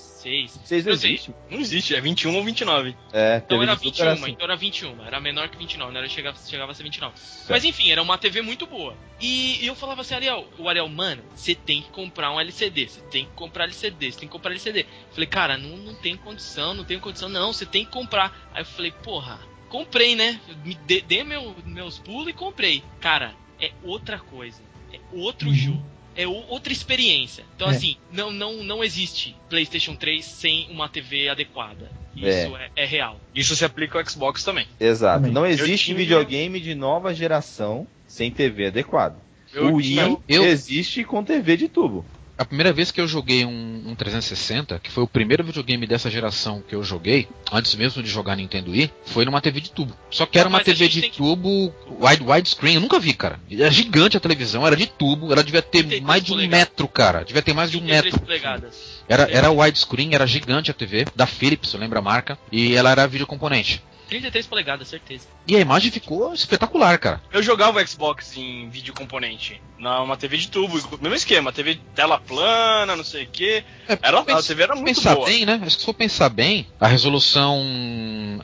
Vocês 0.64 0.84
não 0.84 0.92
Eu 0.92 0.98
sei. 0.98 1.20
Não 1.50 1.60
existe, 1.60 1.94
é 1.94 2.00
21 2.00 2.34
ou 2.34 2.44
29. 2.44 2.96
É, 3.12 3.42
Então 3.44 3.62
era 3.62 3.74
de 3.74 3.82
tubo 3.82 3.90
21, 3.90 4.04
era 4.04 4.14
assim. 4.14 4.30
então 4.30 4.44
era 4.44 4.56
21, 4.56 5.04
era 5.04 5.20
menor 5.20 5.48
que 5.48 5.58
29, 5.58 5.92
não 5.92 5.98
era 5.98 6.08
chegava, 6.08 6.38
chegava 6.38 6.72
a 6.72 6.74
ser 6.74 6.82
29. 6.82 7.14
Mas 7.48 7.64
enfim, 7.64 7.90
era 7.90 8.02
uma 8.02 8.16
TV 8.16 8.42
muito 8.42 8.66
boa. 8.66 8.96
E, 9.20 9.62
e 9.62 9.66
eu 9.66 9.74
falava 9.74 10.00
assim, 10.00 10.14
Ariel, 10.14 10.46
o 10.58 10.68
Ariel, 10.68 10.88
mano, 10.88 11.22
você 11.34 11.54
tem 11.54 11.82
que 11.82 11.90
comprar 11.90 12.32
um 12.32 12.40
LCD, 12.40 12.88
você 12.88 13.00
tem 13.02 13.26
que 13.26 13.32
comprar 13.32 13.64
LCD, 13.64 14.12
você 14.12 14.18
tem 14.20 14.28
que 14.28 14.32
comprar 14.32 14.50
LCD. 14.50 14.86
Falei, 15.12 15.26
cara, 15.26 15.58
não, 15.58 15.76
não 15.76 15.94
tem 15.94 16.16
condição, 16.16 16.74
não 16.74 16.84
tem 16.84 16.98
condição, 16.98 17.28
não, 17.28 17.52
você 17.52 17.66
tem 17.66 17.84
que 17.84 17.90
comprar. 17.90 18.50
Aí 18.52 18.62
eu 18.62 18.66
falei, 18.66 18.90
porra, 18.90 19.38
comprei, 19.68 20.14
né? 20.14 20.40
Me 20.64 20.74
dê 20.74 21.24
meu, 21.24 21.54
meus 21.64 21.98
pulos 21.98 22.28
e 22.28 22.32
comprei. 22.32 22.82
Cara, 23.00 23.34
é 23.60 23.72
outra 23.82 24.18
coisa, 24.18 24.62
é 24.92 24.98
outro 25.12 25.52
jogo. 25.52 25.93
É 26.16 26.26
outra 26.26 26.72
experiência. 26.72 27.44
Então, 27.56 27.68
É. 27.68 27.70
assim, 27.72 27.96
não, 28.12 28.30
não, 28.30 28.62
não 28.62 28.84
existe 28.84 29.34
PlayStation 29.48 29.96
3 29.96 30.24
sem 30.24 30.68
uma 30.70 30.88
TV 30.88 31.28
adequada. 31.28 31.90
Isso 32.14 32.56
é, 32.56 32.70
é 32.76 32.84
real. 32.84 33.18
Isso 33.34 33.56
se 33.56 33.64
aplica 33.64 33.98
ao 33.98 34.08
Xbox 34.08 34.44
também. 34.44 34.66
Exato. 34.78 35.18
Também. 35.20 35.32
Não 35.32 35.44
existe 35.44 35.86
tinha- 35.86 35.96
videogame 35.96 36.60
de 36.60 36.74
nova 36.74 37.12
geração 37.12 37.86
sem 38.06 38.30
TV 38.30 38.66
adequada. 38.68 39.16
Eu 39.52 39.72
o 39.72 39.74
Wii 39.76 39.84
tinha- 40.28 40.42
existe 40.46 41.02
com 41.04 41.24
TV 41.24 41.56
de 41.56 41.68
tubo. 41.68 42.04
A 42.36 42.44
primeira 42.44 42.72
vez 42.72 42.90
que 42.90 43.00
eu 43.00 43.06
joguei 43.06 43.44
um, 43.44 43.82
um 43.86 43.94
360, 43.94 44.80
que 44.80 44.90
foi 44.90 45.04
o 45.04 45.06
primeiro 45.06 45.44
videogame 45.44 45.86
dessa 45.86 46.10
geração 46.10 46.60
que 46.66 46.74
eu 46.74 46.82
joguei, 46.82 47.28
antes 47.52 47.72
mesmo 47.76 48.02
de 48.02 48.10
jogar 48.10 48.34
Nintendo 48.34 48.72
Wii, 48.72 48.90
foi 49.06 49.24
numa 49.24 49.40
TV 49.40 49.60
de 49.60 49.70
tubo. 49.70 49.96
Só 50.10 50.26
que 50.26 50.36
era 50.36 50.48
uma 50.48 50.58
Mas 50.58 50.64
TV 50.64 50.88
de 50.88 51.00
tem 51.02 51.10
que- 51.10 51.16
tubo 51.18 51.72
wide, 52.00 52.24
widescreen, 52.24 52.74
eu 52.74 52.80
nunca 52.80 52.98
vi, 52.98 53.14
cara. 53.14 53.38
Era 53.48 53.70
gigante 53.70 54.16
a 54.16 54.20
televisão, 54.20 54.66
era 54.66 54.74
de 54.74 54.86
tubo, 54.86 55.32
ela 55.32 55.44
devia 55.44 55.62
ter 55.62 55.84
33 55.84 56.02
mais 56.02 56.24
de 56.24 56.32
um 56.32 56.34
polegadas. 56.34 56.58
metro, 56.68 56.88
cara. 56.88 57.24
Devia 57.24 57.42
ter 57.42 57.52
mais 57.52 57.70
de 57.70 57.76
um 57.76 57.80
33 57.82 58.12
metro. 58.14 58.26
polegadas. 58.26 58.74
Era, 59.08 59.30
era 59.30 59.50
widescreen, 59.52 60.12
era 60.14 60.26
gigante 60.26 60.72
a 60.72 60.74
TV, 60.74 61.06
da 61.14 61.26
Philips, 61.26 61.72
eu 61.72 61.78
lembro 61.78 62.00
a 62.00 62.02
marca, 62.02 62.36
e 62.50 62.74
ela 62.74 62.90
era 62.90 63.06
videocomponente. 63.06 63.80
33 64.14 64.46
polegadas, 64.46 64.88
certeza. 64.88 65.26
E 65.46 65.56
a 65.56 65.60
imagem 65.60 65.90
ficou 65.90 66.32
espetacular, 66.32 66.98
cara. 66.98 67.20
Eu 67.32 67.42
jogava 67.42 67.80
o 67.82 67.86
Xbox 67.86 68.36
em 68.36 68.68
vídeo 68.68 68.94
componente. 68.94 69.60
Na 69.78 70.00
uma 70.02 70.16
TV 70.16 70.36
de 70.36 70.48
tubo, 70.48 70.74
mesmo 71.00 71.14
esquema, 71.14 71.52
TV 71.52 71.78
tela 71.94 72.18
plana, 72.20 72.94
não 72.94 73.02
sei 73.04 73.24
o 73.24 73.26
que. 73.26 73.64
É, 73.88 73.98
Era, 74.00 74.20
a 74.20 74.22
pens- 74.24 74.46
TV 74.46 74.62
era 74.62 74.74
muito 74.76 74.86
pensar 74.94 75.14
boa. 75.16 75.26
bem, 75.26 75.44
né? 75.44 75.60
Se 75.68 75.84
for 75.84 75.92
pensar 75.94 76.28
bem, 76.28 76.66
a 76.80 76.86
resolução 76.86 77.60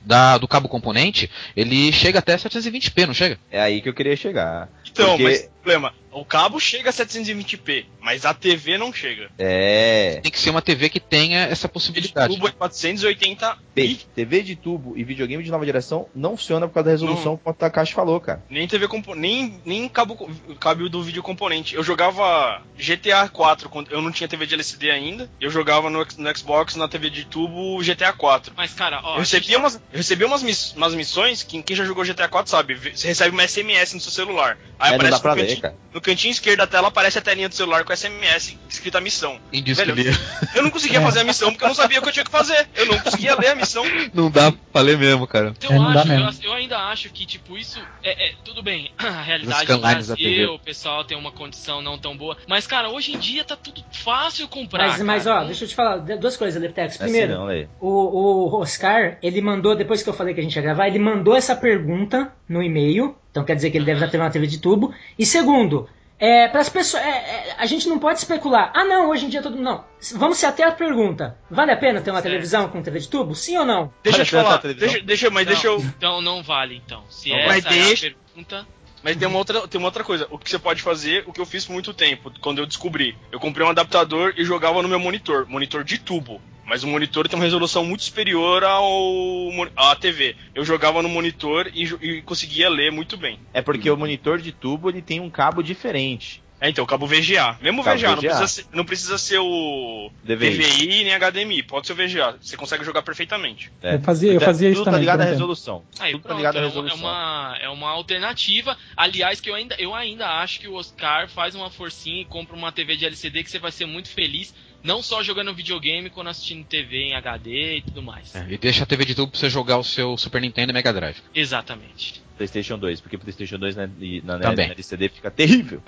da, 0.05 0.39
do 0.39 0.49
cabo 0.49 0.69
componente, 0.69 1.31
ele 1.57 1.93
chega 1.93 2.19
até 2.19 2.37
720p, 2.37 3.07
não 3.07 3.15
chega? 3.15 3.39
É 3.51 3.61
aí 3.61 3.81
que 3.81 3.89
eu 3.89 3.95
queria 3.95 4.17
chegar. 4.17 4.69
Então, 4.93 5.09
Porque- 5.11 5.23
mas 5.25 5.51
problema, 5.61 5.93
o 6.11 6.25
cabo 6.25 6.59
chega 6.59 6.89
a 6.89 6.93
720p, 6.93 7.85
mas 8.01 8.25
a 8.25 8.33
TV 8.33 8.79
não 8.79 8.91
chega. 8.95 9.31
É. 9.39 10.19
Tem 10.23 10.33
que 10.33 10.39
ser 10.41 10.49
uma 10.49 10.63
TV 10.63 10.89
que 10.89 10.99
tenha 10.99 11.41
essa 11.41 11.69
De 11.69 11.73
possibilidade. 11.75 12.33
tubo 12.35 12.49
é 12.49 12.51
480 12.51 13.59
P- 13.75 13.83
e 13.85 13.95
TV 13.97 14.43
de 14.43 14.57
tubo 14.57 14.97
e 14.97 15.05
videogame 15.05 15.45
de 15.45 15.51
nova 15.51 15.65
geração 15.67 16.09
não 16.15 16.35
funciona 16.37 16.67
por 16.67 16.73
causa 16.75 16.87
da 16.87 16.91
resolução 16.93 17.37
que 17.37 17.43
o 17.49 17.53
Takashi 17.53 17.93
falou, 17.93 18.19
cara. 18.21 18.43
nem 18.49 18.67
TV 18.67 18.89
compo 18.89 19.15
nem 19.15 19.61
nem 19.65 19.87
cabo 19.87 20.31
cabo 20.59 20.89
do 20.89 21.03
vídeo 21.03 21.23
componente. 21.23 21.75
Eu 21.75 21.83
jogava 21.85 22.63
GTA 22.79 23.29
4 23.29 23.69
quando 23.69 23.91
eu 23.93 24.01
não 24.01 24.11
tinha 24.11 24.27
TV 24.29 24.47
de 24.47 24.55
LCD 24.55 24.91
ainda. 24.91 25.31
Eu 25.39 25.51
jogava 25.51 25.91
no, 25.91 25.99
no 26.17 26.37
Xbox 26.39 26.75
na 26.77 26.89
TV 26.89 27.11
de 27.11 27.27
tubo 27.27 27.83
GTA 27.83 28.15
4. 28.15 28.55
Mas, 28.57 28.73
cara, 28.73 29.01
ó. 29.05 29.17
eu 29.17 29.21
recebia 29.21 29.59
umas, 29.59 29.75
eu 29.75 29.81
recebia 29.99 30.27
umas, 30.27 30.43
miss- 30.43 30.73
umas 30.75 30.95
missões 30.95 31.43
que 31.43 31.63
quem 31.63 31.77
já 31.77 31.85
jogou 31.85 32.03
GTA 32.03 32.29
4 32.29 32.51
sabe. 32.51 32.75
Você 32.95 33.09
recebe 33.09 33.31
uma 33.35 33.47
SMS 33.47 33.93
no 33.93 34.01
seu 34.01 34.11
celular. 34.11 34.57
Aí 34.81 34.89
É, 34.89 34.91
não 34.91 34.97
aparece 34.97 35.11
dá 35.13 35.21
pra 35.21 35.31
no, 35.35 35.37
ler, 35.37 35.47
cantinho, 35.47 35.63
cara. 35.63 35.75
no 35.95 36.01
cantinho 36.01 36.33
esquerdo 36.33 36.59
da 36.59 36.67
tela 36.67 36.89
aparece 36.89 37.19
a 37.19 37.21
telinha 37.23 37.49
do 37.49 37.55
celular 37.55 37.85
com 37.85 37.95
SMS 37.95 38.57
escrita 38.69 39.01
missão. 39.01 39.39
Quem 39.53 39.63
disse 39.63 39.83
que 39.85 39.93
Velho, 39.93 40.03
lia? 40.11 40.19
Eu 40.55 40.63
não 40.63 40.71
conseguia 40.71 41.01
fazer 41.03 41.21
a 41.21 41.25
missão 41.25 41.51
porque 41.51 41.65
eu 41.65 41.69
não 41.69 41.75
sabia 41.75 41.99
o 41.99 42.03
que 42.03 42.09
eu 42.09 42.13
tinha 42.13 42.25
que 42.25 42.31
fazer. 42.31 42.69
Eu 42.75 42.87
não 42.87 42.99
conseguia 42.99 43.37
ler 43.37 43.49
a 43.49 43.55
missão. 43.55 43.85
Não 44.15 44.31
dá 44.31 44.53
pra 44.73 44.81
ler 44.83 44.97
mesmo, 44.99 45.27
cara. 45.27 45.55
Eu, 45.63 45.71
É, 45.71 45.75
não 45.75 45.93
dá 45.93 46.01
acho, 46.01 46.13
eu, 46.13 46.25
mesmo. 46.25 46.45
eu 46.45 46.53
ainda 46.55 46.79
acho 46.79 47.11
que, 47.11 47.27
tipo, 47.27 47.57
isso 47.59 47.81
é, 48.03 48.31
é- 48.31 48.35
tudo 48.45 48.63
bem. 48.63 48.91
A 48.99 49.23
realidade 49.23 49.69
Nos 49.69 49.77
do 49.77 49.81
Brasil, 49.83 50.55
o 50.55 50.59
pessoal 50.59 51.05
tem 51.05 51.17
uma 51.17 51.31
condição 51.31 51.83
não 51.83 51.99
tão 51.99 52.17
boa. 52.17 52.37
Mas, 52.49 52.67
cara, 52.67 52.89
hoje 52.89 53.13
em 53.15 53.19
dia 53.19 53.45
tá 53.45 53.57
tudo 53.57 53.85
fácil 53.93 54.49
comprar. 54.49 54.89
Mas, 54.89 55.03
mas 55.03 55.27
ó, 55.27 55.45
deixa 55.45 55.65
eu 55.65 55.69
te 55.69 55.75
falar 55.75 55.99
duas 55.99 56.37
coisas, 56.37 56.61
Leptex. 56.61 56.95
É 56.95 57.05
assim 57.05 57.13
Primeiro, 57.13 57.35
não, 57.35 57.69
o, 57.81 58.49
o 58.49 58.61
Oscar, 58.61 59.19
ele 59.23 59.41
mandou, 59.41 59.75
depois 59.77 60.03
que 60.03 60.09
eu 60.09 60.15
falei 60.15 60.33
que 60.35 60.41
a 60.41 60.43
gente 60.43 60.57
ia 60.57 60.63
gravar, 60.63 60.89
ele 60.89 60.99
mandou 60.99 61.35
essa 61.37 61.55
pergunta 61.55 62.33
no 62.49 62.63
e-mail. 62.63 63.17
Então 63.31 63.45
quer 63.45 63.55
dizer 63.57 63.71
que 63.71 63.79
ele 63.79 63.85
deve 63.85 64.01
já 64.01 64.09
ter 64.09 64.19
uma 64.19 64.31
TV 64.31 64.47
de 64.47 64.59
tubo. 64.59 64.93
E 65.19 65.25
segundo, 65.25 65.89
é, 66.19 66.49
para 66.49 66.61
as 66.61 66.69
pessoas, 66.69 67.03
é, 67.03 67.09
é, 67.09 67.55
a 67.59 67.67
gente 67.67 67.89
não 67.89 67.99
pode 67.99 68.19
especular. 68.19 68.73
Ah, 68.75 68.85
não, 68.85 69.09
hoje 69.11 69.27
em 69.27 69.29
dia 69.29 69.41
todo 69.43 69.57
mundo. 69.57 69.65
Não. 69.65 69.85
Vamos 70.17 70.39
se 70.39 70.47
até 70.47 70.65
a 70.65 70.73
pergunta. 70.73 71.37
Vale 71.51 71.73
a 71.73 71.77
pena 71.77 72.01
ter 72.01 72.11
uma 72.11 72.17
Certo. 72.17 72.25
televisão 72.31 72.69
com 72.69 72.83
TV 72.83 72.99
de 72.99 73.09
tubo? 73.09 73.35
Sim 73.35 73.59
ou 73.59 73.65
não? 73.65 73.93
Deixa 74.03 74.21
eu 74.23 74.25
te 74.25 74.31
falar. 74.33 74.59
Deixa, 74.59 75.01
deixa, 75.01 75.31
mas 75.31 75.47
Não, 75.47 75.53
deixa 75.53 75.67
eu. 75.69 75.79
Então 75.79 76.21
não 76.21 76.43
vale, 76.43 76.77
então. 76.77 77.03
Se 77.09 77.29
Não 77.31 77.37
essa 77.37 77.45
é 77.45 77.49
Mas 77.49 77.65
deixa- 77.65 78.07
a 78.09 78.11
pergunta. 78.35 78.67
Mas 79.03 79.17
tem 79.17 79.27
uma, 79.27 79.39
outra, 79.39 79.67
tem 79.67 79.79
uma 79.79 79.89
outra 79.89 80.05
coisa. 80.05 80.27
O 80.31 80.39
que 80.39 80.51
você 80.51 80.59
pode 80.59 80.83
fazer, 80.83 81.25
o 81.27 81.33
que 81.33 81.41
eu 81.41 81.47
fiz 81.47 81.65
por 81.65 81.73
muito 81.73 81.95
tempo, 81.95 82.31
quando 82.43 82.59
eu 82.59 82.67
descobri. 82.67 83.17
Eu 83.33 83.41
comprei 83.41 83.67
um 83.67 83.71
adaptador 83.71 84.35
e 84.37 84.45
jogava 84.45 84.83
no 84.83 84.89
meu 84.89 84.99
monitor. 85.01 85.47
Monitor 85.49 85.83
de 85.83 85.97
tubo. 85.97 86.39
Mas 86.71 86.85
o 86.85 86.87
monitor 86.87 87.29
tem 87.29 87.37
uma 87.37 87.45
resolução 87.45 87.85
muito 87.85 88.05
superior 88.05 88.63
ao 88.63 89.51
à 89.75 89.97
TV. 89.97 90.37
Eu 90.55 90.65
jogava 90.65 91.03
no 91.03 91.09
monitor 91.09 91.69
e, 91.75 91.83
e 92.01 92.23
conseguia 92.23 92.69
ler 92.69 92.93
muito 92.93 93.17
bem. 93.17 93.41
É 93.53 93.61
porque 93.61 93.91
o 93.91 93.97
monitor 93.97 94.39
de 94.39 94.53
tubo 94.53 94.89
ele 94.89 95.03
tem 95.03 95.19
um 95.19 95.29
cabo 95.29 95.65
diferente. 95.65 96.41
É, 96.61 96.69
então, 96.69 96.87
cabo 96.87 97.07
VGA. 97.09 97.59
Mesmo 97.61 97.83
Cabo 97.83 97.97
VGA, 97.99 98.09
Não, 98.11 98.17
VGA. 98.19 98.29
precisa 98.29 98.47
ser, 98.47 98.67
não 98.73 98.85
precisa 98.85 99.19
ser 99.19 99.39
o 99.39 100.13
DVI. 100.23 100.59
DVI 100.59 101.05
nem 101.05 101.15
HDMI. 101.15 101.63
Pode 101.65 101.89
ser 101.89 101.95
o 101.95 101.97
VGA. 101.97 102.37
Você 102.41 102.57
consegue 102.57 102.85
jogar 102.85 103.03
perfeitamente. 103.03 103.73
É. 103.83 103.95
Eu 103.95 104.01
fazia, 104.03 104.33
eu 104.33 104.41
fazia 104.41 104.69
isso 104.69 104.81
Tudo 104.81 104.85
tá 104.85 104.91
também. 104.93 105.01
ligado 105.01 105.21
por 105.21 105.27
à 105.27 105.31
resolução. 105.31 105.83
Aí, 105.99 106.13
Tudo 106.13 106.23
tá 106.23 106.29
pronto, 106.29 106.39
ligado 106.39 106.57
à 106.57 106.59
é, 106.59 106.61
uma, 106.61 106.67
é, 106.67 106.69
resolução. 106.69 106.99
uma, 106.99 107.59
é 107.63 107.69
uma 107.69 107.89
alternativa. 107.89 108.77
Aliás, 108.97 109.41
que 109.41 109.51
eu 109.51 109.55
ainda, 109.57 109.75
eu 109.77 109.93
ainda 109.93 110.29
acho 110.41 110.61
que 110.61 110.69
o 110.69 110.75
Oscar 110.75 111.29
faz 111.31 111.55
uma 111.57 111.71
forcinha 111.71 112.21
e 112.21 112.25
compra 112.27 112.55
uma 112.55 112.71
TV 112.71 112.95
de 112.95 113.07
LCD 113.07 113.43
que 113.43 113.51
você 113.51 113.59
vai 113.59 113.73
ser 113.73 113.87
muito 113.87 114.11
feliz. 114.11 114.55
Não 114.83 115.03
só 115.03 115.23
jogando 115.23 115.55
videogame, 115.55 116.09
quando 116.09 116.29
assistindo 116.29 116.65
TV 116.65 116.97
em 116.97 117.15
HD 117.15 117.77
e 117.77 117.83
tudo 117.83 118.03
mais. 118.03 118.35
É, 118.35 118.47
e 118.49 118.57
deixa 118.57 118.85
a 118.85 118.87
TV 118.87 119.05
de 119.05 119.15
tubo 119.15 119.31
pra 119.31 119.39
você 119.39 119.51
jogar 119.51 119.77
o 119.77 119.85
seu 119.85 120.17
Super 120.17 120.41
Nintendo 120.41 120.73
e 120.73 120.75
Mega 120.75 120.93
Drive. 120.93 121.19
Exatamente. 121.35 122.23
PlayStation 122.37 122.79
2, 122.79 123.01
porque 123.01 123.19
PlayStation 123.19 123.59
2 123.59 123.77
na, 123.77 123.87
na, 123.87 124.39
na, 124.39 124.39
Também. 124.39 124.69
na 124.69 124.73
LCD 124.73 125.11
fica 125.11 125.31
terrível. 125.31 125.83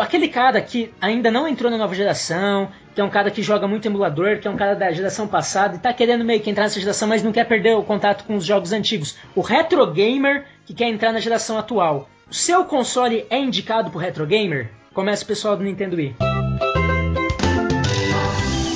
Aquele 0.00 0.28
cara 0.28 0.60
que 0.60 0.92
ainda 1.00 1.30
não 1.30 1.48
entrou 1.48 1.70
na 1.70 1.78
nova 1.78 1.94
geração, 1.94 2.70
que 2.94 3.00
é 3.00 3.04
um 3.04 3.10
cara 3.10 3.30
que 3.30 3.42
joga 3.42 3.66
muito 3.66 3.86
emulador, 3.86 4.38
que 4.38 4.46
é 4.46 4.50
um 4.50 4.56
cara 4.56 4.74
da 4.76 4.92
geração 4.92 5.26
passada 5.26 5.76
e 5.76 5.78
tá 5.78 5.92
querendo 5.92 6.24
meio 6.24 6.40
que 6.40 6.50
entrar 6.50 6.64
nessa 6.64 6.78
geração, 6.78 7.08
mas 7.08 7.22
não 7.22 7.32
quer 7.32 7.48
perder 7.48 7.74
o 7.74 7.82
contato 7.82 8.24
com 8.24 8.36
os 8.36 8.44
jogos 8.44 8.72
antigos. 8.72 9.16
O 9.34 9.40
retro 9.40 9.84
gamer 9.90 10.46
que 10.66 10.74
quer 10.74 10.88
entrar 10.88 11.10
na 11.10 11.20
geração 11.20 11.58
atual. 11.58 12.08
Seu 12.34 12.64
console 12.64 13.24
é 13.30 13.38
indicado 13.38 13.90
pro 13.90 14.00
retro 14.00 14.26
gamer? 14.26 14.68
Começa 14.92 15.22
o 15.22 15.26
pessoal 15.28 15.56
do 15.56 15.62
Nintendo 15.62 15.94
Wii. 15.94 16.16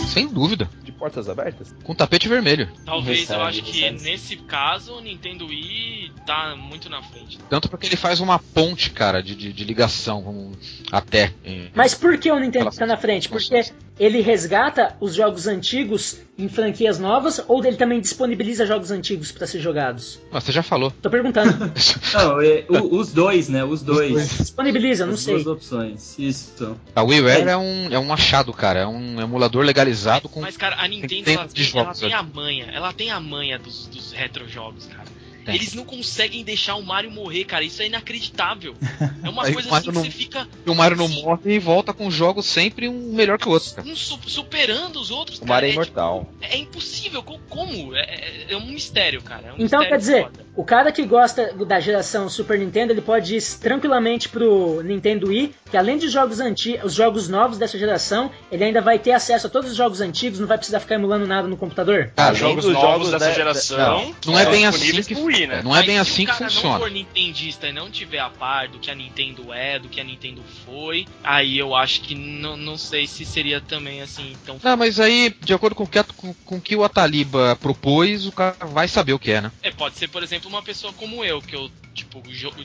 Sem 0.09 0.29
dúvida. 0.29 0.69
De 0.85 0.93
portas 0.93 1.29
abertas? 1.29 1.75
Com 1.83 1.93
tapete 1.93 2.29
vermelho. 2.29 2.69
Talvez 2.85 3.21
Recebe, 3.21 3.41
eu 3.41 3.45
acho 3.47 3.63
que 3.65 3.81
recebe. 3.81 4.03
nesse 4.11 4.37
caso 4.37 4.95
o 4.95 5.01
Nintendo 5.01 5.47
Wii 5.47 6.13
tá 6.25 6.55
muito 6.57 6.89
na 6.89 7.03
frente. 7.03 7.39
Tanto 7.51 7.69
porque 7.69 7.87
ele 7.87 7.97
faz 7.97 8.21
uma 8.21 8.39
ponte, 8.39 8.91
cara, 8.91 9.21
de, 9.21 9.35
de, 9.35 9.53
de 9.53 9.65
ligação 9.65 10.23
vamos, 10.23 10.57
até. 10.93 11.33
eh, 11.45 11.69
Mas 11.75 11.95
por 11.95 12.17
que 12.17 12.31
o 12.31 12.39
Nintendo 12.39 12.61
Relação- 12.61 12.87
tá 12.87 12.87
na 12.87 12.97
frente? 12.97 13.29
Porque 13.29 13.61
ele 13.99 14.21
resgata 14.21 14.97
os 15.01 15.15
jogos 15.15 15.47
antigos 15.47 16.19
em 16.39 16.49
franquias 16.49 16.99
novas 16.99 17.43
ou 17.49 17.65
ele 17.65 17.77
também 17.77 18.01
disponibiliza 18.01 18.65
jogos 18.65 18.91
antigos 18.91 19.33
para 19.33 19.47
ser 19.47 19.61
jogados? 19.61 20.21
Ah, 20.33 20.41
você 20.41 20.53
já 20.53 20.63
falou. 20.63 20.91
Tô 21.03 21.11
perguntando. 21.11 21.53
Não, 22.15 22.41
é, 22.41 22.65
o- 22.69 22.97
os 22.97 23.13
dois, 23.13 23.49
né? 23.49 23.65
Os 23.65 23.83
dois. 23.83 24.39
Disponibiliza, 24.39 25.05
não 25.05 25.15
As 25.15 25.21
sei. 25.21 25.35
duas 25.35 25.47
opções. 25.47 26.15
Isso. 26.19 26.77
A 26.95 27.03
WiiWare 27.03 27.49
é 27.49 27.57
um, 27.57 27.89
é 27.93 27.99
um 27.99 28.13
achado, 28.13 28.53
cara. 28.53 28.81
É 28.81 28.87
um 28.87 29.21
emulador 29.21 29.65
legalizado 29.65 30.29
com. 30.29 30.41
Mas, 30.41 30.57
cara, 30.57 30.77
a 30.79 30.87
Nintendo, 30.87 31.15
Nintendo 31.15 31.39
ela, 31.41 31.49
de 31.49 31.55
tem, 31.55 31.81
ela 31.81 31.85
jogos, 31.85 32.01
tem 32.01 32.09
né? 32.11 32.15
a 32.15 32.23
manha. 32.23 32.65
Ela 32.73 32.93
tem 32.93 33.11
a 33.11 33.21
manha 33.21 33.59
dos, 33.59 33.87
dos 33.89 34.13
retro 34.13 34.49
jogos, 34.49 34.87
cara. 34.87 35.09
Tem. 35.49 35.57
Eles 35.57 35.75
não 35.75 35.85
conseguem 35.85 36.45
deixar 36.45 36.75
o 36.77 36.83
Mario 36.83 37.11
morrer, 37.11 37.45
cara. 37.45 37.65
Isso 37.65 37.81
é 37.83 37.87
inacreditável. 37.87 38.75
É 39.23 39.29
uma 39.31 39.43
coisa 39.53 39.69
o 39.69 39.75
assim 39.75 39.89
que 39.91 39.95
não- 39.95 40.05
você 40.05 40.11
fica 40.11 40.49
E 40.65 40.71
o 40.71 40.75
Mario 40.75 40.97
não 40.97 41.09
Sim. 41.09 41.23
morre 41.23 41.55
e 41.55 41.59
volta 41.59 41.93
com 41.93 42.11
jogos 42.11 42.47
sempre 42.47 42.89
um 42.89 43.13
melhor 43.13 43.37
que 43.37 43.49
o 43.49 43.51
outro, 43.51 43.75
cara. 43.75 43.87
um 43.89 43.97
su- 43.97 44.19
superando 44.27 44.99
os 45.01 45.11
outros, 45.11 45.39
O 45.39 45.41
cara. 45.41 45.53
Mario 45.55 45.67
é 45.67 45.71
é, 45.71 45.73
imortal. 45.75 46.21
tipo, 46.41 46.55
é 46.55 46.57
impossível. 46.59 47.23
Co- 47.23 47.39
Como? 47.49 47.95
É, 47.95 48.01
é- 48.01 48.47
é 48.51 48.57
um 48.57 48.67
mistério, 48.67 49.21
cara. 49.21 49.49
É 49.49 49.51
um 49.53 49.55
Então 49.57 49.81
mistério 49.81 49.89
quer 49.89 49.99
dizer, 49.99 50.23
foda. 50.25 50.47
O 50.59 50.65
cara 50.65 50.91
que 50.91 51.05
gosta 51.07 51.53
da 51.55 51.79
geração 51.79 52.29
Super 52.29 52.59
Nintendo, 52.59 52.93
ele 52.93 53.01
pode 53.01 53.37
ir 53.37 53.43
tranquilamente 53.61 54.29
pro 54.29 54.83
Nintendo 54.83 55.29
Wii, 55.29 55.55
que 55.71 55.77
além 55.77 55.97
de 55.99 56.09
jogos 56.09 56.41
antigos, 56.41 56.85
os 56.85 56.95
jogos 56.95 57.29
novos 57.29 57.59
dessa 57.59 57.79
geração, 57.79 58.29
ele 58.51 58.65
ainda 58.65 58.81
vai 58.81 58.99
ter 58.99 59.13
acesso 59.13 59.47
a 59.47 59.51
todos 59.51 59.71
os 59.71 59.77
jogos 59.77 60.01
antigos, 60.01 60.41
não 60.41 60.49
vai 60.49 60.57
precisar 60.59 60.81
ficar 60.81 60.97
emulando 60.97 61.29
nada 61.29 61.47
no 61.47 61.57
computador. 61.57 62.11
Cara, 62.17 62.35
jogos 62.35 62.65
dos 62.65 62.75
novos 62.75 62.89
jogos 62.91 63.11
dessa 63.13 63.27
da- 63.27 63.33
geração. 63.35 64.15
Não 64.27 64.37
é 64.37 64.47
bem 64.51 64.67
assim 64.67 64.79
disponíveis 64.79 65.07
que 65.07 65.15
pro 65.15 65.25
Wii, 65.25 65.47
né? 65.47 65.63
Não 65.63 65.71
é 65.77 65.79
Mas 65.79 65.87
bem 65.87 65.95
se 65.97 66.01
assim 66.01 66.23
o 66.25 66.27
que 66.27 66.33
cara 66.33 66.45
não 66.47 66.51
funciona. 66.51 66.79
for 66.81 66.91
nintendista 66.91 67.69
e 67.69 67.73
não 67.73 67.89
tiver 67.89 68.19
a 68.19 68.29
par 68.29 68.67
do 68.67 68.79
que 68.81 68.91
a 68.91 68.95
Nintendo 68.97 69.53
é, 69.53 69.79
do 69.79 69.89
que 69.89 70.01
a 70.01 70.05
Nintendo 70.05 70.43
foi, 70.67 71.07
aí 71.23 71.57
eu 71.57 71.75
acho 71.77 72.01
que 72.01 72.17
não, 72.17 72.57
não 72.57 72.77
sei 72.77 73.07
se 73.07 73.25
seria 73.25 73.61
também 73.61 74.03
assim 74.03 74.33
tão 74.45 74.59
Não, 74.61 74.77
mas 74.77 74.99
aí, 74.99 75.33
de 75.41 75.55
acordo 75.55 75.77
com 75.77 75.85
o 75.85 75.87
que, 75.87 76.03
com, 76.17 76.35
com 76.45 76.57
o 76.57 76.61
que 76.61 76.75
o 76.75 76.83
Ataliba 76.83 77.57
propôs, 77.61 78.27
o 78.27 78.33
cara 78.33 78.57
vai 78.73 78.89
saber 78.89 79.13
o 79.13 79.19
que 79.21 79.31
é, 79.31 79.41
né? 79.41 79.53
É, 79.63 79.71
pode 79.71 79.97
ser, 79.97 80.09
por 80.09 80.23
exemplo, 80.23 80.48
uma 80.49 80.63
pessoa 80.63 80.93
como 80.95 81.25
eu, 81.25 81.41
que 81.41 81.55
eu, 81.55 81.71
tipo, 81.99 82.23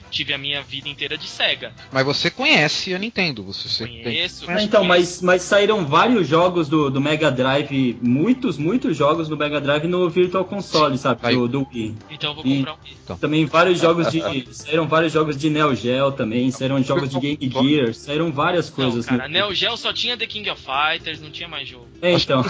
tive 0.09 0.33
a 0.33 0.37
minha 0.37 0.61
vida 0.63 0.87
inteira 0.89 1.17
de 1.17 1.27
SEGA. 1.27 1.71
Mas 1.91 2.05
você 2.05 2.29
conhece 2.29 2.93
a 2.93 2.99
Nintendo, 2.99 3.43
você, 3.43 3.67
você 3.67 3.85
tem. 3.85 4.03
Conheço. 4.03 4.45
Ah, 4.47 4.61
então, 4.61 4.83
mas, 4.83 5.21
mas 5.21 5.41
saíram 5.41 5.85
vários 5.85 6.27
jogos 6.27 6.67
do, 6.69 6.89
do 6.89 7.01
Mega 7.01 7.29
Drive, 7.31 7.97
muitos, 8.01 8.57
muitos 8.57 8.95
jogos 8.97 9.27
do 9.27 9.35
Mega 9.37 9.59
Drive 9.61 9.85
no 9.87 10.09
Virtual 10.09 10.45
Console, 10.45 10.97
sabe? 10.97 11.33
Do, 11.35 11.47
do 11.47 11.67
Wii. 11.73 11.95
Então 12.11 12.31
eu 12.31 12.35
vou 12.35 12.45
E- 12.45 12.57
comprar 12.57 12.73
um 12.73 12.77
Wii. 12.83 13.19
Também 13.19 13.45
vários 13.45 13.79
jogos 13.79 14.11
de. 14.11 14.21
saíram 14.53 14.87
vários 14.87 15.11
jogos 15.13 15.35
de 15.37 15.49
Neo 15.49 15.75
Geo 15.75 16.11
também, 16.11 16.49
saíram 16.51 16.81
jogos 16.83 17.09
de 17.09 17.19
Game 17.19 17.37
Gear, 17.51 17.93
saíram 17.93 18.31
várias 18.31 18.69
Não, 18.69 18.75
coisas. 18.75 19.05
cara, 19.05 19.27
no- 19.27 19.33
Neo 19.33 19.53
Geo 19.53 19.75
só 19.77 19.91
tinha 19.93 20.15
The 20.17 20.25
King 20.27 20.49
of 20.49 20.61
Fighters, 20.61 21.19
não 21.21 21.29
tinha 21.31 21.47
mais 21.47 21.67
jogo. 21.67 21.87
É, 22.01 22.13
então. 22.13 22.43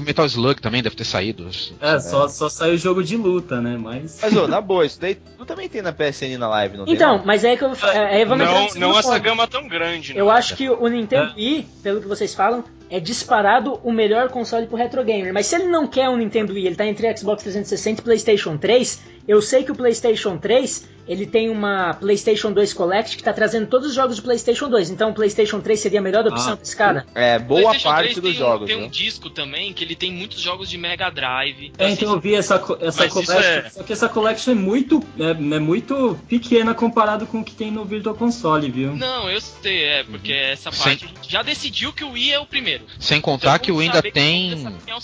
Metal 0.00 0.26
Slug 0.26 0.60
também 0.60 0.82
deve 0.82 0.96
ter 0.96 1.04
saído. 1.04 1.48
É, 1.80 1.98
só, 1.98 2.28
só 2.28 2.48
saiu 2.48 2.76
jogo 2.76 3.02
de 3.02 3.16
luta, 3.16 3.60
né? 3.60 3.76
Mas. 3.78 4.18
Mas, 4.22 4.36
ô, 4.36 4.46
na 4.46 4.60
boa, 4.60 4.84
isso 4.86 5.00
daí 5.00 5.14
tu 5.14 5.44
também 5.44 5.68
tem 5.68 5.82
na 5.82 5.92
PSN 6.10 6.38
na 6.38 6.48
live, 6.48 6.76
não 6.76 6.84
tem? 6.84 6.94
Então, 6.94 7.18
não? 7.18 7.24
mas 7.24 7.44
é 7.44 7.56
que 7.56 7.64
eu. 7.64 7.72
É, 7.92 8.20
é, 8.20 8.24
vamos 8.24 8.44
entrar 8.44 8.60
Não, 8.60 8.90
não 8.90 8.98
essa 8.98 9.08
ponto. 9.10 9.22
gama 9.22 9.46
tão 9.46 9.68
grande, 9.68 10.14
né? 10.14 10.20
Eu 10.20 10.30
acho 10.30 10.56
que 10.56 10.68
o 10.68 10.88
Nintendo 10.88 11.32
Wii, 11.36 11.66
pelo 11.82 12.00
que 12.00 12.08
vocês 12.08 12.34
falam, 12.34 12.64
é 12.94 13.00
disparado 13.00 13.80
o 13.82 13.90
melhor 13.90 14.28
console 14.28 14.66
pro 14.66 14.76
retro 14.76 15.02
gamer. 15.02 15.32
Mas 15.32 15.46
se 15.46 15.54
ele 15.56 15.66
não 15.66 15.86
quer 15.86 16.08
um 16.10 16.16
Nintendo 16.18 16.52
Wii, 16.52 16.66
ele 16.66 16.76
tá 16.76 16.86
entre 16.86 17.16
Xbox 17.16 17.42
360 17.42 18.00
e 18.00 18.04
PlayStation 18.04 18.56
3. 18.58 19.00
Eu 19.26 19.40
sei 19.40 19.62
que 19.64 19.72
o 19.72 19.74
PlayStation 19.74 20.36
3 20.36 20.90
ele 21.08 21.26
tem 21.26 21.48
uma 21.50 21.94
PlayStation 21.94 22.52
2 22.52 22.72
Collect 22.74 23.16
que 23.16 23.22
tá 23.22 23.32
trazendo 23.32 23.66
todos 23.66 23.88
os 23.88 23.94
jogos 23.94 24.16
de 24.16 24.22
PlayStation 24.22 24.68
2. 24.68 24.90
Então 24.90 25.10
o 25.10 25.14
PlayStation 25.14 25.60
3 25.60 25.78
seria 25.80 25.98
a 26.00 26.02
melhor 26.02 26.26
opção 26.26 26.52
Ah. 26.52 26.56
pra 26.56 26.62
esse 26.62 26.76
cara. 26.76 27.06
É, 27.14 27.38
boa 27.38 27.72
parte 27.82 28.14
3 28.14 28.14
dos 28.16 28.22
tem 28.22 28.32
um, 28.32 28.34
jogos, 28.34 28.66
Tem 28.66 28.76
um 28.76 28.80
né? 28.82 28.88
disco 28.88 29.30
também 29.30 29.72
que 29.72 29.82
ele 29.82 29.96
tem 29.96 30.12
muitos 30.12 30.40
jogos 30.40 30.68
de 30.68 30.76
Mega 30.78 31.08
Drive. 31.10 31.72
É, 31.78 31.90
então 31.90 32.12
eu 32.12 32.20
vi 32.20 32.34
essa, 32.34 32.56
essa 32.80 33.08
collection. 33.08 33.34
é- 33.40 33.70
Só 33.70 33.82
que 33.82 33.92
essa 33.92 34.08
collection 34.08 34.52
é 34.52 34.56
muito, 34.56 35.02
é, 35.18 35.30
é 35.30 35.58
muito 35.58 36.18
pequena 36.28 36.74
comparado 36.74 37.26
com 37.26 37.40
o 37.40 37.44
que 37.44 37.52
tem 37.54 37.70
no 37.70 37.84
Virtual 37.84 38.14
Console, 38.14 38.70
viu? 38.70 38.94
Não, 38.94 39.30
eu 39.30 39.40
sei, 39.40 39.84
é, 39.84 40.04
porque 40.04 40.32
essa 40.32 40.70
Sim. 40.70 40.82
parte 40.84 41.06
gente 41.06 41.30
já 41.32 41.42
decidiu 41.42 41.92
que 41.92 42.04
o 42.04 42.10
Wii 42.12 42.32
é 42.32 42.38
o 42.38 42.46
primeiro. 42.46 42.81
Sem 42.98 43.20
contar 43.20 43.58
que 43.58 43.70
o 43.72 43.78
ainda 43.80 44.02
tem. 44.02 44.66
É 44.86 44.94
o. 44.94 45.00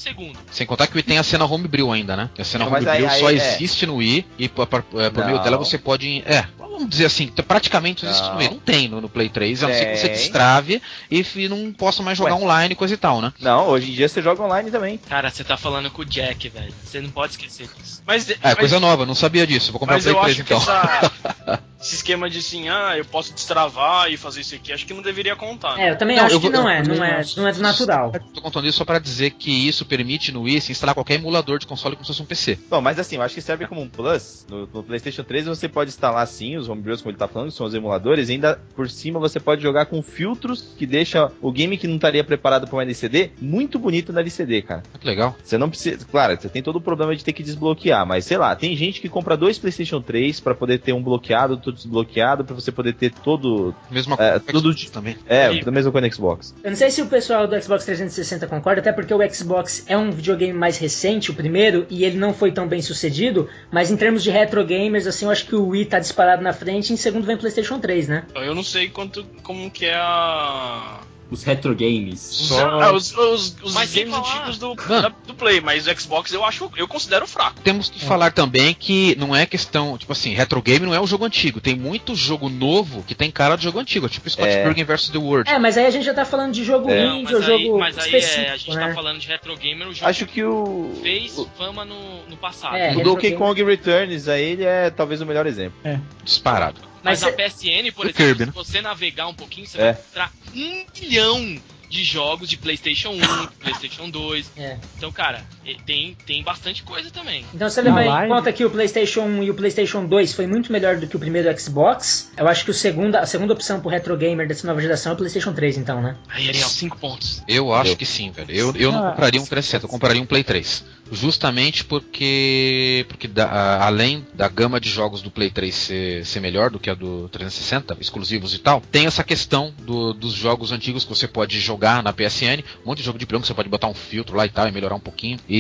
Sem 0.51 0.67
contar 0.67 0.87
que 0.87 0.95
o 0.95 0.97
Wii 0.97 1.03
tem 1.03 1.19
a 1.19 1.23
cena 1.23 1.45
homebrew 1.45 1.93
ainda, 1.93 2.17
né? 2.17 2.31
A 2.39 2.45
cena 2.45 2.65
Não, 2.65 2.73
homebrew 2.73 3.09
aí- 3.09 3.21
só 3.21 3.27
aí 3.29 3.39
é. 3.39 3.55
existe 3.55 3.87
no 3.87 3.97
Wii 3.97 4.27
e 4.39 4.49
por, 4.49 4.67
por- 4.67 4.85
é, 5.01 5.11
por 5.11 5.25
meio 5.25 5.39
dela 5.43 5.57
você 5.57 5.79
pode. 5.79 6.23
É, 6.27 6.45
vamos 6.59 6.89
dizer 6.89 7.07
assim, 7.07 7.27
praticamente 7.29 8.05
não 8.05 8.11
existe 8.11 8.27
Não. 8.27 8.35
no 8.35 8.41
Wii. 8.41 8.51
Não 8.51 8.59
tem 8.59 8.89
no, 8.89 9.01
no 9.01 9.09
Play 9.09 9.29
3, 9.29 9.65
a 9.65 9.69
não 9.69 9.75
ser 9.75 9.87
que 9.87 9.97
você 9.99 10.09
destrave 10.09 10.83
e 11.11 11.21
f- 11.21 11.49
não 11.49 11.73
possa 11.73 12.03
mais 12.03 12.17
jogar 12.19 12.35
Ué. 12.35 12.43
online 12.43 12.73
e 12.73 12.77
coisa 12.77 12.95
e 12.95 12.97
tal, 12.97 13.21
né? 13.21 13.33
Não, 13.41 13.69
hoje 13.69 13.91
em 13.91 13.95
dia 13.95 14.09
você 14.09 14.23
joga 14.23 14.43
online 14.43 14.71
também. 14.71 14.99
Cara, 14.99 15.31
você 15.31 15.43
tá 15.45 15.57
falando 15.57 15.91
com 15.91 16.03
o 16.03 16.05
Jack, 16.05 16.49
velho. 16.49 16.73
Você 16.85 17.01
não 17.01 17.11
pode 17.11 17.33
esquecer 17.33 17.69
disso. 17.77 18.03
Mas, 18.07 18.31
É, 18.31 18.37
mas- 18.43 18.55
coisa 18.55 18.79
nova, 18.81 19.05
não 19.07 19.15
sabia 19.15 19.47
disso. 19.47 19.71
Vou 19.73 19.81
comprar 19.81 19.95
o 19.95 19.97
mas 19.97 20.05
Play 20.05 20.15
eu 20.15 20.21
3 20.21 20.37
acho 20.37 20.45
que 20.45 20.55
então. 20.55 20.63
essa, 20.63 21.63
esse 21.81 21.95
esquema 21.97 22.29
de 22.29 22.39
assim, 22.39 22.69
ah, 22.69 22.95
eu 22.97 23.05
posso 23.05 23.33
destravar 23.33 24.11
e 24.11 24.17
fazer 24.17 24.41
isso 24.41 24.55
aqui, 24.55 24.73
acho 24.73 24.87
que 24.87 24.93
não 24.95 25.03
deveria 25.03 25.37
contar. 25.37 25.77
né? 25.77 25.89
É, 25.89 25.91
eu 25.91 25.99
também 25.99 26.17
Não, 26.17 26.25
acho 26.25 26.35
eu 26.37 26.41
que 26.41 26.49
vou- 26.51 26.61
não 26.61 26.69
é, 26.69 26.81
eu 26.81 26.85
não 26.87 27.05
é, 27.05 27.23
não 27.37 27.47
é 27.49 27.53
do 27.53 27.61
natural. 27.61 28.13
Tô 28.35 28.41
contando 28.41 28.67
isso 28.67 28.79
só 28.79 28.85
pra 28.85 28.99
dizer 28.99 29.31
que 29.31 29.51
isso 29.69 29.85
permite 29.85 30.33
no 30.33 30.43
Wii 30.43 30.61
se 30.61 30.73
instalar 30.73 30.95
qualquer 30.95 31.15
emulador 31.15 31.59
de 31.59 31.67
console 31.67 31.95
como 31.97 32.05
se 32.05 32.09
fosse 32.13 32.23
um 32.23 32.27
PC. 32.27 32.59
Bom, 32.69 32.81
mas 32.81 32.99
assim, 32.99 33.17
eu 33.17 33.23
acho 33.23 33.35
que 33.35 33.41
serve 33.41 33.67
como 33.67 33.81
um 33.81 33.89
plus. 33.89 34.45
No, 34.49 34.67
no 34.73 34.83
PlayStation 34.83 35.23
3 35.23 35.47
você 35.47 35.69
pode 35.69 35.91
instalar 35.91 36.27
sim 36.27 36.57
os 36.57 36.69
homebrews, 36.69 37.01
como 37.01 37.11
ele 37.13 37.19
tá 37.19 37.29
falando, 37.29 37.51
que 37.51 37.57
são 37.57 37.67
os 37.67 37.75
emuladores, 37.75 38.29
e 38.29 38.33
ainda 38.33 38.61
por 38.75 38.89
cima 38.91 39.19
você 39.21 39.39
pode 39.39 39.63
jogar 39.63 39.87
com 39.87 40.03
filtros 40.03 40.75
que 40.77 40.87
deixa 40.87 41.31
o 41.41 41.53
game 41.53 41.77
que 41.79 41.87
não 41.87 41.97
estaria 41.97 42.25
preparado 42.25 42.67
para 42.67 42.77
um 42.77 42.81
LCD 42.81 43.31
muito 43.41 43.79
bonito 43.79 44.13
na 44.13 44.21
LCD, 44.21 44.63
cara. 44.63 44.83
Que 45.01 45.07
legal. 45.07 45.37
Você 45.45 45.57
não 45.57 45.69
precisa. 45.71 46.05
Claro, 46.11 46.37
você 46.41 46.49
tem 46.49 46.63
todo 46.63 46.77
o 46.77 46.81
problema 46.81 47.15
de 47.15 47.25
ter 47.25 47.33
que 47.33 47.43
desbloquear, 47.43 48.05
mas 48.07 48.25
sei 48.25 48.37
lá, 48.37 48.55
tem 48.57 48.77
gente 48.77 49.01
que 49.01 49.09
compra 49.09 49.37
dois 49.37 49.59
PlayStation 49.59 50.01
3 50.01 50.41
pra 50.41 50.55
poder 50.55 50.79
ter 50.81 50.93
um 50.93 51.03
bloqueado, 51.03 51.55
outro 51.55 51.73
desbloqueado, 51.79 52.45
pra 52.45 52.55
você 52.55 52.71
poder 52.71 52.93
ter 52.95 53.13
todo. 53.13 53.75
Mesma 53.91 54.15
É, 54.19 54.39
coisa 54.39 54.41
tudo 54.53 54.73
Xbox 54.73 54.91
também. 54.91 55.17
É, 55.29 55.53
E- 55.53 55.65
da 55.65 55.71
mesma 55.71 55.91
coisa 55.91 56.07
no 56.07 56.13
Xbox. 56.15 56.55
Eu 56.63 56.71
não 56.71 56.77
sei 56.77 56.91
se 56.91 57.01
o 57.03 57.07
pessoal 57.07 57.47
do 57.49 57.61
Xbox 57.61 57.85
360 57.85 58.47
concorda, 58.47 58.81
até 58.81 58.93
porque 58.93 59.13
o 59.15 59.35
Xbox 59.35 59.85
é 59.87 59.97
um 59.97 60.11
videogame 60.11 60.53
mais 60.53 60.77
recente, 60.79 61.31
o 61.31 61.35
primeiro, 61.35 61.87
e 61.91 62.05
ele 62.05 62.17
não 62.19 62.33
foi 62.35 62.53
tão 62.53 62.67
bem 62.69 62.83
sucedido, 62.83 63.49
mas 63.71 63.91
em 63.91 63.97
termos 63.97 64.23
de 64.23 64.31
retro 64.31 64.65
gamers, 64.65 65.07
assim, 65.07 65.25
eu 65.25 65.31
acho 65.31 65.47
que 65.47 65.55
o 65.55 65.69
Wii 65.69 65.87
tá 65.87 65.99
disparado 65.99 66.43
na 66.43 66.53
frente 66.53 66.91
e 66.91 66.93
em 66.95 66.97
segundo 66.97 67.25
vem 67.27 67.37
o 67.37 67.39
PlayStation 67.39 67.79
3, 67.79 68.09
né? 68.09 68.25
Eu 68.35 68.55
não 68.55 68.63
sei 68.63 68.89
quanto, 68.89 69.25
como 69.43 69.71
que 69.71 69.85
é 69.87 69.95
a... 69.95 71.01
Os 71.31 71.43
retro 71.45 71.75
games. 71.75 72.19
Só- 72.21 72.81
Ah, 72.81 72.93
os, 72.93 73.15
os, 73.17 73.55
os 73.63 73.75
Mas 73.75 73.93
games 73.95 74.15
falar- 74.15 74.35
antigos 74.39 74.59
do, 74.59 74.75
da- 74.75 75.13
do 75.27 75.35
Play, 75.35 75.61
mas 75.61 75.87
o 75.87 76.01
Xbox 76.01 76.33
eu 76.33 76.43
acho, 76.45 76.71
eu 76.77 76.89
considero 76.89 77.27
fraco. 77.27 77.61
Temos 77.63 77.91
que 77.91 78.03
falar 78.03 78.33
também 78.33 78.73
que 78.73 79.15
não 79.19 79.37
é 79.37 79.45
questão, 79.45 79.99
tipo 79.99 80.11
assim, 80.13 80.33
retro 80.33 80.63
game 80.63 80.87
não 80.87 80.95
é 80.95 81.01
um 81.01 81.07
jogo 81.07 81.27
antigo. 81.27 81.61
Tem 81.61 81.75
muito 81.77 82.15
jogo 82.15 82.49
novo 82.49 83.03
que 83.03 83.15
tem 83.15 83.31
cara 83.31 83.57
de 83.57 83.65
jogo 83.65 83.79
antigo, 83.79 84.09
tipo 84.09 84.29
Scott 84.31 84.49
É. 84.49 84.63
Pilgrim 84.65 84.85
vs 84.85 85.11
The 85.11 85.19
World. 85.19 85.51
É, 85.51 85.59
mas 85.59 85.77
aí 85.77 85.85
a 85.87 85.91
gente 85.91 86.05
já 86.07 86.15
tá 86.15 86.25
falando 86.25 86.53
de 86.55 86.65
jogo 86.65 86.89
É. 86.91 87.05
Não, 87.05 87.17
indie 87.19 87.33
mas 87.35 87.47
ou 87.49 87.55
aí, 87.55 87.65
jogo 87.65 87.79
mas 87.79 87.99
aí 87.99 88.05
específico, 88.07 88.41
é, 88.41 88.51
a 88.51 88.57
gente 88.57 88.75
né? 88.77 88.89
tá 88.89 88.95
falando 88.95 89.19
de 89.19 89.29
retro 89.29 89.57
gamer, 89.57 89.89
o 89.89 89.93
jogo 89.93 90.07
Acho 90.09 90.25
que 90.27 90.43
o. 90.43 90.99
fez 91.03 91.37
o- 91.37 91.47
fama 91.59 91.85
no, 91.85 92.25
no 92.27 92.37
passado. 92.39 92.75
É, 92.77 92.97
O 92.97 93.03
Donkey 93.03 93.29
game. 93.31 93.37
Kong 93.37 93.63
Returns, 93.65 94.29
aí 94.29 94.43
ele 94.53 94.65
é 94.65 94.89
talvez 94.89 95.21
o 95.21 95.27
melhor 95.27 95.47
exemplo. 95.47 95.79
Disparado. 96.25 96.88
Mas, 97.03 97.23
Mas 97.23 97.25
a 97.25 97.29
é- 97.29 97.33
PSN, 97.49 97.93
por 97.93 98.05
Do 98.07 98.11
exemplo, 98.11 98.13
Kirby, 98.27 98.47
né? 98.47 98.47
se 98.47 98.53
você 98.53 98.81
navegar 98.81 99.29
um 99.29 99.35
pouquinho, 99.35 99.67
você 99.67 99.79
É. 99.79 99.81
vai 99.81 99.91
encontrar 99.93 100.33
um 100.55 100.85
milhão 101.01 101.63
de 101.89 102.05
jogos 102.05 102.49
de 102.49 102.57
PlayStation 102.57 103.11
1, 103.11 103.19
PlayStation 103.61 104.11
2. 104.11 104.51
É. 104.57 104.79
Então, 104.97 105.11
cara, 105.13 105.47
tem, 105.87 106.17
tem 106.27 106.43
bastante 106.43 106.83
coisa 106.83 107.11
também. 107.11 107.45
Então 107.55 107.69
você 107.69 107.81
leva 107.83 108.25
em 108.25 108.29
conta 108.29 108.53
que 108.53 108.65
o 108.65 108.71
PlayStation 108.71 109.23
1 109.23 109.43
e 109.45 109.51
o 109.51 109.55
PlayStation 109.55 110.05
2 110.07 110.33
foi 110.33 110.47
muito 110.47 110.71
melhor 110.73 110.97
do 110.97 111.07
que 111.07 111.17
o 111.17 111.19
primeiro 111.19 111.49
Xbox. 111.59 112.31
Eu 112.37 112.47
acho 112.49 112.65
que 112.65 112.71
o 112.71 112.75
segunda, 112.75 113.21
a 113.21 113.27
segunda 113.27 113.53
opção 113.53 113.81
pro 113.81 113.89
retro 113.91 114.17
gamer 114.17 114.47
dessa 114.49 114.67
nova 114.67 114.81
geração 114.81 115.13
é 115.13 115.15
o 115.15 115.19
PlayStation 115.19 115.53
3, 115.53 115.79
então, 115.79 116.01
né? 116.01 116.17
Aí, 116.29 116.49
Ariel, 116.49 116.69
5 116.69 116.99
pontos. 116.99 117.43
Eu 117.49 117.73
acho 117.73 117.81
Entendeu? 117.93 117.97
que 117.97 118.07
sim, 118.07 118.31
velho. 118.31 118.51
Eu, 118.51 118.75
eu 118.77 118.93
não 118.93 119.07
Ah, 119.07 119.11
compraria 119.11 119.41
um 119.41 119.45
360, 119.47 119.85
eu 119.85 119.89
compraria 119.89 120.23
um 120.23 120.27
Play 120.27 120.45
3. 120.45 120.85
Justamente 121.11 121.85
porque, 122.29 123.05
porque 123.09 123.27
da- 123.27 123.47
a- 123.49 123.87
além 123.87 124.27
da 124.35 124.47
gama 124.47 124.79
de 124.79 124.91
jogos 124.91 125.23
do 125.23 125.31
Play 125.31 125.51
3 125.51 125.75
ser, 125.75 126.27
ser 126.27 126.41
melhor 126.41 126.71
do 126.71 126.79
que 126.79 126.91
a 126.91 126.95
do 126.95 127.29
360, 127.31 127.97
exclusivos 128.01 128.55
e 128.55 128.59
tal, 128.59 128.81
tem 128.93 129.07
essa 129.07 129.25
questão 129.25 129.73
do- 129.81 130.13
dos 130.13 130.35
jogos 130.35 130.71
antigos 130.71 131.05
que 131.05 131.09
você 131.11 131.27
pode 131.27 131.59
jogar 131.61 132.03
na 132.03 132.13
PSN. 132.13 132.63
Um 132.85 132.89
monte 132.89 132.99
de 132.99 133.05
jogo 133.05 133.19
de 133.19 133.25
branco, 133.27 133.47
você 133.47 133.55
pode 133.55 133.69
botar 133.71 133.89
um 133.89 133.95
filtro 133.95 134.37
lá 134.37 134.45
e 134.45 134.51
tal 134.51 134.69
e 134.69 134.73
melhorar 134.73 134.95
um 134.97 135.01
pouquinho. 135.01 135.39
E 135.49 135.58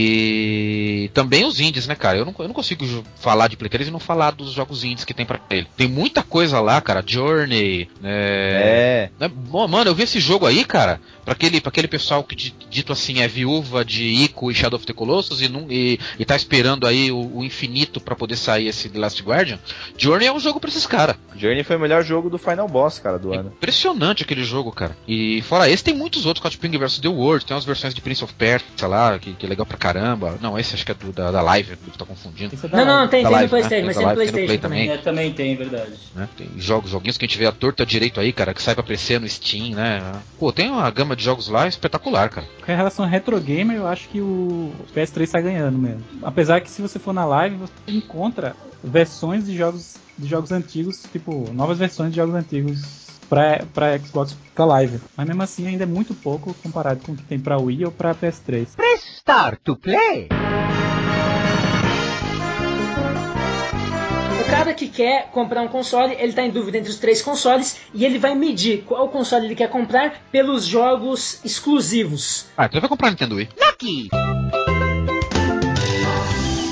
também 1.15 1.45
os 1.45 1.61
indies, 1.61 1.87
né, 1.87 1.95
cara? 1.95 2.19
Eu 2.19 2.25
não, 2.25 2.35
eu 2.39 2.47
não 2.49 2.55
consigo 2.55 2.85
falar 3.17 3.49
de 3.49 3.57
Play 3.57 3.69
3 3.69 3.89
e 3.89 3.91
não 3.91 3.99
falar 4.01 4.33
dos 4.33 4.53
jogos 4.53 4.85
indies 4.85 5.05
que 5.05 5.15
tem 5.15 5.27
pra 5.27 5.41
ele. 5.51 5.67
Tem 5.77 5.89
muita 5.89 6.23
coisa 6.23 6.61
lá, 6.61 6.81
cara. 6.81 7.03
Journey, 7.07 7.89
é, 8.03 9.11
É. 9.11 9.11
né? 9.21 9.29
Bom, 9.33 9.67
Mano, 9.69 9.91
eu 9.91 9.95
vi 9.95 10.05
esse 10.05 10.21
jogo 10.21 10.47
aí, 10.47 10.65
cara, 10.65 11.01
pra 11.29 11.35
aquele, 11.35 11.61
pra 11.61 11.69
aquele 11.69 11.89
pessoal 11.89 12.25
que 12.25 12.35
di- 12.35 12.55
dito 12.71 12.91
assim 12.93 13.21
é 13.21 13.29
viúva 13.29 13.85
de 13.85 14.03
Ico 14.05 14.51
e 14.51 14.55
Shadow 14.55 14.79
of 14.79 14.87
the 14.87 14.95
Colossus 14.95 15.43
e, 15.43 15.49
não, 15.49 15.67
e, 15.71 15.99
e 16.19 16.25
tá 16.25 16.35
esperando 16.35 16.87
aí 16.87 17.11
o, 17.13 17.37
o 17.39 17.45
infinito 17.45 18.01
pra 18.01 18.17
poder 18.17 18.37
sair 18.37 18.67
esse 18.69 18.89
The 18.89 18.99
Last 18.99 19.23
Guardian. 19.23 19.59
Journey 19.97 20.27
é 20.27 20.33
um 20.33 20.41
jogo 20.41 20.59
pra 20.59 20.71
esses 20.71 20.87
caras. 20.87 21.17
Journey 21.37 21.63
foi 21.65 21.77
o 21.77 21.81
melhor 21.81 22.03
jogo 22.03 22.31
do 22.31 22.39
Final 22.39 22.67
Boss, 22.69 22.99
cara, 22.99 23.19
do 23.19 23.33
ano. 23.35 23.53
Impressionante 23.55 24.23
aquele 24.23 24.43
jogo, 24.43 24.73
cara. 24.73 24.97
E 25.07 25.43
fora 25.43 25.69
esse, 25.69 25.85
tem 25.85 25.95
muitos 25.95 26.25
outros, 26.25 26.41
Scott 26.43 26.57
Pilgrim 26.59 26.79
vs 26.81 26.99
The 26.99 27.09
World, 27.09 27.45
tem 27.45 27.55
umas 27.55 27.65
versões 27.65 27.95
de 27.95 28.01
Prince 28.01 28.25
of 28.25 28.33
Persia 28.35 28.87
lá, 28.89 29.19
que, 29.19 29.35
que 29.35 29.45
é 29.45 29.49
legal 29.49 29.67
pra 29.67 29.77
caramba. 29.77 30.39
Não, 30.41 30.59
esse 30.59 30.75
acho 30.75 30.85
que 30.87 30.93
é 30.93 30.95
do, 30.95 31.13
da, 31.13 31.31
da 31.31 31.43
Live, 31.43 31.77
do 31.77 31.91
tá 31.99 32.05
confundindo. 32.05 32.55
Esse 32.55 32.65
é 32.67 32.69
da 32.69 32.79
Não, 32.79 32.85
não, 33.03 33.09
tem, 33.09 33.23
tem 33.23 33.25
no 33.25 33.31
live, 33.31 33.45
né? 33.45 33.49
PlayStation, 33.61 33.87
mas 33.87 33.95
Da 33.97 34.01
tem 34.01 34.07
no 34.07 34.11
no 34.11 34.15
PlayStation 34.17 34.47
Play 34.47 34.59
também. 34.59 34.87
também. 34.89 34.99
É, 34.99 35.03
também 35.03 35.33
tem, 35.33 35.57
verdade. 35.57 35.93
né? 36.15 36.29
Tem 36.37 36.49
jogos, 36.57 36.91
joguinhos 36.91 37.19
que 37.19 37.25
a 37.25 37.29
gente 37.29 37.39
vê 37.39 37.47
a 37.47 37.53
torta 37.53 37.85
direito 37.85 38.19
aí, 38.21 38.33
cara, 38.33 38.55
que 38.55 38.63
sai 38.63 38.75
pra 38.75 38.83
PC 38.85 39.19
no 39.19 39.29
Steam, 39.29 39.75
né? 39.75 40.01
Pô, 40.39 40.53
tem 40.53 40.71
uma 40.71 40.89
gama 40.91 41.15
de 41.19 41.25
jogos 41.25 41.49
lá 41.49 41.67
espetacular, 41.67 42.31
cara. 42.31 42.47
Com 42.65 42.73
relação 42.73 43.05
a 43.05 43.09
retro 43.09 43.39
gamer, 43.41 43.77
eu 43.77 43.87
acho 43.87 44.09
que 44.09 44.21
o 44.21 44.73
PS3 44.95 45.31
tá 45.31 45.41
ganhando 45.41 45.77
mesmo. 45.77 46.03
Apesar 46.23 46.61
que 46.61 46.71
se 46.71 46.81
você 46.81 46.99
for 46.99 47.13
na 47.13 47.27
live, 47.27 47.57
você 47.57 47.73
encontra 47.89 48.57
versões 48.83 49.45
de 49.45 49.57
jogos 49.57 49.97
de 50.17 50.27
jogos 50.27 50.51
antigos, 50.51 51.05
tipo, 51.13 51.49
novas 51.53 51.79
versões 51.79 52.11
de 52.11 52.17
jogos 52.17 52.35
antigos 52.35 53.07
pra, 53.29 53.65
pra 53.73 53.99
Xbox 53.99 54.37
pra 54.55 54.65
live. 54.65 54.99
Mas 55.17 55.27
mesmo 55.27 55.43
assim 55.43 55.67
ainda 55.67 55.85
é 55.85 55.87
muito 55.87 56.13
pouco 56.13 56.55
comparado 56.55 57.01
com 57.05 57.13
o 57.13 57.17
que 57.17 57.23
tem 57.23 57.39
pra 57.39 57.59
Wii 57.59 57.85
ou 57.85 57.93
pra 57.93 58.15
PS3. 58.15 58.69
Start 59.17 59.61
to 59.63 59.77
play. 59.77 60.29
Cara 64.49 64.73
que 64.73 64.89
quer 64.89 65.31
comprar 65.31 65.61
um 65.63 65.69
console, 65.69 66.17
ele 66.19 66.33
tá 66.33 66.43
em 66.43 66.51
dúvida 66.51 66.79
entre 66.79 66.91
os 66.91 66.97
três 66.97 67.21
consoles 67.21 67.81
e 67.93 68.05
ele 68.05 68.19
vai 68.19 68.35
medir 68.35 68.83
qual 68.85 69.09
console 69.09 69.47
ele 69.47 69.55
quer 69.55 69.69
comprar 69.69 70.23
pelos 70.33 70.65
jogos 70.65 71.45
exclusivos. 71.45 72.47
Ah, 72.57 72.67
então 72.67 72.81
vai 72.81 72.89
comprar 72.89 73.11
Nintendo 73.11 73.37
Wii. 73.37 73.49
Lucky. 73.61 74.09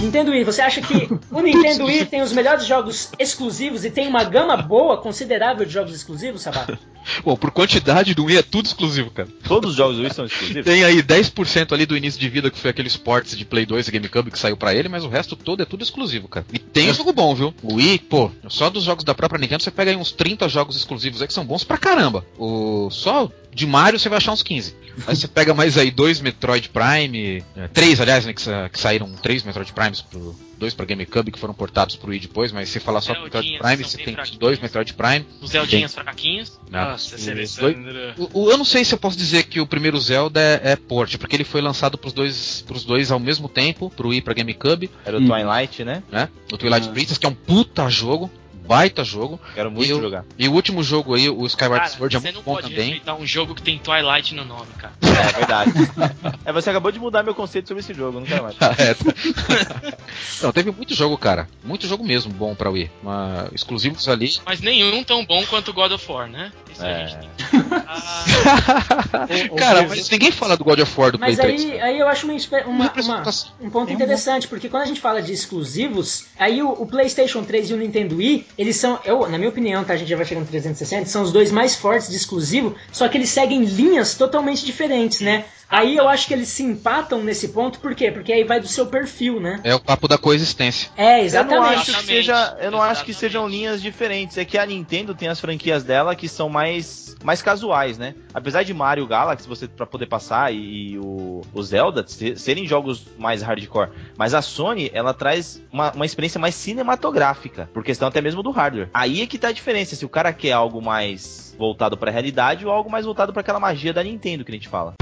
Nintendo 0.07 0.31
Wii, 0.31 0.45
você 0.45 0.63
acha 0.63 0.81
que 0.81 1.09
o 1.31 1.41
Nintendo 1.41 1.85
Wii 1.85 2.07
tem 2.07 2.23
os 2.23 2.33
melhores 2.33 2.67
jogos 2.67 3.11
exclusivos 3.19 3.85
e 3.85 3.91
tem 3.91 4.07
uma 4.09 4.25
gama 4.25 4.57
boa, 4.57 4.97
considerável 4.99 5.65
de 5.67 5.73
jogos 5.73 5.95
exclusivos, 5.95 6.43
Sabato? 6.43 6.79
Bom, 7.25 7.37
por 7.37 7.53
quantidade 7.53 8.15
do 8.15 8.25
Wii 8.25 8.39
é 8.39 8.43
tudo 8.43 8.67
exclusivo, 8.67 9.11
cara. 9.13 9.29
Todos 9.47 9.71
os 9.71 9.77
jogos 9.77 9.97
do 9.97 10.03
Wii 10.03 10.13
são 10.13 10.25
exclusivos. 10.27 10.65
Tem 10.65 10.83
aí 10.83 11.01
10% 11.01 11.73
ali 11.73 11.87
do 11.87 11.97
início 11.97 12.19
de 12.21 12.29
vida 12.29 12.51
que 12.51 12.59
foi 12.59 12.71
aquele 12.71 12.89
Sports 12.89 13.37
de 13.39 13.45
Play 13.45 13.65
2 13.65 13.87
e 13.87 13.91
GameCube 13.93 14.31
que 14.31 14.39
saiu 14.39 14.57
pra 14.57 14.75
ele, 14.75 14.89
mas 14.89 15.05
o 15.05 15.09
resto 15.09 15.37
todo 15.37 15.63
é 15.63 15.65
tudo 15.65 15.85
exclusivo, 15.85 16.27
cara. 16.27 16.45
E 16.53 16.59
tem 16.59 16.93
jogo 16.93 17.13
bom, 17.13 17.33
viu? 17.33 17.55
O 17.63 17.75
Wii, 17.75 17.99
pô, 18.01 18.31
só 18.49 18.69
dos 18.69 18.83
jogos 18.83 19.05
da 19.05 19.15
própria 19.15 19.39
Nintendo 19.41 19.63
você 19.63 19.71
pega 19.71 19.93
aí 19.93 19.97
uns 19.97 20.11
30 20.11 20.49
jogos 20.49 20.75
exclusivos 20.77 21.23
aí 21.23 21.29
que 21.29 21.35
são 21.35 21.45
bons 21.45 21.63
pra 21.63 21.79
caramba. 21.79 22.25
O 22.37 22.89
só 22.91 23.31
de 23.55 23.67
Mario 23.67 23.99
você 24.01 24.09
vai 24.09 24.19
achar 24.19 24.33
uns 24.33 24.43
15. 24.43 24.75
Aí 25.07 25.15
você 25.15 25.29
pega 25.29 25.55
mais 25.55 25.79
aí 25.79 25.91
dois 25.91 26.21
Metroid 26.21 26.69
Prime, 26.71 27.43
é, 27.57 27.69
três, 27.69 28.01
aliás, 28.01 28.27
né, 28.27 28.33
que, 28.33 28.43
sa- 28.43 28.69
que 28.69 28.79
saíram 28.81 29.11
três 29.23 29.43
Metroid 29.45 29.73
Primes 30.01 30.01
pro 30.03 30.47
dois 30.59 30.73
pra 30.73 30.87
GameCube 30.87 31.31
que 31.31 31.39
foram 31.39 31.53
portados 31.53 31.97
pro 31.97 32.11
Wii 32.11 32.21
depois, 32.21 32.51
mas 32.51 32.69
se 32.71 32.81
falar 32.81 33.01
só 33.03 33.13
do 33.15 33.23
Metroid 33.23 33.59
Prime, 33.59 33.77
você 33.85 33.97
tem 33.99 34.15
fraquinhos. 34.15 34.39
dois 34.39 34.59
Metroid 34.59 34.95
Prime. 34.95 35.27
Os 35.43 35.51
Zeldinhas 35.51 35.95
fraquinhos. 35.95 36.59
né? 36.71 36.83
Nossa, 36.85 37.15
Alessandro. 37.31 38.15
o- 38.17 38.45
o- 38.45 38.51
eu 38.51 38.57
não 38.57 38.65
sei 38.65 38.85
se 38.85 38.95
eu 38.95 38.99
posso 38.99 39.17
dizer 39.19 39.45
que 39.45 39.61
o 39.61 39.67
primeiro 39.67 39.99
Zelda 40.01 40.41
é, 40.41 40.73
é 40.73 40.77
port, 40.77 41.17
porque 41.19 41.37
ele 41.37 41.45
foi 41.45 41.61
lançado 41.61 41.99
pros 41.99 42.13
dois, 42.13 42.65
pros 42.67 42.85
dois 42.85 43.11
ao 43.11 43.21
mesmo 43.21 43.49
tempo, 43.49 43.91
pro 43.91 44.09
Wii 44.09 44.19
e 44.19 44.23
pra 44.23 44.33
GameCube, 44.35 44.91
Era 45.05 45.19
o 45.19 45.27
Twilight, 45.27 45.85
né? 45.85 46.03
né? 46.11 46.29
O 46.53 46.57
Twilight 46.57 46.89
Ah. 46.89 46.93
Princess, 46.93 47.19
que 47.19 47.27
é 47.27 47.29
um 47.29 47.35
puta 47.35 47.89
jogo, 47.91 48.31
baita 48.67 49.05
jogo. 49.05 49.41
Quero 49.55 49.71
muito 49.71 49.89
e 49.89 49.93
o- 49.95 50.01
jogar. 50.01 50.25
E 50.39 50.49
o 50.49 50.53
último 50.53 50.83
jogo 50.83 51.15
aí, 51.15 51.29
o 51.29 51.47
Skyward 51.47 51.85
Cara, 51.87 51.97
Sword, 51.97 52.17
é 52.17 52.19
você 52.21 52.25
muito 52.27 52.37
não 52.37 52.43
bom 52.43 52.55
pode 52.55 52.69
também. 52.69 52.85
respeitar 52.91 53.15
um 53.15 53.27
jogo 53.27 53.55
que 53.55 53.63
tem 53.63 53.79
Twilight 53.79 54.35
no 54.35 54.45
nome, 54.45 54.69
cara. 54.79 54.93
É 55.03 55.33
verdade. 55.39 55.73
é, 56.45 56.53
você 56.53 56.71
acabou 56.71 56.91
de 56.93 56.99
mudar 56.99 57.23
meu 57.23 57.35
conceito 57.35 57.69
sobre 57.69 57.83
esse 57.83 57.95
jogo, 57.95 58.21
não 58.21 58.27
quero 58.27 58.43
mais. 58.43 58.57
É. 58.79 58.97
Não, 60.43 60.53
teve 60.53 60.71
muito 60.71 60.95
jogo, 60.95 61.17
cara. 61.17 61.49
Muito 61.65 61.87
jogo 61.87 62.05
mesmo 62.05 62.31
bom 62.33 62.55
pra 62.55 62.69
Wii. 62.71 62.91
Uma, 63.03 63.49
exclusivos 63.55 64.07
ali. 64.09 64.37
Mas 64.45 64.61
nenhum 64.61 65.03
tão 65.03 65.25
bom 65.25 65.45
quanto 65.47 65.73
God 65.73 65.93
of 65.93 66.13
War, 66.13 66.29
né? 66.29 66.53
Isso 66.71 66.85
a 66.85 66.89
É. 66.89 67.07
gente 67.09 67.19
tem 67.21 67.31
que... 67.61 67.75
Ah, 67.87 69.27
cara, 69.57 69.87
mas 69.89 70.09
ninguém 70.11 70.31
fala 70.31 70.57
do 70.57 70.65
God 70.65 70.81
of 70.81 71.01
War 71.01 71.13
do 71.13 71.19
Mas 71.19 71.37
Play 71.37 71.57
3. 71.57 71.71
aí, 71.73 71.81
aí 71.81 71.99
eu 71.99 72.09
acho 72.09 72.27
uma, 72.27 72.35
uma- 72.67 72.93
uma- 72.93 73.23
um 73.61 73.71
ponto 73.71 73.87
Tem 73.87 73.95
um 73.95 73.99
interessante, 73.99 74.47
porque 74.49 74.69
quando 74.69 74.83
a 74.83 74.87
gente 74.87 75.01
fala 75.01 75.23
de 75.23 75.33
exclusivos, 75.33 76.27
aí 76.39 76.63
o, 76.63 76.71
o 76.71 76.87
PlayStation 76.87 77.43
3 77.45 77.71
e 77.71 77.75
o 77.75 77.77
Nintendo 77.77 78.17
Wii, 78.17 78.47
eles 78.59 78.77
são, 78.77 78.99
eu, 79.05 79.29
na 79.29 79.39
minha 79.39 79.51
opinião, 79.51 79.85
tá? 79.85 79.95
A 79.95 79.97
gente 79.97 80.09
já 80.09 80.17
vai 80.17 80.25
chegar 80.25 80.41
no 80.41 80.47
360, 80.47 81.07
são 81.07 81.23
os 81.23 81.33
dois 81.33 81.51
mais 81.51 81.75
fortes 81.75 82.09
de 82.09 82.17
exclusivo, 82.17 82.75
só 82.93 83.09
que 83.09 83.19
eles 83.19 83.29
seguem 83.29 83.65
linhas 83.65 84.15
totalmente 84.15 84.65
diferentes, 84.65 85.21
né? 85.21 85.45
Aí 85.69 85.97
eu 85.97 86.09
acho 86.09 86.29
que 86.29 86.35
eles 86.35 86.49
se 86.49 86.63
empatam 86.63 87.23
nesse 87.23 87.49
ponto, 87.49 87.81
por 87.81 87.95
quê? 87.95 88.11
Porque 88.13 88.33
aí 88.33 88.45
vai 88.45 88.61
do 88.61 88.69
seu 88.69 88.87
perfil, 88.87 89.41
né? 89.41 89.61
É 89.65 89.75
o 89.75 89.81
papo 89.81 90.07
da 90.07 90.17
coexistência. 90.17 90.91
É, 90.97 91.15
Eu 91.15 91.17
não 91.17 91.25
exatamente. 91.25 91.65
acho 91.75 91.85
que 91.85 91.91
Exatamente. 91.91 92.07
seja, 92.07 92.57
eu 92.61 92.71
não 92.71 92.83
acho 92.83 93.05
que 93.05 93.11
Exatamente. 93.11 93.19
sejam 93.19 93.49
linhas 93.49 93.83
diferentes. 93.83 94.39
É 94.39 94.45
que 94.45 94.57
a 94.59 94.65
Nintendo 94.65 95.15
tem 95.15 95.29
as 95.29 95.41
franquias 95.41 95.83
dela 95.83 96.15
que 96.15 96.29
são 96.29 96.49
mais, 96.49 97.17
mais 97.25 97.43
casuais, 97.43 97.99
né? 97.99 98.15
Apesar 98.33 98.63
de 98.63 98.73
Mario 98.73 99.07
Galaxy 99.09 99.49
você 99.49 99.67
para 99.67 99.87
poder 99.87 100.07
passar 100.07 100.55
e, 100.55 100.93
e 100.93 100.99
o, 100.99 101.41
o 101.53 101.63
Zelda 101.63 102.05
se- 102.07 102.37
serem 102.37 102.67
jogos 102.67 103.05
mais 103.19 103.43
hardcore, 103.43 103.91
mas 104.17 104.35
a 104.35 104.43
Sony 104.43 104.89
ela 104.95 105.13
traz 105.13 105.61
uma, 105.73 105.91
uma 105.93 106.07
experiência 106.07 106.39
mais 106.41 106.55
cinematográfica, 106.55 107.69
por 107.75 107.83
questão 107.83 108.07
até 108.07 108.21
mesmo 108.21 108.43
do 108.43 108.51
hardware. 108.51 108.89
Aí 108.95 109.21
é 109.21 109.27
que 109.27 109.37
tá 109.39 109.49
a 109.49 109.53
diferença, 109.53 109.97
se 109.97 110.05
o 110.05 110.09
cara 110.09 110.33
quer 110.33 110.53
algo 110.53 110.81
mais 110.81 111.55
voltado 111.59 111.97
pra 111.97 112.11
realidade 112.11 112.65
ou 112.65 112.71
algo 112.73 112.91
mais 112.91 113.05
voltado 113.05 113.33
pra 113.33 113.41
aquela 113.41 113.59
magia 113.59 113.93
da 113.93 114.03
Nintendo 114.05 114.45
que 114.45 114.53
a 114.53 114.55
gente 114.55 114.69
fala. 114.69 114.95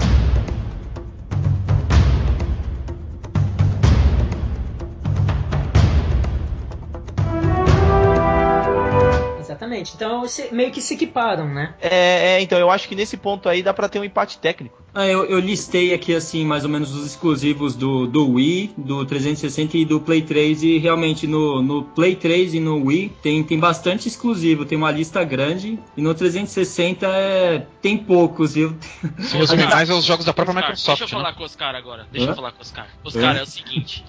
Exatamente. 9.54 9.92
Então 9.94 10.26
se- 10.26 10.52
meio 10.52 10.70
que 10.70 10.80
se 10.82 10.94
equiparam, 10.94 11.48
né? 11.48 11.74
É, 11.80 12.36
é, 12.36 12.40
então 12.42 12.58
eu 12.58 12.70
acho 12.70 12.88
que 12.88 12.94
nesse 12.94 13.16
ponto 13.16 13.48
aí 13.48 13.62
dá 13.62 13.72
pra 13.72 13.88
ter 13.88 13.98
um 13.98 14.04
empate 14.04 14.38
técnico. 14.38 14.82
Ah, 14.92 15.06
eu, 15.06 15.24
eu 15.24 15.40
listei 15.40 15.92
aqui, 15.92 16.14
assim, 16.14 16.44
mais 16.44 16.62
ou 16.64 16.70
menos 16.70 16.94
os 16.94 17.04
exclusivos 17.04 17.74
do, 17.74 18.06
do 18.06 18.30
Wii, 18.34 18.74
do 18.76 19.04
360 19.04 19.76
e 19.76 19.84
do 19.84 19.98
Play 20.00 20.22
3. 20.22 20.62
E 20.62 20.78
realmente 20.78 21.26
no, 21.26 21.60
no 21.60 21.82
Play 21.82 22.14
3 22.14 22.54
e 22.54 22.60
no 22.60 22.84
Wii 22.84 23.12
tem, 23.20 23.42
tem 23.42 23.58
bastante 23.58 24.06
exclusivo, 24.06 24.64
tem 24.64 24.78
uma 24.78 24.90
lista 24.92 25.24
grande. 25.24 25.78
E 25.96 26.02
no 26.02 26.14
360 26.14 27.06
é, 27.06 27.66
tem 27.82 27.96
poucos, 27.96 28.54
viu? 28.54 28.76
Se 29.18 29.36
resumir 29.36 29.68
mais 29.68 29.90
aos 29.90 30.04
jogos 30.04 30.24
da 30.24 30.32
própria 30.32 30.52
Oscar, 30.52 30.62
Microsoft. 30.70 30.98
Deixa 31.00 31.14
eu 31.14 31.18
né? 31.18 31.24
falar 31.24 31.34
com 31.36 31.42
o 31.42 31.46
Oscar 31.46 31.74
agora. 31.74 32.06
Deixa 32.12 32.28
Hã? 32.28 32.30
eu 32.30 32.36
falar 32.36 32.52
com 32.52 32.58
o 32.58 32.62
Oscar. 32.62 32.86
Oscar, 33.04 33.34
Hã? 33.36 33.38
é 33.38 33.42
o 33.42 33.46
seguinte. 33.46 34.04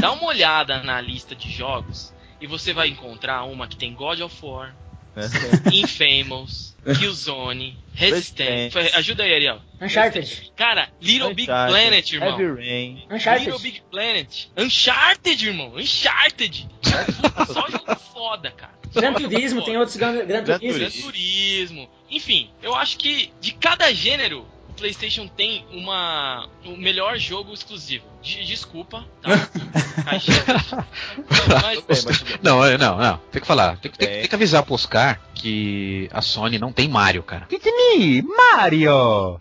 Dá 0.00 0.12
uma 0.12 0.26
olhada 0.26 0.82
na 0.82 1.00
lista 1.00 1.34
de 1.34 1.48
jogos 1.50 2.12
e 2.40 2.46
você 2.46 2.72
vai 2.72 2.88
encontrar 2.88 3.44
uma 3.44 3.66
que 3.68 3.76
tem 3.76 3.94
God 3.94 4.20
of 4.20 4.36
War, 4.44 4.74
Infamous, 5.72 6.76
Killzone, 6.84 7.76
Resistance. 7.94 8.74
Resistance. 8.74 8.96
Ajuda 8.96 9.22
aí, 9.22 9.34
Ariel. 9.34 9.60
Uncharted. 9.80 10.52
Cara, 10.56 10.88
Little 11.00 11.34
Big 11.34 11.50
Uncharted, 11.50 11.72
Planet, 11.72 12.12
irmão. 12.12 12.40
Heavy 12.40 12.60
Rain. 12.60 13.06
Uncharted. 13.10 13.44
Little 13.46 13.62
Big 13.62 13.82
Planet. 13.90 14.48
Uncharted, 14.56 15.46
irmão. 15.46 15.72
Uncharted. 15.76 16.68
Só 17.52 17.70
jogo 17.70 17.96
foda, 18.12 18.50
cara. 18.50 18.74
Gran 18.94 19.14
Turismo, 19.14 19.64
tem 19.64 19.76
outros 19.76 19.96
Gran, 19.96 20.24
Gran 20.24 20.44
Gran 20.44 20.58
Turismo. 20.58 20.78
Gran 20.78 21.02
Turismo. 21.02 21.90
Enfim, 22.10 22.50
eu 22.62 22.74
acho 22.74 22.96
que 22.96 23.32
de 23.40 23.52
cada 23.52 23.92
gênero, 23.92 24.46
PlayStation 24.76 25.26
tem 25.28 25.64
uma 25.72 26.48
o 26.64 26.76
melhor 26.76 27.16
jogo 27.18 27.52
exclusivo. 27.54 28.04
De- 28.22 28.44
desculpa, 28.44 29.04
tá? 29.22 29.30
Caixinha. 30.04 30.44
Mas, 31.86 32.04
mas. 32.04 32.24
Não, 32.42 32.64
é- 32.64 32.76
não, 32.78 32.96
não. 32.98 33.16
Tem 33.30 33.40
que 33.40 33.46
falar. 33.46 33.76
Tem 33.78 33.90
que, 33.90 33.98
tem, 33.98 34.08
Tem. 34.08 34.18
tem 34.20 34.28
que 34.28 34.34
avisar 34.34 34.62
pro 34.62 34.74
Oscar 34.74 35.20
que 35.34 36.08
a 36.12 36.20
Sony 36.22 36.58
não 36.58 36.72
tem 36.72 36.88
Mario, 36.88 37.22
cara. 37.22 37.46
Pikmi, 37.46 38.22
Mario! 38.22 39.36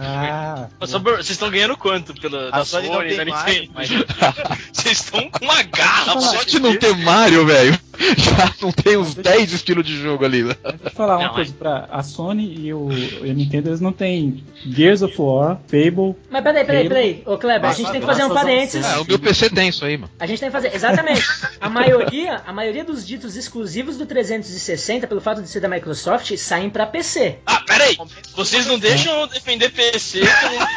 Ah, 0.00 0.68
só 0.86 1.00
por- 1.00 1.16
Vocês 1.16 1.30
estão 1.30 1.50
ganhando 1.50 1.76
quanto 1.76 2.14
pela 2.14 2.48
A 2.48 2.58
da 2.58 2.64
Sony 2.64 2.86
Sony, 2.86 3.16
não 3.16 3.24
tem 3.24 3.24
Nintendo? 3.24 3.72
mas 3.74 3.88
Vocês 4.72 5.00
estão 5.00 5.28
com 5.28 5.44
uma 5.44 5.62
garra 5.64 6.20
Só 6.20 6.42
de 6.44 6.60
não 6.60 6.76
ter 6.76 6.96
Mario, 6.98 7.44
velho, 7.44 7.78
já 8.16 8.54
não 8.62 8.70
tem 8.72 8.96
uns 8.96 9.14
10 9.14 9.52
estilos 9.52 9.84
de 9.84 9.96
jogo 10.00 10.24
ali. 10.24 10.42
né? 10.44 10.54
deixa 10.62 10.78
eu 10.84 10.90
falar 10.90 11.16
uma 11.18 11.28
Não, 11.28 11.34
coisa 11.34 11.52
pra 11.52 11.88
a 11.90 12.02
Sony 12.02 12.54
e 12.66 12.72
o, 12.72 12.88
e 12.92 13.30
a 13.30 13.34
Nintendo, 13.34 13.68
eles 13.70 13.80
não 13.80 13.92
têm 13.92 14.44
Gears 14.64 15.02
of 15.02 15.14
War, 15.20 15.58
Fable. 15.66 16.14
Mas 16.30 16.42
peraí, 16.42 16.64
peraí, 16.64 16.88
peraí. 16.88 17.22
Ô, 17.26 17.36
Kleber, 17.36 17.70
a 17.70 17.72
gente 17.74 17.90
tem 17.90 18.00
que 18.00 18.06
fazer 18.06 18.24
um 18.24 18.32
parênteses. 18.34 18.84
Ah, 18.86 19.00
o 19.00 19.04
meu 19.04 19.18
PC 19.18 19.50
tem 19.50 19.68
isso 19.68 19.84
aí, 19.84 19.96
mano. 19.96 20.10
A 20.18 20.26
gente 20.26 20.38
tem 20.40 20.48
que 20.48 20.52
fazer, 20.52 20.74
exatamente. 20.74 21.22
A 21.60 21.68
maioria, 21.68 22.42
a 22.46 22.52
maioria 22.52 22.84
dos 22.84 23.06
ditos 23.06 23.36
exclusivos 23.36 23.96
do 23.96 24.06
360, 24.06 25.06
pelo 25.06 25.20
fato 25.20 25.42
de 25.42 25.48
ser 25.48 25.60
da 25.60 25.68
Microsoft, 25.68 26.36
saem 26.36 26.70
pra 26.70 26.86
PC. 26.86 27.38
Ah, 27.46 27.60
peraí! 27.66 27.96
Vocês 28.36 28.66
não 28.66 28.78
deixam 28.78 29.12
eu 29.20 29.26
defender 29.26 29.70
PC 29.72 30.20
como 30.20 30.68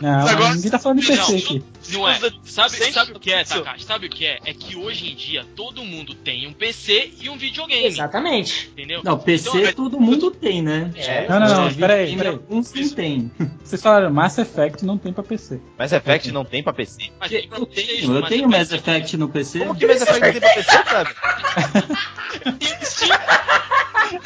Não, 0.00 0.28
Agora- 0.28 0.54
ninguém 0.54 0.70
tá 0.70 0.78
falando 0.78 1.00
de 1.00 1.06
PC 1.06 1.32
Não, 1.32 1.38
aqui. 1.38 1.64
Não 1.92 2.08
é. 2.08 2.14
Sabe, 2.44 2.70
Sempre 2.76 2.92
sabe 2.92 3.12
o 3.12 3.20
que 3.20 3.32
é. 3.32 3.44
Takashi? 3.44 3.84
Sabe 3.84 4.06
o 4.06 4.10
que 4.10 4.24
é? 4.26 4.38
É 4.44 4.54
que 4.54 4.76
hoje 4.76 5.10
em 5.10 5.14
dia 5.14 5.44
todo 5.56 5.84
mundo 5.84 6.14
tem 6.14 6.46
um 6.46 6.52
PC 6.52 7.12
e 7.20 7.28
um 7.28 7.36
videogame. 7.36 7.86
Exatamente. 7.86 8.68
Entendeu? 8.72 9.00
Não, 9.04 9.18
PC 9.18 9.48
Então, 9.48 9.60
é- 9.60 9.72
todo 9.72 10.00
mundo 10.00 10.30
tem, 10.30 10.62
né? 10.62 10.90
É. 10.96 11.28
Não, 11.28 11.40
não, 11.40 11.46
não, 11.46 11.68
Videogame, 11.68 11.76
peraí, 11.80 12.16
peraí. 12.16 12.32
Alguns 12.34 12.72
não 12.72 12.88
tem. 12.90 13.30
Vocês 13.62 13.82
falaram 13.82 14.10
Mass 14.12 14.38
Effect 14.38 14.84
não 14.84 14.96
tem 14.98 15.12
pra 15.12 15.22
PC. 15.22 15.60
Mass 15.78 15.92
Effect 15.92 16.32
não 16.32 16.44
tem 16.44 16.62
pra 16.62 16.72
PC. 16.72 17.10
mas 17.20 17.32
Eu 17.32 17.66
tenho, 17.66 18.14
eu 18.14 18.20
mas 18.20 18.28
tenho 18.28 18.44
é 18.44 18.48
Mass 18.48 18.72
Effect 18.72 19.16
no 19.16 19.28
PC. 19.28 19.58
Como 19.60 19.74
que 19.74 19.86
Mass 19.86 20.02
Effect 20.02 20.20
não 20.20 20.30
tem 20.32 20.40
pra 20.40 20.54
PC, 20.54 20.70
sabe? 20.90 21.14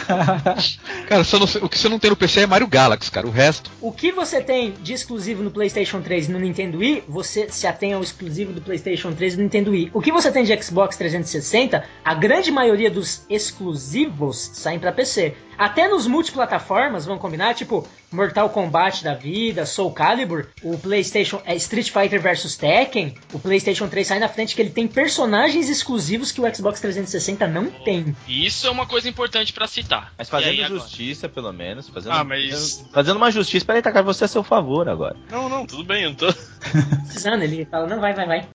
Cara, 1.09 1.24
só 1.24 1.39
não 1.39 1.47
o 1.62 1.68
que 1.68 1.78
você 1.78 1.89
não 1.89 1.98
tem 1.98 2.10
no 2.10 2.16
PC 2.16 2.40
é 2.40 2.47
Mario 2.47 2.66
Galaxy, 2.66 3.10
cara. 3.10 3.26
O 3.26 3.30
resto. 3.30 3.70
O 3.80 3.93
que 3.93 4.12
você 4.12 4.40
tem 4.40 4.72
de 4.82 4.93
exclusivo 4.93 5.43
no 5.43 5.51
PlayStation 5.51 6.01
3 6.01 6.28
e 6.28 6.32
no 6.32 6.39
Nintendo 6.39 6.78
Wii, 6.78 7.05
você 7.09 7.48
se 7.55 7.66
atém 7.66 7.93
ao 7.93 8.03
exclusivo 8.03 8.53
do 8.53 8.61
PlayStation 8.61 9.12
3 9.12 9.35
e 9.35 9.37
do 9.37 9.43
Nintendo 9.43 9.70
Wii. 9.70 9.91
O 9.95 10.01
que 10.01 10.12
você 10.12 10.31
tem 10.31 10.45
de 10.45 10.62
Xbox 10.62 10.97
360, 10.97 11.85
a 12.05 12.15
grande 12.15 12.51
maioria 12.51 12.91
dos 12.91 13.25
exclusivos 13.29 14.51
saem 14.55 14.79
pra 14.79 14.93
PC. 14.93 15.35
Até 15.59 15.89
nos 15.89 16.06
multiplataformas, 16.06 17.05
vamos 17.05 17.20
combinar, 17.20 17.52
tipo 17.52 17.85
Mortal 18.12 18.48
Kombat 18.48 19.02
da 19.02 19.14
vida, 19.14 19.66
Soul 19.66 19.90
Calibur, 19.93 20.47
o 20.62 20.78
PlayStation 20.78 21.43
é, 21.44 21.56
Street 21.56 21.90
Fighter 21.90 22.20
vs 22.22 22.56
Tekken, 22.56 23.14
o 23.32 23.40
PlayStation 23.40 23.89
3 23.89 24.06
sai 24.06 24.18
na 24.20 24.28
frente 24.28 24.55
que 24.55 24.62
ele 24.62 24.70
tem 24.70 24.86
personagens 24.86 25.68
exclusivos 25.68 26.30
que 26.30 26.40
o 26.40 26.55
Xbox 26.55 26.80
360 26.80 27.47
não 27.48 27.66
tem. 27.70 28.16
Isso 28.28 28.68
é 28.68 28.70
uma 28.70 28.86
coisa 28.86 29.09
importante 29.09 29.52
pra 29.52 29.66
citar. 29.66 30.12
Mas 30.16 30.28
fazendo 30.28 30.51
aí, 30.51 30.62
agora? 30.64 30.80
justiça, 30.80 31.28
pelo 31.28 31.52
menos. 31.52 31.89
Fazendo, 31.89 32.12
Ah, 32.12 32.22
mas- 32.22 32.86
Fazendo 32.93 33.16
uma 33.16 33.30
justiça. 33.32 33.66
Peraí, 33.66 33.82
Takar, 33.82 34.05
você 34.05 34.24
é 34.24 34.26
a 34.26 34.28
seu 34.28 34.44
favor 34.44 34.89
agora. 34.89 35.16
Não, 35.28 35.48
não, 35.48 35.66
tudo 35.66 35.82
bem, 35.82 36.05
eu 36.05 36.10
não 36.10 36.16
tô. 36.16 36.32
Precisando, 37.05 37.43
ele 37.43 37.64
fala, 37.64 37.86
não, 37.89 38.01
vai, 38.01 38.14
vai, 38.14 38.26
vai. 38.26 38.48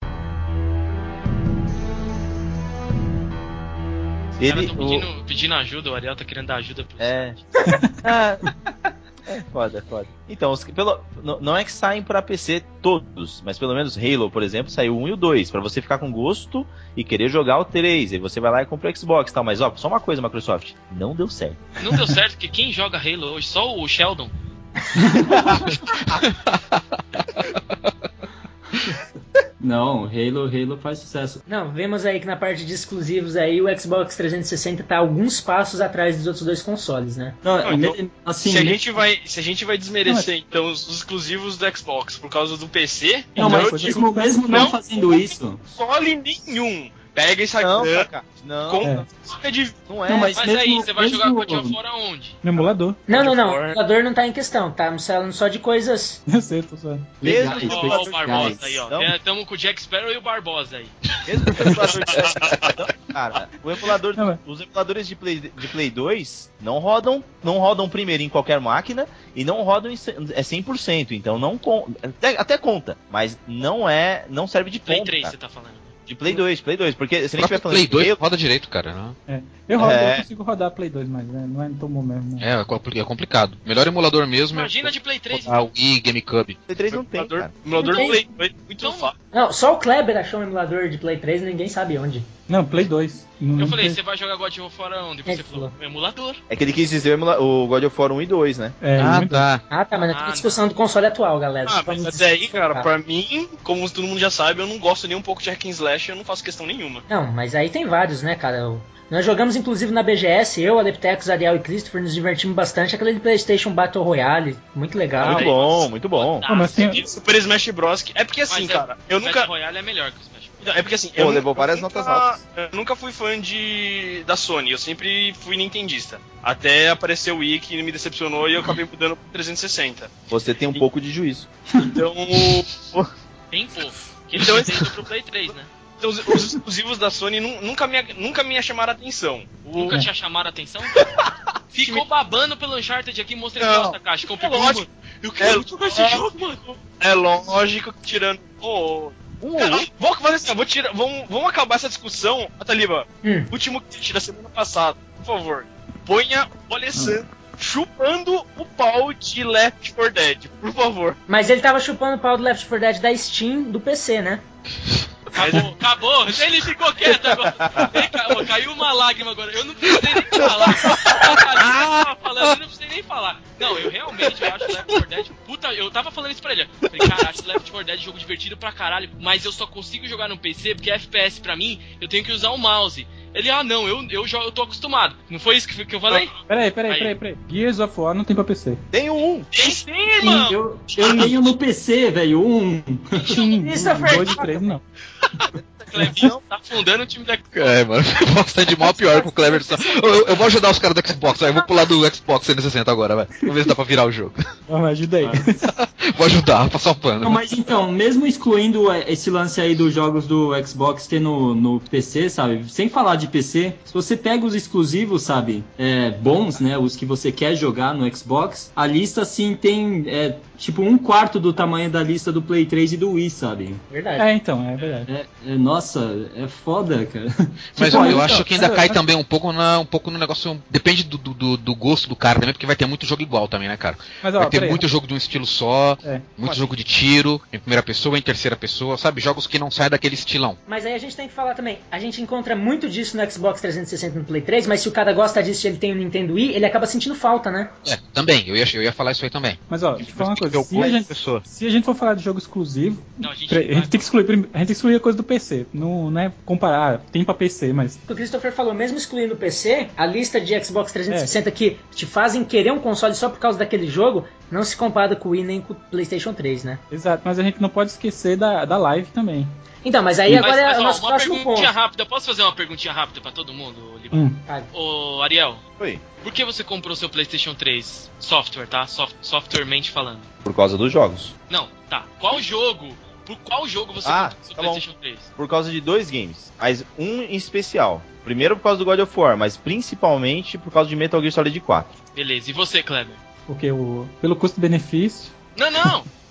Ele. 4.44 4.66
caras 4.66 4.76
tão 4.76 4.86
o- 4.86 5.00
pedindo, 5.00 5.24
pedindo 5.24 5.54
ajuda, 5.54 5.90
o 5.90 5.94
Ariel 5.94 6.16
tá 6.16 6.24
querendo 6.24 6.46
dar 6.46 6.56
ajuda 6.56 6.84
pro 6.84 6.96
É. 7.00 7.34
É 9.26 9.40
foda, 9.40 9.78
é 9.78 9.80
foda. 9.80 10.06
Então, 10.28 10.52
os, 10.52 10.62
pelo, 10.64 11.00
não, 11.22 11.40
não 11.40 11.56
é 11.56 11.64
que 11.64 11.72
saem 11.72 12.02
pra 12.02 12.20
PC 12.20 12.62
todos, 12.82 13.40
mas 13.42 13.58
pelo 13.58 13.74
menos 13.74 13.96
Halo, 13.96 14.30
por 14.30 14.42
exemplo, 14.42 14.70
saiu 14.70 14.94
o 14.94 15.00
1 15.02 15.08
e 15.08 15.12
o 15.12 15.16
2, 15.16 15.50
pra 15.50 15.62
você 15.62 15.80
ficar 15.80 15.96
com 15.96 16.12
gosto 16.12 16.66
e 16.94 17.02
querer 17.02 17.30
jogar 17.30 17.58
o 17.58 17.64
3. 17.64 18.12
Aí 18.12 18.18
você 18.18 18.38
vai 18.38 18.50
lá 18.50 18.60
e 18.62 18.66
compra 18.66 18.90
o 18.90 18.94
Xbox 18.94 19.30
e 19.30 19.34
tal. 19.34 19.42
Mas 19.42 19.62
ó, 19.62 19.72
só 19.76 19.88
uma 19.88 19.98
coisa, 19.98 20.20
Microsoft, 20.20 20.72
não 20.92 21.14
deu 21.16 21.26
certo. 21.26 21.56
Não 21.82 21.92
deu 21.92 22.06
certo, 22.06 22.32
porque 22.32 22.48
quem 22.48 22.70
joga 22.70 22.98
Halo 22.98 23.28
hoje? 23.28 23.46
Só 23.46 23.74
o 23.74 23.88
Sheldon. 23.88 24.28
Não, 29.64 30.04
Halo, 30.04 30.46
Halo 30.46 30.76
faz 30.76 30.98
sucesso. 30.98 31.42
Não, 31.46 31.72
vemos 31.72 32.04
aí 32.04 32.20
que 32.20 32.26
na 32.26 32.36
parte 32.36 32.64
de 32.64 32.72
exclusivos 32.72 33.34
aí 33.34 33.62
o 33.62 33.78
Xbox 33.78 34.14
360 34.14 34.82
tá 34.84 34.98
alguns 34.98 35.40
passos 35.40 35.80
atrás 35.80 36.18
dos 36.18 36.26
outros 36.26 36.44
dois 36.44 36.62
consoles, 36.62 37.16
né? 37.16 37.34
Não, 37.42 37.56
Não, 37.56 37.72
então, 37.72 38.10
assim, 38.26 38.52
se, 38.52 38.58
a 38.58 38.64
gente 38.64 38.90
vai, 38.90 39.18
se 39.24 39.40
a 39.40 39.42
gente 39.42 39.64
vai 39.64 39.78
desmerecer, 39.78 40.44
então, 40.46 40.70
os, 40.70 40.86
os 40.86 40.96
exclusivos 40.98 41.56
do 41.56 41.76
Xbox 41.76 42.18
por 42.18 42.28
causa 42.28 42.56
do 42.56 42.68
PC, 42.68 43.24
não, 43.36 43.46
então 43.46 43.50
mas 43.50 43.72
eu 43.72 43.78
digo 43.78 44.00
mesmo, 44.00 44.14
mesmo 44.14 44.48
não 44.48 44.58
não. 44.60 44.70
fazendo 44.70 45.14
isso. 45.14 45.58
console 45.76 46.16
nenhum 46.16 46.90
Pega 47.14 47.42
esse 47.42 47.62
Não, 47.62 47.82
aqui. 47.82 47.94
Taka, 47.94 48.24
não, 48.44 48.70
Com... 48.70 48.88
É. 48.88 49.06
É 49.44 49.50
de... 49.50 49.72
não 49.88 50.04
é. 50.04 50.08
Não, 50.08 50.18
mas 50.18 50.36
Mas 50.36 50.46
mesmo- 50.46 50.60
aí, 50.60 50.74
você 50.74 50.92
vai 50.92 51.08
jogar 51.08 51.30
God 51.30 51.50
of 51.52 51.72
War 51.72 51.86
aonde? 51.86 52.36
No 52.42 52.50
emulador. 52.50 52.94
Não, 53.06 53.22
não, 53.22 53.34
não. 53.34 53.52
O 53.52 53.64
emulador 53.66 54.02
não 54.02 54.12
tá 54.12 54.26
em 54.26 54.32
questão. 54.32 54.72
Tá 54.72 54.96
falando 54.98 55.32
só 55.32 55.46
de 55.48 55.58
coisas. 55.60 56.22
Eu 56.32 56.42
sei, 56.42 56.62
tô 56.62 56.74
zoando. 56.76 57.06
Mesmo 57.22 57.54
Legais, 57.54 57.60
que 57.60 57.74
Ó, 57.74 58.02
o. 58.02 58.10
Barbosa 58.10 58.66
aí, 58.66 58.78
ó. 58.78 59.00
É, 59.00 59.18
Tamo 59.18 59.46
com 59.46 59.54
o 59.54 59.56
Jack 59.56 59.80
Sparrow 59.80 60.10
e 60.12 60.16
o 60.16 60.20
Barbosa 60.20 60.78
aí. 60.78 60.86
Mesmo 61.26 61.44
que 61.54 61.62
o 61.62 61.66
emulador 61.68 62.00
de... 62.04 62.94
Cara, 63.14 63.48
o 63.62 63.70
emulador, 63.70 64.16
Não, 64.16 64.38
os 64.44 64.60
emuladores 64.60 65.06
de 65.06 65.14
Play, 65.14 65.38
de 65.38 65.68
Play 65.68 65.88
2 65.88 66.50
não 66.60 66.80
rodam, 66.80 67.22
não 67.44 67.58
rodam 67.58 67.88
primeiro 67.88 68.24
em 68.24 68.28
qualquer 68.28 68.58
máquina 68.58 69.06
e 69.36 69.44
não 69.44 69.62
rodam 69.62 69.88
em, 69.92 69.94
é 70.34 70.42
100%, 70.42 71.12
então 71.12 71.38
não 71.38 71.56
con- 71.56 71.86
até, 72.02 72.36
até 72.36 72.58
conta, 72.58 72.98
mas 73.12 73.38
não 73.46 73.88
é, 73.88 74.24
não 74.28 74.48
serve 74.48 74.68
de 74.68 74.80
Play 74.80 74.98
ponto, 74.98 75.06
3 75.06 75.22
cara. 75.22 75.30
você 75.32 75.38
tá 75.38 75.48
falando. 75.48 75.83
De 76.04 76.14
Play 76.14 76.34
2, 76.34 76.60
Play 76.60 76.76
2, 76.76 76.94
porque 76.94 77.16
se 77.16 77.22
a 77.22 77.26
O 77.26 77.28
gente 77.28 77.40
vai 77.40 77.48
próprio 77.48 77.60
falando 77.60 77.74
Play 77.76 77.86
de 77.86 77.90
2 77.92 78.06
Halo, 78.08 78.16
roda 78.20 78.36
direito, 78.36 78.68
cara. 78.68 78.92
né? 78.92 79.10
É. 79.28 79.40
Eu, 79.66 79.78
rodo, 79.80 79.92
É. 79.92 80.12
eu 80.12 80.16
consigo 80.18 80.42
rodar 80.42 80.70
Play 80.72 80.90
2, 80.90 81.08
mas 81.08 81.26
né, 81.26 81.46
não 81.48 81.62
é 81.62 81.68
no 81.68 81.74
tomou 81.76 82.02
mesmo. 82.02 82.32
não. 82.32 82.42
É, 82.42 82.60
é 82.60 82.64
é 83.00 83.04
complicado. 83.04 83.56
Melhor 83.64 83.86
emulador 83.86 84.26
mesmo 84.26 84.58
Imagina 84.58 84.90
é 84.90 84.92
de 84.92 85.00
Play 85.00 85.18
3. 85.18 85.46
rodar 85.46 85.60
o 85.60 85.70
Wii, 85.76 86.00
GameCube. 86.00 86.58
Play 86.66 86.76
3 86.76 86.92
não 86.92 87.04
tem, 87.04 87.20
emulador, 87.20 87.40
cara. 87.40 87.52
emulador 87.64 87.94
Não 87.94 88.06
do 88.06 88.12
tem. 88.12 88.26
Play 88.26 88.50
2 88.50 88.52
muito 88.66 88.72
Então, 88.72 88.92
fácil. 88.92 89.18
Não, 89.32 89.52
só 89.52 89.72
o 89.74 89.78
Kleber 89.78 90.16
achou 90.16 90.40
um 90.40 90.42
emulador 90.42 90.88
de 90.88 90.98
Play 90.98 91.16
3 91.16 91.42
e 91.42 91.44
ninguém 91.46 91.68
sabe 91.68 91.96
onde. 91.96 92.22
Não, 92.48 92.64
Play 92.64 92.84
2. 92.84 93.24
Não, 93.40 93.60
Eu 93.60 93.66
falei, 93.66 93.90
você 93.90 94.00
vai 94.02 94.16
jogar 94.16 94.36
God 94.36 94.56
of 94.58 94.80
War 94.80 94.92
aonde? 94.92 95.22
É, 95.26 95.36
Você 95.36 95.42
falou, 95.42 95.70
emulador. 95.80 96.34
É 96.48 96.54
que 96.54 96.62
ele 96.64 96.72
quis 96.72 96.88
dizer 96.90 97.18
o, 97.18 97.66
God 97.66 97.84
of 97.84 98.00
War 98.00 98.12
1 98.12 98.22
e 98.22 98.26
2, 98.26 98.58
né? 98.58 98.72
É, 98.80 99.00
ah, 99.00 99.16
muito- 99.16 99.30
tá. 99.30 99.60
Ah, 99.68 99.84
tá, 99.84 99.98
mas 99.98 100.10
não 100.10 100.16
Ah, 100.18 100.22
tem 100.24 100.32
discussão 100.32 100.68
do 100.68 100.74
console 100.74 101.06
atual, 101.06 101.38
galera. 101.40 101.68
Ah, 101.70 101.82
mas 101.86 102.06
até 102.06 102.26
aí, 102.26 102.46
cara, 102.48 102.76
pra 102.82 102.98
mim, 102.98 103.48
como 103.62 103.88
todo 103.90 104.06
mundo 104.06 104.20
já 104.20 104.30
sabe, 104.30 104.60
eu 104.62 104.66
não 104.66 104.78
gosto 104.78 105.08
nem 105.08 105.16
um 105.16 105.22
pouco 105.22 105.42
de 105.42 105.50
hack 105.50 105.64
and 105.66 105.70
slash, 105.70 106.10
eu 106.10 106.16
não 106.16 106.24
faço 106.24 106.44
questão 106.44 106.64
nenhuma. 106.66 107.02
Não, 107.08 107.26
mas 107.32 107.54
aí 107.54 107.68
tem 107.68 107.86
vários, 107.86 108.22
né, 108.22 108.34
cara? 108.34 108.72
Nós 109.10 109.24
jogamos 109.24 109.54
inclusive 109.54 109.92
na 109.92 110.02
BGS, 110.02 110.62
eu, 110.62 110.78
Adeptex, 110.78 111.28
Ariel 111.28 111.56
e 111.56 111.58
Christopher 111.58 112.02
nos 112.02 112.14
divertimos 112.14 112.56
bastante. 112.56 112.94
Aquele 112.94 113.14
de 113.14 113.20
PlayStation 113.20 113.70
Battle 113.70 114.02
Royale, 114.02 114.56
muito 114.74 114.96
legal. 114.96 115.32
muito 115.32 115.44
bom, 115.44 115.88
muito 115.90 116.08
bom. 116.08 116.40
Pô, 116.40 116.54
mas 116.54 116.72
tem- 116.72 117.06
Super 117.06 117.34
Smash 117.36 117.68
Bros. 117.68 118.04
É 118.14 118.24
porque 118.24 118.40
assim, 118.40 118.62
Mas 118.62 118.70
é- 118.70 118.72
cara, 118.72 118.96
eu 119.08 119.18
O 119.18 119.20
nunca. 119.20 119.32
Battle 119.40 119.48
Royale 119.56 119.78
é 119.78 119.82
melhor 119.82 120.10
que 120.10 120.16
o 120.16 120.33
É 120.70 120.82
porque 120.82 120.94
assim, 120.94 121.08
Pô, 121.08 121.20
eu 121.22 121.30
levou 121.30 121.54
várias 121.54 121.80
nunca- 121.80 121.98
notas 122.00 122.12
altas. 122.12 122.46
Eu 122.56 122.68
nunca 122.76 122.94
fui 122.96 123.12
fã 123.12 123.40
de 123.40 124.22
da 124.26 124.36
Sony, 124.36 124.70
eu 124.70 124.78
sempre 124.78 125.34
fui 125.40 125.56
nintendista. 125.56 126.20
Até 126.42 126.90
apareceu 126.90 127.36
o 127.36 127.38
Wii 127.38 127.60
que 127.60 127.82
me 127.82 127.90
decepcionou 127.92 128.48
e 128.48 128.54
eu 128.54 128.60
acabei 128.60 128.84
mudando 128.84 129.16
pro 129.16 129.30
360. 129.32 130.10
Você 130.28 130.54
tem 130.54 130.68
um 130.68 130.72
pouco 130.72 131.00
de 131.00 131.10
juízo. 131.10 131.48
Então, 131.74 132.12
o- 132.16 133.06
Bem 133.50 133.68
fofo. 133.68 134.14
Que 134.28 134.36
eles 134.36 134.48
Então, 134.48 134.58
então, 134.58 134.92
pro 134.92 135.04
Play 135.04 135.22
3, 135.22 135.54
né? 135.54 135.64
então 135.98 136.10
os, 136.10 136.18
os 136.26 136.44
exclusivos 136.54 136.98
da 136.98 137.10
Sony 137.10 137.40
nu- 137.40 137.60
nunca 137.62 137.86
me, 137.86 138.02
nunca 138.14 138.42
me 138.42 138.60
chamaram 138.62 138.92
a 138.92 138.96
atenção. 138.96 139.44
O- 139.64 139.78
Nunca 139.78 139.98
tinha 139.98 140.12
chamado 140.14 140.46
a 140.46 140.50
atenção? 140.50 140.80
Ficou 141.68 142.04
babando 142.04 142.56
pelo 142.56 142.76
Uncharted 142.76 143.20
aqui, 143.20 143.34
mostrei 143.34 143.66
Não. 143.66 143.82
gosta, 143.82 143.98
caixa. 144.00 144.26
Comprei 144.26 144.48
É 144.48 144.52
lógico. 144.56 144.86
Eu 145.22 145.32
quero 145.32 145.60
É 145.60 145.66
jogar 145.66 145.86
esse 145.88 146.00
lógico. 146.02 146.20
jogo, 146.20 146.38
mano. 146.40 146.78
É 147.00 147.14
lógico 147.14 147.92
que 147.92 148.02
tirando. 148.02 148.38
Ô, 148.60 149.10
Um 149.42 149.56
Cara, 149.58 149.72
ou 149.74 149.80
outro. 149.80 149.94
vou 149.98 150.14
fazer 150.16 150.36
assim, 150.36 150.50
ó, 150.50 150.54
vou 150.54 150.64
tirar, 150.64 150.92
vamos, 150.94 151.28
vamos 151.28 151.48
acabar 151.48 151.74
essa 151.76 151.88
discussão. 151.88 152.48
Ataliba, 152.58 153.06
Hum. 153.24 153.44
último 153.52 153.80
tweet 153.80 154.12
da 154.12 154.20
semana 154.20 154.48
passada, 154.48 154.96
por 155.18 155.24
favor. 155.24 155.66
Ponha 156.06 156.48
o 156.70 156.74
Alessandro 156.74 157.26
chupando 157.58 158.44
o 158.56 158.64
pau 158.64 159.12
de 159.12 159.44
Left 159.44 159.92
4 159.94 160.12
Dead, 160.12 160.48
por 160.60 160.72
favor. 160.72 161.16
Mas 161.26 161.48
ele 161.50 161.60
tava 161.60 161.78
chupando 161.80 162.16
o 162.16 162.18
pau 162.20 162.36
do 162.36 162.42
Left 162.42 162.66
4 162.66 162.80
Dead 162.80 163.00
da 163.00 163.16
Steam 163.16 163.62
do 163.70 163.78
PC, 163.80 164.20
né? 164.22 164.40
Acabou, 165.34 165.70
acabou. 165.72 166.26
Ele 166.28 166.62
ficou 166.62 166.92
quieto 166.94 167.26
agora. 167.26 167.54
Ele 167.92 168.46
caiu 168.46 168.72
uma 168.72 168.92
lágrima 168.92 169.32
agora. 169.32 169.52
Eu 169.52 169.64
não 169.64 169.74
precisei 169.74 170.14
nem 170.14 170.22
falar. 170.22 170.74
Thalita 170.74 172.04
tava 172.04 172.16
falando, 172.16 172.44
eu 172.44 172.56
não 172.56 172.56
precisei 172.66 172.88
nem 172.88 173.02
falar. 173.02 173.40
Não, 173.58 173.78
eu 173.78 173.90
realmente 173.90 174.42
eu 174.42 174.54
acho 174.54 174.66
Left 174.72 174.86
4 174.86 175.08
Dead. 175.08 175.26
Puta, 175.46 175.72
eu 175.72 175.90
tava 175.90 176.10
falando 176.10 176.30
isso 176.32 176.42
pra 176.42 176.52
ele. 176.52 176.62
Eu 176.62 176.88
Falei, 176.88 177.08
cara, 177.08 177.30
acho 177.30 177.46
Left 177.46 177.70
4 177.70 177.86
Dead 177.86 178.00
jogo 178.00 178.18
divertido 178.18 178.56
pra 178.56 178.72
caralho. 178.72 179.10
Mas 179.20 179.44
eu 179.44 179.52
só 179.52 179.66
consigo 179.66 180.06
jogar 180.06 180.28
no 180.28 180.38
PC 180.38 180.74
porque 180.74 180.90
FPS 180.90 181.40
pra 181.40 181.56
mim 181.56 181.80
eu 182.00 182.08
tenho 182.08 182.24
que 182.24 182.32
usar 182.32 182.50
o 182.50 182.58
mouse. 182.58 183.06
Ele, 183.34 183.50
ah 183.50 183.64
não, 183.64 183.88
eu, 183.88 184.06
eu, 184.10 184.24
eu 184.26 184.52
tô 184.52 184.62
acostumado. 184.62 185.16
Não 185.28 185.40
foi 185.40 185.56
isso 185.56 185.66
que, 185.66 185.84
que 185.84 185.96
eu 185.96 186.00
falei? 186.00 186.30
Peraí, 186.46 186.70
peraí, 186.70 186.92
Aí. 186.92 186.98
peraí, 186.98 187.14
peraí. 187.16 187.36
Gears 187.48 187.80
of 187.80 188.00
War 188.00 188.14
não 188.14 188.22
tem 188.22 188.34
pra 188.34 188.44
PC. 188.44 188.78
Tem 188.92 189.10
um. 189.10 189.42
Tem 189.44 189.70
sim, 189.70 189.90
irmão! 189.90 190.52
Eu, 190.52 190.80
eu 190.96 191.18
tenho 191.18 191.40
no 191.40 191.56
PC, 191.56 192.12
velho, 192.12 192.46
um. 192.46 192.80
Christopher, 193.10 194.14
dois 194.14 194.30
e 194.30 194.36
três 194.36 194.62
não. 194.62 194.80
Clebinho 195.94 196.42
tá 196.48 196.56
afundando 196.56 197.02
o 197.02 197.06
time 197.06 197.24
da 197.24 197.38
É, 197.54 197.84
mano, 197.84 198.04
bosta 198.34 198.66
de 198.66 198.76
mal 198.78 198.92
pior 198.92 199.22
com 199.22 199.28
o 199.28 199.32
Clever. 199.32 199.62
só. 199.62 199.76
Eu, 200.02 200.26
eu 200.26 200.36
vou 200.36 200.46
ajudar 200.46 200.70
os 200.70 200.78
caras 200.78 200.94
do 200.94 201.06
Xbox, 201.08 201.40
vai, 201.40 201.50
eu 201.50 201.54
vou 201.54 201.62
pular 201.62 201.84
do 201.84 202.00
Xbox 202.12 202.44
360 202.46 202.90
agora, 202.90 203.14
vai. 203.16 203.26
Vamos 203.40 203.54
ver 203.54 203.62
se 203.62 203.68
dá 203.68 203.74
pra 203.74 203.84
virar 203.84 204.04
o 204.04 204.12
jogo. 204.12 204.32
Vamos, 204.68 204.88
ajuda 204.88 205.18
aí. 205.18 205.26
Vou 206.16 206.26
ajudar, 206.26 206.60
vou 206.60 206.70
passar 206.70 206.90
o 206.90 206.94
Não, 206.94 207.00
pano. 207.00 207.30
mas 207.30 207.52
então, 207.52 207.90
mesmo 207.90 208.26
excluindo 208.26 208.90
é, 208.92 209.10
esse 209.10 209.30
lance 209.30 209.58
aí 209.60 209.74
dos 209.74 209.92
jogos 209.92 210.26
do 210.26 210.52
Xbox 210.64 211.06
ter 211.06 211.18
no, 211.18 211.54
no 211.54 211.80
PC, 211.80 212.28
sabe? 212.28 212.64
Sem 212.70 212.88
falar 212.90 213.16
de 213.16 213.26
PC, 213.26 213.74
se 213.84 213.92
você 213.92 214.14
pega 214.16 214.44
os 214.44 214.54
exclusivos, 214.54 215.22
sabe? 215.22 215.64
É, 215.78 216.10
bons, 216.10 216.60
né? 216.60 216.76
Os 216.76 216.94
que 216.94 217.06
você 217.06 217.32
quer 217.32 217.56
jogar 217.56 217.94
no 217.94 218.14
Xbox, 218.14 218.70
a 218.76 218.86
lista 218.86 219.22
assim 219.22 219.56
tem 219.56 220.04
é, 220.06 220.36
tipo 220.56 220.82
um 220.82 220.96
quarto 220.98 221.38
do 221.40 221.52
tamanho 221.52 221.90
da 221.90 222.02
lista 222.02 222.30
do 222.32 222.40
Play 222.42 222.64
3 222.66 222.92
e 222.92 222.96
do 222.96 223.12
Wii, 223.12 223.30
sabe? 223.30 223.74
Verdade. 223.90 224.22
É, 224.22 224.32
então, 224.34 224.68
é 224.68 224.76
verdade. 224.76 225.12
É, 225.12 225.52
é- 225.52 225.56
nossa, 225.56 226.28
é 226.36 226.46
foda, 226.48 227.04
cara. 227.06 227.26
Mas 227.78 227.90
Tipo, 227.90 228.02
eu, 228.04 228.04
eu 228.04 228.10
então, 228.12 228.20
acho 228.22 228.44
que 228.44 228.54
ainda 228.54 228.68
mas- 228.68 228.76
cai 228.76 228.88
também 228.88 229.16
um 229.16 229.24
pouco, 229.24 229.52
na, 229.52 229.78
um 229.80 229.84
pouco 229.86 230.10
no 230.10 230.18
negócio. 230.18 230.60
Depende 230.70 231.04
do, 231.04 231.18
do- 231.18 231.56
do, 231.56 231.74
gosto 231.74 232.08
do 232.08 232.16
cara 232.16 232.38
também, 232.40 232.52
porque 232.54 232.66
vai 232.66 232.76
ter 232.76 232.86
muito 232.86 233.04
jogo 233.06 233.22
igual 233.22 233.48
também, 233.48 233.68
né, 233.68 233.76
cara? 233.76 233.96
Mas 234.22 234.34
ó, 234.34 234.38
Vai 234.38 234.48
ter 234.48 234.56
peraí. 234.58 234.70
muito 234.70 234.86
jogo 234.88 235.06
de 235.06 235.14
um 235.14 235.16
estilo 235.16 235.46
só, 235.46 235.96
É. 236.04 236.20
muito 236.38 236.54
jogo 236.56 236.76
de 236.76 236.84
tiro, 236.84 237.40
em 237.52 237.58
primeira 237.58 237.82
pessoa, 237.82 238.16
em 238.18 238.22
terceira 238.22 238.56
pessoa, 238.56 238.96
sabe? 238.96 239.20
Jogos 239.20 239.46
que 239.46 239.58
não 239.58 239.70
saem 239.70 239.90
daquele 239.90 240.14
estilão. 240.14 240.56
Mas 240.66 240.86
aí 240.86 240.94
a 240.94 240.98
gente 240.98 241.14
tem 241.16 241.28
que 241.28 241.34
falar 241.34 241.54
também, 241.54 241.78
a 241.90 241.98
gente 241.98 242.20
encontra 242.22 242.54
muito 242.56 242.88
disso 242.88 243.16
no 243.16 243.30
Xbox 243.30 243.60
360 243.60 244.16
e 244.16 244.18
no 244.20 244.24
Play 244.24 244.40
3, 244.42 244.66
mas 244.66 244.80
se 244.80 244.88
o 244.88 244.92
cara 244.92 245.12
gosta 245.12 245.42
disso 245.42 245.66
e 245.66 245.70
ele 245.70 245.76
tem 245.78 245.92
o 245.92 245.96
Nintendo 245.96 246.34
Wii, 246.34 246.52
ele 246.54 246.64
acaba 246.66 246.86
sentindo 246.86 247.14
falta, 247.14 247.50
né? 247.50 247.68
É, 247.86 247.98
também, 248.12 248.44
eu 248.48 248.56
ia, 248.56 248.64
eu 248.74 248.82
ia 248.82 248.92
falar 248.92 249.12
isso 249.12 249.24
aí 249.24 249.30
também. 249.30 249.58
Mas 249.68 249.82
ó, 249.82 249.92
deixa 249.94 250.10
eu 250.10 250.14
falar 250.16 250.30
uma 250.30 250.36
coisa. 250.50 250.56
Eu 250.56 250.64
Se 250.64 250.74
a, 250.74 250.78
gosto 250.78 250.90
gente, 250.92 251.02
de 251.02 251.08
pessoa. 251.08 251.42
se 251.44 251.66
a 251.66 251.70
gente 251.70 251.84
for 251.84 251.94
falar 251.94 252.14
de 252.14 252.22
jogo 252.22 252.38
exclusivo, 252.38 253.00
Não, 253.18 253.30
a 253.30 253.34
gente, 253.34 253.54
a 253.56 253.60
gente 253.60 253.88
tem 253.88 253.98
que 253.98 254.04
excluir, 254.04 254.24
a 254.24 254.32
gente 254.32 254.48
tem 254.52 254.66
que 254.66 254.72
excluir 254.72 254.96
a 254.96 255.00
coisa 255.00 255.16
do 255.16 255.24
PC. 255.24 255.66
Não, 255.72 256.10
não 256.10 256.20
é 256.20 256.32
comparar, 256.44 256.98
tem 257.12 257.24
pra 257.24 257.34
PC, 257.34 257.72
mas. 257.72 257.98
O 258.08 258.14
Christopher 258.14 258.52
falou, 258.52 258.74
mesmo 258.74 258.96
excluindo 258.96 259.34
o 259.34 259.36
PC, 259.36 259.88
a 259.96 260.06
lista 260.06 260.40
de 260.40 260.58
Xbox 260.64 260.92
360 260.92 261.50
que 261.50 261.76
te 261.94 262.06
fazem 262.06 262.44
querer 262.44 262.72
um 262.72 262.78
console 262.78 263.14
só 263.14 263.28
por 263.28 263.38
causa 263.38 263.58
daquele 263.58 263.86
jogo, 263.86 264.24
não 264.50 264.62
se 264.62 264.76
compara 264.76 265.14
com 265.16 265.28
o 265.28 265.32
Wii 265.32 265.44
nem 265.44 265.60
com 265.60 265.72
o 265.72 265.76
PlayStation 265.76 266.32
3, 266.32 266.64
né? 266.64 266.78
Exato, 266.90 267.22
mas 267.24 267.38
a 267.38 267.42
gente 267.42 267.60
não 267.60 267.68
pode 267.68 267.90
esquecer 267.90 268.36
da, 268.36 268.64
da 268.64 268.76
live 268.76 269.08
também. 269.12 269.46
Então, 269.84 270.02
mas 270.02 270.18
aí 270.18 270.32
Mas, 270.34 270.44
agora 270.44 270.62
mas, 270.62 270.76
é 270.76 270.78
o 270.78 270.80
ó, 270.80 270.84
nosso 270.84 271.00
uma 271.00 271.08
próximo 271.08 271.34
perguntinha 271.36 271.66
ponto. 271.68 271.76
rápida. 271.78 272.06
Posso 272.06 272.26
fazer 272.26 272.42
uma 272.42 272.52
perguntinha 272.52 272.92
rápida 272.92 273.20
pra 273.20 273.30
todo 273.32 273.52
mundo, 273.52 274.00
Liba? 274.02 274.16
Hum. 274.16 274.34
Ô, 274.72 275.20
Ariel, 275.22 275.56
Oi. 275.78 276.00
por 276.22 276.32
que 276.32 276.44
você 276.44 276.64
comprou 276.64 276.96
seu 276.96 277.08
PlayStation 277.08 277.54
3 277.54 278.10
software, 278.18 278.66
tá? 278.66 278.86
Soft, 278.86 279.14
softwaremente 279.20 279.90
falando. 279.90 280.20
Por 280.42 280.54
causa 280.54 280.78
dos 280.78 280.90
jogos. 280.92 281.34
Não, 281.50 281.68
tá. 281.90 282.04
Qual 282.18 282.40
jogo? 282.40 282.88
Por 283.26 283.36
qual 283.38 283.66
jogo 283.68 283.92
você 283.92 284.08
Ah, 284.08 284.24
comprou 284.30 284.44
seu 284.44 284.54
tá 284.56 284.62
bom. 284.62 284.68
PlayStation 284.70 284.98
3? 285.00 285.18
Por 285.36 285.48
causa 285.48 285.70
de 285.70 285.80
dois 285.80 286.10
games. 286.10 286.52
Mas 286.58 286.84
um 286.98 287.22
em 287.22 287.34
especial. 287.36 288.00
Primeiro 288.24 288.56
por 288.56 288.62
causa 288.62 288.78
do 288.78 288.84
God 288.86 289.00
of 289.00 289.20
War, 289.20 289.36
mas 289.36 289.56
principalmente 289.56 290.56
por 290.56 290.72
causa 290.72 290.88
de 290.88 290.96
Metal 290.96 291.20
Gear 291.20 291.32
Solid 291.32 291.60
4. 291.60 291.90
Beleza, 292.14 292.48
e 292.50 292.52
você, 292.54 292.82
Kleber? 292.82 293.14
Porque 293.46 293.70
o, 293.70 294.08
pelo 294.20 294.34
custo-benefício. 294.34 295.30
Não, 295.56 295.70
não! 295.70 296.04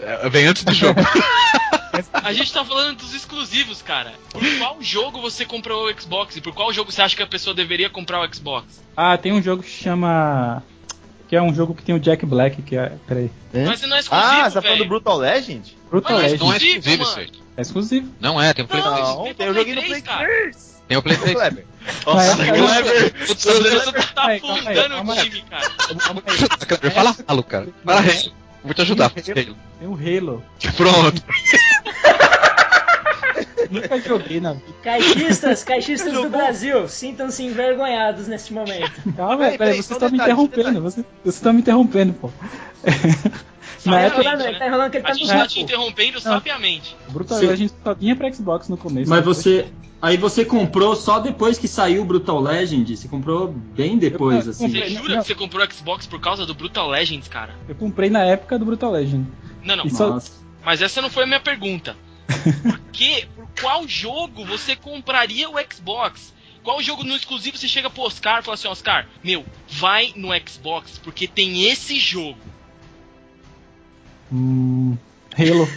É, 0.00 0.28
Vem 0.28 0.46
antes 0.46 0.64
do 0.64 0.72
jogo. 0.74 1.00
A 2.12 2.32
gente 2.32 2.52
tá 2.52 2.64
falando 2.64 2.96
dos 2.98 3.14
exclusivos, 3.14 3.82
cara. 3.82 4.12
Por 4.30 4.40
qual 4.58 4.76
jogo 4.80 5.20
você 5.20 5.44
comprou 5.44 5.88
o 5.88 6.00
Xbox? 6.00 6.36
E 6.36 6.40
por 6.40 6.54
qual 6.54 6.72
jogo 6.72 6.90
você 6.90 7.02
acha 7.02 7.16
que 7.16 7.22
a 7.22 7.26
pessoa 7.26 7.54
deveria 7.54 7.90
comprar 7.90 8.20
o 8.20 8.34
Xbox? 8.34 8.80
Ah, 8.96 9.18
tem 9.18 9.32
um 9.32 9.42
jogo 9.42 9.62
que 9.62 9.70
chama. 9.70 10.62
Que 11.28 11.36
é 11.36 11.42
um 11.42 11.54
jogo 11.54 11.74
que 11.74 11.82
tem 11.82 11.94
o 11.94 12.00
Jack 12.00 12.24
Black, 12.24 12.62
que 12.62 12.76
é. 12.76 12.92
Peraí. 13.06 13.30
Mas 13.52 13.82
não 13.82 13.96
é 13.96 14.00
exclusivo, 14.00 14.30
Ah, 14.30 14.48
você 14.48 14.54
tá 14.54 14.62
falando 14.62 14.78
do 14.78 14.88
Brutal 14.88 15.18
Legend? 15.18 15.76
Brutal 15.90 16.12
Mas 16.12 16.22
Legend. 16.32 16.44
Não 16.44 16.52
é 16.52 16.56
exclusivo, 16.56 16.88
mano. 16.88 17.02
isso 17.02 17.18
aí. 17.20 17.30
É 17.56 17.62
exclusivo. 17.62 18.14
Não 18.20 18.40
é, 18.40 18.54
tem 18.54 18.64
o 18.64 18.68
Play 18.68 18.82
Não, 18.82 18.92
3. 18.94 19.08
Não, 19.08 19.24
tem 19.24 19.34
tem 19.34 19.50
o 19.50 19.54
joguinho 19.54 19.76
do 19.76 19.82
Play 19.82 20.02
Play 20.02 20.02
3, 20.02 20.16
cara. 20.16 20.28
3. 20.28 20.82
Tem 20.88 20.96
o 20.96 21.02
Play 21.02 21.16
3. 21.16 21.36
Kleber. 21.36 21.66
Nossa, 22.06 22.36
Kleber. 22.36 23.12
Tá 24.14 24.26
aí, 24.26 24.40
calma 24.40 24.70
aí, 24.70 24.78
afundando 24.78 25.12
o 25.12 25.16
time, 25.16 25.42
cara. 25.42 25.70
Kleber, 26.66 26.92
Fala 26.92 27.16
ralo, 27.28 27.42
cara. 27.42 27.68
Fala 27.84 28.00
resto. 28.00 28.39
Vou 28.62 28.74
te 28.74 28.82
ajudar. 28.82 29.10
Tem 29.10 29.56
o 29.82 29.94
Halo. 29.94 30.44
Pronto. 30.76 31.22
Nunca 33.70 34.00
joguei 34.00 34.40
na 34.40 34.54
vida. 34.54 34.64
Caixistas, 34.82 35.62
caixistas 35.62 36.12
do 36.20 36.28
Brasil, 36.28 36.88
sintam-se 36.88 37.44
envergonhados 37.44 38.26
neste 38.26 38.52
momento. 38.52 38.90
Calma, 39.16 39.36
Peraí, 39.36 39.36
peraí, 39.36 39.58
peraí, 39.58 39.76
vocês 39.76 39.90
um 39.90 39.94
estão 39.94 40.10
me 40.10 40.18
um 40.18 40.22
interrompendo. 40.22 40.82
Vocês 40.82 41.06
vocês 41.22 41.34
estão 41.36 41.52
me 41.52 41.60
interrompendo, 41.60 42.12
pô. 42.14 42.30
Na 43.84 44.00
época, 44.00 44.20
ele 44.46 44.58
tá 44.58 44.66
enrolando 44.66 44.90
que 44.90 44.96
ele 44.98 45.04
A 45.06 45.08
tá 45.08 45.14
gente 45.14 45.26
no 45.32 45.38
tá 45.38 45.46
te 45.46 45.60
interrompendo 45.60 46.20
sabiamente. 46.20 46.96
o 47.08 47.12
Brutal 47.12 47.38
Sim. 47.38 47.46
Legend 47.46 47.72
só 47.82 47.94
vinha 47.94 48.16
pra 48.16 48.32
Xbox 48.32 48.68
no 48.68 48.76
começo. 48.76 49.08
Mas 49.08 49.20
depois- 49.20 49.36
você. 49.38 49.66
Aí 50.02 50.16
você 50.16 50.46
comprou 50.46 50.96
só 50.96 51.18
depois 51.18 51.58
que 51.58 51.68
saiu 51.68 52.00
o 52.00 52.04
Brutal 52.06 52.40
Legend? 52.40 52.96
Você 52.96 53.06
comprou 53.06 53.48
bem 53.48 53.98
depois, 53.98 54.46
Eu- 54.46 54.52
assim. 54.52 54.68
Você 54.70 54.80
Não, 54.80 54.88
jura 55.02 55.14
não. 55.16 55.20
que 55.22 55.26
você 55.28 55.34
comprou 55.34 55.62
o 55.66 55.70
Xbox 55.74 56.06
por 56.06 56.18
causa 56.20 56.46
do 56.46 56.54
Brutal 56.54 56.88
Legends, 56.88 57.28
cara? 57.28 57.54
Eu 57.68 57.74
comprei 57.74 58.08
na 58.08 58.24
época 58.24 58.58
do 58.58 58.64
Brutal 58.64 58.92
Legend. 58.92 59.26
Não, 59.62 59.76
não. 59.76 59.88
Só-. 59.90 60.18
Mas 60.64 60.80
essa 60.80 61.02
não 61.02 61.10
foi 61.10 61.24
a 61.24 61.26
minha 61.26 61.40
pergunta. 61.40 61.94
Por 62.62 62.78
que, 62.92 63.26
por 63.36 63.46
qual 63.60 63.86
jogo 63.86 64.44
você 64.46 64.74
compraria 64.74 65.50
o 65.50 65.54
Xbox? 65.70 66.32
Qual 66.62 66.82
jogo 66.82 67.02
no 67.04 67.14
exclusivo 67.16 67.56
você 67.58 67.66
chega 67.68 67.90
pro 67.90 68.02
Oscar 68.02 68.40
e 68.40 68.42
fala 68.42 68.54
assim, 68.54 68.68
Oscar, 68.68 69.06
meu, 69.24 69.44
vai 69.68 70.12
no 70.16 70.28
Xbox 70.48 70.98
porque 71.02 71.26
tem 71.26 71.64
esse 71.66 71.98
jogo. 71.98 72.38
Hum, 74.32 74.96
Halo. 75.36 75.68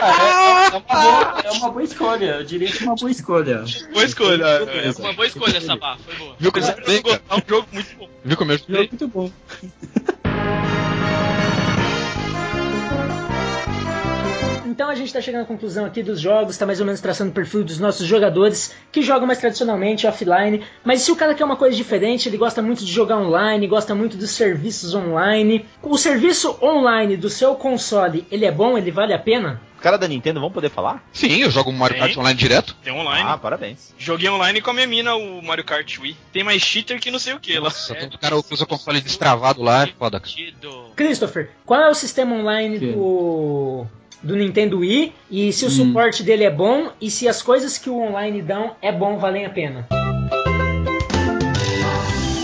É 0.00 0.70
uma, 0.70 0.80
boa, 0.80 1.40
é 1.44 1.50
uma 1.52 1.70
boa 1.70 1.82
escolha, 1.82 2.24
eu 2.36 2.44
diria 2.44 2.70
que 2.70 2.82
é 2.82 2.86
uma 2.86 2.94
boa 2.94 3.10
escolha. 3.10 3.64
Boa 3.92 4.04
escolha. 4.04 4.44
é, 4.44 4.86
É 4.88 4.90
uma 4.98 5.12
boa 5.12 5.26
escolha, 5.26 5.60
Sabá, 5.60 5.96
foi 5.98 6.14
boa. 6.14 6.36
Viu 6.38 6.52
como 6.52 6.64
eu 6.64 6.70
eu 6.70 7.20
é 7.28 7.34
um 7.34 7.42
jogo 7.46 7.68
muito 7.72 7.96
bom. 7.96 8.08
Viu 8.24 8.36
como 8.36 8.52
eu 8.52 8.58
Jogo 8.58 8.72
ajudei? 8.72 8.88
muito 8.90 9.08
bom. 9.08 9.30
Então 14.70 14.88
a 14.88 14.94
gente 14.94 15.12
tá 15.12 15.20
chegando 15.20 15.42
à 15.42 15.46
conclusão 15.46 15.84
aqui 15.84 16.00
dos 16.00 16.20
jogos, 16.20 16.56
tá 16.56 16.64
mais 16.64 16.78
ou 16.78 16.86
menos 16.86 17.00
traçando 17.00 17.30
o 17.32 17.34
perfil 17.34 17.64
dos 17.64 17.80
nossos 17.80 18.06
jogadores 18.06 18.72
que 18.92 19.02
jogam 19.02 19.26
mais 19.26 19.40
tradicionalmente 19.40 20.06
offline. 20.06 20.62
Mas 20.84 21.02
se 21.02 21.10
o 21.10 21.16
cara 21.16 21.34
quer 21.34 21.44
uma 21.44 21.56
coisa 21.56 21.76
diferente, 21.76 22.28
ele 22.28 22.36
gosta 22.36 22.62
muito 22.62 22.84
de 22.84 22.92
jogar 22.92 23.18
online, 23.18 23.66
gosta 23.66 23.96
muito 23.96 24.16
dos 24.16 24.30
serviços 24.30 24.94
online. 24.94 25.66
O 25.82 25.98
serviço 25.98 26.56
online 26.62 27.16
do 27.16 27.28
seu 27.28 27.56
console, 27.56 28.24
ele 28.30 28.44
é 28.46 28.52
bom? 28.52 28.78
Ele 28.78 28.92
vale 28.92 29.12
a 29.12 29.18
pena? 29.18 29.60
Cara 29.80 29.96
da 29.96 30.06
Nintendo, 30.06 30.38
vamos 30.38 30.54
poder 30.54 30.68
falar? 30.68 31.02
Sim, 31.12 31.38
eu 31.38 31.50
jogo 31.50 31.72
Mario 31.72 31.96
Sim. 31.96 32.02
Kart 32.02 32.16
online 32.18 32.38
direto. 32.38 32.76
Tem 32.84 32.92
online. 32.92 33.28
Ah, 33.28 33.38
parabéns. 33.38 33.92
Joguei 33.98 34.28
online 34.28 34.60
com 34.60 34.70
a 34.70 34.74
minha 34.74 34.86
mina 34.86 35.16
o 35.16 35.42
Mario 35.42 35.64
Kart 35.64 35.98
Wii. 35.98 36.16
Tem 36.32 36.44
mais 36.44 36.62
cheater 36.62 37.00
que 37.00 37.10
não 37.10 37.18
sei 37.18 37.32
o 37.32 37.40
que 37.40 37.54
lá. 37.54 37.64
Nossa, 37.64 37.94
todo 37.94 38.18
cara 38.18 38.36
usa 38.36 38.62
o 38.62 38.66
console 38.66 39.00
destravado 39.00 39.62
lá, 39.62 39.84
é 39.84 39.86
foda. 39.86 40.22
Christopher, 40.94 41.50
qual 41.64 41.80
é 41.80 41.90
o 41.90 41.94
sistema 41.94 42.36
online 42.36 42.78
Que? 42.78 42.92
do, 42.92 43.86
do 44.22 44.36
Nintendo 44.36 44.78
Wii? 44.78 45.12
E 45.30 45.52
se 45.52 45.64
o 45.64 45.68
Hum. 45.68 45.70
suporte 45.70 46.22
dele 46.22 46.44
é 46.44 46.50
bom? 46.50 46.88
E 47.00 47.10
se 47.10 47.26
as 47.28 47.42
coisas 47.42 47.78
que 47.78 47.88
o 47.90 47.96
online 47.98 48.42
dão 48.42 48.72
é 48.82 48.92
bom, 48.92 49.16
valem 49.18 49.46
a 49.46 49.50
pena? 49.50 49.86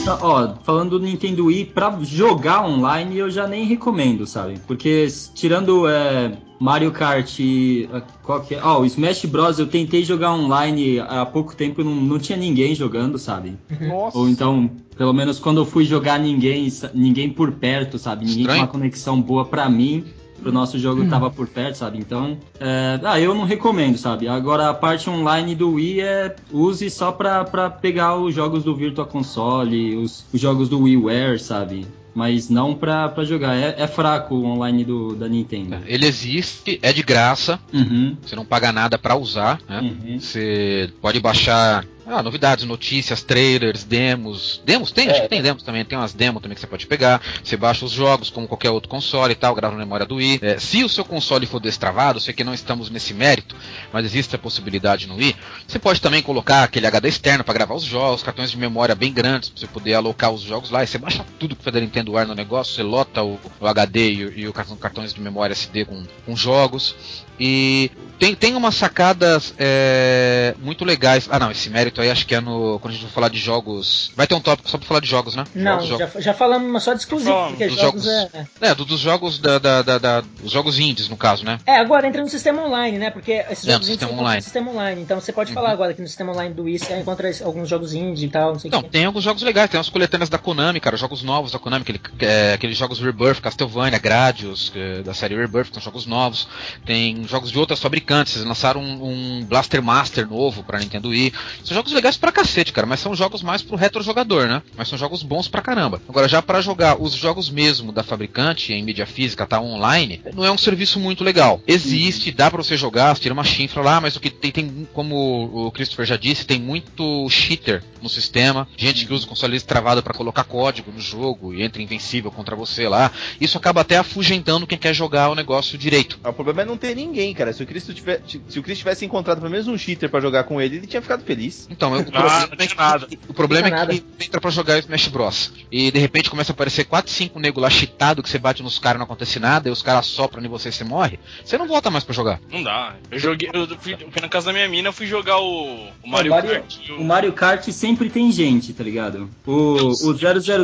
Tá, 0.04 0.18
Ó, 0.22 0.54
falando 0.62 0.98
do 1.00 1.04
Nintendo 1.04 1.46
Wii, 1.46 1.64
pra 1.66 1.98
jogar 2.02 2.64
online 2.64 3.18
eu 3.18 3.28
já 3.28 3.46
nem 3.48 3.64
recomendo, 3.64 4.24
sabe? 4.24 4.54
Porque 4.64 5.08
tirando 5.34 5.88
é, 5.88 6.30
Mario 6.60 6.92
Kart 6.92 7.40
e. 7.40 7.88
ah, 7.92 8.00
Qual 8.22 8.40
que 8.40 8.54
é? 8.54 8.62
Ó, 8.62 8.82
o 8.82 8.84
Smash 8.86 9.24
Bros. 9.24 9.58
eu 9.58 9.66
tentei 9.66 10.04
jogar 10.04 10.32
online 10.32 11.00
há 11.00 11.26
pouco 11.26 11.56
tempo 11.56 11.80
e 11.80 11.84
não, 11.84 11.92
não 11.92 12.18
tinha 12.20 12.38
ninguém 12.38 12.72
jogando, 12.72 13.18
sabe? 13.18 13.54
Nossa. 13.80 14.16
Ou 14.16 14.28
então, 14.28 14.70
pelo 14.96 15.12
menos 15.12 15.40
quando 15.40 15.56
eu 15.60 15.64
fui 15.66 15.84
jogar, 15.84 16.20
ninguém, 16.20 16.68
ninguém 16.94 17.28
por 17.28 17.50
perto, 17.50 17.98
sabe? 17.98 18.24
Ninguém 18.24 18.42
Estranho. 18.42 18.60
com 18.60 18.64
uma 18.66 18.72
conexão 18.72 19.20
boa 19.20 19.44
pra 19.44 19.68
mim. 19.68 20.04
Pro 20.40 20.52
nosso 20.52 20.78
jogo 20.78 21.08
tava 21.08 21.30
por 21.30 21.48
perto, 21.48 21.76
sabe? 21.76 21.98
Então, 21.98 22.38
é, 22.60 23.00
ah, 23.04 23.18
eu 23.20 23.34
não 23.34 23.44
recomendo, 23.44 23.96
sabe? 23.98 24.28
Agora 24.28 24.68
a 24.70 24.74
parte 24.74 25.08
online 25.10 25.54
do 25.54 25.72
Wii 25.72 26.00
é 26.00 26.36
use 26.52 26.88
só 26.90 27.10
pra, 27.12 27.44
pra 27.44 27.68
pegar 27.70 28.16
os 28.16 28.34
jogos 28.34 28.62
do 28.62 28.74
Virtual 28.74 29.06
Console, 29.06 29.96
os, 29.96 30.24
os 30.32 30.40
jogos 30.40 30.68
do 30.68 30.80
WiiWare, 30.82 31.38
sabe? 31.40 31.86
Mas 32.14 32.48
não 32.48 32.74
pra, 32.74 33.08
pra 33.10 33.24
jogar. 33.24 33.54
É, 33.56 33.74
é 33.78 33.86
fraco 33.86 34.34
o 34.34 34.44
online 34.46 34.84
do, 34.84 35.14
da 35.14 35.28
Nintendo. 35.28 35.76
Ele 35.86 36.06
existe, 36.06 36.78
é 36.82 36.90
de 36.92 37.02
graça, 37.02 37.60
Uhum, 37.72 38.16
você 38.24 38.34
não 38.34 38.44
paga 38.44 38.72
nada 38.72 38.96
pra 38.96 39.16
usar, 39.16 39.60
né? 39.68 39.80
uhum. 39.80 40.18
Você 40.18 40.90
pode 41.02 41.20
baixar 41.20 41.84
ah, 42.08 42.22
novidades, 42.22 42.64
notícias, 42.64 43.20
trailers, 43.24 43.82
demos. 43.82 44.62
Demos 44.64 44.92
tem? 44.92 45.10
Acho 45.10 45.22
que 45.22 45.28
tem 45.28 45.42
demos 45.42 45.64
também. 45.64 45.84
Tem 45.84 45.98
umas 45.98 46.14
demos 46.14 46.40
também 46.40 46.54
que 46.54 46.60
você 46.60 46.66
pode 46.66 46.86
pegar. 46.86 47.20
Você 47.42 47.56
baixa 47.56 47.84
os 47.84 47.90
jogos 47.90 48.30
como 48.30 48.46
qualquer 48.46 48.70
outro 48.70 48.88
console 48.88 49.32
e 49.32 49.34
tal, 49.34 49.56
grava 49.56 49.74
na 49.74 49.80
memória 49.80 50.06
do 50.06 50.14
Wii. 50.14 50.38
É, 50.40 50.58
se 50.58 50.84
o 50.84 50.88
seu 50.88 51.04
console 51.04 51.46
for 51.46 51.58
destravado, 51.58 52.20
sei 52.20 52.32
que 52.32 52.44
não 52.44 52.54
estamos 52.54 52.90
nesse 52.90 53.12
mérito, 53.12 53.56
mas 53.92 54.04
existe 54.04 54.36
a 54.36 54.38
possibilidade 54.38 55.08
no 55.08 55.16
Wii. 55.16 55.34
Você 55.66 55.80
pode 55.80 56.00
também 56.00 56.22
colocar 56.22 56.62
aquele 56.62 56.86
HD 56.86 57.08
externo 57.08 57.42
para 57.42 57.54
gravar 57.54 57.74
os 57.74 57.82
jogos, 57.82 58.22
cartões 58.22 58.52
de 58.52 58.56
memória 58.56 58.94
bem 58.94 59.12
grandes 59.12 59.48
para 59.48 59.58
você 59.58 59.66
poder 59.66 59.94
alocar 59.94 60.30
os 60.30 60.42
jogos 60.42 60.70
lá. 60.70 60.84
E 60.84 60.86
você 60.86 60.98
baixa 60.98 61.26
tudo 61.40 61.56
que 61.56 61.62
foi 61.64 61.72
da 61.72 61.80
Nintendo 61.80 62.14
Wire 62.14 62.28
no 62.28 62.34
negócio, 62.36 62.72
você 62.72 62.84
lota 62.84 63.24
o, 63.24 63.36
o 63.60 63.66
HD 63.66 64.12
e, 64.12 64.40
e 64.42 64.48
o 64.48 64.52
cartão, 64.52 64.76
cartões 64.76 65.12
de 65.12 65.20
memória 65.20 65.52
SD 65.52 65.84
com, 65.84 66.04
com 66.24 66.36
jogos. 66.36 67.25
E 67.38 67.90
tem, 68.18 68.34
tem 68.34 68.54
umas 68.54 68.74
sacadas 68.74 69.54
é, 69.58 70.54
muito 70.58 70.84
legais. 70.84 71.28
Ah, 71.30 71.38
não, 71.38 71.50
esse 71.50 71.68
mérito 71.68 72.00
aí 72.00 72.10
acho 72.10 72.26
que 72.26 72.34
é 72.34 72.40
no. 72.40 72.78
Quando 72.80 72.92
a 72.94 72.96
gente 72.96 73.06
for 73.06 73.12
falar 73.12 73.28
de 73.28 73.38
jogos. 73.38 74.10
Vai 74.16 74.26
ter 74.26 74.34
um 74.34 74.40
tópico 74.40 74.70
só 74.70 74.78
pra 74.78 74.86
falar 74.86 75.00
de 75.00 75.08
jogos, 75.08 75.34
né? 75.36 75.44
Não, 75.54 75.80
Jogos, 75.84 76.14
já, 76.14 76.20
já 76.20 76.34
falamos 76.34 76.70
mas 76.70 76.82
só 76.82 76.94
de 76.94 77.00
exclusivo, 77.00 77.36
porque 77.48 77.66
dos 77.66 77.78
jogos 77.78 78.04
jogos. 78.04 78.32
é... 78.32 78.46
É, 78.70 78.74
do- 78.74 78.84
dos 78.86 79.00
jogos 79.00 79.38
da, 79.38 79.58
da, 79.58 79.82
da, 79.82 79.98
da- 79.98 80.20
dos 80.22 80.50
jogos 80.50 80.78
indies, 80.78 81.08
no 81.08 81.16
caso, 81.16 81.44
né? 81.44 81.58
É, 81.66 81.76
agora 81.76 82.06
entra 82.08 82.22
no 82.22 82.28
sistema 82.28 82.62
online, 82.66 82.98
né? 82.98 83.10
Porque 83.10 83.44
esses 83.50 83.66
É, 83.68 83.72
jogos 83.72 83.88
encontra 83.90 84.14
online. 84.14 84.36
no 84.36 84.42
sistema 84.42 84.70
online. 84.70 85.02
Então 85.02 85.20
você 85.20 85.32
pode 85.32 85.50
Uhum. 85.50 85.54
falar 85.54 85.72
agora 85.72 85.92
que 85.92 86.00
no 86.00 86.08
sistema 86.08 86.32
online 86.32 86.54
do 86.54 86.62
Wii 86.62 86.78
você 86.78 86.98
encontra 87.00 87.30
alguns 87.44 87.68
jogos 87.68 87.92
indie 87.92 88.26
e 88.26 88.28
tal, 88.30 88.52
não 88.52 88.58
sei 88.58 88.68
o 88.68 88.70
Então, 88.70 88.82
que. 88.82 88.88
tem 88.88 89.04
alguns 89.04 89.22
jogos 89.24 89.42
legais, 89.42 89.68
tem 89.68 89.76
umas 89.78 89.90
coletâneas 89.90 90.30
da 90.30 90.38
Konami, 90.38 90.80
cara, 90.80 90.96
jogos 90.96 91.22
novos 91.22 91.52
da 91.52 91.58
Konami, 91.58 91.82
aquele, 91.82 92.00
é, 92.20 92.54
aqueles 92.54 92.76
jogos 92.78 92.98
Rebirth, 92.98 93.40
Castlevania, 93.42 93.98
Gradius, 93.98 94.72
é, 94.74 95.02
da 95.02 95.12
série 95.12 95.36
Rebirth, 95.36 95.66
que 95.68 95.74
são 95.74 95.82
jogos 95.82 96.06
novos. 96.06 96.48
Tem 96.86 97.25
jogos 97.30 97.50
de 97.50 97.58
outras 97.58 97.80
fabricantes, 97.80 98.36
eles 98.36 98.46
lançaram 98.46 98.80
um, 98.80 99.40
um 99.40 99.44
Blaster 99.44 99.82
Master 99.82 100.28
novo 100.28 100.62
pra 100.62 100.78
Nintendo 100.78 101.08
Wii. 101.08 101.32
São 101.64 101.74
jogos 101.74 101.92
legais 101.92 102.16
pra 102.16 102.32
cacete, 102.32 102.72
cara, 102.72 102.86
mas 102.86 103.00
são 103.00 103.14
jogos 103.14 103.42
mais 103.42 103.62
pro 103.62 103.76
retro 103.76 104.02
jogador, 104.02 104.46
né? 104.46 104.62
Mas 104.76 104.88
são 104.88 104.98
jogos 104.98 105.22
bons 105.22 105.48
pra 105.48 105.62
caramba. 105.62 106.00
Agora, 106.08 106.28
já 106.28 106.40
pra 106.40 106.60
jogar 106.60 107.00
os 107.00 107.12
jogos 107.12 107.50
mesmo 107.50 107.92
da 107.92 108.02
fabricante 108.02 108.72
em 108.72 108.82
mídia 108.82 109.06
física, 109.06 109.46
tá 109.46 109.60
online, 109.60 110.20
não 110.34 110.44
é 110.44 110.50
um 110.50 110.58
serviço 110.58 111.00
muito 111.00 111.24
legal. 111.24 111.60
Existe, 111.66 112.30
dá 112.30 112.50
pra 112.50 112.62
você 112.62 112.76
jogar, 112.76 113.14
você 113.14 113.22
tira 113.22 113.34
uma 113.34 113.44
chifra 113.44 113.82
lá, 113.82 114.00
mas 114.00 114.16
o 114.16 114.20
que 114.20 114.30
tem, 114.30 114.50
tem, 114.50 114.88
como 114.92 115.66
o 115.66 115.70
Christopher 115.70 116.06
já 116.06 116.16
disse, 116.16 116.46
tem 116.46 116.60
muito 116.60 117.28
cheater 117.28 117.82
no 118.00 118.08
sistema, 118.08 118.68
gente 118.76 119.04
que 119.04 119.12
usa 119.12 119.24
o 119.24 119.28
console 119.28 119.60
travado 119.60 120.02
pra 120.02 120.14
colocar 120.14 120.44
código 120.44 120.92
no 120.92 121.00
jogo 121.00 121.54
e 121.54 121.62
entra 121.62 121.82
invencível 121.82 122.30
contra 122.30 122.54
você 122.54 122.88
lá. 122.88 123.10
Isso 123.40 123.56
acaba 123.58 123.80
até 123.80 123.96
afugentando 123.96 124.66
quem 124.66 124.78
quer 124.78 124.94
jogar 124.94 125.30
o 125.30 125.34
negócio 125.34 125.78
direito. 125.78 126.18
O 126.24 126.32
problema 126.32 126.62
é 126.62 126.64
não 126.64 126.76
ter 126.76 126.94
ninguém, 126.94 127.15
cara. 127.34 127.52
Se 127.52 127.62
o 127.62 127.66
Chris, 127.66 127.84
tiver, 127.86 128.20
se 128.48 128.58
o 128.58 128.62
Chris 128.62 128.78
tivesse 128.78 129.04
encontrado 129.04 129.38
pelo 129.38 129.50
menos 129.50 129.66
um 129.68 129.76
cheater 129.78 130.08
pra 130.10 130.20
jogar 130.20 130.44
com 130.44 130.60
ele, 130.60 130.76
ele 130.76 130.86
tinha 130.86 131.02
ficado 131.02 131.22
feliz. 131.24 131.66
Então, 131.70 131.92
o 131.92 131.96
Ah, 131.98 132.02
problema, 132.02 132.46
não 132.58 132.64
é 132.64 132.66
que, 132.66 132.76
nada. 132.76 133.08
o 133.28 133.34
problema 133.34 133.68
é 133.68 133.86
que 133.86 134.04
entra 134.24 134.40
pra 134.40 134.50
jogar 134.50 134.78
Smash 134.78 135.08
Bros. 135.08 135.52
E 135.70 135.90
de 135.90 135.98
repente 135.98 136.30
começa 136.30 136.52
a 136.52 136.54
aparecer 136.54 136.84
4, 136.84 137.10
5 137.10 137.38
nego 137.40 137.60
lá 137.60 137.70
cheatado 137.70 138.22
que 138.22 138.28
você 138.28 138.38
bate 138.38 138.62
nos 138.62 138.78
caras 138.78 138.98
não 138.98 139.04
acontece 139.04 139.38
nada, 139.38 139.68
e 139.68 139.72
os 139.72 139.82
caras 139.82 140.06
sopram 140.06 140.44
em 140.44 140.48
você 140.48 140.68
e 140.68 140.72
você 140.72 140.84
morre. 140.84 141.18
Você 141.44 141.56
não 141.58 141.66
volta 141.66 141.90
mais 141.90 142.04
pra 142.04 142.14
jogar. 142.14 142.40
Não 142.50 142.62
dá. 142.62 142.94
Eu 143.10 143.18
joguei. 143.18 143.48
Eu 143.52 143.66
fui, 143.78 143.96
na 144.20 144.28
casa 144.28 144.46
da 144.46 144.52
minha 144.52 144.68
mina, 144.68 144.92
fui 144.92 145.06
jogar 145.06 145.38
o, 145.38 145.86
o 146.02 146.08
Mario, 146.08 146.30
Mario- 146.30 146.50
Kart. 146.50 146.76
e 146.88 146.92
O 146.92 147.04
Mario 147.04 147.32
Kart 147.32 147.68
sempre 147.70 148.08
tem 148.10 148.30
gente, 148.32 148.72
tá 148.72 148.82
ligado? 148.84 149.28
O, 149.46 149.76
o 150.08 150.14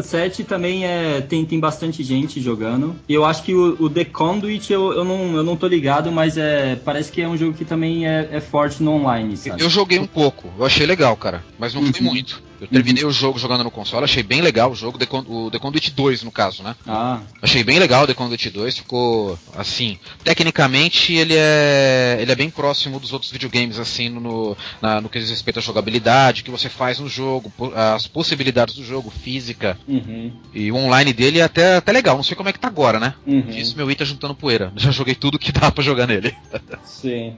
007 0.03 0.45
também 0.45 0.85
é, 0.87 1.20
tem, 1.20 1.45
tem 1.45 1.59
bastante 1.61 2.03
gente 2.03 2.41
jogando. 2.41 2.97
E 3.09 3.15
eu 3.15 3.24
acho 3.24 3.43
que 3.43 3.55
o, 3.55 3.77
o 3.81 3.91
The 3.91 4.05
Conduit 4.05 4.73
eu, 4.73 4.93
eu, 4.93 5.05
não, 5.05 5.37
eu 5.37 5.43
não 5.45 5.57
tô 5.57 5.66
ligado, 5.66 6.11
mas 6.12 6.37
é, 6.37 6.41
parece 6.85 7.10
que 7.12 7.20
é 7.23 7.28
um 7.28 7.36
jogo 7.36 7.56
que 7.56 7.64
também 7.64 8.06
é, 8.06 8.28
é 8.32 8.40
forte 8.40 8.82
no 8.82 8.93
online, 8.93 9.36
sabe? 9.36 9.62
Eu 9.62 9.69
joguei 9.70 9.98
um 9.98 10.06
pouco, 10.06 10.52
eu 10.59 10.64
achei 10.64 10.86
legal, 10.86 11.16
cara, 11.16 11.43
mas 11.59 11.74
não 11.74 11.82
foi 11.93 12.01
Uhum. 12.01 12.12
muito. 12.12 12.43
Eu 12.62 12.68
terminei 12.68 13.05
o 13.05 13.10
jogo 13.10 13.40
jogando 13.40 13.64
no 13.64 13.72
console, 13.72 14.05
achei 14.05 14.22
bem 14.22 14.40
legal 14.40 14.70
o 14.70 14.74
jogo, 14.76 14.97
o 15.26 15.51
The 15.51 15.59
Conduit 15.59 15.90
2 15.90 16.22
no 16.22 16.30
caso, 16.30 16.62
né? 16.62 16.76
Ah, 16.86 17.20
Achei 17.43 17.64
bem 17.64 17.80
legal 17.80 18.05
o 18.05 18.06
The 18.06 18.14
Conduit 18.14 18.51
2, 18.51 18.78
ficou 18.78 19.36
assim. 19.56 19.98
Tecnicamente 20.22 21.12
ele 21.12 21.34
é 21.36 22.18
ele 22.20 22.30
é 22.30 22.34
bem 22.36 22.48
próximo 22.51 23.01
dos 23.01 23.12
outros 23.12 23.32
videogames, 23.32 23.80
assim, 23.80 24.09
no, 24.09 24.56
na- 24.80 25.01
no 25.01 25.09
que 25.09 25.18
diz 25.18 25.28
respeito 25.28 25.59
à 25.59 25.62
jogabilidade, 25.62 26.43
o 26.43 26.44
que 26.44 26.52
você 26.52 26.68
faz 26.68 27.01
no 27.01 27.09
jogo, 27.09 27.52
as 27.74 28.06
possibilidades 28.06 28.76
do 28.76 28.84
jogo, 28.84 29.10
física. 29.10 29.76
uhum, 29.89 30.30
E 30.55 30.70
o 30.70 30.76
online 30.76 31.12
dele 31.12 31.40
é 31.40 31.43
até, 31.43 31.76
até 31.76 31.90
legal, 31.90 32.16
não 32.16 32.22
sei 32.22 32.36
como 32.36 32.48
é 32.48 32.52
que 32.52 32.60
tá 32.60 32.68
agora, 32.68 33.01
né? 33.01 33.14
uhum, 33.26 33.51
Isso 33.51 33.76
meu 33.76 33.93
tá 33.97 34.05
juntando 34.05 34.36
poeira. 34.36 34.72
Já 34.76 34.93
joguei 34.93 35.16
tudo 35.16 35.36
que 35.39 35.51
dá 35.51 35.70
pra 35.72 35.82
jogar 35.82 36.06
nele. 36.06 36.32
sim. 36.84 37.36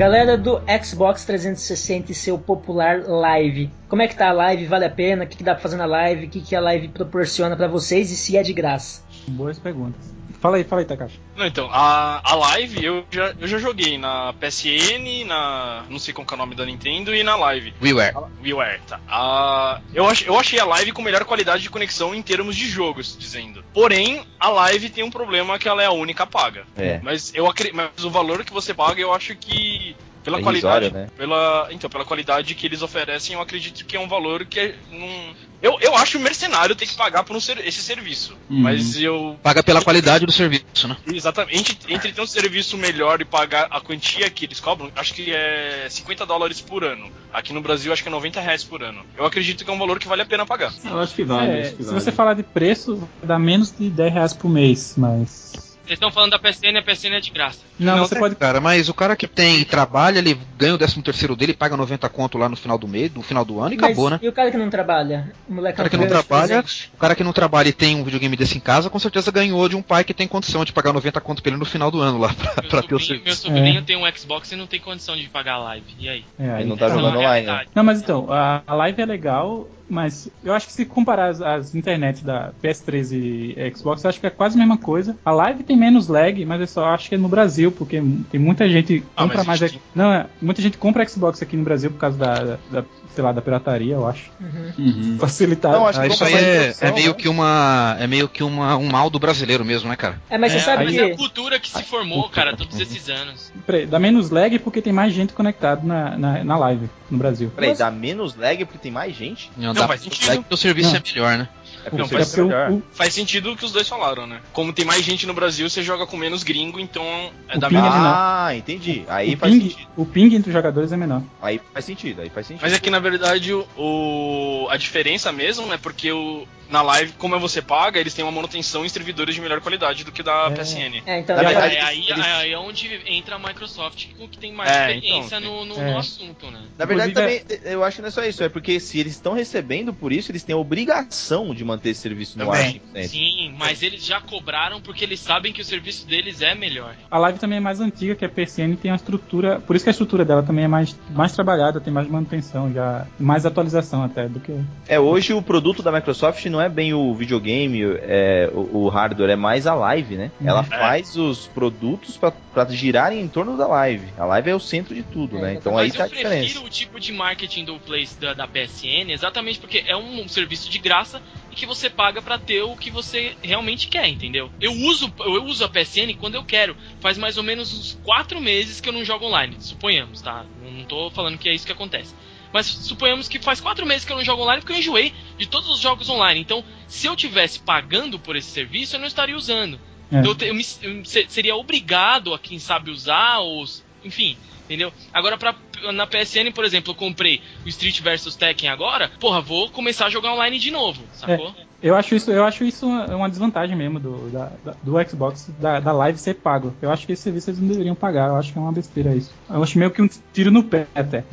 Galera 0.00 0.38
do 0.38 0.58
Xbox 0.82 1.26
360 1.26 2.10
e 2.10 2.14
seu 2.14 2.38
popular 2.38 3.06
live. 3.06 3.70
Como 3.86 4.00
é 4.00 4.08
que 4.08 4.16
tá 4.16 4.30
a 4.30 4.32
live? 4.32 4.64
Vale 4.64 4.86
a 4.86 4.90
pena? 4.90 5.24
O 5.24 5.26
que, 5.26 5.36
que 5.36 5.44
dá 5.44 5.52
pra 5.52 5.60
fazer 5.60 5.76
na 5.76 5.84
live? 5.84 6.24
O 6.24 6.30
que, 6.30 6.40
que 6.40 6.56
a 6.56 6.60
live 6.60 6.88
proporciona 6.88 7.54
pra 7.54 7.68
vocês 7.68 8.10
e 8.10 8.16
se 8.16 8.34
é 8.34 8.42
de 8.42 8.54
graça? 8.54 9.02
Boas 9.28 9.58
perguntas. 9.58 10.19
Fala 10.40 10.56
aí, 10.56 10.64
fala 10.64 10.80
aí, 10.80 10.86
Takashi. 10.86 11.20
Não, 11.36 11.46
então, 11.46 11.68
a, 11.70 12.22
a 12.24 12.34
live 12.34 12.82
eu 12.82 13.04
já, 13.10 13.34
eu 13.38 13.46
já 13.46 13.58
joguei 13.58 13.98
na 13.98 14.32
PSN, 14.32 15.26
na. 15.26 15.84
não 15.90 15.98
sei 15.98 16.14
qual 16.14 16.26
que 16.26 16.32
é 16.32 16.36
o 16.36 16.38
nome 16.38 16.54
da 16.54 16.64
Nintendo, 16.64 17.14
e 17.14 17.22
na 17.22 17.36
live. 17.36 17.74
WiiWare. 17.80 18.16
WiiWare, 18.42 18.80
tá. 18.88 18.98
A, 19.06 19.80
eu, 19.92 20.06
ach, 20.08 20.22
eu 20.26 20.38
achei 20.38 20.58
a 20.58 20.64
live 20.64 20.92
com 20.92 21.02
melhor 21.02 21.24
qualidade 21.24 21.62
de 21.62 21.68
conexão 21.68 22.14
em 22.14 22.22
termos 22.22 22.56
de 22.56 22.66
jogos, 22.68 23.16
dizendo. 23.18 23.62
Porém, 23.74 24.24
a 24.38 24.48
live 24.48 24.88
tem 24.88 25.04
um 25.04 25.10
problema 25.10 25.58
que 25.58 25.68
ela 25.68 25.82
é 25.82 25.86
a 25.86 25.92
única 25.92 26.26
paga. 26.26 26.64
É. 26.74 27.00
Mas, 27.02 27.34
eu, 27.34 27.46
mas 27.74 28.02
o 28.02 28.10
valor 28.10 28.42
que 28.42 28.52
você 28.52 28.72
paga, 28.72 29.00
eu 29.00 29.12
acho 29.12 29.36
que. 29.36 29.94
Pela 30.24 30.38
É 30.38 30.42
qualidade. 30.42 30.92
né? 30.92 31.08
Pela, 31.16 31.68
então, 31.70 31.88
pela 31.88 32.04
qualidade 32.04 32.54
que 32.54 32.66
eles 32.66 32.82
oferecem, 32.82 33.34
eu 33.34 33.42
acredito 33.42 33.84
que 33.84 33.96
é 33.96 34.00
um 34.00 34.08
valor 34.08 34.44
que 34.46 34.60
é, 34.60 34.74
não. 34.90 35.34
Eu, 35.62 35.78
eu 35.80 35.94
acho 35.94 36.18
mercenário 36.18 36.74
ter 36.74 36.86
que 36.86 36.94
pagar 36.94 37.22
por 37.22 37.36
um 37.36 37.40
ser- 37.40 37.58
esse 37.66 37.82
serviço. 37.82 38.32
Uhum. 38.48 38.60
Mas 38.60 38.96
eu. 39.00 39.38
Paga 39.42 39.62
pela 39.62 39.82
qualidade 39.82 40.24
do 40.24 40.32
serviço, 40.32 40.88
né? 40.88 40.96
Exatamente. 41.12 41.58
Entre, 41.72 41.94
entre 41.94 42.12
ter 42.12 42.20
um 42.20 42.26
serviço 42.26 42.78
melhor 42.78 43.20
e 43.20 43.24
pagar 43.24 43.66
a 43.70 43.80
quantia 43.80 44.28
que 44.30 44.46
eles 44.46 44.58
cobram, 44.60 44.90
acho 44.96 45.12
que 45.12 45.32
é 45.32 45.86
50 45.90 46.24
dólares 46.24 46.60
por 46.60 46.82
ano. 46.82 47.10
Aqui 47.32 47.52
no 47.52 47.60
Brasil, 47.60 47.92
acho 47.92 48.02
que 48.02 48.08
é 48.08 48.12
90 48.12 48.40
reais 48.40 48.64
por 48.64 48.82
ano. 48.82 49.04
Eu 49.16 49.24
acredito 49.26 49.64
que 49.64 49.70
é 49.70 49.72
um 49.72 49.78
valor 49.78 49.98
que 49.98 50.08
vale 50.08 50.22
a 50.22 50.26
pena 50.26 50.46
pagar. 50.46 50.72
Eu 50.84 50.98
acho 50.98 51.14
que 51.14 51.24
vale. 51.24 51.50
É, 51.50 51.60
acho 51.62 51.70
que 51.76 51.82
se 51.84 51.90
vale. 51.90 52.00
você 52.00 52.12
falar 52.12 52.34
de 52.34 52.42
preço, 52.42 53.06
dá 53.22 53.38
menos 53.38 53.70
de 53.76 53.90
10 53.90 54.12
reais 54.12 54.32
por 54.32 54.48
mês, 54.48 54.94
mas. 54.96 55.69
Vocês 55.90 55.96
estão 55.96 56.12
falando 56.12 56.30
da 56.30 56.38
PSN, 56.38 56.76
a 56.78 56.82
PSN 56.82 57.16
é 57.16 57.20
de 57.20 57.32
graça. 57.32 57.58
Não, 57.76 57.98
você 57.98 58.16
pode. 58.16 58.36
Cara, 58.36 58.60
mas 58.60 58.88
o 58.88 58.94
cara 58.94 59.16
que 59.16 59.26
tem 59.26 59.64
trabalha, 59.64 60.20
ele 60.20 60.38
ganha 60.56 60.72
o 60.72 60.78
13 60.78 61.02
terceiro 61.02 61.34
dele, 61.34 61.52
paga 61.52 61.76
90 61.76 62.08
conto 62.10 62.38
lá 62.38 62.48
no 62.48 62.54
final 62.54 62.78
do 62.78 62.86
mês, 62.86 63.12
no 63.12 63.22
final 63.22 63.44
do 63.44 63.58
ano 63.58 63.74
e 63.74 63.76
Mas 63.76 63.86
acabou, 63.86 64.08
né? 64.08 64.20
E 64.22 64.28
o 64.28 64.32
cara 64.32 64.52
que 64.52 64.56
não 64.56 64.70
trabalha? 64.70 65.32
O 65.48 65.54
moleque 65.54 65.74
O 65.74 65.76
cara 65.78 65.88
que 65.90 65.96
não 65.96 66.06
trabalha, 66.06 66.62
presente. 66.62 66.92
o 66.94 66.96
cara 66.96 67.16
que 67.16 67.24
não 67.24 67.32
trabalha 67.32 67.70
e 67.70 67.72
tem 67.72 67.96
um 67.96 68.04
videogame 68.04 68.36
desse 68.36 68.56
em 68.56 68.60
casa, 68.60 68.88
com 68.88 69.00
certeza 69.00 69.32
ganhou 69.32 69.68
de 69.68 69.74
um 69.74 69.82
pai 69.82 70.04
que 70.04 70.14
tem 70.14 70.28
condição 70.28 70.64
de 70.64 70.72
pagar 70.72 70.92
90 70.92 71.20
conto 71.22 71.42
pra 71.42 71.50
ele 71.50 71.58
no 71.58 71.64
final 71.64 71.90
do 71.90 72.00
ano 72.00 72.18
lá, 72.18 72.28
pra, 72.38 72.62
Meu 72.62 72.70
pra 72.70 72.82
ter 72.82 72.94
o 72.94 73.00
sobrinho, 73.00 73.24
meu 73.24 73.34
serviço. 73.34 73.42
sobrinho 73.42 73.82
tem 73.82 73.96
um 73.96 74.16
Xbox 74.16 74.52
e 74.52 74.54
não 74.54 74.68
tem 74.68 74.78
condição 74.78 75.16
de 75.16 75.28
pagar 75.28 75.54
a 75.54 75.58
live. 75.58 75.96
E 75.98 76.08
aí? 76.08 76.24
É, 76.38 76.50
aí 76.52 76.60
Ele 76.62 76.68
não 76.68 76.76
tá 76.76 76.86
tá. 76.86 76.94
jogando 76.94 77.16
é 77.16 77.18
online, 77.18 77.46
né? 77.48 77.64
Não, 77.74 77.82
mas 77.82 78.00
então, 78.00 78.28
a 78.30 78.74
live 78.74 79.02
é 79.02 79.06
legal, 79.06 79.68
mas 79.90 80.28
eu 80.44 80.54
acho 80.54 80.66
que 80.68 80.72
se 80.72 80.84
comparar 80.86 81.28
as, 81.28 81.40
as 81.42 81.74
internets 81.74 82.22
da 82.22 82.52
PS3 82.62 83.12
e 83.12 83.72
Xbox, 83.76 84.02
eu 84.04 84.10
acho 84.10 84.20
que 84.20 84.26
é 84.26 84.30
quase 84.30 84.54
a 84.56 84.58
mesma 84.58 84.78
coisa. 84.78 85.16
A 85.24 85.30
live 85.32 85.62
tem 85.64 85.76
menos 85.76 86.08
lag, 86.08 86.44
mas 86.46 86.60
eu 86.60 86.66
só 86.66 86.86
acho 86.86 87.08
que 87.08 87.14
é 87.14 87.18
no 87.18 87.28
Brasil, 87.28 87.70
porque 87.72 88.02
tem 88.30 88.40
muita 88.40 88.68
gente 88.68 89.04
Ah, 89.16 89.22
compra 89.24 89.44
mas 89.44 89.60
mais. 89.60 89.78
Não, 89.94 90.12
é, 90.12 90.26
muita 90.40 90.62
gente 90.62 90.78
compra 90.78 91.06
Xbox 91.08 91.42
aqui 91.42 91.56
no 91.56 91.64
Brasil 91.64 91.90
por 91.90 91.98
causa 91.98 92.16
da, 92.16 92.58
da- 92.70 92.84
sei 93.14 93.24
lá, 93.24 93.32
da 93.32 93.42
pirataria, 93.42 93.94
eu 93.94 94.06
acho. 94.06 94.30
Uhum. 94.40 95.16
Facilitar. 95.18 95.72
Não, 95.72 95.86
acho 95.86 96.00
Ah, 96.00 96.06
que 96.06 96.14
isso 96.14 96.24
aí 96.24 96.34
é, 96.34 96.74
é 96.80 96.92
meio 96.92 97.08
né? 97.10 97.14
que 97.14 97.28
uma. 97.28 97.96
É 97.98 98.06
meio 98.06 98.28
que 98.28 98.42
uma, 98.42 98.76
um 98.76 98.86
mal 98.88 99.10
do 99.10 99.18
brasileiro 99.18 99.64
mesmo, 99.64 99.88
né, 99.88 99.96
cara? 99.96 100.20
É, 100.30 100.38
mas 100.38 100.52
você 100.52 100.58
É, 100.58 100.60
sabe 100.62 100.84
Mas 100.84 100.94
que. 100.94 101.00
é 101.00 101.12
a 101.12 101.16
cultura 101.16 101.58
que 101.58 101.68
se 101.68 101.82
formou, 101.82 102.28
cara, 102.28 102.56
todos 102.56 102.78
esses 102.78 103.08
anos. 103.08 103.52
Peraí, 103.66 103.86
dá 103.86 103.98
menos 103.98 104.30
lag 104.30 104.56
porque 104.60 104.80
tem 104.80 104.92
mais 104.92 105.12
gente 105.12 105.32
conectada 105.32 105.82
na, 105.84 106.16
na, 106.16 106.44
na 106.44 106.56
live 106.58 106.88
no 107.10 107.18
Brasil. 107.18 107.50
Peraí, 107.54 107.70
Mas- 107.70 107.78
dá 107.78 107.90
menos 107.90 108.36
lag 108.36 108.64
porque 108.64 108.78
tem 108.78 108.92
mais 108.92 109.14
gente? 109.14 109.50
Não, 109.56 109.74
Não, 109.80 109.88
faz 109.88 110.00
sentido. 110.02 110.32
é 110.32 110.36
que 110.38 110.44
o 110.54 110.56
serviço 110.56 110.90
Não. 110.90 110.96
é 110.96 111.02
melhor, 111.06 111.38
né? 111.38 111.48
É 111.82 111.90
Não, 111.90 111.90
porque 111.90 112.00
É 112.00 112.04
o 112.04 112.08
faz 112.08 112.28
serviço 112.28 112.40
é 112.40 112.42
porque 112.42 112.54
o- 112.54 112.58
melhor. 112.68 112.70
o- 112.72 112.94
Faz 112.96 113.14
sentido 113.14 113.52
o 113.52 113.56
que 113.56 113.64
os 113.64 113.72
dois 113.72 113.88
falaram, 113.88 114.26
né? 114.26 114.40
Como 114.52 114.72
tem 114.72 114.84
mais 114.84 115.02
gente 115.02 115.26
no 115.26 115.32
Brasil, 115.32 115.68
você 115.70 115.82
joga 115.82 116.06
com 116.06 116.16
menos 116.16 116.42
gringo, 116.42 116.78
então 116.78 117.02
é 117.48 117.56
O 117.56 117.60
da 117.60 117.70
mesma. 117.70 117.86
é 117.86 117.90
menor. 117.90 118.14
Ah, 118.14 118.54
entendi. 118.54 119.04
Aí 119.08 119.34
o, 119.34 119.38
faz 119.38 119.52
ping, 119.54 119.60
sentido. 119.70 119.88
o 119.96 120.04
ping 120.06 120.34
entre 120.34 120.50
os 120.50 120.52
jogadores 120.52 120.92
é 120.92 120.96
menor. 120.98 121.22
Aí 121.40 121.58
faz 121.72 121.84
sentido, 121.86 122.20
aí 122.20 122.28
faz 122.28 122.46
sentido. 122.46 122.62
Mas 122.62 122.72
é 122.74 122.78
que 122.78 122.90
na 122.90 122.98
verdade 122.98 123.54
o, 123.54 123.66
o- 123.78 124.66
a 124.70 124.76
diferença 124.76 125.32
mesmo 125.32 125.72
é 125.72 125.78
porque 125.78 126.12
o, 126.12 126.46
na 126.70 126.82
live, 126.82 127.12
como 127.18 127.34
é 127.34 127.38
você 127.38 127.60
paga, 127.60 127.98
eles 127.98 128.14
têm 128.14 128.24
uma 128.24 128.32
manutenção 128.32 128.84
em 128.84 128.88
servidores 128.88 129.34
de 129.34 129.40
melhor 129.40 129.60
qualidade 129.60 130.04
do 130.04 130.12
que 130.12 130.22
da 130.22 130.46
É. 130.46 130.50
PSN. 130.50 131.02
É, 131.06 131.18
então. 131.18 131.36
Na 131.36 131.42
é- 131.42 131.46
verdade, 131.46 131.76
É, 131.76 131.82
aí, 131.82 132.04
eles- 132.08 132.24
aí 132.26 132.52
é 132.52 132.58
onde 132.58 133.00
entra 133.06 133.36
a 133.36 133.38
Microsoft, 133.38 134.06
com 134.18 134.28
que 134.28 134.38
tem 134.38 134.52
mais 134.52 134.70
É, 134.70 134.94
experiência 134.96 135.36
então, 135.38 135.64
no, 135.66 135.74
no- 135.74 135.80
é. 135.80 135.90
no 135.92 135.98
assunto, 135.98 136.46
né? 136.50 136.62
Na 136.78 136.84
verdade, 136.84 137.10
Inclusive, 137.12 137.44
também, 137.44 137.72
eu 137.72 137.84
acho 137.84 137.96
que 137.96 138.02
não 138.02 138.08
é 138.08 138.12
só 138.12 138.24
isso. 138.24 138.42
É 138.44 138.48
porque 138.48 138.78
se 138.80 138.98
eles 138.98 139.12
estão 139.14 139.32
recebendo 139.34 139.92
por 139.92 140.12
isso, 140.12 140.30
eles 140.30 140.42
têm 140.42 140.54
a 140.54 140.58
obrigação 140.58 141.54
de 141.54 141.64
manter 141.64 141.90
esse 141.90 142.00
serviço 142.00 142.38
no 142.38 142.50
ar. 142.50 142.56
Também. 142.58 142.80
100%. 142.94 143.08
Sim, 143.08 143.54
mas 143.58 143.82
eles 143.82 144.04
já 144.04 144.20
cobraram 144.20 144.80
porque 144.80 145.04
eles 145.04 145.20
sabem 145.20 145.52
que 145.52 145.60
o 145.60 145.64
serviço 145.64 146.06
deles 146.06 146.40
é 146.42 146.54
melhor. 146.54 146.94
A 147.10 147.18
live 147.18 147.38
também 147.38 147.58
é 147.58 147.60
mais 147.60 147.80
antiga 147.80 148.14
que 148.14 148.24
a 148.24 148.28
PSN 148.28 148.76
tem 148.76 148.90
uma 148.90 148.96
estrutura, 148.96 149.60
por 149.60 149.76
isso 149.76 149.84
que 149.84 149.88
a 149.88 149.92
estrutura 149.92 150.24
dela 150.24 150.42
também 150.42 150.64
é 150.64 150.68
mais, 150.68 150.96
mais 151.10 151.32
trabalhada, 151.32 151.80
tem 151.80 151.92
mais 151.92 152.08
manutenção, 152.08 152.72
já 152.72 153.06
mais 153.18 153.44
atualização 153.46 154.02
até 154.04 154.28
do 154.28 154.40
que. 154.40 154.52
É, 154.88 154.98
hoje 154.98 155.32
o 155.32 155.42
produto 155.42 155.82
da 155.82 155.92
Microsoft 155.92 156.44
não 156.46 156.59
é 156.60 156.68
bem 156.68 156.92
o 156.94 157.14
videogame, 157.14 157.82
é, 158.02 158.50
o, 158.52 158.84
o 158.84 158.88
hardware, 158.88 159.30
é 159.30 159.36
mais 159.36 159.66
a 159.66 159.74
live, 159.74 160.16
né? 160.16 160.30
Uhum. 160.40 160.48
Ela 160.48 160.60
É. 160.60 160.64
faz 160.78 161.16
os 161.16 161.46
produtos 161.48 162.16
pra 162.16 162.32
pra 162.50 162.66
girarem 162.66 163.20
em 163.20 163.28
torno 163.28 163.56
da 163.56 163.64
live. 163.68 164.08
A 164.18 164.24
live 164.24 164.50
é 164.50 164.54
o 164.56 164.58
centro 164.58 164.92
de 164.92 165.04
tudo, 165.04 165.38
É, 165.38 165.40
né? 165.40 165.54
Então 165.54 165.78
aí 165.78 165.92
tá 165.92 166.02
a 166.02 166.06
eu 166.06 166.10
prefiro 166.10 166.28
diferença. 166.34 166.60
o 166.64 166.68
tipo 166.68 166.98
de 166.98 167.12
marketing 167.12 167.64
do 167.64 167.78
Place 167.78 168.18
da, 168.18 168.34
da 168.34 168.48
PSN 168.48 169.08
exatamente 169.10 169.60
porque 169.60 169.84
é 169.86 169.96
um, 169.96 170.26
serviço 170.26 170.68
de 170.68 170.78
graça 170.80 171.22
e 171.50 171.54
que 171.54 171.64
você 171.64 171.88
paga 171.88 172.20
pra 172.20 172.38
ter 172.38 172.62
o 172.62 172.74
que 172.76 172.90
você 172.90 173.36
realmente 173.40 173.86
quer, 173.86 174.08
entendeu? 174.08 174.50
Eu 174.60 174.72
uso, 174.72 175.12
eu 175.20 175.44
uso 175.44 175.64
a 175.64 175.68
PSN 175.68 176.12
quando 176.18 176.34
eu 176.34 176.42
quero. 176.42 176.76
Faz 177.00 177.16
mais 177.16 177.36
ou 177.36 177.44
menos 177.44 177.72
uns 177.72 177.96
4 178.02 178.40
meses 178.40 178.80
que 178.80 178.88
eu 178.88 178.92
não 178.92 179.04
jogo 179.04 179.26
online, 179.26 179.54
suponhamos, 179.60 180.20
tá? 180.20 180.44
Não 180.60 180.84
tô 180.84 181.08
falando 181.10 181.38
que 181.38 181.48
é 181.48 181.54
isso 181.54 181.64
que 181.66 181.72
acontece. 181.72 182.12
Mas 182.52 182.66
suponhamos 182.66 183.28
que 183.28 183.38
faz 183.38 183.60
quatro 183.60 183.86
meses 183.86 184.04
que 184.04 184.12
eu 184.12 184.16
não 184.16 184.24
jogo 184.24 184.42
online 184.42 184.60
porque 184.60 184.72
eu 184.72 184.78
enjoei 184.78 185.12
de 185.38 185.46
todos 185.46 185.68
os 185.70 185.80
jogos 185.80 186.08
online. 186.08 186.40
Então, 186.40 186.64
se 186.88 187.06
eu 187.06 187.14
tivesse 187.14 187.60
pagando 187.60 188.18
por 188.18 188.34
esse 188.36 188.50
serviço, 188.50 188.96
eu 188.96 189.00
não 189.00 189.06
estaria 189.06 189.36
usando. 189.36 189.80
É. 190.10 190.18
Então, 190.18 190.32
eu, 190.32 190.34
te- 190.34 190.46
eu 190.46 190.54
me- 190.54 190.64
eu 190.82 191.04
se- 191.04 191.26
seria 191.28 191.54
obrigado 191.56 192.34
a 192.34 192.38
quem 192.38 192.58
sabe 192.58 192.90
usar, 192.90 193.38
ou. 193.38 193.64
Enfim, 194.02 194.36
entendeu? 194.64 194.92
Agora, 195.12 195.36
pra, 195.36 195.54
na 195.92 196.06
PSN, 196.06 196.50
por 196.52 196.64
exemplo, 196.64 196.90
eu 196.92 196.96
comprei 196.96 197.40
o 197.64 197.68
Street 197.68 198.00
vs 198.00 198.34
Tekken 198.34 198.68
agora, 198.70 199.10
porra, 199.20 199.40
vou 199.40 199.70
começar 199.70 200.06
a 200.06 200.10
jogar 200.10 200.32
online 200.32 200.58
de 200.58 200.70
novo, 200.70 201.06
sacou? 201.12 201.54
Eu 201.82 201.96
acho 201.96 202.14
isso, 202.14 202.30
eu 202.30 202.44
acho 202.44 202.62
isso 202.62 202.86
uma, 202.86 203.06
uma 203.16 203.28
desvantagem 203.30 203.74
mesmo 203.74 203.98
do, 203.98 204.30
da, 204.30 204.52
da- 204.64 204.74
do 204.82 205.08
Xbox, 205.08 205.48
da, 205.58 205.80
da 205.80 205.92
live 205.92 206.18
ser 206.18 206.34
pago. 206.34 206.74
Eu 206.82 206.90
acho 206.90 207.06
que 207.06 207.12
esse 207.12 207.22
serviço 207.22 207.48
eles 207.48 207.58
não 207.60 207.68
deveriam 207.68 207.94
pagar, 207.94 208.28
eu 208.28 208.36
acho 208.36 208.52
que 208.52 208.58
é 208.58 208.60
uma 208.60 208.70
besteira 208.72 209.14
isso. 209.14 209.30
Eu 209.48 209.62
acho 209.62 209.78
meio 209.78 209.90
que 209.90 210.02
um 210.02 210.08
tiro 210.32 210.50
no 210.50 210.62
pé 210.62 210.86
até. 210.94 211.24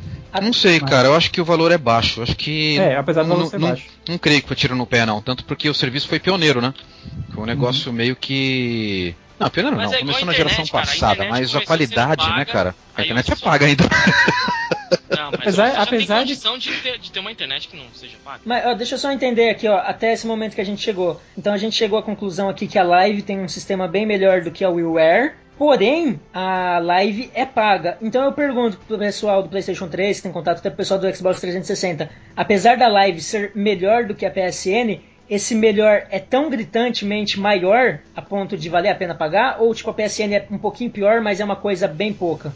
Não 0.42 0.52
sei, 0.52 0.80
Mas- 0.80 0.88
cara. 0.90 1.08
Eu 1.08 1.14
acho 1.14 1.30
que 1.30 1.40
o 1.40 1.44
valor 1.44 1.70
é 1.70 1.76
baixo. 1.78 2.20
Eu 2.20 2.24
acho 2.24 2.36
que. 2.36 2.78
É, 2.78 2.96
apesar 2.96 3.22
do 3.24 3.28
não, 3.28 3.36
valor 3.36 3.50
ser 3.50 3.58
não, 3.58 3.68
baixo. 3.68 3.86
não 4.08 4.16
creio 4.18 4.40
que 4.40 4.48
foi 4.48 4.56
tiro 4.56 4.74
no 4.74 4.86
pé, 4.86 5.04
não. 5.04 5.20
Tanto 5.20 5.44
porque 5.44 5.68
o 5.68 5.74
serviço 5.74 6.08
foi 6.08 6.18
pioneiro, 6.18 6.60
né? 6.62 6.72
Foi 7.34 7.42
um 7.42 7.46
negócio 7.46 7.92
meio 7.92 8.16
que. 8.16 9.14
Não, 9.38 9.50
pioneiro 9.50 9.76
Mas 9.76 9.90
não. 9.90 9.98
é 9.98 10.00
Começou 10.00 10.24
na 10.26 10.32
geração 10.32 10.66
cara. 10.66 10.86
Passada, 10.86 11.26
mas 11.28 11.54
a 11.54 11.60
qualidade, 11.64 12.24
né, 12.24 12.30
paga, 12.30 12.44
cara? 12.46 12.74
A 12.96 13.02
internet 13.02 13.32
é 13.32 13.36
paga 13.36 13.66
ainda. 13.66 13.84
Não, 15.10 15.30
mas 15.32 15.40
Apesar- 15.40 15.72
já 15.74 15.82
apesar 15.82 16.14
de- 16.16 16.20
condição 16.34 16.58
de... 16.58 16.72
ter, 16.80 16.98
de 16.98 17.10
ter 17.12 17.20
uma 17.20 17.32
internet 17.32 17.68
que 17.68 17.76
não 17.76 17.84
seja 17.94 18.16
paga. 18.24 18.40
Mas 18.44 18.66
ó, 18.66 18.74
deixa 18.74 18.94
eu 18.94 18.98
só 18.98 19.10
entender 19.10 19.48
aqui, 19.50 19.66
ó, 19.68 19.78
até 19.78 20.12
esse 20.12 20.26
momento 20.26 20.54
que 20.54 20.60
a 20.60 20.64
gente 20.64 20.82
chegou. 20.82 21.20
Então 21.36 21.52
a 21.52 21.56
gente 21.58 21.74
chegou 21.76 21.98
à 21.98 22.02
conclusão 22.02 22.48
aqui 22.48 22.66
que 22.66 22.78
a 22.78 22.82
Live 22.82 23.22
tem 23.22 23.40
um 23.40 23.48
sistema 23.48 23.88
bem 23.88 24.06
melhor 24.06 24.42
do 24.42 24.50
que 24.50 24.64
a 24.64 24.70
WiiWare. 24.70 25.32
Porém, 25.56 26.20
a 26.32 26.78
Live 26.78 27.30
é 27.34 27.44
paga. 27.44 27.98
Então 28.00 28.24
eu 28.24 28.32
pergunto 28.32 28.78
pro 28.86 28.96
pessoal 28.96 29.42
do 29.42 29.48
PlayStation 29.48 29.88
3, 29.88 30.18
que 30.18 30.22
tem 30.22 30.32
contato 30.32 30.58
até 30.58 30.70
pro 30.70 30.76
pessoal 30.76 31.00
do 31.00 31.12
Xbox 31.14 31.40
360. 31.40 32.08
Apesar 32.36 32.76
da 32.76 32.86
Live 32.86 33.20
ser 33.20 33.50
melhor 33.56 34.04
do 34.04 34.14
que 34.14 34.24
a 34.24 34.30
PSN, 34.30 35.00
esse 35.28 35.54
melhor 35.56 36.06
é 36.10 36.20
tão 36.20 36.48
gritantemente 36.48 37.40
maior 37.40 37.98
a 38.14 38.22
ponto 38.22 38.56
de 38.56 38.68
valer 38.68 38.90
a 38.90 38.94
pena 38.94 39.14
pagar? 39.16 39.56
Ou 39.60 39.74
tipo 39.74 39.90
a 39.90 39.94
PSN 39.94 40.32
é 40.34 40.46
um 40.48 40.58
pouquinho 40.58 40.90
pior, 40.92 41.20
mas 41.20 41.40
é 41.40 41.44
uma 41.44 41.56
coisa 41.56 41.88
bem 41.88 42.12
pouca? 42.12 42.52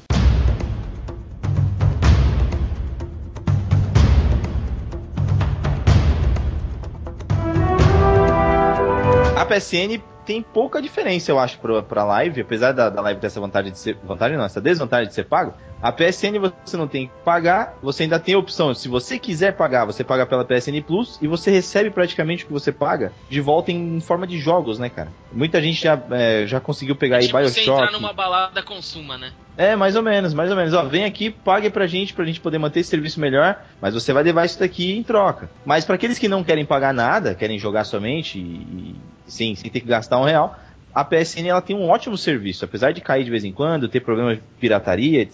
PSN 9.53 10.01
tem 10.25 10.43
pouca 10.43 10.81
diferença, 10.81 11.31
eu 11.31 11.39
acho, 11.39 11.59
pra, 11.59 11.83
pra 11.83 12.05
live, 12.05 12.41
apesar 12.41 12.73
da, 12.73 12.89
da 12.89 13.01
live 13.03 13.21
ter 13.21 13.27
essa 13.27 13.41
vantagem 13.41 13.73
de 13.73 13.79
ser. 13.79 13.97
Vantagem 14.05 14.37
não, 14.37 14.45
essa 14.45 14.61
desvantagem 14.61 15.09
de 15.09 15.15
ser 15.15 15.25
pago. 15.25 15.53
A 15.81 15.91
PSN 15.91 16.39
você 16.65 16.77
não 16.77 16.87
tem 16.87 17.09
que 17.09 17.13
pagar, 17.25 17.77
você 17.83 18.05
ainda 18.05 18.21
tem 18.21 18.37
a 18.37 18.39
opção. 18.39 18.73
Se 18.73 18.87
você 18.89 19.19
quiser 19.19 19.57
pagar, 19.57 19.85
você 19.85 20.05
paga 20.05 20.25
pela 20.25 20.45
PSN 20.45 20.81
Plus 20.87 21.19
e 21.21 21.27
você 21.27 21.51
recebe 21.51 21.91
praticamente 21.91 22.45
o 22.45 22.47
que 22.47 22.53
você 22.53 22.71
paga 22.71 23.13
de 23.29 23.41
volta 23.41 23.73
em 23.73 24.01
forma 24.01 24.25
de 24.25 24.39
jogos, 24.39 24.79
né, 24.79 24.89
cara? 24.89 25.09
Muita 25.33 25.61
gente 25.61 25.83
já, 25.83 26.01
é, 26.13 26.47
já 26.47 26.61
conseguiu 26.61 26.95
pegar 26.95 27.17
aí 27.17 27.27
tipo 27.27 27.37
você 27.41 27.63
entrar 27.63 27.75
Bioshock. 27.75 27.93
numa 27.93 28.13
balada 28.13 28.63
consuma, 28.63 29.19
né? 29.19 29.33
É, 29.57 29.75
mais 29.75 29.97
ou 29.97 30.03
menos, 30.03 30.33
mais 30.33 30.51
ou 30.51 30.57
menos. 30.57 30.73
Ó, 30.73 30.85
vem 30.85 31.05
aqui, 31.05 31.31
pague 31.31 31.69
pra 31.69 31.87
gente, 31.89 32.15
pra 32.15 32.25
gente 32.25 32.41
poder 32.41 32.59
manter 32.59 32.81
esse 32.81 32.91
serviço 32.91 33.19
melhor, 33.19 33.61
mas 33.81 33.93
você 33.93 34.13
vai 34.13 34.23
levar 34.23 34.45
isso 34.45 34.61
daqui 34.61 34.97
em 34.97 35.03
troca. 35.03 35.51
Mas 35.65 35.85
pra 35.85 35.97
aqueles 35.97 36.19
que 36.19 36.29
não 36.29 36.45
querem 36.45 36.65
pagar 36.65 36.95
nada, 36.95 37.35
querem 37.35 37.59
jogar 37.59 37.83
somente 37.83 38.39
e 38.39 38.95
sim, 39.33 39.55
sem 39.55 39.71
ter 39.71 39.81
que 39.81 39.87
gastar 39.87 40.19
um 40.19 40.25
real, 40.25 40.57
a 40.95 41.03
PSN 41.03 41.49
ela 41.49 41.63
tem 41.63 41.75
um 41.75 41.89
ótimo 41.89 42.19
serviço, 42.19 42.65
apesar 42.65 42.93
de 42.93 43.01
cair 43.01 43.25
de 43.25 43.31
vez 43.31 43.45
em 43.45 43.53
quando, 43.53 43.89
ter 43.89 44.01
problemas 44.01 44.37
de 44.37 44.43
pirataria, 44.61 45.27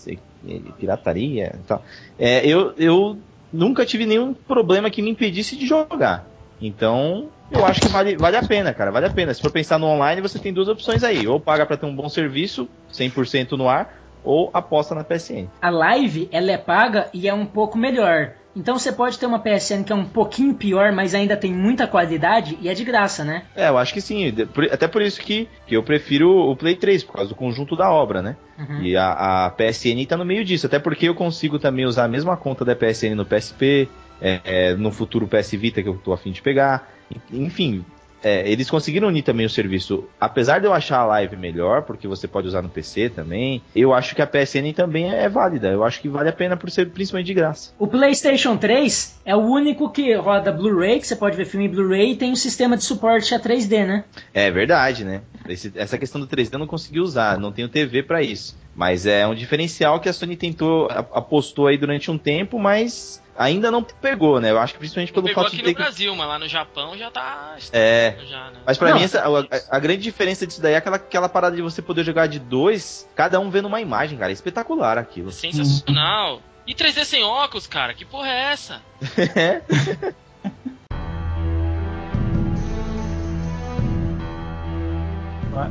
pirataria 0.79 1.57
e 1.57 1.67
tal. 1.67 1.83
É, 2.19 2.47
eu, 2.47 2.73
eu 2.79 3.19
nunca 3.53 3.85
tive 3.85 4.07
nenhum 4.07 4.33
problema 4.33 4.89
que 4.89 5.03
me 5.03 5.11
impedisse 5.11 5.57
de 5.57 5.67
jogar. 5.67 6.27
Então, 6.61 7.29
eu 7.51 7.65
acho 7.67 7.81
que 7.81 7.89
vale, 7.89 8.17
vale 8.17 8.37
a 8.37 8.43
pena, 8.43 8.73
cara, 8.73 8.93
vale 8.93 9.07
a 9.07 9.11
pena. 9.11 9.35
Se 9.35 9.41
for 9.41 9.51
pensar 9.51 9.79
no 9.79 9.87
online, 9.87 10.21
você 10.21 10.39
tem 10.39 10.53
duas 10.53 10.69
opções 10.69 11.03
aí. 11.03 11.27
Ou 11.27 11.41
paga 11.41 11.67
pra 11.67 11.77
ter 11.77 11.87
um 11.87 11.95
bom 11.95 12.09
serviço, 12.09 12.69
100% 12.93 13.53
no 13.53 13.69
ar, 13.69 13.97
ou 14.23 14.51
aposta 14.53 14.95
na 14.95 15.03
PSN. 15.03 15.47
A 15.61 15.71
live, 15.71 16.29
ela 16.31 16.53
é 16.53 16.59
paga 16.59 17.09
e 17.13 17.29
é 17.29 17.35
um 17.35 17.47
pouco 17.47 17.77
melhor. 17.77 18.33
Então 18.59 18.77
você 18.77 18.91
pode 18.91 19.17
ter 19.17 19.25
uma 19.25 19.39
PSN 19.39 19.85
que 19.85 19.93
é 19.93 19.95
um 19.95 20.05
pouquinho 20.05 20.53
pior, 20.53 20.91
mas 20.91 21.15
ainda 21.15 21.37
tem 21.37 21.53
muita 21.55 21.87
qualidade 21.87 22.59
e 22.61 22.69
é 22.69 22.75
de 22.75 22.83
graça, 22.83 23.25
né? 23.25 23.45
É, 23.55 23.69
eu 23.69 23.79
acho 23.79 23.95
que 23.95 24.01
sim. 24.01 24.35
Até 24.73 24.89
por 24.89 25.01
isso 25.01 25.21
que, 25.21 25.49
que 25.65 25.77
eu 25.77 25.83
prefiro 25.83 26.29
o 26.29 26.57
Play 26.57 26.75
3, 26.75 27.05
por 27.05 27.15
causa 27.15 27.29
do 27.29 27.37
conjunto 27.37 27.77
da 27.77 27.89
obra, 27.89 28.21
né? 28.21 28.37
Uhum. 28.59 28.83
E 28.83 28.97
a, 28.97 29.47
a 29.47 29.51
PSN 29.51 30.05
tá 30.09 30.17
no 30.17 30.25
meio 30.25 30.45
disso. 30.45 30.67
Até 30.67 30.81
porque 30.81 31.09
eu 31.09 31.15
consigo 31.15 31.61
também 31.61 31.87
usar 31.87 32.05
a 32.05 32.09
mesma 32.09 32.37
conta 32.37 32.65
da 32.65 32.75
PSN 32.75 33.15
no 33.15 33.25
PSP, 33.25 33.89
é, 34.21 34.41
é, 34.45 34.75
no 34.75 34.91
futuro 34.91 35.29
PS 35.29 35.53
Vita 35.53 35.81
que 35.81 35.89
eu 35.89 35.95
tô 35.97 36.13
afim 36.13 36.33
de 36.33 36.43
pegar. 36.43 36.91
Enfim, 37.33 37.85
é, 38.23 38.49
eles 38.51 38.69
conseguiram 38.71 39.09
unir 39.09 39.23
também 39.23 39.47
o 39.47 39.51
serviço. 39.51 40.05
Apesar 40.21 40.59
de 40.59 40.67
eu 40.67 40.73
achar 40.73 40.99
a 40.99 41.07
live 41.07 41.37
melhor, 41.37 41.83
porque 41.83 42.07
você 42.09 42.27
pode 42.27 42.47
usar 42.49 42.63
no 42.63 42.69
PC 42.69 43.09
também, 43.11 43.63
eu 43.75 43.93
acho 43.95 44.15
que 44.15 44.23
a 44.23 44.27
PSN 44.27 44.73
também 44.75 45.13
é 45.13 45.29
válida. 45.29 45.69
Eu 45.69 45.85
acho 45.85 46.01
que 46.01 46.09
vale 46.09 46.29
a 46.29 46.33
pena 46.33 46.57
por 46.57 46.71
ser 46.71 46.91
principalmente 46.91 47.27
de 47.27 47.35
graça. 47.35 47.73
O 47.79 47.87
PlayStation 47.87 48.57
3 48.57 49.21
é 49.25 49.35
o 49.37 49.41
único 49.41 49.91
que 49.91 50.15
roda 50.15 50.51
Blu-ray, 50.53 50.99
que 51.01 51.07
você 51.07 51.17
pode 51.17 51.37
ver 51.37 51.45
filme 51.45 51.67
em 51.67 51.71
Blu-ray, 51.71 52.13
e 52.13 52.17
tem 52.17 52.33
um 52.33 52.37
sistema 52.37 52.77
de 52.77 52.85
suporte 52.85 53.35
a 53.35 53.39
3D, 53.41 53.87
né? 53.87 54.05
É 54.35 54.51
verdade, 54.51 55.05
né? 55.05 55.23
Esse- 55.49 55.73
essa 55.77 55.97
questão 55.99 56.21
do 56.21 56.27
3D 56.27 56.55
eu 56.55 56.59
não 56.59 56.67
consegui 56.67 57.01
usar, 57.01 57.39
não 57.39 57.53
tenho 57.53 57.69
TV 57.69 58.03
pra 58.03 58.23
isso. 58.23 58.57
Mas 58.79 59.07
é 59.07 59.27
um 59.27 59.35
diferencial 59.35 59.99
que 59.99 60.09
a 60.09 60.13
Sony 60.13 60.37
tentou, 60.37 60.87
apostou 61.13 61.67
aí 61.67 61.77
durante 61.77 62.13
um 62.13 62.17
tempo, 62.17 62.61
mas 62.61 63.21
ainda 63.37 63.73
não 63.73 63.83
pegou, 63.83 64.41
né? 64.41 64.53
Eu 64.53 64.59
acho 64.61 64.75
que 64.75 64.79
principalmente 64.79 65.13
pelo 65.13 65.27
fato 65.31 65.49
aqui 65.49 65.57
de 65.57 65.63
ter 65.65 65.71
no 65.71 65.75
que... 65.75 65.83
Brasil, 65.83 66.15
mas 66.15 66.29
lá 66.29 66.39
no 66.39 66.47
Japão 66.47 66.97
já 66.97 67.11
tá. 67.11 67.57
É. 67.73 68.15
Já, 68.31 68.51
né? 68.53 68.61
Mas 68.65 68.79
pra 68.79 68.91
Não. 68.91 68.99
mim, 68.99 69.03
essa- 69.03 69.25
a, 69.25 69.77
a 69.77 69.81
grande 69.81 70.03
diferença 70.03 70.47
disso 70.47 70.63
daí 70.63 70.75
é 70.75 70.77
aquela, 70.77 70.95
aquela 70.95 71.29
parada 71.29 71.57
de 71.57 71.63
você 71.63 71.83
poder 71.83 72.05
jogar 72.05 72.29
de 72.29 72.39
dois, 72.39 73.09
cada 73.17 73.41
um 73.41 73.51
vendo 73.51 73.67
uma 73.67 73.81
imagem, 73.81 74.17
cara. 74.17 74.31
É 74.31 74.33
espetacular 74.33 74.97
aquilo. 74.97 75.33
Sensacional. 75.33 76.41
E 76.65 76.73
3D 76.73 77.05
sem 77.05 77.25
óculos, 77.25 77.67
cara? 77.67 77.95
Que 77.95 78.05
porra 78.05 78.29
é 78.29 78.53
essa? 78.53 78.81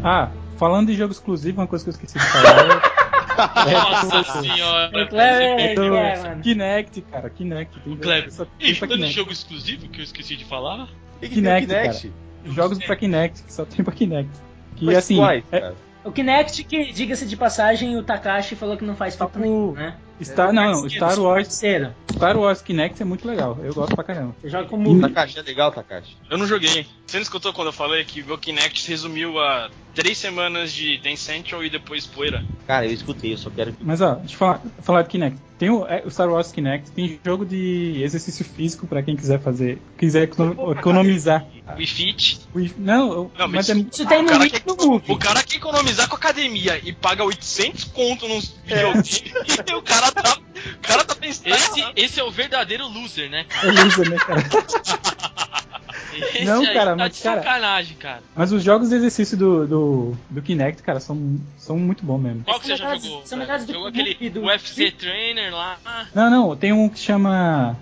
Ah, 0.03 0.29
falando 0.57 0.87
de 0.87 0.95
jogo 0.95 1.13
exclusivo, 1.13 1.61
uma 1.61 1.67
coisa 1.67 1.85
que 1.85 1.89
eu 1.89 1.93
esqueci 1.93 2.17
de 2.19 2.25
falar. 2.25 2.96
Nossa 3.37 4.23
senhora. 4.41 5.07
Kleber, 5.07 5.59
é, 5.59 5.75
do 5.75 5.95
é. 5.95 6.39
Kinect, 6.41 7.01
cara, 7.01 7.29
Kinect. 7.29 7.79
Tem, 7.79 7.95
Kleber. 7.97 8.31
só 8.31 8.45
E 8.59 8.73
falando 8.73 8.93
de 8.93 8.97
Kinect. 9.01 9.15
jogo 9.15 9.31
exclusivo 9.31 9.87
que 9.89 9.99
eu 9.99 10.03
esqueci 10.03 10.35
de 10.35 10.45
falar. 10.45 10.89
O 11.17 11.19
Kinect, 11.27 11.67
Kinect. 11.67 12.07
cara. 12.09 12.53
Jogos 12.53 12.79
pra 12.79 12.95
Kinect, 12.95 13.43
que 13.43 13.53
só 13.53 13.65
tem 13.65 13.83
pra 13.83 13.93
Kinect. 13.93 14.29
Que 14.75 14.85
Mas 14.85 14.97
assim, 14.97 15.17
quais, 15.17 15.43
é-? 15.51 15.73
O 16.07 16.11
Kinect, 16.11 16.63
que, 16.63 16.93
diga-se 16.93 17.25
de 17.25 17.35
passagem, 17.35 17.97
o 17.97 18.01
Takashi 18.01 18.55
falou 18.55 18.77
que 18.77 18.85
não 18.85 18.95
faz 18.95 19.13
falta 19.13 19.37
nenhuma, 19.37 19.73
né? 19.73 19.97
Star, 20.23 20.53
não, 20.53 20.71
não, 20.71 20.89
Star 20.89 21.19
Wars. 21.19 21.47
Star 21.49 22.37
Wars 22.37 22.61
Kinect 22.61 23.01
é 23.01 23.05
muito 23.05 23.27
legal. 23.27 23.59
Eu 23.61 23.73
gosto 23.73 23.93
pra 23.93 24.05
caramba. 24.05 24.33
Você 24.41 24.49
joga 24.49 24.69
com 24.69 24.77
movie. 24.77 25.01
Takashi 25.01 25.37
é 25.37 25.41
legal, 25.41 25.69
Takashi. 25.69 26.15
Eu 26.29 26.37
não 26.37 26.47
joguei. 26.47 26.87
Você 27.05 27.17
não 27.17 27.21
escutou 27.23 27.51
quando 27.51 27.67
eu 27.67 27.73
falei 27.73 28.05
que 28.05 28.21
o 28.21 28.37
Kinect 28.37 28.89
resumiu 28.89 29.37
a 29.37 29.69
três 29.93 30.17
semanas 30.17 30.71
de 30.71 30.97
Dance 30.97 31.23
Central 31.23 31.63
e 31.65 31.69
depois 31.69 32.07
poeira? 32.07 32.41
Cara, 32.65 32.85
eu 32.85 32.93
escutei, 32.93 33.33
eu 33.33 33.37
só 33.37 33.49
quero 33.49 33.73
que. 33.73 33.83
Mas 33.83 33.99
ó, 33.99 34.15
deixa 34.15 34.33
eu 34.33 34.37
falar, 34.37 34.61
falar 34.81 35.01
do 35.01 35.09
Kinect. 35.09 35.37
Tem 35.57 35.71
o, 35.71 35.87
é, 35.87 36.03
o 36.05 36.09
Star 36.11 36.29
Wars 36.29 36.51
Kinect, 36.51 36.91
tem 36.91 37.19
jogo 37.25 37.43
de 37.43 37.99
exercício 38.03 38.45
físico 38.45 38.85
pra 38.85 39.01
quem 39.01 39.15
quiser 39.15 39.39
fazer, 39.41 39.81
quiser 39.97 40.23
econo- 40.23 40.71
economizar. 40.71 41.47
Wii 41.75 41.87
Fit. 41.87 42.39
Não, 42.77 43.11
eu- 43.11 43.31
Não, 43.37 43.47
mas 43.47 43.67
mas 43.67 43.69
é, 43.69 43.73
tem 44.05 44.21
no 44.23 44.29
cara 44.29 44.41
Wii 44.43 44.49
que- 44.51 44.61
no 44.67 44.75
Move. 44.75 45.11
O 45.11 45.17
cara 45.17 45.41
quer 45.41 45.55
economizar 45.57 46.07
com 46.07 46.15
academia 46.15 46.79
e 46.83 46.93
paga 46.93 47.23
800 47.23 47.85
conto 47.85 48.27
nos 48.27 48.55
videogames 48.65 49.23
e 49.67 49.73
o 49.73 49.81
cara 49.81 50.11
tá, 50.11 50.37
o 50.37 50.79
cara 50.81 51.03
tá 51.03 51.15
pensando. 51.15 51.47
Esse, 51.55 51.83
esse 51.95 52.19
é 52.19 52.23
o 52.23 52.29
verdadeiro 52.29 52.87
loser, 52.87 53.27
né, 53.29 53.43
cara? 53.45 53.67
é 53.67 53.83
loser, 53.83 54.09
né, 54.11 54.17
cara? 54.17 54.43
Esse 56.17 56.45
Não, 56.45 56.61
aí 56.61 56.73
cara, 56.73 56.91
tá 56.91 56.95
mas, 56.95 57.15
de 57.17 57.23
cara- 57.23 57.41
sacanagem, 57.41 57.97
cara. 57.97 58.21
Mas 58.35 58.51
os 58.51 58.63
jogos 58.63 58.89
de 58.89 58.95
exercício 58.95 59.37
do, 59.37 59.67
do, 59.67 60.17
do 60.29 60.41
Kinect, 60.41 60.81
cara, 60.83 60.99
são, 60.99 61.37
são 61.57 61.77
muito 61.77 62.03
bons 62.05 62.19
mesmo. 62.19 62.43
Qual 62.43 62.59
que 62.59 62.67
você 62.67 62.77
São 62.77 62.77
já 62.77 62.83
melhores- 62.85 63.03
jogou? 63.05 63.25
são 63.25 63.39
Jogou 63.39 63.91
que 63.91 63.99
o 63.99 64.01
aquele 64.01 64.29
do- 64.29 64.41
UFC 64.45 64.91
Trainer 64.91 65.53
lá. 65.53 65.77
Não, 66.13 66.29
não, 66.29 66.55
tem 66.55 66.71
um 66.73 66.89
que 66.89 66.99
chama. 66.99 67.77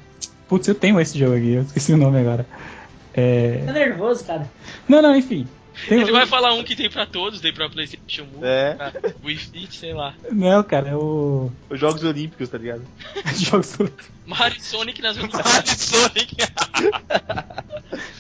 Putz, 0.48 0.68
eu 0.68 0.76
tenho 0.76 1.00
esse 1.00 1.18
jogo 1.18 1.36
aqui, 1.36 1.54
eu 1.54 1.62
esqueci 1.64 1.94
o 1.94 1.98
nome 1.98 2.20
agora. 2.20 2.46
É... 3.14 3.64
Tá 3.66 3.72
nervoso, 3.74 4.24
cara. 4.26 4.50
Não, 4.88 5.02
não, 5.02 5.16
enfim. 5.16 5.48
Tem 5.90 6.02
Ele 6.02 6.12
um- 6.12 6.14
vai 6.16 6.26
falar 6.26 6.54
um 6.54 6.64
que 6.64 6.76
tem 6.76 6.90
pra 6.90 7.06
todos, 7.06 7.42
tem 7.42 7.54
pra 7.54 7.70
PlayStation 7.70 8.24
Move, 8.34 8.46
É. 8.46 8.74
pra 8.76 8.94
Wii 9.24 9.38
Fit, 9.38 9.76
sei 9.76 9.94
lá. 9.94 10.14
Não, 10.32 10.64
cara, 10.64 10.90
é 10.90 10.96
o. 10.96 11.52
Os 11.70 11.80
Jogos 11.80 12.04
Olímpicos, 12.04 12.50
tá 12.50 12.58
ligado? 12.58 12.82
Jogos 13.36 13.78
Mario 14.26 14.58
e 14.58 14.62
Sonic 14.64 15.02
nas 15.02 15.16
Mario 15.18 15.32
Olimpíadas. 15.36 15.70
Sonic. 15.82 16.36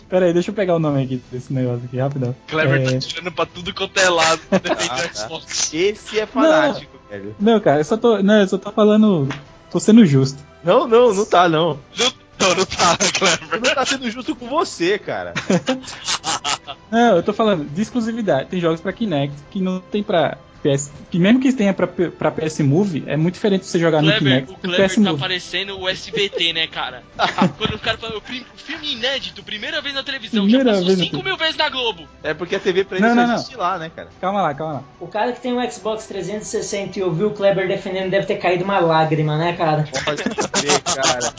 Pera 0.09 0.25
aí, 0.27 0.33
deixa 0.33 0.51
eu 0.51 0.55
pegar 0.55 0.75
o 0.75 0.79
nome 0.79 1.03
aqui 1.03 1.21
desse 1.31 1.51
negócio 1.51 1.85
aqui, 1.85 1.97
rapidão. 1.97 2.35
Clever 2.47 2.81
É, 2.81 2.91
tá 2.93 2.99
tirando 2.99 3.31
pra 3.31 3.45
tudo 3.45 3.73
quanto 3.73 3.97
é 3.99 4.09
lado 4.09 4.39
pra 4.49 4.59
defender 4.59 4.91
Ah, 4.91 5.07
tá. 5.07 5.13
Xbox. 5.13 5.73
Esse 5.73 6.19
é 6.19 6.25
fanático, 6.25 6.99
velho. 7.09 7.35
Não, 7.39 7.59
cara, 7.59 7.79
eu 7.79 7.85
só 7.85 7.97
tô. 7.97 8.21
Não, 8.21 8.39
eu 8.41 8.47
só 8.47 8.57
tô 8.57 8.71
falando. 8.71 9.27
Tô 9.71 9.79
sendo 9.79 10.05
justo. 10.05 10.41
Não, 10.63 10.87
não, 10.87 11.13
não 11.13 11.25
tá, 11.25 11.49
não. 11.49 11.79
Não, 11.97 12.11
não 12.39 12.65
tá, 12.65 12.97
Você 12.99 13.11
Clever. 13.11 13.61
não 13.61 13.75
tá 13.75 13.85
sendo 13.85 14.09
justo 14.09 14.35
com 14.35 14.47
você, 14.47 14.99
cara. 14.99 15.33
Não, 16.91 17.17
eu 17.17 17.23
tô 17.23 17.33
falando 17.33 17.65
de 17.65 17.81
exclusividade. 17.81 18.49
Tem 18.49 18.59
jogos 18.59 18.79
pra 18.81 18.93
Kinect 18.93 19.35
que 19.51 19.59
não 19.59 19.79
tem 19.79 20.01
pra 20.03 20.37
PS. 20.65 20.91
Que 21.11 21.19
mesmo 21.19 21.39
que 21.39 21.53
tenha 21.53 21.73
pra, 21.73 21.87
pra 21.87 22.31
PS 22.31 22.59
Move, 22.61 23.03
é 23.07 23.15
muito 23.15 23.35
diferente 23.35 23.65
você 23.65 23.77
jogar 23.79 24.01
no 24.01 24.09
Kleber, 24.09 24.19
Kinect 24.45 24.49
o 24.49 24.53
no 24.53 24.59
Kleber 24.59 24.89
PS 24.89 24.95
tá 24.95 25.01
Move. 25.01 25.19
parecendo 25.19 25.79
o 25.79 25.87
SBT, 25.89 26.53
né, 26.53 26.67
cara? 26.67 27.03
Quando 27.57 27.75
o 27.75 27.79
cara 27.79 27.97
fala, 27.97 28.17
o 28.17 28.21
filme 28.21 28.93
inédito, 28.93 29.43
primeira 29.43 29.81
vez 29.81 29.93
na 29.93 30.03
televisão, 30.03 30.43
Primeira 30.43 30.65
já 30.65 30.71
passou 30.71 30.85
vez 30.87 30.97
na 30.99 31.05
5 31.05 31.23
mil 31.23 31.37
vezes 31.37 31.55
na 31.57 31.69
Globo. 31.69 32.07
É 32.23 32.33
porque 32.33 32.55
a 32.55 32.59
TV 32.59 32.83
pra 32.83 32.97
ele 32.97 33.07
Não, 33.07 33.15
não, 33.15 33.27
não. 33.27 33.35
existe 33.35 33.55
lá, 33.55 33.77
né, 33.77 33.91
cara? 33.95 34.09
Calma 34.19 34.41
lá, 34.41 34.53
calma 34.53 34.73
lá. 34.73 34.83
O 34.99 35.07
cara 35.07 35.31
que 35.31 35.41
tem 35.41 35.53
um 35.53 35.71
Xbox 35.71 36.07
360 36.07 36.99
e 36.99 37.03
ouviu 37.03 37.27
o 37.27 37.31
Kleber 37.31 37.67
defendendo 37.67 38.09
deve 38.09 38.25
ter 38.25 38.37
caído 38.37 38.63
uma 38.63 38.79
lágrima, 38.79 39.37
né, 39.37 39.53
cara? 39.53 39.87
Pode 40.03 40.23
crer, 40.23 40.81
cara. 40.81 41.33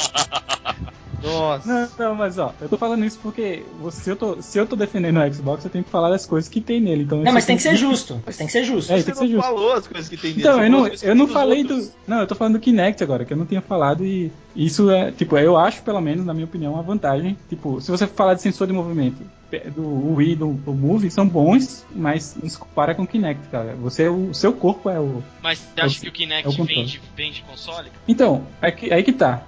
Nossa. 1.22 1.66
Não, 1.98 2.08
não, 2.10 2.14
mas 2.14 2.38
ó, 2.38 2.54
eu 2.60 2.68
tô 2.68 2.76
falando 2.76 3.04
isso 3.04 3.18
porque 3.22 3.64
você- 3.80 4.02
se 4.02 4.10
eu 4.10 4.16
tô, 4.16 4.42
se 4.42 4.58
eu 4.58 4.66
tô 4.66 4.76
defendendo 4.76 5.18
o 5.18 5.32
Xbox, 5.34 5.64
eu 5.64 5.70
tenho 5.70 5.84
que 5.84 5.90
falar 5.90 6.10
das 6.10 6.26
coisas 6.26 6.48
que 6.48 6.60
tem 6.60 6.80
nele. 6.80 7.04
Então 7.04 7.22
Não, 7.22 7.32
mas 7.32 7.46
tem 7.46 7.56
que 7.56 7.62
tenho 7.62 7.74
ser 7.76 7.80
justo. 7.80 8.22
Mas 8.24 8.36
tem 8.36 8.46
que 8.46 8.52
ser 8.52 8.64
justo. 8.64 8.92
É, 8.92 8.98
Você 8.98 9.04
tem 9.04 9.14
que 9.14 9.20
não 9.20 9.26
ser 9.26 9.32
justo. 9.32 9.46
falou 9.46 9.72
as 9.72 9.86
coisas 9.88 10.08
que 10.08 10.16
tem 10.16 10.30
dele. 10.32 10.40
Então, 10.42 10.62
eu 10.62 10.70
não, 10.70 10.86
eu 10.86 11.14
não 11.14 11.26
falei 11.28 11.62
outros. 11.62 11.88
do. 11.88 11.92
Não, 12.06 12.20
eu 12.20 12.26
tô 12.26 12.34
falando 12.34 12.54
do 12.54 12.60
Kinect 12.60 13.02
agora, 13.02 13.24
que 13.24 13.32
eu 13.32 13.36
não 13.36 13.46
tinha 13.46 13.62
falado 13.62 14.04
e 14.04 14.30
isso 14.54 14.90
é, 14.90 15.10
tipo, 15.12 15.36
eu 15.38 15.56
acho, 15.56 15.82
pelo 15.82 16.00
menos, 16.00 16.24
na 16.24 16.32
minha 16.34 16.46
opinião, 16.46 16.74
uma 16.74 16.82
vantagem. 16.82 17.36
Tipo, 17.48 17.80
se 17.80 17.90
você 17.90 18.06
falar 18.06 18.34
de 18.34 18.42
sensor 18.42 18.66
de 18.66 18.72
movimento 18.72 19.22
do 19.74 20.14
Wii 20.16 20.32
e 20.32 20.36
do, 20.36 20.52
do 20.52 20.72
Move, 20.74 21.10
são 21.10 21.26
bons, 21.26 21.84
mas 21.94 22.36
não 22.42 22.48
se 22.48 22.58
compara 22.58 22.94
com 22.94 23.02
o 23.04 23.06
Kinect, 23.06 23.48
cara. 23.48 23.74
Você, 23.76 24.08
o 24.08 24.34
seu 24.34 24.52
corpo 24.52 24.90
é 24.90 24.98
o. 25.00 25.22
Mas 25.42 25.58
você 25.60 25.80
acha 25.80 25.96
Eu- 25.98 26.00
que 26.00 26.06
o 26.06 26.08
é 26.08 26.10
o 26.10 26.12
Kinect 26.52 26.62
vende, 26.62 27.00
vende 27.16 27.42
console? 27.42 27.88
Então, 28.08 28.46
é 28.60 28.70
que, 28.70 28.92
aí 28.92 29.02
que 29.02 29.12
tá. 29.12 29.42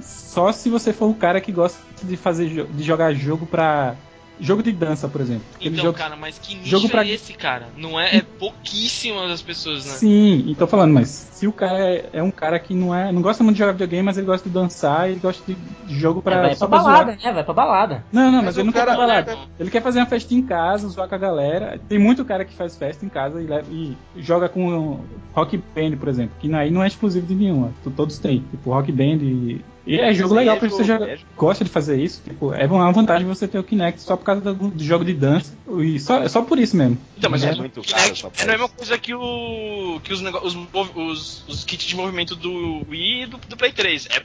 Só 0.00 0.52
se 0.52 0.68
você 0.68 0.92
for 0.92 1.06
o 1.06 1.14
cara 1.14 1.40
que 1.40 1.52
gosta 1.52 1.78
de 2.02 2.16
fazer 2.16 2.66
de 2.66 2.82
jogar 2.82 3.12
jogo 3.12 3.46
pra. 3.46 3.94
Jogo 4.40 4.62
de 4.62 4.72
dança, 4.72 5.06
por 5.08 5.20
exemplo. 5.20 5.42
Aquele 5.54 5.74
Então, 5.74 5.84
jogo- 5.86 5.98
cara, 5.98 6.16
mas 6.16 6.38
que 6.38 6.54
nicho 6.54 6.68
jogo 6.68 6.88
pra- 6.88 7.04
é 7.04 7.08
esse, 7.10 7.32
cara? 7.34 7.68
Não 7.76 7.98
é, 8.00 8.16
é 8.16 8.22
pouquíssimas 8.22 9.30
as 9.30 9.42
pessoas, 9.42 9.84
né? 9.84 9.92
Sim, 9.92 10.44
e 10.46 10.54
tô 10.54 10.66
falando, 10.66 10.92
mas 10.94 11.08
se 11.32 11.46
o 11.46 11.52
cara 11.52 11.78
é, 11.78 12.08
é 12.12 12.22
um 12.22 12.30
cara 12.30 12.58
que 12.58 12.74
não 12.74 12.94
é. 12.94 13.12
não 13.12 13.20
gosta 13.22 13.42
muito 13.42 13.54
de 13.56 13.60
jogar 13.60 13.72
videogame, 13.72 14.02
mas 14.02 14.16
ele 14.16 14.26
gosta 14.26 14.48
de 14.48 14.54
dançar, 14.54 15.10
ele 15.10 15.20
gosta 15.20 15.42
de 15.46 15.56
jogo 15.94 16.22
pra. 16.22 16.36
É, 16.36 16.40
vai 16.42 16.54
só 16.54 16.66
pra 16.66 16.78
pra 16.78 16.86
balada, 16.86 17.12
zoar. 17.12 17.24
né? 17.26 17.32
Vai 17.32 17.44
pra 17.44 17.54
balada. 17.54 18.04
Não, 18.12 18.24
não, 18.30 18.36
Mas 18.38 18.44
mas, 18.46 18.56
ele 18.58 18.66
não 18.66 18.72
cara- 18.72 18.86
quer 18.92 18.96
pra 18.96 19.06
balada. 19.06 19.38
Ele 19.58 19.70
quer 19.70 19.82
fazer 19.82 19.98
uma 20.00 20.06
festa 20.06 20.34
em 20.34 20.42
casa, 20.42 20.88
zoar 20.88 21.08
com 21.08 21.14
a 21.14 21.18
galera. 21.18 21.80
Tem 21.88 21.98
muito 21.98 22.24
cara 22.24 22.44
que 22.44 22.54
faz 22.54 22.76
festa 22.76 23.04
em 23.04 23.08
casa 23.08 23.40
e, 23.42 23.46
leva- 23.46 23.66
e 23.70 23.96
joga 24.16 24.48
com 24.48 25.00
rock 25.32 25.56
band, 25.74 25.96
por 25.98 26.08
exemplo, 26.08 26.34
que 26.40 26.52
aí 26.54 26.70
não 26.70 26.82
é 26.82 26.86
exclusivo 26.86 27.26
de 27.26 27.34
nenhuma. 27.34 27.72
Todos 27.96 28.18
têm, 28.18 28.40
tipo 28.50 28.70
rock 28.70 28.90
band 28.92 29.18
e. 29.22 29.60
E 29.86 29.98
é 29.98 30.12
jogo 30.12 30.34
legal 30.34 30.56
é 30.56 30.58
pra 30.58 30.68
você 30.68 30.84
jogar. 30.84 31.08
é. 31.08 31.18
Gosta 31.36 31.64
de 31.64 31.70
fazer 31.70 32.02
isso, 32.02 32.22
tipo, 32.22 32.52
é 32.52 32.66
uma 32.66 32.92
vantagem 32.92 33.26
você 33.26 33.48
ter 33.48 33.58
o 33.58 33.64
Kinect 33.64 34.02
só 34.02 34.16
por 34.16 34.24
causa 34.24 34.40
do, 34.40 34.68
do 34.68 34.84
jogo 34.84 35.04
de 35.04 35.14
dança. 35.14 35.54
E 35.78 35.98
só, 35.98 36.26
só 36.28 36.42
por 36.42 36.58
isso 36.58 36.76
mesmo. 36.76 36.98
Então, 37.16 37.30
mas 37.30 37.42
É 37.42 37.52
o 37.52 37.56
muito 37.56 37.82
caro 37.82 38.02
Kinect 38.02 38.26
essa 38.26 38.42
é 38.42 38.44
a 38.44 38.52
mesma 38.52 38.68
coisa 38.68 38.98
que, 38.98 39.14
o, 39.14 40.00
que 40.04 40.12
os, 40.12 40.20
os, 40.20 40.56
os, 40.94 41.48
os 41.48 41.64
kits 41.64 41.86
de 41.86 41.96
movimento 41.96 42.36
do 42.36 42.84
Wii 42.88 43.22
e 43.22 43.26
do, 43.26 43.38
do 43.38 43.56
Play 43.56 43.72
3. 43.72 44.08
É, 44.10 44.22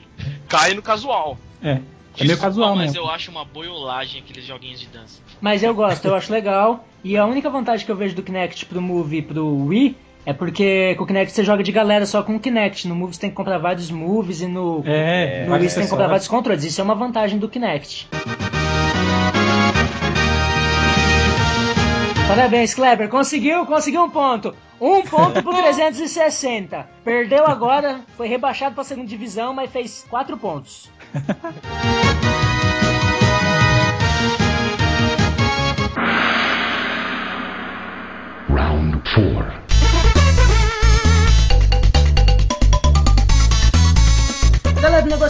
cai 0.48 0.74
no 0.74 0.82
casual. 0.82 1.38
É. 1.62 1.80
É 2.18 2.24
meio 2.24 2.38
casual 2.38 2.74
mas 2.74 2.92
mesmo. 2.92 3.06
eu 3.06 3.10
acho 3.10 3.30
uma 3.30 3.44
boiolagem 3.44 4.22
aqueles 4.22 4.44
joguinhos 4.44 4.80
de 4.80 4.86
dança. 4.86 5.20
Mas 5.40 5.62
eu 5.62 5.74
gosto, 5.74 6.04
eu 6.06 6.14
acho 6.14 6.32
legal. 6.32 6.86
E 7.04 7.16
a 7.16 7.26
única 7.26 7.50
vantagem 7.50 7.84
que 7.84 7.92
eu 7.92 7.96
vejo 7.96 8.14
do 8.14 8.22
Kinect 8.22 8.64
pro 8.66 8.80
Move 8.80 9.18
e 9.18 9.22
pro 9.22 9.66
Wii 9.66 9.96
é 10.26 10.32
porque 10.32 10.96
com 10.96 11.04
o 11.04 11.06
Kinect 11.06 11.32
você 11.32 11.44
joga 11.44 11.62
de 11.62 11.70
galera 11.70 12.04
só 12.04 12.20
com 12.20 12.34
o 12.34 12.40
Kinect. 12.40 12.88
No 12.88 12.96
Move 12.96 13.14
você 13.14 13.20
tem 13.20 13.30
que 13.30 13.36
comprar 13.36 13.58
vários 13.58 13.90
moves 13.92 14.40
e 14.40 14.46
no, 14.48 14.82
É, 14.84 15.46
no 15.46 15.52
Wii 15.54 15.68
você 15.68 15.76
tem 15.76 15.84
que 15.84 15.90
comprar 15.90 16.08
vários 16.08 16.26
controles. 16.26 16.64
Isso 16.64 16.80
é 16.80 16.84
uma 16.84 16.96
vantagem 16.96 17.38
do 17.38 17.48
Kinect. 17.48 18.08
Parabéns, 22.26 22.74
Kleber. 22.74 23.08
Conseguiu, 23.08 23.64
conseguiu 23.66 24.02
um 24.02 24.10
ponto. 24.10 24.52
Um 24.80 25.00
ponto 25.02 25.40
pro 25.44 25.54
360. 25.62 26.88
Perdeu 27.04 27.46
agora, 27.46 28.00
foi 28.16 28.26
rebaixado 28.26 28.74
pra 28.74 28.82
segunda 28.82 29.06
divisão, 29.06 29.54
mas 29.54 29.70
fez 29.70 30.04
quatro 30.10 30.36
pontos. 30.36 30.90
Round 38.48 39.02
4. 39.14 39.65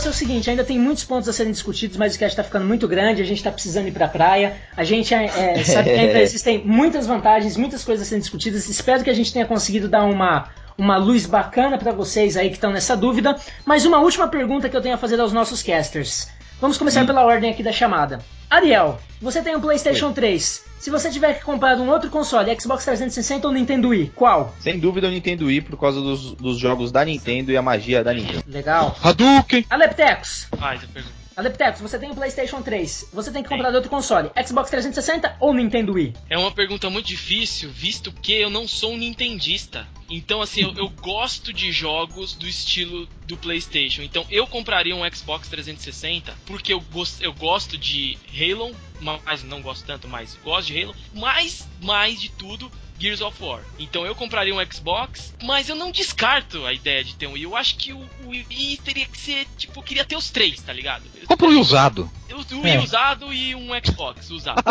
É 0.05 0.09
o 0.09 0.13
seguinte, 0.13 0.51
ainda 0.51 0.63
tem 0.63 0.79
muitos 0.79 1.05
pontos 1.05 1.27
a 1.27 1.33
serem 1.33 1.51
discutidos, 1.51 1.97
mas 1.97 2.15
o 2.15 2.19
cast 2.19 2.37
tá 2.37 2.45
ficando 2.45 2.67
muito 2.67 2.87
grande, 2.87 3.23
a 3.23 3.25
gente 3.25 3.43
tá 3.43 3.51
precisando 3.51 3.89
ir 3.89 3.93
pra 3.93 4.07
praia. 4.07 4.57
A 4.77 4.85
gente 4.85 5.15
é, 5.15 5.27
sabe 5.65 5.91
que 5.91 5.97
ainda 5.97 6.21
existem 6.21 6.63
muitas 6.65 7.07
vantagens, 7.07 7.57
muitas 7.57 7.83
coisas 7.83 8.07
a 8.07 8.09
serem 8.09 8.21
discutidas. 8.21 8.69
Espero 8.69 9.03
que 9.03 9.09
a 9.09 9.15
gente 9.15 9.33
tenha 9.33 9.47
conseguido 9.47 9.89
dar 9.89 10.05
uma, 10.05 10.51
uma 10.77 10.99
luz 10.99 11.25
bacana 11.25 11.79
pra 11.79 11.93
vocês 11.93 12.37
aí 12.37 12.51
que 12.51 12.57
estão 12.57 12.71
nessa 12.71 12.95
dúvida. 12.95 13.37
Mas 13.65 13.87
uma 13.87 13.99
última 13.99 14.29
pergunta 14.29 14.69
que 14.69 14.77
eu 14.77 14.83
tenho 14.83 14.95
a 14.95 14.99
fazer 14.99 15.19
aos 15.19 15.33
nossos 15.33 15.63
casters. 15.63 16.29
Vamos 16.61 16.77
começar 16.77 17.07
pela 17.07 17.25
ordem 17.25 17.51
aqui 17.51 17.63
da 17.63 17.73
chamada. 17.73 18.21
Ariel, 18.51 18.99
você 19.21 19.41
tem 19.41 19.57
um 19.57 19.61
PlayStation 19.61 20.13
3. 20.13 20.66
Se 20.79 20.91
você 20.91 21.11
tiver 21.11 21.35
que 21.35 21.45
comprar 21.45 21.77
um 21.79 21.89
outro 21.89 22.11
console, 22.11 22.55
Xbox 22.61 22.85
360 22.85 23.47
ou 23.49 23.53
Nintendo 23.53 23.89
Wii, 23.89 24.13
qual? 24.15 24.55
Sem 24.61 24.79
dúvida 24.79 25.09
o 25.09 25.11
Nintendo 25.11 25.47
Wii 25.47 25.63
por 25.63 25.79
causa 25.79 26.01
dos, 26.01 26.33
dos 26.33 26.59
jogos 26.59 26.93
da 26.93 27.05
Nintendo 27.05 27.51
e 27.51 27.57
a 27.57 27.63
magia 27.63 28.05
da 28.05 28.13
Nintendo. 28.13 28.45
Legal. 28.47 28.97
Hadouken! 29.03 29.65
Aleptecos, 29.71 30.47
Faz 30.57 30.85
a 30.85 30.87
pergunta. 30.87 31.26
Aleptecos, 31.37 31.81
você 31.83 31.99
tem 31.99 32.11
um 32.11 32.15
PlayStation 32.15 32.63
3. 32.63 33.11
Você 33.13 33.31
tem 33.31 33.43
que 33.43 33.49
comprar 33.49 33.73
outro 33.75 33.91
console, 33.91 34.31
Xbox 34.47 34.71
360 34.71 35.37
ou 35.39 35.53
Nintendo 35.53 35.93
Wii? 35.93 36.15
É 36.31 36.39
uma 36.39 36.51
pergunta 36.51 36.89
muito 36.89 37.07
difícil, 37.07 37.71
visto 37.71 38.11
que 38.11 38.33
eu 38.33 38.49
não 38.49 38.67
sou 38.67 38.93
um 38.95 38.97
nintendista. 38.97 39.87
Então, 40.09 40.41
assim, 40.41 40.63
eu, 40.63 40.73
eu 40.77 40.89
gosto 40.89 41.53
de 41.53 41.71
jogos 41.73 42.33
do 42.35 42.47
estilo 42.49 43.07
do 43.27 43.37
PlayStation. 43.37 44.03
Então, 44.03 44.25
eu 44.31 44.47
compraria 44.47 44.95
um 44.97 45.03
Xbox 45.15 45.49
360 45.49 46.33
porque 46.47 46.73
eu, 46.73 46.81
gos- 46.81 47.21
eu 47.21 47.33
gosto 47.35 47.77
de 47.77 48.17
Halo, 48.33 48.75
mas 49.01 49.43
não 49.43 49.61
gosto 49.61 49.85
tanto, 49.85 50.09
mas 50.09 50.39
gosto 50.43 50.69
de 50.69 50.83
Halo. 50.83 50.95
Mas, 51.13 51.69
mais 51.83 52.19
de 52.21 52.31
tudo, 52.31 52.71
Gears 52.99 53.21
of 53.21 53.43
War. 53.43 53.61
Então, 53.79 54.07
eu 54.07 54.15
compraria 54.15 54.55
um 54.55 54.73
Xbox, 54.73 55.35
mas 55.43 55.69
eu 55.69 55.77
não 55.77 55.91
descarto 55.91 56.65
a 56.65 56.73
ideia 56.73 57.05
de 57.05 57.15
ter 57.15 57.27
um 57.27 57.33
Wii. 57.33 57.43
Eu 57.45 57.57
acho 57.57 57.77
que 57.77 57.93
o, 57.93 57.99
o 58.25 58.29
Wii 58.29 58.81
teria 58.85 59.07
que 59.07 59.19
ser, 59.19 59.47
tipo, 59.59 59.79
eu 59.79 59.83
queria 59.83 60.05
ter 60.05 60.17
os 60.17 60.31
três, 60.31 60.61
tá 60.63 60.73
ligado? 60.73 61.03
Compra 61.27 61.47
um 61.47 61.51
Wii 61.51 61.61
usado. 61.61 62.11
Eu, 62.29 62.39
o 62.39 62.63
Wii 62.63 62.73
É. 62.73 62.81
usado 62.81 63.33
e 63.33 63.55
um 63.55 63.69
Xbox 63.85 64.31
usado. 64.31 64.63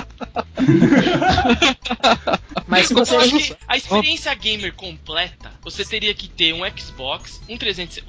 Mas 2.68 2.88
se 2.88 2.94
Eu 2.94 2.98
você. 3.06 3.16
acho 3.16 3.38
que 3.38 3.56
a 3.68 3.78
experiência 3.78 4.34
gamer 4.34 4.74
completa, 4.74 5.52
você 5.62 5.86
teria 5.86 6.14
que 6.14 6.28
ter 6.28 6.54
um 6.54 6.62
Xbox, 6.78 7.42
um 7.48 7.58
360, 7.58 8.06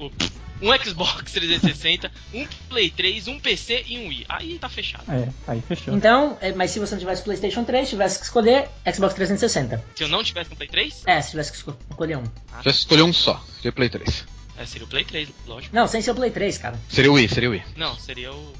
um 0.61 0.83
Xbox 0.83 1.31
360, 1.31 2.11
um 2.33 2.47
Play 2.69 2.89
3, 2.89 3.27
um 3.27 3.39
PC 3.39 3.83
e 3.87 3.97
um 3.99 4.07
Wii. 4.07 4.25
Aí 4.29 4.57
tá 4.59 4.69
fechado. 4.69 5.03
É, 5.11 5.29
aí 5.47 5.61
fechou. 5.67 5.95
Então, 5.95 6.37
é, 6.41 6.51
mas 6.53 6.71
se 6.71 6.79
você 6.79 6.95
não 6.95 6.99
tivesse 6.99 7.21
PlayStation 7.23 7.63
3, 7.63 7.89
tivesse 7.89 8.17
que 8.19 8.25
escolher 8.25 8.67
Xbox 8.93 9.13
360. 9.13 9.83
Se 9.95 10.03
eu 10.03 10.07
não 10.07 10.23
tivesse 10.23 10.51
um 10.51 10.55
Play 10.55 10.67
3, 10.69 11.03
É, 11.05 11.21
se 11.21 11.31
tivesse 11.31 11.51
que 11.51 11.57
esco- 11.57 11.77
escolher 11.89 12.17
um. 12.17 12.23
Já 12.63 12.71
escolheu 12.71 13.05
um 13.05 13.13
só, 13.13 13.43
seria 13.57 13.71
Play 13.71 13.89
3. 13.89 14.25
é, 14.57 14.65
seria 14.65 14.85
o 14.85 14.89
Play 14.89 15.05
3, 15.05 15.29
lógico. 15.45 15.75
Não, 15.75 15.87
sem 15.87 16.01
ser 16.01 16.11
o 16.11 16.15
Play 16.15 16.31
3, 16.31 16.57
cara. 16.57 16.79
Seria 16.89 17.11
o 17.11 17.15
Wii, 17.15 17.29
seria 17.29 17.49
o 17.49 17.51
Wii. 17.51 17.63
Não, 17.75 17.95
seria 17.99 18.31
o. 18.33 18.53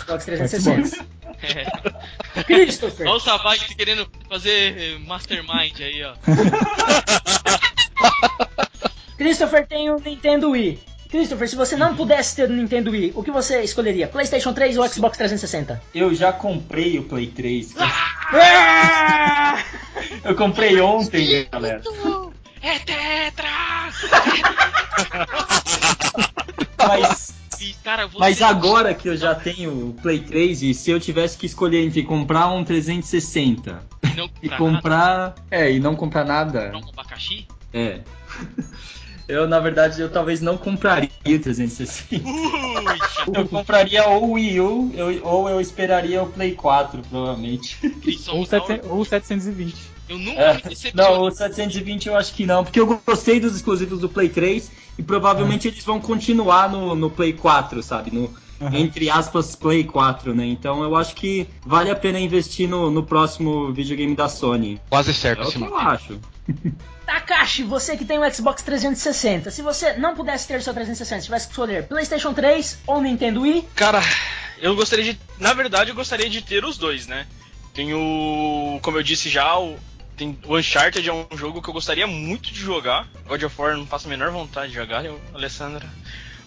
Xbox 0.00 0.24
360. 0.26 1.06
É. 1.42 2.42
Christopher, 2.44 3.06
Olha 3.08 3.16
o 3.16 3.20
Savai 3.20 3.58
querendo 3.58 4.08
fazer 4.28 4.78
eh, 4.78 4.98
Mastermind 5.00 5.80
aí, 5.80 6.02
ó. 6.04 6.14
Christopher 9.16 9.66
tem 9.66 9.90
o 9.90 9.98
Nintendo 9.98 10.50
Wii. 10.50 10.78
Christopher, 11.16 11.48
se 11.48 11.56
você 11.56 11.76
não 11.76 11.96
pudesse 11.96 12.36
ter 12.36 12.50
o 12.50 12.52
Nintendo 12.52 12.90
Wii, 12.90 13.12
o 13.14 13.22
que 13.22 13.30
você 13.30 13.62
escolheria? 13.62 14.06
PlayStation 14.06 14.52
3 14.52 14.76
ou 14.76 14.86
Xbox 14.86 15.16
360? 15.16 15.82
Eu 15.94 16.14
já 16.14 16.30
comprei 16.30 16.98
o 16.98 17.04
Play 17.04 17.28
3. 17.28 17.74
Ah! 18.28 19.58
Eu 20.22 20.36
comprei 20.36 20.78
ontem, 20.78 21.48
galera. 21.50 21.80
É 22.60 22.78
Tetra! 22.80 23.48
Mas, 26.86 27.34
E, 27.60 27.72
cara, 27.82 28.06
você... 28.06 28.18
mas 28.18 28.42
agora 28.42 28.92
que 28.92 29.08
eu 29.08 29.16
já 29.16 29.34
tenho 29.34 29.88
o 29.88 29.94
Play 29.94 30.20
3 30.20 30.62
e 30.62 30.74
se 30.74 30.90
eu 30.90 31.00
tivesse 31.00 31.38
que 31.38 31.46
escolher 31.46 31.82
entre 31.82 32.02
comprar 32.02 32.48
um 32.48 32.62
360 32.62 33.82
não 34.14 34.28
e 34.42 34.50
comprar 34.50 34.58
comprar. 34.58 35.34
É, 35.50 35.72
e 35.72 35.80
não 35.80 35.96
comprar 35.96 36.24
nada. 36.24 36.72
nada, 36.72 36.84
um 36.84 36.90
abacaxi? 36.90 37.48
É. 37.72 38.00
Eu, 39.28 39.48
na 39.48 39.58
verdade, 39.58 40.00
eu 40.00 40.08
talvez 40.08 40.40
não 40.40 40.56
compraria 40.56 41.10
o 41.26 41.38
360. 41.38 42.28
Ui, 42.28 42.98
Eu 43.34 43.48
compraria 43.48 44.06
ou 44.06 44.24
o 44.28 44.32
Wii 44.32 44.60
U 44.60 44.90
eu- 44.94 45.26
ou 45.26 45.48
eu 45.48 45.60
esperaria 45.60 46.22
o 46.22 46.28
Play 46.28 46.52
4, 46.52 47.02
provavelmente. 47.10 47.76
Ou, 48.28 48.44
da 48.46 48.60
700 48.60 48.90
ou 48.90 49.04
720. 49.04 49.74
Eu 50.08 50.18
nunca 50.18 50.40
É. 50.40 50.54
me. 50.54 50.76
Não, 50.94 51.22
o 51.22 51.30
720 51.32 52.06
eu 52.06 52.16
acho 52.16 52.32
que 52.34 52.46
não, 52.46 52.62
porque 52.62 52.78
eu 52.78 53.00
gostei 53.04 53.40
dos 53.40 53.56
exclusivos 53.56 54.00
do 54.00 54.08
Play 54.08 54.28
3 54.28 54.70
e 54.96 55.02
provavelmente 55.02 55.66
eles 55.66 55.84
vão 55.84 56.00
continuar 56.00 56.70
no, 56.70 56.94
no 56.94 57.10
Play 57.10 57.32
4, 57.32 57.82
sabe? 57.82 58.12
No, 58.14 58.32
Aham. 58.58 58.74
Entre 58.78 59.10
aspas, 59.10 59.54
Play 59.54 59.84
4, 59.84 60.34
né? 60.34 60.46
Então 60.46 60.82
eu 60.82 60.96
acho 60.96 61.14
que 61.14 61.46
vale 61.64 61.90
a 61.90 61.96
pena 61.96 62.18
investir 62.18 62.66
no, 62.66 62.90
no 62.90 63.02
próximo 63.02 63.70
videogame 63.72 64.14
da 64.16 64.28
Sony. 64.30 64.80
Quase 64.88 65.10
É 65.10 65.14
certo, 65.14 65.46
o 65.48 65.52
que 65.52 65.60
eu 65.62 65.76
acho. 65.76 66.18
Takashi, 67.06 67.62
você 67.62 67.96
que 67.96 68.04
tem 68.04 68.18
o 68.18 68.34
Xbox 68.34 68.62
360, 68.62 69.50
se 69.50 69.62
você 69.62 69.92
não 69.94 70.14
pudesse 70.14 70.48
ter 70.48 70.58
o 70.58 70.62
seu 70.62 70.74
360, 70.74 71.22
tivesse 71.22 71.46
que 71.46 71.52
escolher 71.52 71.86
PlayStation 71.86 72.34
3 72.34 72.80
ou 72.86 73.00
Nintendo 73.00 73.42
Wii, 73.42 73.68
Cara, 73.74 74.02
eu 74.58 74.74
gostaria 74.74 75.04
de. 75.04 75.18
Na 75.38 75.52
verdade, 75.52 75.90
eu 75.90 75.94
gostaria 75.94 76.28
de 76.28 76.42
ter 76.42 76.64
os 76.64 76.76
dois, 76.76 77.06
né? 77.06 77.26
Tem 77.72 77.94
o. 77.94 78.78
Como 78.82 78.98
eu 78.98 79.02
disse 79.02 79.28
já, 79.28 79.58
o. 79.58 79.78
Tem, 80.16 80.38
o 80.46 80.56
Uncharted 80.56 81.06
é 81.06 81.12
um 81.12 81.26
jogo 81.36 81.60
que 81.60 81.68
eu 81.68 81.74
gostaria 81.74 82.06
muito 82.06 82.50
de 82.50 82.58
jogar. 82.58 83.06
God 83.28 83.42
of 83.42 83.60
War 83.60 83.76
não 83.76 83.86
faço 83.86 84.06
a 84.06 84.10
menor 84.10 84.30
vontade 84.30 84.68
de 84.68 84.74
jogar, 84.74 85.04
eu, 85.04 85.20
Alessandra. 85.34 85.86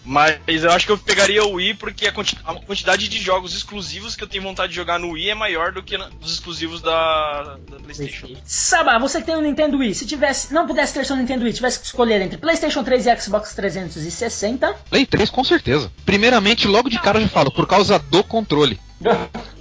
Mas 0.04 0.38
eu 0.64 0.70
acho 0.72 0.86
que 0.86 0.92
eu 0.92 0.98
pegaria 0.98 1.44
o 1.44 1.52
Wii 1.54 1.74
porque 1.74 2.06
a, 2.06 2.12
quanti- 2.12 2.38
a 2.44 2.54
quantidade 2.54 3.06
de 3.06 3.18
jogos 3.18 3.54
exclusivos 3.54 4.16
que 4.16 4.24
eu 4.24 4.28
tenho 4.28 4.42
vontade 4.42 4.70
de 4.70 4.76
jogar 4.76 4.98
no 4.98 5.10
Wii 5.10 5.30
é 5.30 5.34
maior 5.34 5.72
do 5.72 5.82
que 5.82 5.96
os 6.20 6.32
exclusivos 6.32 6.80
da, 6.80 7.58
da 7.70 7.76
PlayStation. 7.80 8.28
Sabá, 8.44 8.98
você 8.98 9.20
que 9.20 9.26
tem 9.26 9.36
o 9.36 9.42
Nintendo 9.42 9.76
Wii, 9.78 9.94
se 9.94 10.06
tivesse, 10.06 10.54
não 10.54 10.66
pudesse 10.66 10.94
ter 10.94 11.04
seu 11.04 11.16
Nintendo 11.16 11.44
Wii, 11.44 11.52
tivesse 11.52 11.78
que 11.80 11.86
escolher 11.86 12.20
entre 12.22 12.38
PlayStation 12.38 12.82
3 12.82 13.06
e 13.06 13.20
Xbox 13.20 13.54
360, 13.54 14.74
Play 14.88 15.04
3 15.06 15.28
com 15.30 15.44
certeza. 15.44 15.92
Primeiramente, 16.06 16.66
logo 16.66 16.88
de 16.88 16.98
cara 16.98 17.18
eu 17.18 17.22
já 17.22 17.28
falo, 17.28 17.50
por 17.52 17.66
causa 17.66 17.98
do 17.98 18.24
controle. 18.24 18.80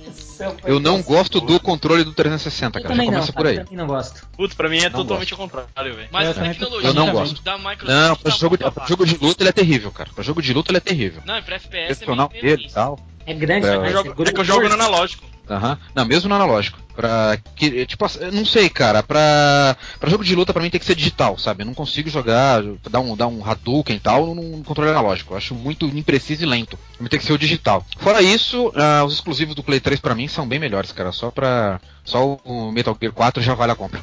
Eu 0.64 0.80
não 0.80 1.02
gosto 1.02 1.40
do 1.42 1.60
controle 1.60 2.04
do 2.04 2.14
360, 2.14 2.80
eu 2.80 2.84
cara. 2.84 2.84
Já 2.84 2.90
também 2.90 3.08
não, 3.08 3.14
começa 3.14 3.34
por 3.34 3.48
aí. 3.48 3.58
eu 3.58 3.66
não 3.78 3.88
gosto. 3.88 4.28
Putz, 4.38 4.54
pra 4.54 4.70
mim 4.70 4.78
é 4.80 4.90
Não 4.90 5.00
totalmente 5.00 5.34
ao 5.34 5.40
contrário, 5.40 5.96
velho. 5.96 6.08
Mas 6.12 6.26
Eu 6.26 6.32
a 6.32 6.34
também- 6.34 6.52
tecnologia 6.52 6.90
eu 6.90 6.94
não 6.94 7.12
gosto. 7.12 7.42
da 7.44 7.58
Microsoft 7.58 7.88
Não, 7.90 8.16
pra 8.16 8.32
tá 8.32 8.38
jogo, 8.38 8.58
muito 8.62 8.72
pra 8.72 8.86
jogo 8.88 9.06
de 9.06 9.18
luta 9.18 9.44
ele 9.44 9.50
é 9.50 9.54
terrível, 9.54 9.92
cara. 9.92 10.10
Pra 10.14 10.24
jogo 10.24 10.42
de 10.42 10.54
luta 10.54 10.72
ele 10.72 10.78
é 10.78 10.82
terrível. 10.82 11.22
Não, 11.26 11.38
e 11.38 11.42
pra 11.42 11.56
FPS 11.56 11.78
é 11.84 11.86
Profissional 11.88 12.30
meio, 12.32 12.44
meio 12.44 12.58
dele 12.58 12.70
e 12.70 12.74
tal. 12.74 13.00
É 13.26 13.34
grande, 13.34 13.68
É, 13.68 13.74
É 13.74 13.78
mas 13.78 13.92
que 13.92 13.98
eu 13.98 14.04
jogo- 14.04 14.24
é 14.24 14.30
é 14.30 14.34
que 14.34 14.40
eu 14.40 14.44
jogo 14.46 14.68
no 14.68 14.74
analógico. 14.74 15.26
Aham. 15.50 15.78
Não, 15.96 16.06
mesmo 16.06 16.30
no 16.30 16.36
analógico. 16.36 16.80
Pra. 16.96 17.38
Que, 17.56 17.86
tipo, 17.86 18.06
assim, 18.06 18.20
não 18.32 18.46
sei, 18.46 18.70
cara. 18.70 19.02
Pra, 19.02 19.76
pra 20.00 20.10
jogo 20.10 20.24
de 20.24 20.36
luta, 20.36 20.54
pra 20.54 20.62
mim 20.62 20.70
tem 20.70 20.80
que 20.80 20.86
ser 20.86 20.96
digital, 20.96 21.38
sabe? 21.38 21.64
Eu 21.64 21.66
não 21.66 21.74
consigo 21.74 22.10
jogar, 22.10 22.62
dar 22.90 23.00
um, 23.00 23.16
dar 23.16 23.28
um 23.28 23.44
Hadouken 23.44 23.96
e 23.96 24.00
tal 24.00 24.36
num 24.36 24.62
controle 24.64 24.92
analógico. 24.92 25.34
Eu 25.34 25.38
acho 25.38 25.56
muito 25.56 25.86
impreciso 25.86 26.44
e 26.44 26.46
lento. 26.46 26.78
Pra 26.78 27.04
mim 27.04 27.10
tem 27.10 27.20
que 27.20 27.26
ser 27.26 27.34
o 27.34 27.38
digital. 27.38 27.86
Fora 27.98 28.22
isso, 28.22 28.72
ah, 28.76 29.04
os 29.06 29.14
exclusivos 29.14 29.56
do 29.56 29.64
Play 29.64 29.80
3 29.80 30.00
pra 30.00 30.14
mim 30.16 30.28
são 30.28 30.48
bem 30.48 30.60
melhores, 30.60 30.92
cara. 30.92 31.12
Só 31.12 31.32
pra. 31.32 31.80
Só 32.04 32.38
o 32.44 32.72
Metal 32.72 32.98
Gear 33.00 33.14
4 33.14 33.42
já 33.42 33.54
vale 33.54 33.72
a 33.72 33.76
compra. 33.76 34.02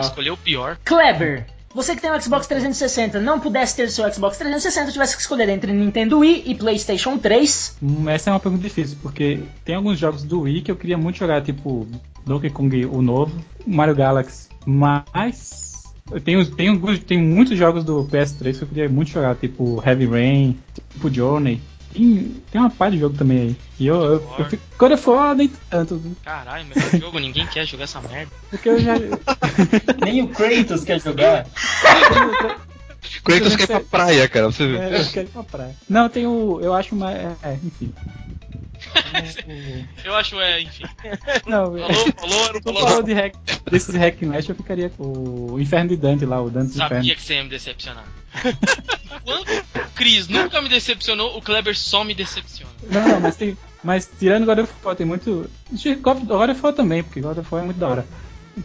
Escolheu 0.00 0.34
o 0.34 0.38
pior. 0.38 0.78
Kleber, 0.84 1.46
você 1.74 1.94
que 1.94 2.02
tem 2.02 2.10
o 2.10 2.20
Xbox 2.20 2.46
360, 2.46 3.20
não 3.20 3.38
pudesse 3.38 3.76
ter 3.76 3.90
seu 3.90 4.10
Xbox 4.12 4.38
360, 4.38 4.92
tivesse 4.92 5.14
que 5.14 5.22
escolher 5.22 5.48
entre 5.48 5.72
Nintendo 5.72 6.18
Wii 6.18 6.44
e 6.46 6.54
PlayStation 6.54 7.18
3, 7.18 7.76
Hum, 7.82 8.08
Essa 8.08 8.30
é 8.30 8.32
uma 8.32 8.40
pergunta 8.40 8.62
difícil, 8.62 8.96
porque 9.02 9.40
tem 9.64 9.74
alguns 9.74 9.98
jogos 9.98 10.22
do 10.22 10.42
Wii 10.42 10.62
que 10.62 10.70
eu 10.70 10.76
queria 10.76 10.98
muito 10.98 11.18
jogar, 11.18 11.42
tipo 11.42 11.86
Donkey 12.24 12.50
Kong 12.50 12.86
o 12.86 13.02
novo, 13.02 13.32
Mario 13.66 13.94
Galaxy, 13.94 14.48
mas 14.66 15.84
eu 16.10 16.20
tenho, 16.20 16.44
tenho, 16.46 16.98
tem 17.00 17.18
muitos 17.18 17.56
jogos 17.56 17.84
do 17.84 18.04
PS3 18.04 18.56
que 18.56 18.62
eu 18.62 18.68
queria 18.68 18.88
muito 18.88 19.10
jogar, 19.10 19.36
tipo 19.36 19.82
Heavy 19.84 20.06
Rain, 20.06 20.58
tipo 20.94 21.12
Journey. 21.12 21.60
Tem, 21.92 22.36
tem 22.50 22.60
uma 22.60 22.70
par 22.70 22.90
de 22.90 22.98
jogo 22.98 23.16
também 23.16 23.38
aí. 23.38 23.56
E 23.78 23.86
eu, 23.86 24.02
eu, 24.02 24.34
eu 24.38 24.44
fico, 24.46 24.62
God 24.78 24.92
of 24.92 25.10
War 25.10 25.34
nem 25.34 25.48
tanto, 25.70 26.00
Caralho, 26.24 26.66
melhor 26.66 26.90
jogo, 27.00 27.18
ninguém 27.18 27.46
quer 27.46 27.66
jogar 27.66 27.84
essa 27.84 28.00
merda. 28.00 28.30
porque 28.50 28.68
eu 28.68 28.78
já. 28.80 28.94
Nem 30.04 30.22
o 30.22 30.28
Kratos 30.28 30.84
quer 30.84 31.00
jogar. 31.00 31.46
Kratos 33.24 33.56
quer 33.56 33.64
ir 33.64 33.66
pra 33.66 33.80
praia, 33.80 34.28
cara. 34.28 34.46
Você. 34.46 34.64
É, 34.64 35.00
eu 35.00 35.06
quero 35.06 35.28
ir 35.28 35.30
pra 35.30 35.42
praia. 35.42 35.76
Não, 35.88 36.08
tem 36.08 36.26
o. 36.26 36.60
Eu 36.60 36.74
acho 36.74 36.94
uma. 36.94 37.12
É, 37.12 37.36
é, 37.42 37.58
enfim. 37.64 37.92
Eu 40.04 40.14
acho, 40.14 40.40
é, 40.40 40.60
enfim. 40.62 40.84
Não, 41.46 41.66
Falou, 41.66 42.12
falou, 42.16 42.52
não 42.52 42.62
falou. 42.62 42.82
falou 42.86 43.02
de 43.02 43.12
hack, 43.12 43.34
desses 43.70 43.94
hack 43.94 44.22
slash, 44.22 44.48
eu 44.48 44.54
ficaria 44.54 44.90
com 44.90 45.52
o 45.52 45.60
Inferno 45.60 45.90
de 45.90 45.96
Dante 45.96 46.24
lá, 46.24 46.40
o 46.40 46.50
Dante 46.50 46.72
do 46.72 46.74
Inferno. 46.76 46.96
Sabia 46.96 47.14
que 47.16 47.22
você 47.22 47.34
ia 47.34 47.42
me 47.44 47.50
decepcionar. 47.50 48.04
Enquanto 49.14 49.48
o 49.50 49.90
Chris 49.94 50.28
nunca 50.28 50.60
me 50.60 50.68
decepcionou, 50.68 51.36
o 51.36 51.42
Kleber 51.42 51.76
só 51.76 52.04
me 52.04 52.14
decepciona. 52.14 52.72
Não, 52.90 53.08
não, 53.08 53.20
mas 53.20 53.36
tem. 53.36 53.56
Mas 53.82 54.10
tirando 54.18 54.44
God 54.46 54.58
of 54.58 54.72
War, 54.84 54.96
tem 54.96 55.06
muito. 55.06 55.50
God 56.00 56.18
God 56.24 56.50
of 56.50 56.60
War 56.62 56.72
também, 56.72 57.02
porque 57.02 57.20
God 57.20 57.38
of 57.38 57.48
War 57.52 57.62
é 57.62 57.66
muito 57.66 57.78
da 57.78 57.88
hora. 57.88 58.06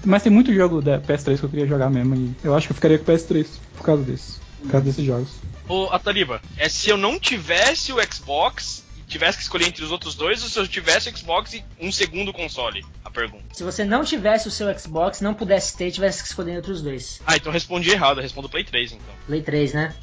Mas 0.05 0.23
tem 0.23 0.31
muito 0.31 0.53
jogo 0.53 0.81
da 0.81 0.99
PS3 0.99 1.37
que 1.39 1.43
eu 1.45 1.49
queria 1.49 1.67
jogar 1.67 1.89
mesmo. 1.89 2.15
E 2.15 2.35
eu 2.43 2.55
acho 2.55 2.67
que 2.67 2.71
eu 2.71 2.75
ficaria 2.75 2.97
com 2.97 3.11
o 3.11 3.15
PS3 3.15 3.45
por 3.77 3.83
causa 3.83 4.03
disso. 4.03 4.41
Por 4.61 4.71
causa 4.71 4.85
desses 4.85 5.05
jogos. 5.05 5.29
Ô, 5.67 5.85
Ataliba, 5.91 6.41
é 6.57 6.67
se 6.67 6.89
eu 6.89 6.97
não 6.97 7.19
tivesse 7.19 7.93
o 7.93 7.97
Xbox 8.11 8.82
tivesse 9.13 9.37
que 9.37 9.43
escolher 9.43 9.67
entre 9.67 9.83
os 9.83 9.91
outros 9.91 10.15
dois, 10.15 10.41
ou 10.43 10.49
se 10.49 10.59
eu 10.59 10.67
tivesse 10.67 11.09
o 11.09 11.17
Xbox 11.17 11.53
e 11.53 11.63
um 11.79 11.91
segundo 11.91 12.33
console? 12.33 12.83
A 13.05 13.11
pergunta. 13.11 13.45
Se 13.53 13.63
você 13.63 13.83
não 13.83 14.03
tivesse 14.03 14.47
o 14.47 14.51
seu 14.51 14.77
Xbox, 14.77 15.21
não 15.21 15.33
pudesse 15.33 15.77
ter, 15.77 15.91
tivesse 15.91 16.21
que 16.23 16.27
escolher 16.27 16.57
entre 16.57 16.71
os 16.71 16.81
dois. 16.81 17.21
Ah, 17.25 17.35
então 17.35 17.51
respondi 17.51 17.91
errado, 17.91 18.17
eu 18.17 18.23
respondo 18.23 18.49
Play 18.49 18.63
3 18.63 18.93
então. 18.93 19.15
Play 19.27 19.41
3, 19.41 19.73
né? 19.73 19.95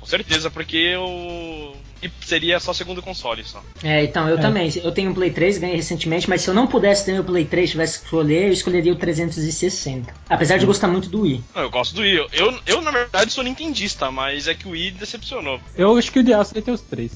Com 0.00 0.06
certeza, 0.06 0.50
porque 0.50 0.76
eu. 0.76 1.76
e 2.02 2.10
seria 2.24 2.58
só 2.58 2.72
segundo 2.72 3.02
console 3.02 3.44
só. 3.44 3.62
É, 3.84 4.02
então, 4.04 4.26
eu 4.28 4.38
É. 4.38 4.40
também. 4.40 4.72
Eu 4.82 4.90
tenho 4.92 5.10
um 5.10 5.14
Play 5.14 5.30
3, 5.30 5.58
ganhei 5.58 5.76
recentemente, 5.76 6.28
mas 6.28 6.40
se 6.40 6.48
eu 6.48 6.54
não 6.54 6.66
pudesse 6.66 7.04
ter 7.04 7.12
meu 7.12 7.22
Play 7.22 7.44
3 7.44 7.70
tivesse 7.70 7.98
que 7.98 8.04
escolher, 8.06 8.46
eu 8.46 8.52
escolheria 8.52 8.92
o 8.92 8.96
360. 8.96 10.12
Apesar 10.28 10.56
de 10.56 10.64
gostar 10.66 10.88
muito 10.88 11.08
do 11.10 11.20
Wii. 11.22 11.44
Não, 11.54 11.62
eu 11.62 11.70
gosto 11.70 11.94
do 11.94 12.00
Wii. 12.00 12.16
Eu, 12.16 12.28
eu, 12.32 12.60
eu, 12.66 12.80
na 12.82 12.90
verdade, 12.90 13.30
sou 13.30 13.44
nintendista, 13.44 14.10
mas 14.10 14.48
é 14.48 14.54
que 14.54 14.66
o 14.66 14.70
Wii 14.70 14.92
decepcionou. 14.92 15.60
Eu 15.76 15.96
acho 15.98 16.10
que 16.10 16.18
o 16.18 16.22
ideal 16.22 16.44
seria 16.44 16.62
ter 16.62 16.70
os 16.72 16.80
três. 16.80 17.12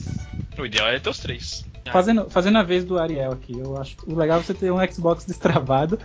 O 0.58 0.66
ideal 0.66 0.88
é 0.88 0.98
ter 1.00 1.08
os 1.10 1.18
três. 1.18 1.64
Fazendo, 1.92 2.30
fazendo 2.30 2.58
a 2.58 2.62
vez 2.62 2.84
do 2.84 2.98
Ariel 2.98 3.32
aqui, 3.32 3.52
eu 3.58 3.76
acho 3.76 3.96
o 4.06 4.14
legal 4.14 4.40
é 4.40 4.42
você 4.42 4.54
ter 4.54 4.70
um 4.70 4.92
Xbox 4.92 5.24
destravado, 5.26 5.98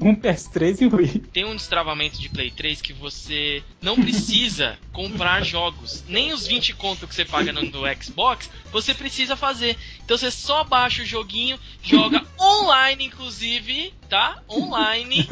um 0.00 0.14
PS3 0.14 0.82
e 0.82 0.86
um 0.86 0.96
Wii. 0.96 1.18
Tem 1.32 1.44
um 1.44 1.56
destravamento 1.56 2.20
de 2.20 2.28
Play 2.28 2.50
3 2.50 2.80
que 2.80 2.92
você 2.92 3.62
não 3.80 3.96
precisa 3.96 4.78
comprar 4.92 5.42
jogos. 5.44 6.04
Nem 6.08 6.32
os 6.32 6.46
20 6.46 6.74
conto 6.74 7.06
que 7.06 7.14
você 7.14 7.24
paga 7.24 7.52
no, 7.52 7.62
no 7.62 8.02
Xbox, 8.02 8.50
você 8.70 8.94
precisa 8.94 9.36
fazer. 9.36 9.76
Então 10.04 10.16
você 10.16 10.30
só 10.30 10.64
baixa 10.64 11.02
o 11.02 11.06
joguinho, 11.06 11.58
joga 11.82 12.24
online, 12.40 13.06
inclusive, 13.06 13.92
tá? 14.08 14.42
Online. 14.48 15.26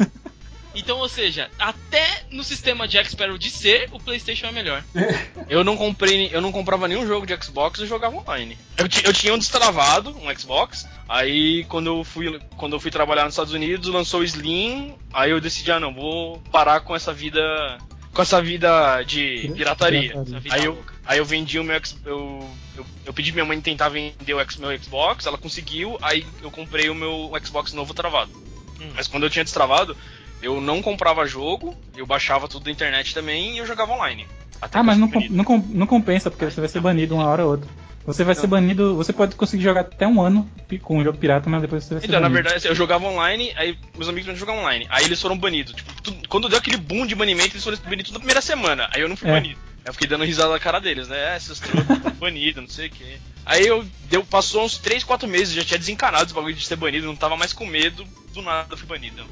Então, 0.75 0.97
ou 0.99 1.07
seja, 1.09 1.49
até 1.57 2.23
no 2.31 2.43
sistema 2.43 2.87
de 2.87 2.97
Expert 2.97 3.37
de 3.37 3.49
ser, 3.49 3.89
o 3.91 3.99
PlayStation 3.99 4.47
é 4.47 4.51
melhor. 4.51 4.83
Eu 5.49 5.63
não 5.63 5.77
comprei, 5.77 6.29
eu 6.33 6.41
não 6.41 6.51
comprava 6.51 6.87
nenhum 6.87 7.05
jogo 7.05 7.25
de 7.25 7.37
Xbox 7.43 7.79
e 7.79 7.85
jogava 7.85 8.15
online. 8.15 8.57
Eu, 8.77 8.87
eu 9.03 9.13
tinha 9.13 9.31
um 9.33 9.37
destravado, 9.37 10.09
um 10.17 10.35
Xbox. 10.35 10.87
Aí 11.07 11.63
quando 11.65 11.87
eu 11.87 12.03
fui, 12.03 12.39
quando 12.57 12.73
eu 12.73 12.79
fui 12.79 12.89
trabalhar 12.89 13.25
nos 13.25 13.33
Estados 13.33 13.53
Unidos, 13.53 13.87
lançou 13.89 14.21
o 14.21 14.23
Slim. 14.23 14.95
Aí 15.13 15.29
eu 15.29 15.39
decidi, 15.39 15.71
ah 15.71 15.79
não, 15.79 15.93
vou 15.93 16.39
parar 16.51 16.79
com 16.79 16.95
essa 16.95 17.13
vida, 17.13 17.39
com 18.11 18.21
essa 18.21 18.41
vida 18.41 19.03
de 19.03 19.51
pirataria. 19.55 20.09
Pirataria. 20.09 20.39
Vida 20.39 20.55
Aí 20.55 20.65
eu, 20.65 20.73
louca. 20.73 20.93
aí 21.05 21.17
eu 21.19 21.25
vendi 21.25 21.59
o 21.59 21.63
meu 21.63 21.79
eu, 22.05 22.49
eu, 22.75 22.85
eu 23.05 23.13
pedi 23.13 23.31
minha 23.31 23.45
mãe 23.45 23.61
tentar 23.61 23.89
vender 23.89 24.33
o 24.33 24.39
X- 24.39 24.57
meu 24.57 24.75
Xbox, 24.81 25.27
ela 25.27 25.37
conseguiu, 25.37 25.97
aí 26.01 26.25
eu 26.41 26.49
comprei 26.49 26.89
o 26.89 26.95
meu 26.95 27.31
Xbox 27.43 27.71
novo 27.73 27.93
travado. 27.93 28.31
Hum. 28.81 28.89
Mas 28.95 29.07
quando 29.07 29.23
eu 29.23 29.29
tinha 29.29 29.43
destravado, 29.43 29.95
eu 30.41 30.59
não 30.61 30.81
comprava 30.81 31.25
jogo, 31.25 31.75
eu 31.95 32.05
baixava 32.05 32.47
tudo 32.47 32.65
da 32.65 32.71
internet 32.71 33.13
também 33.13 33.55
e 33.55 33.57
eu 33.59 33.65
jogava 33.65 33.93
online. 33.93 34.27
Até 34.61 34.79
Ah, 34.79 34.83
mas 34.83 34.97
não, 34.97 35.09
com- 35.09 35.27
não, 35.29 35.43
com- 35.43 35.67
não 35.69 35.87
compensa, 35.87 36.29
porque 36.31 36.45
você 36.45 36.59
vai 36.59 36.69
ser 36.69 36.79
banido 36.79 37.15
uma 37.15 37.25
hora 37.27 37.43
ou 37.45 37.51
outra. 37.51 37.69
Você 38.05 38.23
vai 38.23 38.35
ser 38.35 38.45
banido, 38.45 38.95
você 38.95 39.11
pode 39.11 39.35
conseguir 39.35 39.63
jogar 39.63 39.81
até 39.81 40.07
um 40.07 40.21
ano 40.21 40.47
com 40.83 40.99
um 40.99 41.03
jogo 41.03 41.17
pirata, 41.17 41.49
mas 41.49 41.59
depois 41.61 41.83
você 41.83 41.95
vai 41.95 42.01
ser 42.01 42.07
Então, 42.07 42.19
na 42.19 42.27
banido. 42.27 42.35
verdade, 42.43 42.57
assim, 42.57 42.67
eu 42.67 42.75
jogava 42.75 43.03
online, 43.07 43.51
aí 43.55 43.75
meus 43.95 44.07
amigos 44.07 44.27
não 44.27 44.35
jogavam 44.35 44.61
online. 44.61 44.85
Aí 44.91 45.05
eles 45.05 45.19
foram 45.19 45.35
banidos. 45.35 45.73
Tipo, 45.73 46.27
quando 46.29 46.47
deu 46.47 46.59
aquele 46.59 46.77
boom 46.77 47.07
de 47.07 47.15
banimento, 47.15 47.53
eles 47.53 47.63
foram 47.63 47.77
banidos 47.79 48.11
na 48.11 48.19
primeira 48.19 48.41
semana. 48.41 48.87
Aí 48.93 49.01
eu 49.01 49.09
não 49.09 49.17
fui 49.17 49.27
É. 49.27 49.31
banido. 49.31 49.57
Aí 49.83 49.89
eu 49.89 49.93
fiquei 49.93 50.07
dando 50.07 50.23
risada 50.23 50.49
na 50.51 50.59
cara 50.59 50.79
deles, 50.79 51.07
né? 51.07 51.35
É, 51.35 51.39
seus 51.39 51.59
trouxas 51.59 51.97
estão 51.97 52.11
banidos, 52.13 52.61
não 52.61 52.69
sei 52.69 52.87
o 52.87 52.91
quê. 52.91 53.17
Aí 53.43 53.65
eu 53.65 53.83
deu, 54.07 54.23
passou 54.23 54.63
uns 54.63 54.77
3, 54.77 55.03
4 55.03 55.27
meses, 55.27 55.53
já 55.55 55.63
tinha 55.63 55.79
desencanado 55.79 56.25
esse 56.25 56.33
bagulho 56.33 56.53
de 56.53 56.65
ser 56.65 56.75
banido, 56.75 57.07
não 57.07 57.15
tava 57.15 57.35
mais 57.35 57.53
com 57.53 57.65
medo, 57.65 58.05
do 58.33 58.41
nada 58.43 58.67
eu 58.71 58.77
fui 58.77 58.87
banido. 58.87 59.23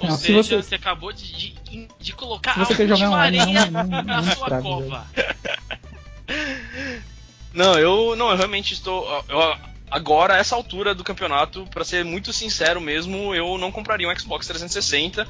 Ou 0.00 0.08
Não, 0.08 0.16
se 0.16 0.26
seja, 0.26 0.42
você- 0.42 0.56
você... 0.62 0.74
acabou 0.76 1.12
de, 1.12 1.30
de, 1.52 1.88
de 1.98 2.12
colocar 2.12 2.54
Se 2.54 2.58
você 2.60 2.72
a 2.72 2.76
quer 2.76 2.88
jogar 2.88 3.10
online, 3.10 3.38
ultimaria 3.38 3.70
não- 3.70 3.84
não- 3.86 4.02
na 4.02 4.22
não 4.22 4.34
sua 4.34 4.60
cova. 4.62 5.06
Não, 7.52 7.76
eu 7.78 8.14
não, 8.16 8.30
eu 8.30 8.36
realmente 8.36 8.72
estou. 8.72 9.04
Eu, 9.28 9.56
agora, 9.90 10.34
a 10.34 10.38
essa 10.38 10.54
altura 10.54 10.94
do 10.94 11.02
campeonato, 11.02 11.66
pra 11.66 11.84
ser 11.84 12.04
muito 12.04 12.32
sincero 12.32 12.80
mesmo, 12.80 13.34
eu 13.34 13.58
não 13.58 13.72
compraria 13.72 14.08
um 14.08 14.16
Xbox 14.16 14.46
360. 14.46 15.26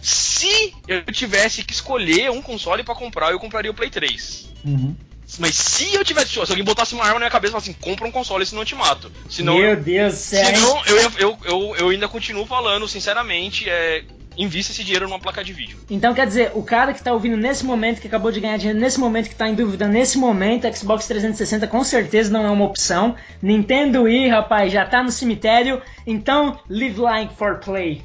Se 0.00 0.72
eu 0.86 1.02
tivesse 1.06 1.64
que 1.64 1.72
escolher 1.72 2.30
um 2.30 2.40
console 2.40 2.84
pra 2.84 2.94
comprar, 2.94 3.32
eu 3.32 3.40
compraria 3.40 3.70
o 3.70 3.74
Play 3.74 3.90
3. 3.90 4.48
Uhum. 4.64 4.94
Mas 5.38 5.54
se 5.54 5.94
eu 5.94 6.04
tivesse. 6.04 6.32
Se 6.32 6.38
alguém 6.38 6.64
botasse 6.64 6.94
uma 6.94 7.02
arma 7.02 7.14
na 7.14 7.20
minha 7.20 7.30
cabeça 7.30 7.50
e 7.50 7.52
falasse 7.52 7.70
assim, 7.70 7.78
compra 7.80 8.06
um 8.06 8.10
console, 8.10 8.44
senão 8.46 8.62
eu 8.62 8.66
te 8.66 8.74
mato. 8.74 9.10
Senão, 9.28 9.56
Meu 9.56 9.70
eu, 9.70 9.76
Deus 9.76 10.12
do 10.14 10.18
céu. 10.18 10.48
hein? 10.48 10.56
senão 10.56 10.82
eu, 10.86 10.96
eu, 11.18 11.38
eu, 11.44 11.76
eu 11.76 11.88
ainda 11.88 12.08
continuo 12.08 12.46
falando, 12.46 12.86
sinceramente, 12.88 13.68
é. 13.68 14.04
Invista 14.36 14.72
esse 14.72 14.82
dinheiro 14.82 15.06
numa 15.06 15.20
placa 15.20 15.44
de 15.44 15.52
vídeo. 15.52 15.78
Então 15.88 16.12
quer 16.12 16.26
dizer, 16.26 16.50
o 16.54 16.62
cara 16.64 16.92
que 16.92 17.00
tá 17.00 17.12
ouvindo 17.12 17.36
nesse 17.36 17.64
momento, 17.64 18.00
que 18.00 18.08
acabou 18.08 18.32
de 18.32 18.40
ganhar 18.40 18.56
dinheiro 18.56 18.80
nesse 18.80 18.98
momento, 18.98 19.28
que 19.28 19.34
tá 19.36 19.48
em 19.48 19.54
dúvida 19.54 19.86
nesse 19.86 20.18
momento, 20.18 20.66
Xbox 20.76 21.06
360 21.06 21.68
com 21.68 21.84
certeza 21.84 22.32
não 22.32 22.44
é 22.44 22.50
uma 22.50 22.64
opção. 22.64 23.14
Nintendo 23.40 24.02
Wii, 24.02 24.26
rapaz, 24.26 24.72
já 24.72 24.84
tá 24.84 25.04
no 25.04 25.12
cemitério. 25.12 25.80
Então, 26.04 26.58
live 26.68 26.98
like 27.00 27.32
for 27.36 27.60
play. 27.60 28.02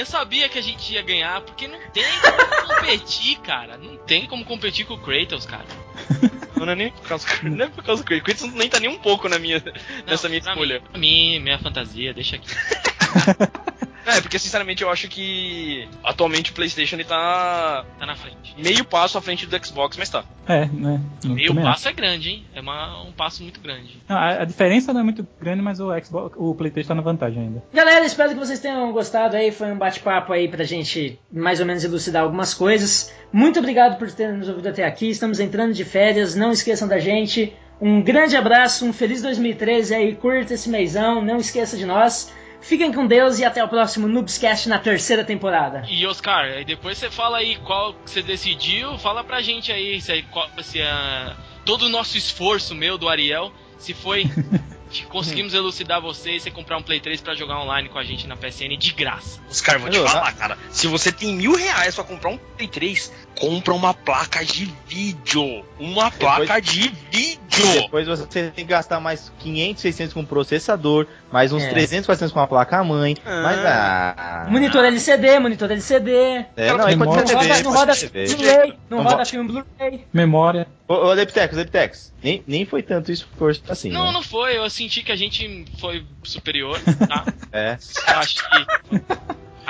Eu 0.00 0.06
sabia 0.06 0.48
que 0.48 0.58
a 0.58 0.62
gente 0.62 0.94
ia 0.94 1.02
ganhar, 1.02 1.40
porque 1.42 1.68
não 1.68 1.78
tem 1.92 2.04
como 2.22 2.66
competir, 2.80 3.38
cara. 3.40 3.76
Não 3.76 3.96
tem 3.98 4.26
como 4.26 4.44
competir 4.44 4.86
com 4.86 4.94
o 4.94 4.98
Kratos, 4.98 5.44
cara. 5.44 5.66
Não 6.56 6.68
é 6.68 6.74
nem 6.74 6.90
por 6.90 7.08
causa, 7.08 7.26
não 7.42 7.64
é 7.64 7.68
por 7.70 7.82
causa 7.82 8.02
do 8.02 8.06
Kratos. 8.06 8.22
Kratos 8.22 8.54
nem 8.54 8.68
tá 8.68 8.78
nem 8.78 8.90
um 8.90 8.98
pouco 8.98 9.30
na 9.30 9.38
minha, 9.38 9.62
nessa 10.06 10.28
Não, 10.28 10.30
minha 10.30 10.46
escolha. 10.46 10.82
Mim, 10.94 11.38
minha 11.38 11.58
fantasia, 11.58 12.12
deixa 12.12 12.36
aqui. 12.36 12.50
É, 14.06 14.20
porque 14.20 14.38
sinceramente 14.38 14.82
eu 14.82 14.90
acho 14.90 15.08
que 15.08 15.88
atualmente 16.02 16.50
o 16.50 16.54
PlayStation 16.54 16.96
ele 16.96 17.04
tá 17.04 17.84
Tá 17.98 18.06
na 18.06 18.16
frente. 18.16 18.54
meio 18.58 18.84
passo 18.84 19.18
à 19.18 19.22
frente 19.22 19.46
do 19.46 19.66
Xbox, 19.66 19.96
mas 19.96 20.08
tá. 20.08 20.24
É, 20.48 20.66
né? 20.66 21.00
Eu 21.22 21.30
Meio 21.34 21.54
passo 21.54 21.88
é 21.88 21.92
grande, 21.92 22.30
hein? 22.30 22.44
É 22.54 22.60
uma- 22.60 23.02
um 23.02 23.12
passo 23.12 23.42
muito 23.42 23.60
grande. 23.60 23.98
Não, 24.08 24.16
a, 24.16 24.42
a 24.42 24.44
diferença 24.44 24.92
não 24.92 25.00
é 25.00 25.04
muito 25.04 25.26
grande, 25.40 25.62
mas 25.62 25.78
o 25.80 25.88
Xbox, 26.02 26.34
o 26.38 26.54
PlayStation 26.54 26.88
tá 26.88 26.94
na 26.94 27.02
vantagem 27.02 27.42
ainda. 27.42 27.62
Galera, 27.72 28.04
espero 28.04 28.30
que 28.30 28.38
vocês 28.38 28.58
tenham 28.58 28.90
gostado 28.92 29.36
aí. 29.36 29.52
Foi 29.52 29.70
um 29.70 29.78
bate-papo 29.78 30.32
aí 30.32 30.48
pra 30.48 30.64
gente 30.64 31.18
mais 31.32 31.60
ou 31.60 31.66
menos 31.66 31.84
elucidar 31.84 32.22
algumas 32.22 32.52
coisas. 32.54 33.12
Muito 33.32 33.58
obrigado 33.60 33.98
por 33.98 34.10
terem 34.10 34.38
nos 34.38 34.48
ouvido 34.48 34.68
até 34.68 34.84
aqui. 34.84 35.08
Estamos 35.10 35.38
entrando 35.40 35.72
de 35.72 35.84
férias. 35.84 36.34
Não 36.34 36.50
esqueçam 36.50 36.88
da 36.88 36.98
gente. 36.98 37.52
Um 37.80 38.02
grande 38.02 38.36
abraço, 38.36 38.84
um 38.84 38.92
feliz 38.92 39.22
2013 39.22 39.94
aí. 39.94 40.14
Curta 40.16 40.54
esse 40.54 40.68
mêsão. 40.68 41.22
Não 41.24 41.36
esqueça 41.36 41.76
de 41.76 41.86
nós. 41.86 42.32
Fiquem 42.60 42.92
com 42.92 43.06
Deus 43.06 43.38
e 43.38 43.44
até 43.44 43.64
o 43.64 43.68
próximo 43.68 44.06
Noobscast 44.06 44.68
na 44.68 44.78
terceira 44.78 45.24
temporada. 45.24 45.82
E 45.88 46.06
Oscar, 46.06 46.44
aí 46.44 46.64
depois 46.64 46.98
você 46.98 47.10
fala 47.10 47.38
aí 47.38 47.56
qual 47.56 47.94
que 47.94 48.10
você 48.10 48.22
decidiu, 48.22 48.98
fala 48.98 49.24
pra 49.24 49.40
gente 49.40 49.72
aí 49.72 50.00
se, 50.00 50.22
qual, 50.30 50.48
se 50.62 50.80
ah, 50.82 51.36
todo 51.64 51.86
o 51.86 51.88
nosso 51.88 52.18
esforço 52.18 52.74
meu 52.74 52.98
do 52.98 53.08
Ariel, 53.08 53.52
se 53.78 53.94
foi 53.94 54.24
que 54.90 55.06
conseguimos 55.06 55.54
elucidar 55.54 56.00
você 56.00 56.32
e 56.32 56.40
você 56.40 56.50
comprar 56.50 56.76
um 56.76 56.82
Play 56.82 57.00
3 57.00 57.20
pra 57.20 57.34
jogar 57.34 57.60
online 57.60 57.88
com 57.88 57.98
a 57.98 58.04
gente 58.04 58.26
na 58.26 58.36
PSN 58.36 58.76
de 58.76 58.92
graça. 58.92 59.40
Oscar, 59.48 59.78
vou 59.78 59.88
te 59.88 59.98
falar, 59.98 60.32
cara. 60.32 60.58
Se 60.70 60.86
você 60.86 61.12
tem 61.12 61.34
mil 61.34 61.54
reais 61.54 61.94
pra 61.94 62.04
comprar 62.04 62.30
um 62.30 62.38
Play 62.38 62.68
3, 62.68 63.12
compra 63.40 63.72
uma 63.72 63.94
placa 63.94 64.44
de 64.44 64.70
vídeo. 64.86 65.64
Uma 65.78 66.10
placa 66.10 66.60
de 66.60 66.92
vídeo. 67.10 67.40
Depois 67.82 68.06
você 68.06 68.26
tem 68.26 68.50
que 68.52 68.64
gastar 68.64 69.00
mais 69.00 69.32
500, 69.40 69.80
600 69.82 70.14
com 70.14 70.24
processador, 70.24 71.06
mais 71.32 71.50
uns 71.52 71.62
É. 71.64 71.70
300, 71.70 72.06
400 72.06 72.32
com 72.32 72.40
a 72.40 72.46
placa-mãe. 72.46 73.16
Ah. 73.24 73.40
Mas, 73.42 73.58
ah... 73.64 74.46
Monitor 74.50 74.84
LCD, 74.84 75.38
monitor 75.38 75.70
LCD. 75.70 76.12
É, 76.56 76.72
não, 76.76 76.86
Memória. 76.86 77.24
Não 77.24 77.34
roda, 77.34 77.62
não 77.62 77.72
roda 77.72 77.96
TV. 77.96 78.34
Blu-ray, 78.34 78.78
não 78.90 79.02
roda 79.02 79.16
ro- 79.16 79.26
filme 79.26 79.48
Blu-ray. 79.50 80.06
Memória. 80.12 80.66
Ô, 80.86 80.94
ô 80.94 81.12
Leptex, 81.12 81.56
Leptex, 81.56 82.12
nem, 82.22 82.42
nem 82.46 82.64
foi 82.66 82.82
tanto 82.82 83.10
esforço 83.10 83.62
assim, 83.68 83.90
Não, 83.90 84.06
né? 84.06 84.12
não 84.12 84.22
foi, 84.22 84.58
eu 84.58 84.68
senti 84.68 85.02
que 85.02 85.12
a 85.12 85.16
gente 85.16 85.64
foi 85.80 86.04
superior, 86.22 86.78
tá? 87.08 87.24
É. 87.52 87.78
Eu 88.08 88.18
acho 88.18 88.34
que 88.36 89.00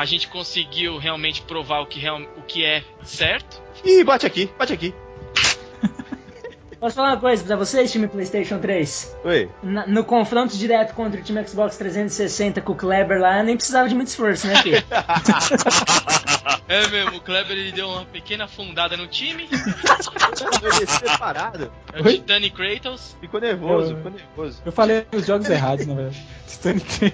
a 0.00 0.04
gente 0.06 0.28
conseguiu 0.28 0.96
realmente 0.98 1.42
provar 1.42 1.80
o 1.80 1.86
que, 1.86 2.00
real, 2.00 2.20
o 2.36 2.42
que 2.42 2.64
é 2.64 2.82
certo. 3.04 3.60
Ih, 3.84 4.02
bate 4.02 4.24
aqui, 4.26 4.50
bate 4.58 4.72
aqui. 4.72 4.94
Posso 6.80 6.96
falar 6.96 7.10
uma 7.10 7.20
coisa 7.20 7.44
pra 7.44 7.56
vocês, 7.56 7.92
time 7.92 8.08
PlayStation 8.08 8.58
3? 8.58 9.16
Oi. 9.24 9.50
Na- 9.62 9.86
no 9.86 10.02
confronto 10.02 10.56
direto 10.56 10.94
contra 10.94 11.20
o 11.20 11.22
time 11.22 11.46
Xbox 11.46 11.76
360 11.76 12.62
com 12.62 12.72
o 12.72 12.74
Kleber 12.74 13.20
lá, 13.20 13.42
nem 13.42 13.54
precisava 13.54 13.86
de 13.86 13.94
muito 13.94 14.08
esforço, 14.08 14.46
né, 14.46 14.56
filho? 14.62 14.82
É 16.66 16.86
mesmo, 16.86 17.16
o 17.16 17.20
Kleber 17.20 17.50
ele 17.58 17.72
deu 17.72 17.88
uma 17.88 18.04
pequena 18.04 18.44
afundada 18.44 18.96
no 18.96 19.08
time. 19.08 19.48
Ele 19.50 20.86
separado. 20.86 21.70
É 21.92 22.00
o 22.00 22.04
Oi? 22.06 22.12
Titanic 22.14 22.54
Kratos. 22.56 23.16
Ficou 23.20 23.40
nervoso, 23.40 23.90
Eu- 23.92 23.96
ficou 23.96 24.10
nervoso. 24.12 24.62
Eu 24.64 24.70
falei 24.72 25.04
os 25.12 25.26
jogos 25.26 25.50
errados, 25.50 25.84
na 25.86 25.94
verdade. 25.94 26.22
Titanic. 26.46 27.12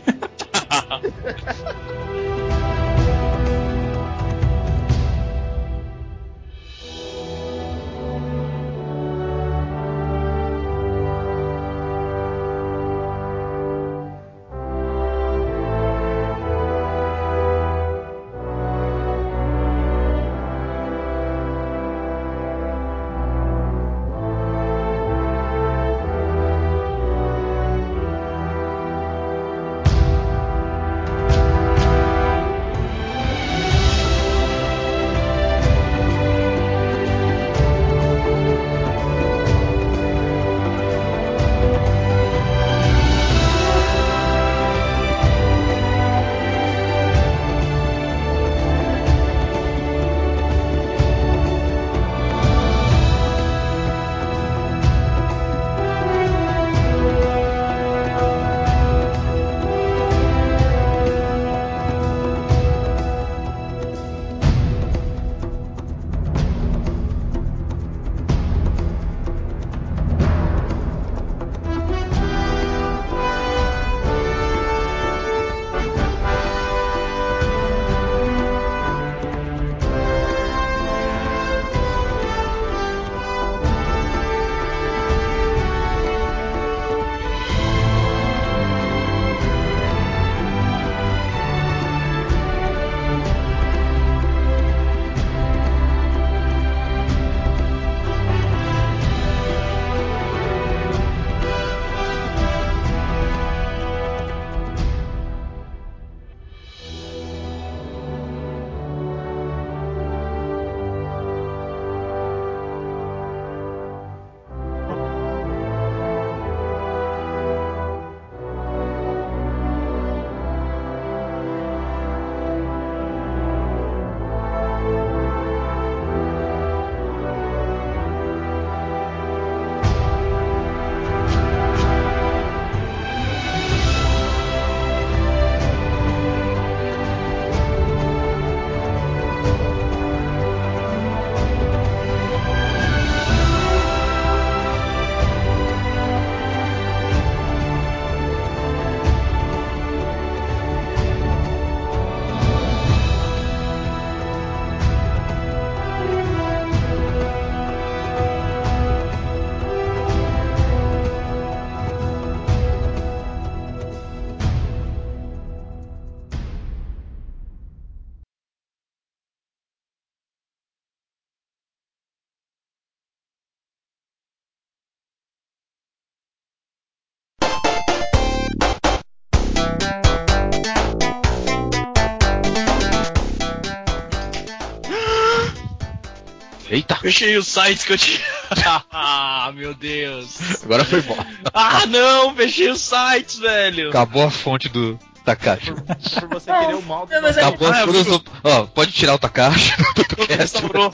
Eita! 186.68 186.96
Fechei 186.96 187.36
os 187.36 187.46
sites 187.46 187.84
que 187.84 187.92
eu 187.92 187.98
tinha. 187.98 188.20
ah, 188.92 189.52
meu 189.54 189.72
Deus. 189.74 190.62
Agora 190.64 190.84
foi 190.84 191.00
bom. 191.02 191.16
Ah, 191.54 191.86
não, 191.86 192.34
fechei 192.34 192.70
os 192.70 192.80
sites, 192.80 193.38
velho. 193.38 193.88
Acabou 193.90 194.24
a 194.24 194.30
fonte 194.30 194.68
do 194.68 194.98
Takashi. 195.24 195.72
Por 195.72 196.28
você 196.28 196.52
querer 196.52 196.74
o 196.74 196.82
mal 196.82 197.06
do 197.06 197.12
Não, 197.12 197.28
é- 197.28 197.30
Acabou 197.30 197.68
Ah, 197.72 197.80
eu 197.80 197.86
todas 197.86 198.06
vou- 198.06 198.22
as- 198.44 198.52
Ó, 198.52 198.66
pode 198.66 198.92
tirar 198.92 199.14
o 199.14 199.18
Takashi 199.18 199.76
do 199.94 200.04
podcast. 200.04 200.36
Restaurou. 200.36 200.92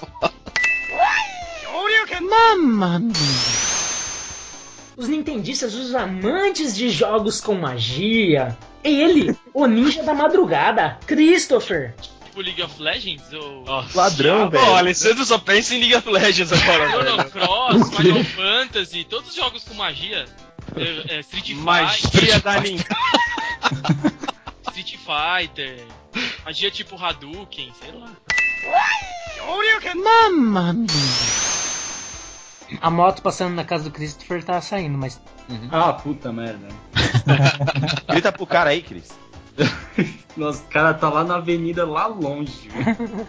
Os 4.96 5.08
nintendistas, 5.08 5.74
os 5.74 5.94
amantes 5.94 6.76
de 6.76 6.90
jogos 6.90 7.40
com 7.40 7.54
magia. 7.54 8.56
Ele, 8.84 9.34
o 9.54 9.66
ninja 9.66 10.02
da 10.02 10.12
madrugada, 10.12 10.98
Christopher. 11.06 11.94
Tipo 12.32 12.40
League 12.40 12.62
of 12.62 12.82
Legends 12.82 13.30
ou. 13.34 13.64
Ladrão, 13.94 14.46
Ó, 14.46 14.48
velho. 14.48 14.64
o 14.70 14.74
Alessandro 14.76 15.22
só 15.22 15.38
pensa 15.38 15.74
em 15.74 15.80
League 15.80 15.94
of 15.94 16.08
Legends 16.10 16.50
agora, 16.62 16.88
Chrono. 16.88 17.24
Cross, 17.30 17.94
Final 17.94 18.24
Fantasy, 18.34 19.04
todos 19.04 19.28
os 19.28 19.36
jogos 19.36 19.62
com 19.64 19.74
magia. 19.74 20.24
É, 20.74 21.16
é, 21.16 21.20
Street 21.20 21.48
Fighter. 21.48 21.62
Magia 21.62 22.40
da 22.40 22.60
Nintendo. 22.60 22.96
Street 24.68 24.96
Fighter. 24.96 25.86
Magia 26.46 26.70
tipo 26.70 26.96
Hadouken, 26.96 27.70
sei 27.78 27.92
lá. 27.92 28.10
A 32.80 32.90
moto 32.90 33.20
passando 33.20 33.54
na 33.54 33.64
casa 33.64 33.84
do 33.84 33.90
Christopher 33.90 34.42
tá 34.42 34.58
saindo, 34.62 34.96
mas. 34.96 35.20
Ah, 35.70 35.92
puta 35.92 36.32
merda. 36.32 36.66
Grita 38.08 38.32
pro 38.32 38.46
cara 38.46 38.70
aí, 38.70 38.80
Cris. 38.80 39.10
Nossa, 40.36 40.62
o 40.62 40.66
cara 40.66 40.94
tá 40.94 41.08
lá 41.08 41.24
na 41.24 41.36
avenida, 41.36 41.84
lá 41.84 42.06
longe. 42.06 42.68
viu? 42.70 43.26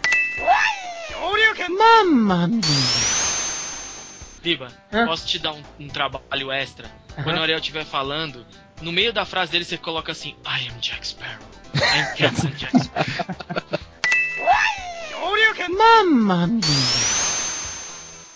Biba, 4.41 4.67
Hã? 4.91 5.05
posso 5.05 5.25
te 5.25 5.39
dar 5.39 5.53
um, 5.53 5.63
um 5.79 5.87
trabalho 5.87 6.51
extra? 6.51 6.87
Aham. 7.13 7.23
Quando 7.23 7.37
o 7.37 7.41
Ariel 7.41 7.59
estiver 7.59 7.85
falando, 7.85 8.45
no 8.81 8.91
meio 8.91 9.13
da 9.13 9.25
frase 9.25 9.51
dele 9.51 9.63
você 9.63 9.77
coloca 9.77 10.11
assim: 10.11 10.35
I 10.45 10.69
am 10.69 10.79
Jack 10.79 11.07
Sparrow. 11.07 11.47
I 11.75 11.99
am 11.99 12.15
Captain 12.15 12.53
Jack 12.55 12.79
Sparrow. 12.79 13.79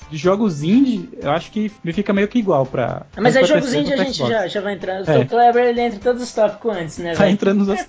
De 0.09 0.17
jogos 0.17 0.63
indie, 0.63 1.09
eu 1.21 1.31
acho 1.31 1.51
que 1.51 1.69
me 1.83 1.91
fica 1.91 2.13
meio 2.13 2.27
que 2.29 2.39
igual 2.39 2.65
pra. 2.65 3.05
Mas 3.17 3.33
tanto 3.33 3.43
aí 3.45 3.51
pra 3.51 3.59
jogos 3.59 3.73
indie 3.73 3.93
a 3.93 3.97
gente 3.97 4.17
já, 4.17 4.47
já 4.47 4.61
vai 4.61 4.73
entrar. 4.75 5.01
O 5.01 5.11
É. 5.11 5.25
Kleber 5.25 5.65
ele 5.65 5.81
entra 5.81 5.97
em 5.97 6.01
todos 6.01 6.21
os 6.21 6.31
tópicos 6.33 6.75
antes, 6.75 6.97
né, 6.99 7.13
Tá 7.13 7.19
velho? 7.23 7.33
entrando 7.33 7.65
nos. 7.65 7.79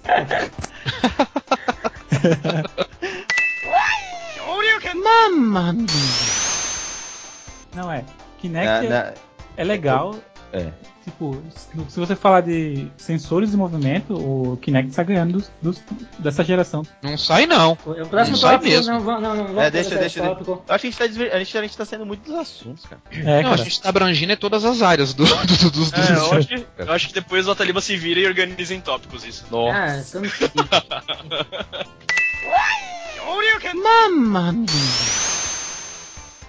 Não 7.75 7.91
é. 7.93 8.05
Kinect 8.39 8.87
é, 8.87 9.15
é 9.57 9.65
legal. 9.65 10.17
É. 10.53 10.71
Tipo, 11.05 11.43
se- 11.89 11.99
você 12.01 12.15
falar 12.17 12.43
de 12.43 12.87
sensores 12.99 13.51
de 13.51 13.57
movimento, 13.57 14.15
o 14.15 14.57
Kinect 14.59 14.91
está 14.91 15.03
ganhando 15.03 15.33
dos- 15.39 15.51
dos- 15.63 15.83
dessa 16.19 16.45
geração. 16.45 16.83
Não 17.03 17.17
sai, 17.17 17.47
não. 17.47 17.73
O 17.73 17.77
próximo 18.09 18.37
Não 18.37 18.37
sai 18.37 18.55
tópico, 18.57 18.71
mesmo. 18.73 18.93
não, 18.93 19.21
não, 19.21 19.35
não, 19.37 19.45
vamos 19.47 19.63
É, 19.63 19.71
deixa, 19.71 19.97
deixa, 19.97 20.21
deixa. 20.23 20.41
Eu 20.43 20.63
acho 20.69 20.81
que 20.81 20.87
a 20.87 20.91
gente 20.91 20.99
tá, 20.99 21.07
desver- 21.07 21.33
a 21.35 21.39
gente, 21.39 21.57
a 21.59 21.63
gente 21.63 21.77
tá 21.77 21.85
saindo 21.87 22.05
muito 22.05 22.23
dos 22.31 22.35
assuntos, 22.39 22.85
cara. 22.85 23.01
É, 23.11 23.43
não, 23.43 23.51
a 23.53 23.57
cara. 23.57 23.65
gente 23.65 23.81
tá 23.81 23.89
abrangindo 23.89 24.33
é 24.33 24.37
todas 24.37 24.65
as 24.65 24.83
áreas 24.83 25.15
do, 25.15 25.25
do, 25.47 25.71
dos, 25.71 25.91
dos, 25.91 25.93
É, 25.93 26.13
eu, 26.13 26.33
acho 26.35 26.49
que, 26.49 26.67
eu 26.79 26.93
acho 26.93 27.09
que 27.09 27.15
depois 27.15 27.47
o 27.49 27.51
Ataliba 27.53 27.81
se 27.81 27.97
vira 27.97 28.21
e 28.21 28.27
organiza 28.27 28.75
em 28.75 28.81
tópicos 28.81 29.25
isso. 29.25 29.45
Ah, 29.73 29.97
estamos 29.99 30.31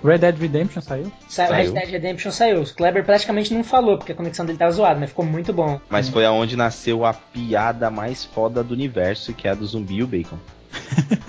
Red 0.03 0.19
Dead 0.19 0.39
Redemption 0.39 0.81
saiu? 0.81 1.11
Saiu, 1.27 1.49
Saiu. 1.49 1.73
Red 1.73 1.80
Dead 1.80 1.91
Redemption 1.91 2.31
saiu. 2.31 2.61
O 2.61 2.73
Kleber 2.73 3.03
praticamente 3.03 3.53
não 3.53 3.63
falou, 3.63 3.97
porque 3.97 4.11
a 4.11 4.15
conexão 4.15 4.45
dele 4.45 4.57
tava 4.57 4.71
zoada, 4.71 4.99
mas 4.99 5.09
ficou 5.09 5.26
muito 5.26 5.51
bom. 5.51 5.80
Mas 5.89 6.09
foi 6.09 6.26
aonde 6.26 6.55
nasceu 6.55 7.05
a 7.05 7.13
piada 7.13 7.89
mais 7.89 8.26
foda 8.26 8.63
do 8.63 8.73
universo, 8.73 9.34
que 9.34 9.47
é 9.47 9.51
a 9.51 9.55
do 9.55 9.65
zumbi 9.65 9.95
e 9.95 10.03
o 10.03 10.07
bacon. 10.07 10.38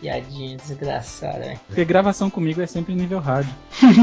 Piadinha 0.00 0.56
desgraçada, 0.56 1.40
velho. 1.40 1.60
Porque 1.66 1.84
gravação 1.84 2.30
comigo 2.30 2.62
é 2.62 2.66
sempre 2.66 2.94
nível 2.94 3.18
hard. 3.18 3.46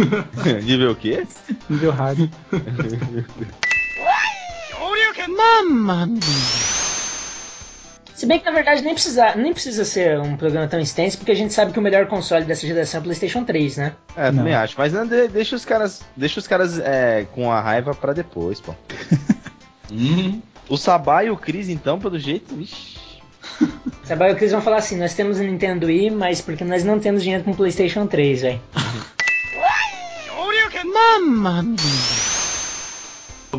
Nível 0.64 0.92
o 0.92 0.96
quê? 0.96 1.26
Nível 1.68 1.92
hard. 1.92 2.30
Se 8.18 8.26
bem 8.26 8.40
que 8.40 8.46
na 8.46 8.52
verdade 8.52 8.82
nem 8.82 8.96
precisa, 8.96 9.36
nem 9.36 9.54
precisa 9.54 9.86
ser 9.86 10.20
um 10.20 10.36
programa 10.36 10.68
tão 10.68 10.80
extenso, 10.80 11.20
porque 11.20 11.32
a 11.32 11.36
gente 11.36 11.54
sabe 11.54 11.72
que 11.72 11.78
o 11.78 11.82
melhor 11.84 12.08
console 12.08 12.46
dessa 12.46 12.66
geração 12.66 12.98
é 12.98 13.02
o 13.02 13.04
PlayStation 13.04 13.44
3, 13.44 13.78
né? 13.78 13.94
É, 14.16 14.32
Não. 14.32 14.40
também 14.40 14.56
acho. 14.56 14.74
Mas 14.76 14.92
não, 14.92 15.06
de- 15.06 15.28
deixa 15.28 15.56
os 15.56 15.64
caras, 15.64 16.02
deixa 16.16 16.40
os 16.40 16.48
caras 16.48 16.80
é, 16.80 17.28
com 17.36 17.52
a 17.52 17.62
raiva 17.62 17.94
pra 17.94 18.14
depois, 18.14 18.60
pô. 18.60 18.74
Uhum. 19.90 20.42
O 20.68 20.76
Sabá 20.78 21.24
e 21.24 21.30
o 21.30 21.38
Cris, 21.38 21.70
então, 21.70 21.98
pelo 21.98 22.20
jeito, 22.20 22.54
vixi. 22.56 22.98
Sabe 24.04 24.30
o 24.30 24.36
que 24.36 24.42
eles 24.44 24.52
vão 24.52 24.62
falar 24.62 24.78
assim: 24.78 24.98
nós 24.98 25.14
temos 25.14 25.38
o 25.40 25.44
Nintendo 25.44 25.86
Wii, 25.88 26.10
mas 26.12 26.42
porque 26.42 26.66
nós 26.66 26.84
não 26.84 27.00
temos 27.00 27.24
dinheiro 27.24 27.44
com 27.46 27.52
o 27.52 27.56
PlayStation 27.56 28.06
3, 28.06 28.42
velho. 28.42 28.62
Eu 30.28 30.68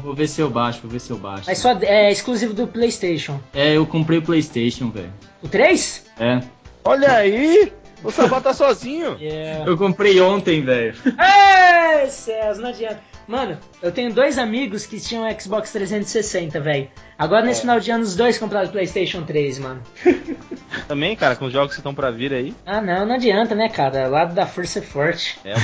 Vou 0.00 0.14
ver 0.14 0.28
se 0.28 0.40
eu 0.40 0.50
baixo, 0.50 0.80
vou 0.82 0.90
ver 0.90 1.00
se 1.00 1.10
eu 1.10 1.16
baixo. 1.16 1.44
Mas 1.46 1.58
só 1.58 1.72
é 1.82 2.10
exclusivo 2.10 2.54
do 2.54 2.66
PlayStation. 2.66 3.40
É, 3.54 3.76
eu 3.76 3.86
comprei 3.86 4.18
o 4.18 4.22
PlayStation, 4.22 4.90
velho. 4.90 5.12
O 5.42 5.48
3? 5.48 6.06
É. 6.18 6.40
Olha 6.84 7.12
aí! 7.12 7.72
O 8.02 8.10
Sabá 8.10 8.40
tá 8.40 8.54
sozinho! 8.54 9.16
Yeah. 9.20 9.66
Eu 9.66 9.76
comprei 9.76 10.20
ontem, 10.20 10.62
velho. 10.62 10.94
Ai, 11.18 12.06
céus, 12.08 12.58
não 12.58 12.68
adianta. 12.68 13.00
Mano, 13.26 13.58
eu 13.82 13.92
tenho 13.92 14.12
dois 14.12 14.38
amigos 14.38 14.86
que 14.86 14.98
tinham 14.98 15.28
Xbox 15.38 15.70
360, 15.72 16.60
velho. 16.60 16.88
Agora 17.18 17.44
nesse 17.44 17.62
final 17.62 17.80
de 17.80 17.90
ano 17.90 18.04
os 18.04 18.14
dois 18.14 18.38
compraram 18.38 18.68
o 18.68 18.70
PlayStation 18.70 19.22
3, 19.22 19.58
mano. 19.58 19.82
Também, 20.86 21.16
cara, 21.16 21.34
com 21.34 21.46
os 21.46 21.52
jogos 21.52 21.72
que 21.72 21.80
estão 21.80 21.92
pra 21.92 22.10
vir 22.10 22.32
aí. 22.32 22.54
Ah, 22.64 22.80
não, 22.80 23.04
não 23.04 23.14
adianta, 23.16 23.54
né, 23.54 23.68
cara? 23.68 24.06
O 24.06 24.10
lado 24.10 24.34
da 24.34 24.46
força 24.46 24.78
é 24.78 24.82
forte. 24.82 25.38
É, 25.44 25.54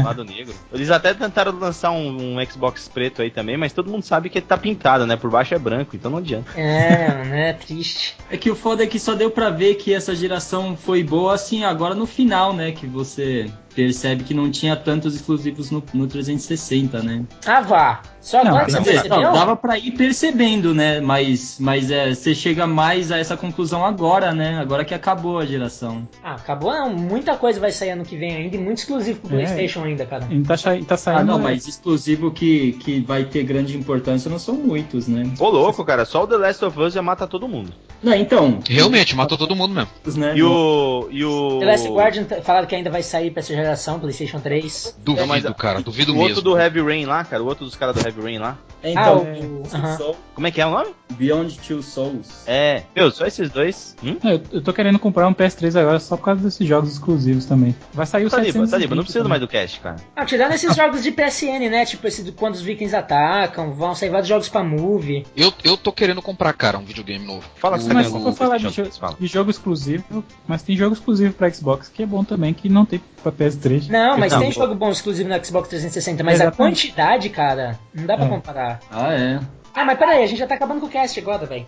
o 0.00 0.04
lado 0.04 0.24
negro. 0.24 0.54
Eles 0.72 0.90
até 0.90 1.12
tentaram 1.12 1.52
lançar 1.52 1.90
um, 1.90 2.38
um 2.38 2.46
Xbox 2.46 2.88
preto 2.88 3.20
aí 3.20 3.30
também, 3.30 3.56
mas 3.58 3.72
todo 3.72 3.90
mundo 3.90 4.04
sabe 4.04 4.30
que 4.30 4.38
ele 4.38 4.46
tá 4.46 4.56
pintado, 4.56 5.06
né? 5.06 5.16
Por 5.16 5.30
baixo 5.30 5.54
é 5.54 5.58
branco, 5.58 5.94
então 5.94 6.10
não 6.10 6.18
adianta. 6.18 6.58
É, 6.58 7.08
mano, 7.08 7.34
é 7.34 7.52
triste. 7.52 8.16
É 8.30 8.36
que 8.36 8.50
o 8.50 8.56
foda 8.56 8.84
é 8.84 8.86
que 8.86 8.98
só 8.98 9.14
deu 9.14 9.30
pra 9.30 9.50
ver 9.50 9.74
que 9.74 9.92
essa 9.92 10.14
geração 10.16 10.76
foi 10.76 11.02
boa 11.02 11.34
assim 11.34 11.64
agora 11.64 11.94
no 11.94 12.06
final, 12.06 12.54
né? 12.54 12.72
Que 12.72 12.86
você 12.86 13.50
percebe 13.74 14.24
que 14.24 14.34
não 14.34 14.50
tinha 14.50 14.76
tantos 14.76 15.14
exclusivos 15.14 15.70
no, 15.70 15.82
no 15.92 16.06
360, 16.06 17.02
né? 17.02 17.24
Ah, 17.46 17.60
vá. 17.60 18.02
Só 18.22 18.42
Não, 18.44 18.52
agora 18.52 18.66
que 18.66 18.72
não, 18.72 18.84
você 18.84 18.92
percebeu? 18.92 19.20
não, 19.20 19.32
dava 19.32 19.56
pra 19.56 19.76
ir 19.78 19.90
percebendo, 19.90 20.72
né? 20.74 21.00
Mas, 21.00 21.56
mas 21.60 21.90
é, 21.90 22.14
você 22.14 22.34
chega 22.34 22.66
mais 22.66 23.10
a 23.10 23.18
essa 23.18 23.36
conclusão 23.36 23.84
agora, 23.84 24.32
né? 24.32 24.58
Agora 24.60 24.84
que 24.84 24.94
acabou 24.94 25.38
a 25.40 25.44
geração. 25.44 26.06
Ah, 26.22 26.34
acabou 26.34 26.72
não. 26.72 26.90
Muita 26.94 27.36
coisa 27.36 27.58
vai 27.58 27.72
sair 27.72 27.90
ano 27.90 28.04
que 28.04 28.16
vem 28.16 28.34
ainda 28.36 28.54
e 28.56 28.58
muito 28.60 28.78
exclusivo 28.78 29.20
pro 29.20 29.36
É. 29.36 29.42
PlayStation 29.44 29.82
ainda, 29.84 30.06
cara. 30.06 30.26
E 30.30 30.40
tá, 30.42 30.54
tá 30.86 30.96
saindo. 30.96 31.20
Ah, 31.20 31.24
não, 31.24 31.38
mas 31.38 31.66
exclusivo 31.66 32.30
que, 32.30 32.72
que 32.74 33.00
vai 33.00 33.24
ter 33.24 33.42
grande 33.42 33.76
importância 33.76 34.30
não 34.30 34.38
são 34.38 34.54
muitos, 34.54 35.08
né? 35.08 35.28
Ô, 35.40 35.48
louco, 35.48 35.84
cara, 35.84 36.04
só 36.04 36.22
o 36.22 36.26
The 36.26 36.36
Last 36.36 36.64
of 36.64 36.78
Us 36.80 36.94
já 36.94 37.02
mata 37.02 37.26
todo 37.26 37.48
mundo. 37.48 37.72
Não, 38.02 38.14
então. 38.14 38.58
Realmente, 38.68 39.14
matou 39.16 39.36
todo 39.38 39.54
mundo 39.54 39.74
mesmo. 39.74 39.90
Né? 40.20 40.34
E 40.36 40.42
o. 40.42 41.08
E 41.10 41.24
o. 41.24 41.58
The 41.60 41.64
Last 41.66 41.88
Guardian 41.88 42.24
falaram 42.42 42.66
que 42.66 42.74
ainda 42.74 42.90
vai 42.90 43.02
sair 43.02 43.30
pra 43.30 43.40
essa 43.40 43.54
geração, 43.54 43.98
PlayStation 44.00 44.38
3. 44.40 44.96
Duvido, 45.04 45.26
mas- 45.26 45.44
cara, 45.56 45.80
duvido 45.80 46.12
o 46.12 46.16
outro 46.18 46.34
mesmo. 46.36 46.42
do 46.42 46.58
Heavy 46.58 46.80
Rain 46.80 47.04
lá, 47.06 47.24
cara, 47.24 47.42
o 47.42 47.46
outro 47.46 47.64
dos 47.64 47.76
caras 47.76 47.94
do 47.94 48.00
Heavy 48.04 48.11
Rain 48.20 48.38
lá. 48.38 48.56
É, 48.82 48.88
Ah, 48.88 48.90
Então, 49.00 49.18
o. 49.22 49.62
aham. 49.76 49.96
Soul- 49.96 50.16
Como 50.34 50.46
é 50.46 50.50
que 50.50 50.60
é 50.60 50.66
o 50.66 50.70
nome? 50.70 50.90
Beyond 51.12 51.58
Two 51.60 51.82
Souls. 51.82 52.42
É. 52.46 52.82
Meu, 52.94 53.10
só 53.10 53.26
esses 53.26 53.50
dois. 53.50 53.96
Hum? 54.02 54.16
É, 54.24 54.34
Eu, 54.34 54.42
eu 54.52 54.62
tô 54.62 54.72
querendo 54.72 54.98
comprar 54.98 55.28
um 55.28 55.34
PS3 55.34 55.78
agora 55.80 55.98
só 56.00 56.16
por 56.16 56.24
causa 56.24 56.42
desses 56.42 56.66
jogos 56.66 56.92
exclusivos 56.92 57.44
também. 57.46 57.74
Vai 57.92 58.06
sair 58.06 58.26
o 58.26 58.30
Tá 58.30 58.38
livre, 58.38 58.52
720 58.52 58.70
tá 58.70 58.78
livre, 58.78 58.96
não 58.96 59.04
precisa 59.04 59.28
mais 59.28 59.40
do 59.40 59.48
cast, 59.48 59.80
cara. 59.80 59.96
Ah, 60.16 60.24
tirando 60.24 60.52
esses 60.52 60.74
jogos 60.74 61.02
de 61.02 61.10
PSN, 61.12 61.68
né? 61.70 61.84
Tipo 61.84 62.06
esse 62.06 62.22
do 62.22 62.32
quando 62.32 62.54
os 62.54 62.62
vikings 62.62 62.94
atacam, 62.96 63.72
vão 63.72 63.94
sair 63.94 64.08
vários 64.10 64.28
jogos 64.28 64.48
pra 64.48 64.62
movie. 64.62 65.26
Eu, 65.36 65.52
eu 65.64 65.76
tô 65.76 65.92
querendo 65.92 66.20
comprar, 66.22 66.52
cara, 66.54 66.78
um 66.78 66.84
videogame 66.84 67.24
novo. 67.26 67.44
Fala 67.56 67.76
que 67.76 67.84
você 67.84 67.88
tá 67.88 67.94
Mas 67.94 68.06
se 68.06 68.12
for 68.12 68.32
falar 68.32 68.58
de, 68.58 68.68
jo- 68.70 68.90
fala. 68.92 69.16
de 69.18 69.26
jogo 69.26 69.50
exclusivo, 69.50 70.24
mas 70.46 70.62
tem 70.62 70.76
jogo 70.76 70.94
exclusivo 70.94 71.32
pra 71.34 71.50
Xbox 71.50 71.88
que 71.88 72.02
é 72.02 72.06
bom 72.06 72.24
também, 72.24 72.52
que 72.54 72.68
não 72.68 72.84
tem 72.84 73.00
pra 73.22 73.30
PS3. 73.32 73.88
Não, 73.88 74.18
mas 74.18 74.32
Não, 74.32 74.40
tem 74.40 74.52
pô. 74.52 74.60
jogo 74.60 74.74
bom 74.74 74.90
exclusivo 74.90 75.28
no 75.28 75.44
Xbox 75.44 75.68
360, 75.68 76.22
mas 76.24 76.40
a 76.40 76.44
Exatamente. 76.44 76.56
quantidade, 76.88 77.28
cara, 77.28 77.78
não 77.94 78.06
dá 78.06 78.16
pra 78.16 78.26
É. 78.26 78.28
comparar. 78.28 78.80
Ah, 78.90 79.12
é. 79.12 79.40
Ah, 79.74 79.84
mas 79.86 79.98
peraí, 79.98 80.22
a 80.22 80.26
gente 80.26 80.38
já 80.38 80.46
tá 80.46 80.54
acabando 80.54 80.80
com 80.80 80.86
o 80.86 80.90
cast 80.90 81.18
agora, 81.18 81.46
velho. 81.46 81.66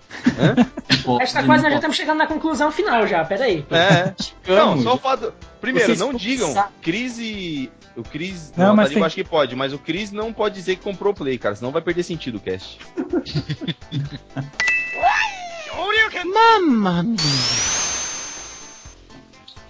A 1.20 1.24
gente 1.24 1.32
tá 1.35 1.43
quase, 1.43 1.62
nós 1.62 1.72
já 1.72 1.76
estamos 1.76 1.97
chegando 1.97 2.18
na 2.18 2.26
conclusão 2.26 2.70
final 2.70 3.06
já, 3.06 3.24
peraí. 3.24 3.64
É. 3.70 4.12
Não, 4.47 4.68
Vamos. 4.68 4.85
só 4.85 4.94
o 4.94 4.98
fato. 4.98 5.32
Primeiro, 5.60 5.86
Vocês 5.86 6.01
não 6.01 6.12
digam. 6.12 6.48
pensar. 6.48 6.70
Cris 6.82 7.18
e. 7.18 7.70
O 7.97 8.02
Cris. 8.02 8.52
Não, 8.56 8.68
Não, 8.68 8.76
mas 8.76 8.89
tem- 8.90 8.98
eu 8.98 9.05
acho 9.05 9.14
que 9.14 9.24
pode, 9.24 9.56
mas 9.56 9.72
o 9.72 9.78
Cris 9.78 10.10
não 10.12 10.32
pode 10.32 10.55
dizer 10.56 10.76
que 10.76 10.82
comprou 10.82 11.12
o 11.12 11.16
Play, 11.16 11.39
cara, 11.39 11.55
senão 11.55 11.70
vai 11.72 11.81
perder 11.81 12.02
sentido 12.02 12.36
o 12.36 12.40
cast. 12.40 12.78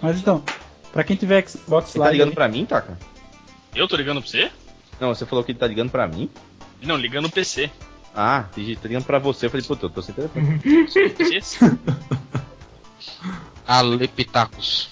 Mas 0.01 0.17
então, 0.19 0.43
pra 0.91 1.03
quem 1.03 1.15
tiver 1.15 1.47
Xbox 1.47 1.89
Você 1.89 1.97
tá 1.97 2.05
Live, 2.05 2.13
ligando 2.17 2.29
aí- 2.29 2.35
pra 2.35 2.47
mim, 2.47 2.65
Taka? 2.65 2.97
Eu 3.73 3.87
tô 3.87 3.95
ligando 3.95 4.21
pra 4.21 4.29
você? 4.29 4.51
Não, 4.99 5.13
você 5.13 5.25
falou 5.25 5.43
que 5.43 5.51
ele 5.51 5.59
tá 5.59 5.67
ligando 5.67 5.89
pra 5.89 6.07
mim? 6.07 6.29
Não, 6.81 6.95
ligando 6.95 7.23
no 7.23 7.31
PC. 7.31 7.69
Ah, 8.15 8.45
ligando 8.55 9.03
pra 9.03 9.19
você. 9.19 9.47
Eu 9.47 9.49
falei, 9.49 9.65
puta, 9.65 9.85
eu 9.85 9.89
tô 9.89 10.01
sem 10.01 10.15
telefone. 10.15 10.61
Alepitacos. 13.67 14.89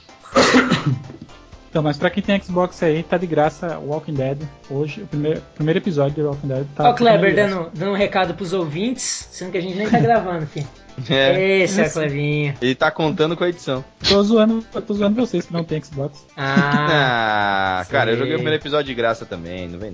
então, 1.70 1.84
mas 1.84 1.98
pra 1.98 2.10
quem 2.10 2.24
tem 2.24 2.42
Xbox 2.42 2.82
aí, 2.84 3.04
tá 3.04 3.18
de 3.18 3.28
graça 3.28 3.78
Walking 3.80 4.14
Dead. 4.16 4.40
Hoje, 4.70 5.02
o 5.04 5.08
primeiro, 5.08 5.42
primeiro 5.56 5.80
episódio 5.80 6.16
de 6.16 6.22
Walking 6.22 6.48
Dead 6.48 6.66
tá. 6.76 6.90
Ó, 6.90 6.92
o 6.92 6.96
Kleber 6.96 7.36
dando, 7.36 7.70
dando 7.74 7.92
um 7.92 7.96
recado 7.96 8.34
pros 8.34 8.52
ouvintes, 8.52 9.28
sendo 9.32 9.52
que 9.52 9.58
a 9.58 9.62
gente 9.62 9.78
nem 9.78 9.90
tá 9.90 10.00
gravando, 10.00 10.46
filho. 10.48 10.68
É, 11.10 11.62
Esse 11.64 11.82
é. 11.82 11.90
Clevinho. 11.90 12.54
ele 12.62 12.76
tá 12.76 12.92
contando 12.92 13.36
com 13.36 13.44
a 13.44 13.50
edição. 13.50 13.84
Tô 14.08 14.22
zoando, 14.22 14.64
eu 14.76 14.80
tô 14.80 14.94
zoando 14.94 15.16
vocês 15.16 15.44
que 15.44 15.52
não 15.52 15.64
tem 15.64 15.84
Xbox. 15.84 16.24
Ah, 16.38 17.80
Ah, 17.82 17.86
cara, 17.90 18.12
eu 18.12 18.18
joguei 18.18 18.34
o 18.34 18.38
primeiro 18.38 18.62
episódio 18.62 18.86
de 18.86 18.94
graça 18.94 19.26
também, 19.26 19.68
não 19.68 19.80
vem 19.80 19.90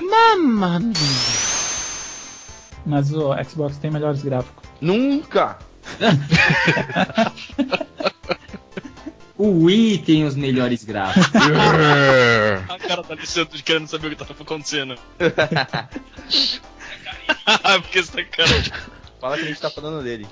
nela. 0.00 0.80
Mas 2.86 3.12
o 3.12 3.30
Xbox 3.44 3.78
tem 3.78 3.90
melhores 3.90 4.22
gráficos. 4.22 4.64
Nunca! 4.80 5.58
O 9.36 9.64
Wii 9.64 9.98
tem 9.98 10.24
os 10.24 10.36
melhores 10.36 10.84
gráficos. 10.84 11.26
A 12.68 12.78
cara 12.78 13.02
da 13.02 13.14
Alessandro 13.14 13.62
querendo 13.62 13.88
saber 13.88 14.06
o 14.08 14.10
que 14.10 14.16
tá 14.16 14.26
acontecendo. 14.38 14.96
Porque 17.82 18.02
você 18.02 18.24
tá 18.24 18.36
cara. 18.36 18.93
Fala 19.24 19.38
que 19.38 19.44
a 19.44 19.46
gente 19.46 19.58
tá 19.58 19.70
falando 19.70 20.04
dele. 20.04 20.26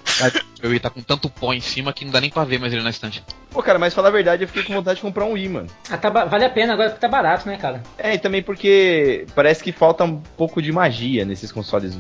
Eu 0.63 0.71
ia 0.71 0.79
tá 0.79 0.91
com 0.91 1.01
tanto 1.01 1.31
pó 1.31 1.55
em 1.55 1.63
cima 1.63 1.95
que 1.95 2.05
não 2.05 2.13
dá 2.13 2.21
nem 2.21 2.29
pra 2.29 2.45
ver 2.45 2.61
mais 2.61 2.75
ele 2.75 2.83
na 2.83 2.91
estante. 2.91 3.25
Pô, 3.51 3.63
cara, 3.63 3.79
mas 3.79 3.95
falar 3.95 4.09
a 4.09 4.11
verdade, 4.11 4.45
eu 4.45 4.49
fiquei 4.49 4.65
com 4.65 4.75
vontade 4.75 4.97
de 4.97 5.01
comprar 5.01 5.25
um 5.25 5.33
Wii, 5.33 5.49
mano. 5.49 5.67
Ah, 5.89 5.97
tá 5.97 6.11
vale 6.11 6.45
a 6.45 6.51
pena 6.51 6.75
agora 6.75 6.91
porque 6.91 7.01
tá 7.01 7.09
barato, 7.09 7.49
né, 7.49 7.57
cara? 7.57 7.83
É, 7.97 8.13
e 8.13 8.19
também 8.19 8.43
porque 8.43 9.25
parece 9.35 9.65
que 9.65 9.73
falta 9.73 10.05
um 10.05 10.21
pouco 10.37 10.61
de 10.61 10.71
magia 10.71 11.25
nesses 11.25 11.51
consoles 11.51 11.99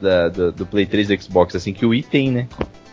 da- 0.00 0.28
do, 0.28 0.52
do 0.52 0.64
Play 0.64 0.86
3 0.86 1.10
e 1.10 1.16
do 1.16 1.22
Xbox, 1.24 1.56
assim, 1.56 1.72
que 1.72 1.84
o 1.84 1.88
Wii 1.88 2.04
tem, 2.04 2.30
né? 2.30 2.46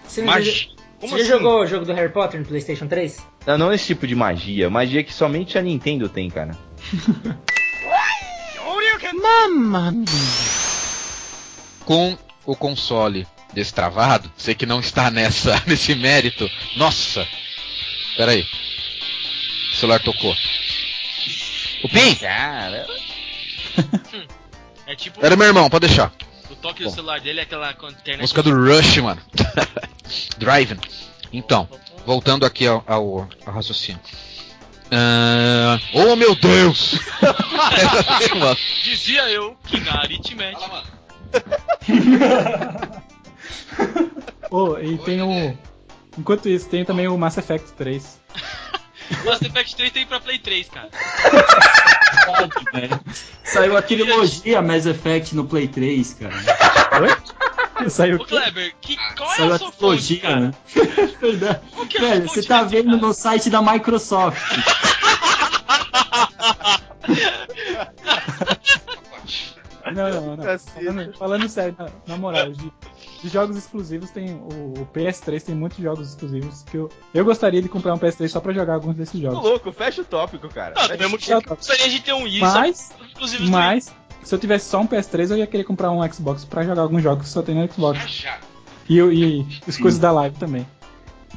Você. 0.08 0.22
Como 0.22 0.32
você 0.32 1.16
assim? 1.16 1.18
já 1.18 1.24
jogou 1.38 1.60
o 1.62 1.68
jogo 1.68 1.86
do 1.86 1.94
Harry 1.94 2.12
Potter 2.12 2.40
no 2.40 2.48
PlayStation 2.48 2.88
3? 2.88 3.24
Não, 3.46 3.60
não 3.60 3.72
esse 3.72 3.86
tipo 3.86 4.08
de 4.08 4.16
magia, 4.16 4.72
magia 4.72 5.04
que 5.04 5.14
somente 5.14 5.56
a 5.56 5.62
Nintendo 5.62 6.10
tem, 6.10 6.32
cara. 6.32 6.58
Com 11.86 12.18
o 12.46 12.56
console 12.56 13.28
destravado, 13.56 14.32
você 14.38 14.54
que 14.54 14.66
não 14.66 14.80
está 14.80 15.10
nessa 15.10 15.62
nesse 15.66 15.96
mérito. 15.96 16.48
Nossa! 16.78 17.28
Pera 18.18 18.32
aí. 18.34 18.46
O 19.74 19.76
celular 19.76 20.00
tocou. 20.02 20.36
O 21.84 21.90
Pim? 21.90 22.16
Cara, 22.16 22.86
É 24.88 24.96
tipo 24.96 25.26
Era 25.26 25.36
meu 25.36 25.48
irmão, 25.48 25.70
pode 25.70 25.88
deixar. 25.88 26.12
o 26.50 26.56
toque 26.56 26.84
do 26.84 26.90
celular 26.92 27.20
dele 27.20 27.40
é 27.40 27.44
aquela 27.44 27.72
internet. 27.72 28.22
Música 28.22 28.44
do 28.44 28.52
Rush, 28.54 28.98
mano. 28.98 29.22
Driving. 30.38 30.78
Então, 31.34 31.68
voltando 32.06 32.46
aqui 32.46 32.68
ao, 32.68 32.84
ao- 32.88 33.28
ao 33.46 33.54
raciocínio. 33.54 34.00
Ah, 34.92 35.80
oh 35.96 36.16
meu 36.16 36.36
Deus! 36.36 37.00
Dizia 38.84 39.28
eu 39.30 39.58
que 39.68 39.80
na 39.80 39.94
aritmética. 40.02 40.84
Oh, 44.52 44.78
e 44.78 44.98
tem 45.00 45.22
o. 45.22 45.58
Enquanto 46.18 46.48
isso, 46.48 46.70
tem 46.70 46.86
também 46.86 47.08
o 47.08 47.18
Mass 47.18 47.38
Effect 47.38 47.74
3. 47.74 48.20
Mass 49.26 49.42
Effect 49.42 49.76
3 49.76 49.92
tem 49.92 50.06
pra 50.06 50.20
Play 50.20 50.40
3, 50.40 50.70
cara. 50.70 50.90
Saiu 53.44 53.76
a 53.78 53.82
trilogia 53.82 54.62
Mass 54.62 54.86
Effect 54.86 55.36
no 55.36 55.46
Play 55.46 55.68
3, 55.68 56.14
cara. 56.14 57.90
Saiu 57.90 58.18
Ô 58.18 58.26
Kleber, 58.26 58.74
que, 58.82 58.98
qual 59.18 59.32
é 59.32 59.36
Saiu 59.36 59.52
a 59.52 59.56
a 59.56 59.60
sua 59.60 59.72
fonte, 59.72 60.20
trilogia, 60.20 60.22
cara? 60.22 60.40
né? 60.40 60.52
Verdade. 61.22 61.60
É 61.96 62.00
Velho, 62.00 62.22
você 62.24 62.36
fonte 62.36 62.48
tá 62.48 62.64
vendo 62.64 62.86
cara? 62.86 62.98
no 62.98 63.14
site 63.14 63.50
da 63.50 63.62
Microsoft. 63.62 64.42
Não, 69.94 70.10
não, 70.10 70.36
não. 70.38 70.44
Cacete. 70.44 70.86
Falando, 70.86 71.18
falando 71.18 71.50
sério, 71.50 71.76
na, 71.78 71.90
na 72.08 72.18
moral, 72.18 72.52
de, 73.22 73.30
jogos 73.30 73.58
exclusivos 73.58 74.10
tem. 74.10 74.36
O, 74.36 74.74
o 74.82 74.90
PS3 74.94 75.42
tem 75.44 75.56
muitos 75.56 75.78
jogos 75.80 76.10
exclusivos 76.10 76.64
que 76.64 76.78
eu, 76.78 76.90
eu 77.14 77.26
gostaria 77.26 77.62
de 77.62 77.70
comprar 77.70 77.94
um 77.94 77.98
PS3 77.98 78.28
só 78.30 78.40
pra 78.40 78.54
jogar 78.54 78.76
alguns 78.76 78.96
desses 78.96 79.20
Tô 79.20 79.32
jogos. 79.32 79.44
louco, 79.44 79.72
fecha 79.72 80.02
o 80.02 80.06
tópico, 80.06 80.48
cara. 80.50 80.74
Não, 80.76 80.98
mesmo 80.98 81.20
jeito 81.20 81.44
que 81.44 81.52
eu 81.52 81.56
gostaria 81.56 81.90
de 81.90 82.00
ter 82.00 82.14
um 82.14 82.24
Wii, 82.24 82.40
Mas, 82.40 82.92
mas, 83.50 83.94
se 84.24 84.34
eu 84.34 84.40
tivesse 84.40 84.70
só 84.70 84.80
um 84.82 84.88
PS3, 84.88 85.32
eu 85.32 85.38
ia 85.38 85.48
querer 85.48 85.64
comprar 85.64 85.92
um 85.92 86.12
Xbox 86.12 86.46
pra 86.46 86.64
jogar 86.64 86.82
alguns 86.82 87.04
jogos 87.04 87.26
que 87.26 87.30
só 87.30 87.42
tem 87.42 87.56
no 87.56 87.72
Xbox. 87.72 88.26
E, 88.90 89.00
e 89.00 89.46
as 89.68 89.78
coisas 89.78 90.00
da 90.00 90.12
live 90.12 90.36
também. 90.38 90.68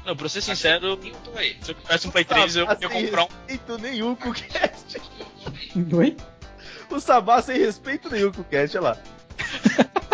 Não, 0.04 0.16
pra 0.16 0.28
ser 0.28 0.40
sincero, 0.40 0.98
se 1.62 1.70
eu 1.70 1.74
tivesse 1.74 2.08
um 2.08 2.10
Play 2.10 2.24
Tá, 2.24 2.36
3, 2.36 2.56
eu 2.56 2.70
assim, 2.70 2.82
ia 2.82 2.88
comprar 2.88 3.24
um. 3.24 3.28
respeito 3.46 3.78
nenhum 3.78 4.14
com 4.14 4.30
o 4.30 4.32
cast. 4.32 5.02
Oi? 5.94 6.16
O 6.90 6.98
Sabá 6.98 7.42
sem 7.42 7.58
respeito 7.58 8.08
nenhum 8.08 8.32
com 8.32 8.40
o 8.40 8.44
cast, 8.44 8.78
olha 8.78 8.88
lá. 8.90 8.96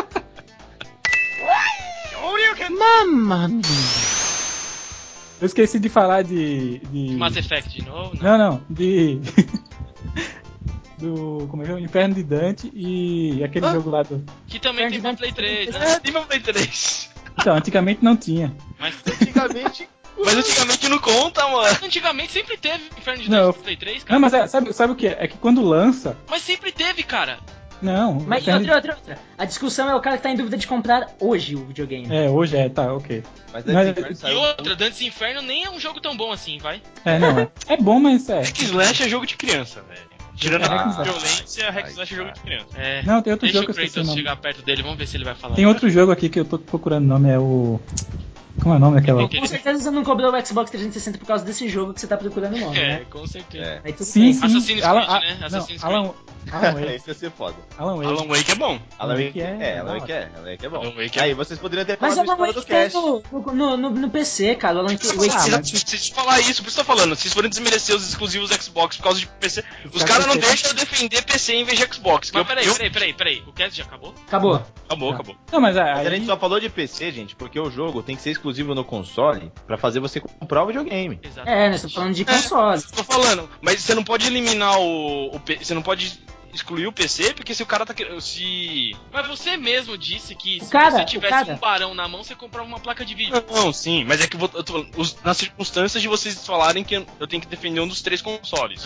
Eu 5.41 5.47
esqueci 5.47 5.79
de 5.79 5.89
falar 5.89 6.23
de. 6.23 6.79
de... 6.79 7.17
Mass 7.17 7.37
Effect 7.37 7.71
de 7.71 7.85
novo? 7.85 8.17
Não. 8.21 8.39
Não, 8.39 8.51
não, 8.51 8.63
de. 8.71 9.21
do. 10.99 11.47
Como 11.51 11.63
é 11.63 11.67
que 11.67 11.73
é? 11.73 11.75
O 11.75 11.79
Inferno 11.79 12.15
de 12.15 12.23
Dante 12.23 12.71
e 12.75 13.43
aquele 13.45 13.69
jogo 13.71 13.91
lá 13.91 14.03
do. 14.03 14.25
Que 14.47 14.59
também 14.59 14.89
tem 14.91 15.01
pra 15.01 15.15
Play 15.15 15.33
3, 15.33 15.71
né? 15.75 16.01
É, 16.05 16.11
meu 16.11 16.23
Play 16.23 16.41
3. 16.41 17.11
Então, 17.39 17.57
antigamente 17.57 18.03
não 18.05 18.17
tinha. 18.17 18.55
Mas 18.79 18.95
Antigamente. 19.07 19.89
Mas 20.17 20.37
antigamente 20.37 20.89
não 20.89 20.99
conta, 21.01 21.47
mano. 21.49 21.77
antigamente 21.83 22.33
sempre 22.33 22.57
teve 22.57 22.85
Inferno 22.97 23.23
de 23.25 23.29
Não, 23.31 23.47
Dante 23.47 23.55
pro 23.55 23.63
Play 23.65 23.77
3, 23.77 23.99
Não, 23.99 24.07
cara. 24.07 24.21
mas 24.21 24.33
é- 24.33 24.47
sabe, 24.47 24.73
sabe 24.73 24.93
o 24.93 24.97
que 24.97 25.09
é? 25.09 25.17
É 25.19 25.29
que 25.29 25.37
quando 25.37 25.61
lança. 25.61 26.17
Mas 26.31 26.41
sempre 26.43 26.71
teve, 26.71 27.03
cara. 27.03 27.39
Não. 27.85 28.15
Mas 28.27 28.47
outra, 28.49 28.75
outra, 28.77 28.95
outra. 28.95 29.19
A 29.37 29.45
discussão 29.45 29.89
é 29.91 29.95
o 29.95 30.01
cara 30.01 30.17
que 30.17 30.23
tá 30.23 30.31
em 30.31 30.37
dúvida 30.37 30.57
de 30.57 30.67
comprar 30.67 31.09
hoje 31.21 31.55
o 31.55 31.67
videogame. 31.67 32.07
É, 32.11 32.31
hoje 32.31 32.57
é, 32.57 32.69
tá, 32.69 32.93
ok. 32.93 33.23
Mas 33.53 33.65
Mas- 33.67 33.95
Dead 33.95 34.11
Inferno 34.11 34.35
E 34.35 34.47
outra, 34.47 34.77
Dantes 34.77 35.01
Inferno 35.03 35.43
nem 35.43 35.65
é 35.65 35.71
um 35.71 35.79
jogo 35.79 36.01
tão 36.01 36.17
bom 36.17 36.33
assim, 36.33 36.59
vai. 36.59 36.81
É, 37.05 37.19
não, 37.19 37.39
é. 37.39 37.49
É 37.69 37.77
bom, 37.77 38.01
mas 38.01 38.29
é. 38.29 38.41
Hack 38.41 38.59
Slash 38.63 39.03
é 39.03 39.09
jogo 39.09 39.27
de 39.27 39.37
criança, 39.37 39.83
velho. 39.83 40.15
Tirando 40.37 40.65
É, 40.65 40.67
a 40.67 41.03
violência, 41.03 41.71
Hack 41.71 41.89
Slash 41.91 42.13
é 42.13 42.17
jogo 42.17 42.33
de 42.33 42.41
criança. 42.41 42.67
É. 42.77 43.03
Não, 43.03 43.23
tem 43.23 43.33
outro 43.33 43.47
Deixa 43.47 43.61
jogo 43.61 43.71
o 43.71 43.75
que 43.75 43.99
eu 43.99 44.05
chegar 44.07 44.37
perto 44.37 44.63
dele, 44.63 44.83
vamos 44.83 44.99
ver 44.99 45.07
se 45.07 45.17
ele 45.17 45.25
vai 45.25 45.35
falar. 45.35 45.55
Tem 45.55 45.67
outro 45.67 45.89
jogo 45.89 46.11
aqui 46.11 46.29
que 46.29 46.41
eu 46.41 46.45
tô 46.45 46.59
procurando 46.59 47.05
o 47.05 47.09
nome, 47.09 47.29
é 47.31 47.39
o. 47.39 47.79
Como 48.63 48.75
é 48.75 48.77
o 48.77 48.81
nome 48.81 49.01
daquela? 49.01 49.29
Com 49.29 49.47
certeza 49.47 49.81
você 49.83 49.91
não 49.91 50.05
cobrou 50.05 50.33
o 50.33 50.47
Xbox 50.47 50.71
360 50.71 51.19
por 51.19 51.27
causa 51.27 51.45
desse 51.45 51.69
jogo 51.69 51.93
que 51.93 52.01
você 52.01 52.07
tá 52.07 52.17
procurando 52.17 52.55
o 52.57 52.61
nome, 52.61 52.79
É, 52.79 52.87
né? 53.01 53.07
com 53.11 53.27
certeza. 53.27 53.65
É. 53.65 53.81
Aí 53.85 53.95
Sim, 53.99 54.21
bem. 54.21 54.33
sim. 54.33 54.45
Assassin's 54.47 54.83
Alan, 54.85 55.01
Creed, 55.07 55.11
ah, 55.17 55.21
né? 55.21 55.37
não, 55.41 55.47
Assassin's 55.47 55.85
Alan, 55.85 56.15
Alan 56.53 56.73
Wake. 56.75 56.93
Esse 56.95 57.09
ia 57.11 57.15
ser 57.15 57.31
foda. 57.33 57.57
Alan 57.77 57.97
Wake. 57.97 58.07
Alan 58.09 58.29
Wake 58.29 58.51
é 58.51 58.55
bom. 58.55 58.79
Alan 58.99 59.15
Wake 59.17 59.41
é- 59.41 59.57
é, 59.61 59.79
Alan 59.81 59.99
Wake 59.99 60.13
é, 60.13 60.31
Alan 60.37 60.51
Wake 60.51 60.67
é 60.67 60.69
bom. 60.69 60.77
Alan 60.77 60.95
Wake 60.95 61.19
é 61.19 61.23
Aí 61.23 61.35
vocês 61.35 61.59
poderiam 61.59 61.85
ter 61.85 61.99
Mas 62.01 62.15
falado 62.15 62.29
o 62.29 62.31
a 62.31 62.35
Alan 62.35 62.49
história 62.51 62.89
do 62.91 63.01
Wake 63.01 63.23
cast. 63.23 63.53
no, 63.53 63.53
no, 63.55 63.77
no, 63.77 63.91
no 63.91 64.11
PC, 64.11 64.55
cara. 64.55 64.77
O 64.77 64.79
Alan 64.81 64.89
Wake, 64.91 65.07
Ah, 65.31 65.51
tá- 65.59 65.65
se 65.65 65.99
se 65.99 66.13
falar 66.15 66.39
isso, 66.41 66.63
por 66.63 66.69
isso 66.69 66.81
eu 66.81 66.85
tô 66.85 66.95
falando, 66.95 67.17
se 67.17 67.23
vocês 67.23 67.35
forem 67.35 67.51
desmerecer 67.51 67.95
os 67.97 68.09
exclusivos 68.09 68.51
Xbox 68.51 68.97
por 68.99 69.03
causa 69.05 69.19
de 69.19 69.27
PC, 69.27 69.65
os 69.93 70.03
cara 70.05 70.23
caras 70.23 70.27
não 70.27 70.37
deixam 70.37 70.71
eu 70.71 70.75
defender 70.77 71.23
PC 71.25 71.55
em 71.55 71.65
vez 71.65 71.79
de 71.79 71.93
Xbox. 71.93 72.31
Mas 72.33 72.41
eu- 72.41 72.47
peraí, 72.47 72.67
eu- 72.67 72.75
peraí, 72.75 72.91
peraí, 72.91 73.13
peraí. 73.15 73.43
O 73.47 73.53
cast 73.53 73.77
já 73.77 73.85
acabou? 73.85 74.15
Acabou. 74.27 74.63
Acabou, 74.87 75.09
Tá. 75.11 75.15
acabou. 75.17 75.37
Não, 75.51 75.61
mas 75.61 75.75
Mas 75.77 75.99
aí. 75.99 76.07
a 76.07 76.11
gente 76.11 76.27
só 76.27 76.37
falou 76.37 76.61
de 76.61 76.69
PC, 76.69 77.11
gente, 77.11 77.35
porque 77.35 77.59
o 77.59 77.71
jogo 77.71 78.03
tem 78.03 78.15
que 78.15 78.23
ser 78.23 78.31
exclusivo 78.45 78.75
no 78.75 78.85
console 78.85 79.51
pra 79.67 79.79
fazer 79.79 80.01
você 80.01 80.21
comprar 80.21 80.63
o 80.63 80.67
videogame. 80.67 81.19
Exato. 81.23 81.49
É, 81.49 81.67
nós 81.69 81.77
estamos 81.77 81.95
falando 81.95 82.15
de 82.15 82.25
console. 82.27 82.83
Tô 82.95 83.03
falando, 83.03 83.49
mas 83.63 83.81
você 83.81 83.95
não 83.95 84.05
pode 84.05 84.27
eliminar 84.27 84.79
o, 84.79 85.35
o 85.35 85.41
você 85.61 85.73
não 85.73 85.81
pode 85.83 86.21
excluir 86.53 86.87
o 86.87 86.93
PC, 86.93 87.33
porque 87.35 87.53
se 87.53 87.65
o 87.65 87.67
cara 87.67 87.85
tá 87.85 87.93
querendo, 87.93 88.21
se 88.21 88.95
Mas 89.13 89.27
você 89.27 89.57
mesmo 89.57 89.99
disse 89.99 90.37
que 90.37 90.63
se 90.65 90.71
cara, 90.71 90.93
você 90.93 91.05
tivesse 91.05 91.33
cara- 91.33 91.53
um 91.55 91.57
barão 91.57 91.95
na 91.95 92.07
mão, 92.07 92.23
você 92.23 92.35
comprava 92.37 92.65
uma 92.69 92.79
placa 92.79 93.05
de 93.05 93.13
vídeo. 93.15 93.43
não, 93.53 93.73
sim, 93.73 94.05
mas 94.05 94.21
é 94.21 94.27
que 94.29 94.37
eu 94.37 94.49
tô 94.63 94.73
falando, 94.73 94.91
os- 94.97 95.17
nas 95.25 95.37
circunstâncias 95.37 96.01
de 96.01 96.07
vocês 96.07 96.47
falarem 96.47 96.85
que 96.85 96.95
eu, 97.19 97.27
tenho 97.27 97.43
que 97.43 97.49
defender 97.49 97.81
um 97.81 97.89
dos 97.89 98.03
três 98.03 98.23
consoles. 98.23 98.85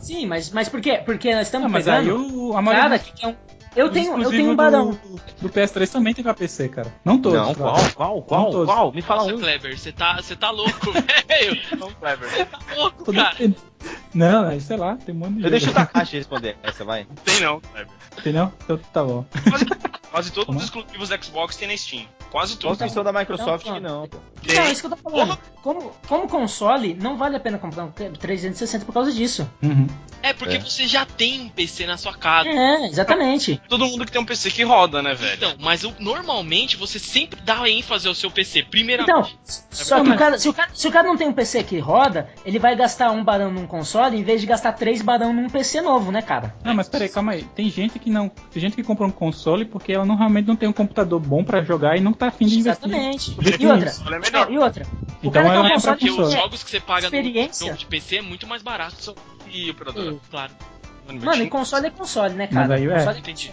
Sim, 0.00 0.26
mas, 0.26 0.50
mas 0.50 0.68
por 0.68 0.80
quê? 0.80 1.02
Porque 1.04 1.34
nós 1.34 1.48
estamos 1.48 1.64
Não, 1.64 1.72
mas 1.72 1.88
aí 1.88 2.04
pegando 2.04 2.50
o, 2.50 2.56
a 2.56 2.62
maioria 2.62 2.88
cara 2.88 2.98
dos- 3.02 3.10
que 3.10 3.24
é 3.24 3.28
um... 3.28 3.36
Eu 3.78 3.90
tenho, 3.90 4.20
eu 4.20 4.30
tenho 4.30 4.50
um 4.50 4.56
barão. 4.56 4.90
Do, 4.90 5.20
do 5.42 5.48
PS3 5.48 5.88
também 5.90 6.12
tem 6.12 6.24
pra 6.24 6.34
PC, 6.34 6.68
cara. 6.68 6.92
Não 7.04 7.16
todos. 7.20 7.38
Não, 7.38 7.54
qual, 7.54 7.76
qual, 7.94 8.22
qual, 8.22 8.42
Não 8.44 8.50
todos. 8.50 8.66
qual? 8.66 8.92
Me 8.92 9.00
fala 9.02 9.22
Nossa, 9.22 9.34
um. 9.36 9.38
Kleber, 9.38 9.78
você 9.78 9.92
tá, 9.92 10.16
você 10.16 10.34
tá 10.34 10.50
louco, 10.50 10.90
velho. 10.92 11.60
Não, 11.78 11.90
Clever. 11.92 12.28
Você 12.28 12.44
tá 12.44 12.58
louco, 12.74 13.04
Tô 13.04 13.12
cara. 13.12 13.30
defendendo. 13.30 13.68
Não, 14.12 14.50
é, 14.50 14.58
sei 14.58 14.76
lá, 14.76 14.96
tem 14.96 15.14
um 15.14 15.18
monte 15.18 15.34
de 15.34 15.44
Eu 15.44 15.50
deixo 15.50 15.70
o 15.70 15.72
Takashi 15.72 16.16
responder 16.16 16.56
essa, 16.62 16.84
vai. 16.84 17.06
Não 17.08 17.14
tem 17.16 17.40
não, 17.40 17.60
Clever. 17.60 17.88
Entendeu? 18.18 18.52
Então 18.64 18.78
tá 18.92 19.04
bom. 19.04 19.24
Quase, 19.48 19.64
quase 20.10 20.32
todos 20.32 20.46
Como? 20.46 20.58
os 20.58 20.64
exclusivos 20.64 21.08
da 21.10 21.20
Xbox 21.22 21.56
tem 21.56 21.68
na 21.68 21.76
Steam. 21.76 22.04
Quase 22.30 22.52
Só 22.54 22.58
todos. 22.60 22.80
os 22.80 22.86
que 22.86 22.90
são 22.92 23.02
da 23.04 23.12
Microsoft 23.12 23.66
Não, 23.66 23.74
que 23.74 23.80
não, 23.80 24.08
pô. 24.08 24.18
Não, 24.46 24.62
é 24.62 24.70
isso 24.72 24.80
que 24.80 24.86
eu 24.86 24.90
tô 24.90 24.96
falando. 24.96 25.38
Como, 25.62 25.92
como 26.06 26.28
console, 26.28 26.94
não 26.94 27.16
vale 27.16 27.36
a 27.36 27.40
pena 27.40 27.58
comprar 27.58 27.84
um 27.84 27.90
360 27.90 28.84
por 28.84 28.92
causa 28.92 29.12
disso. 29.12 29.48
Uhum. 29.62 29.86
É 30.22 30.32
porque 30.32 30.56
É. 30.56 30.58
você 30.60 30.86
já 30.86 31.04
tem 31.06 31.40
um 31.42 31.48
PC 31.48 31.86
na 31.86 31.96
sua 31.96 32.12
casa. 32.14 32.48
É, 32.48 32.86
exatamente. 32.86 33.60
Todo 33.68 33.86
mundo 33.86 34.04
que 34.04 34.12
tem 34.12 34.20
um 34.20 34.24
PC 34.24 34.50
que 34.50 34.62
roda, 34.62 35.00
né, 35.02 35.14
velho? 35.14 35.34
Então, 35.34 35.54
mas 35.60 35.84
o- 35.84 35.94
normalmente 35.98 36.76
você 36.76 36.98
sempre 36.98 37.40
dá 37.40 37.68
ênfase 37.68 38.08
ao 38.08 38.14
seu 38.14 38.30
PC, 38.30 38.60
Então, 38.60 38.70
primeiramente. 38.70 39.38
só 39.70 40.02
que 40.02 40.10
o 40.10 40.16
cara, 40.16 40.38
se, 40.38 40.48
o 40.48 40.52
cara, 40.54 40.70
se 40.74 40.88
o 40.88 40.90
cara 40.90 41.06
não 41.06 41.16
tem 41.16 41.28
um 41.28 41.32
PC 41.32 41.62
que 41.62 41.78
roda, 41.78 42.28
ele 42.44 42.58
vai 42.58 42.74
gastar 42.74 43.10
um 43.10 43.22
barão 43.22 43.50
num 43.52 43.66
console 43.66 44.16
em 44.18 44.22
vez 44.24 44.40
de 44.40 44.46
gastar 44.46 44.72
três 44.72 45.02
barão 45.02 45.32
num 45.32 45.48
PC 45.48 45.80
novo, 45.80 46.10
né, 46.10 46.20
cara? 46.22 46.54
Não, 46.64 46.74
mas 46.74 46.88
peraí, 46.88 47.08
calma 47.08 47.32
aí. 47.32 47.42
Tem 47.54 47.68
gente 47.70 47.98
que 47.98 48.10
não. 48.10 48.28
Tem 48.28 48.60
gente 48.60 48.74
que 48.76 48.82
compra 48.82 49.06
um 49.06 49.10
console 49.10 49.64
porque 49.64 49.92
ela 49.92 50.04
não 50.04 50.16
realmente 50.16 50.46
não 50.48 50.56
tem 50.56 50.68
um 50.68 50.72
computador 50.72 51.20
bom 51.20 51.44
pra 51.44 51.62
jogar 51.62 51.96
e 51.96 52.00
não 52.00 52.12
tá 52.18 52.28
afim 52.28 52.46
de 52.46 52.58
investir. 52.58 52.88
Exatamente. 52.88 53.30
Investir 53.32 53.60
E 53.62 53.66
outra. 53.66 53.94
Olha, 54.06 54.16
é 54.16 54.30
não, 54.30 54.50
e 54.50 54.58
outra. 54.58 54.86
O 55.22 55.28
Então 55.28 55.32
cara 55.32 55.50
que 55.50 55.56
é 55.56 55.60
um 55.60 55.68
console 55.70 55.98
Porque 55.98 56.14
que 56.14 56.20
os 56.20 56.32
jogos 56.32 56.62
que 56.62 56.70
você 56.70 56.80
paga 56.80 57.10
no 57.10 57.54
jogo 57.54 57.76
de 57.76 57.86
PC 57.86 58.16
é 58.16 58.22
muito 58.22 58.46
mais 58.46 58.62
barato. 58.62 59.14
E 59.50 59.70
operadora. 59.70 60.12
Hum. 60.12 60.20
Claro. 60.30 60.52
Mano, 61.08 61.42
e 61.42 61.48
console 61.48 61.86
é 61.86 61.90
console, 61.90 62.34
né, 62.34 62.46
cara? 62.46 62.68
Mas 62.68 62.70
aí, 62.78 62.86
é. 62.86 62.94
console 62.96 63.18
Entendi. 63.18 63.52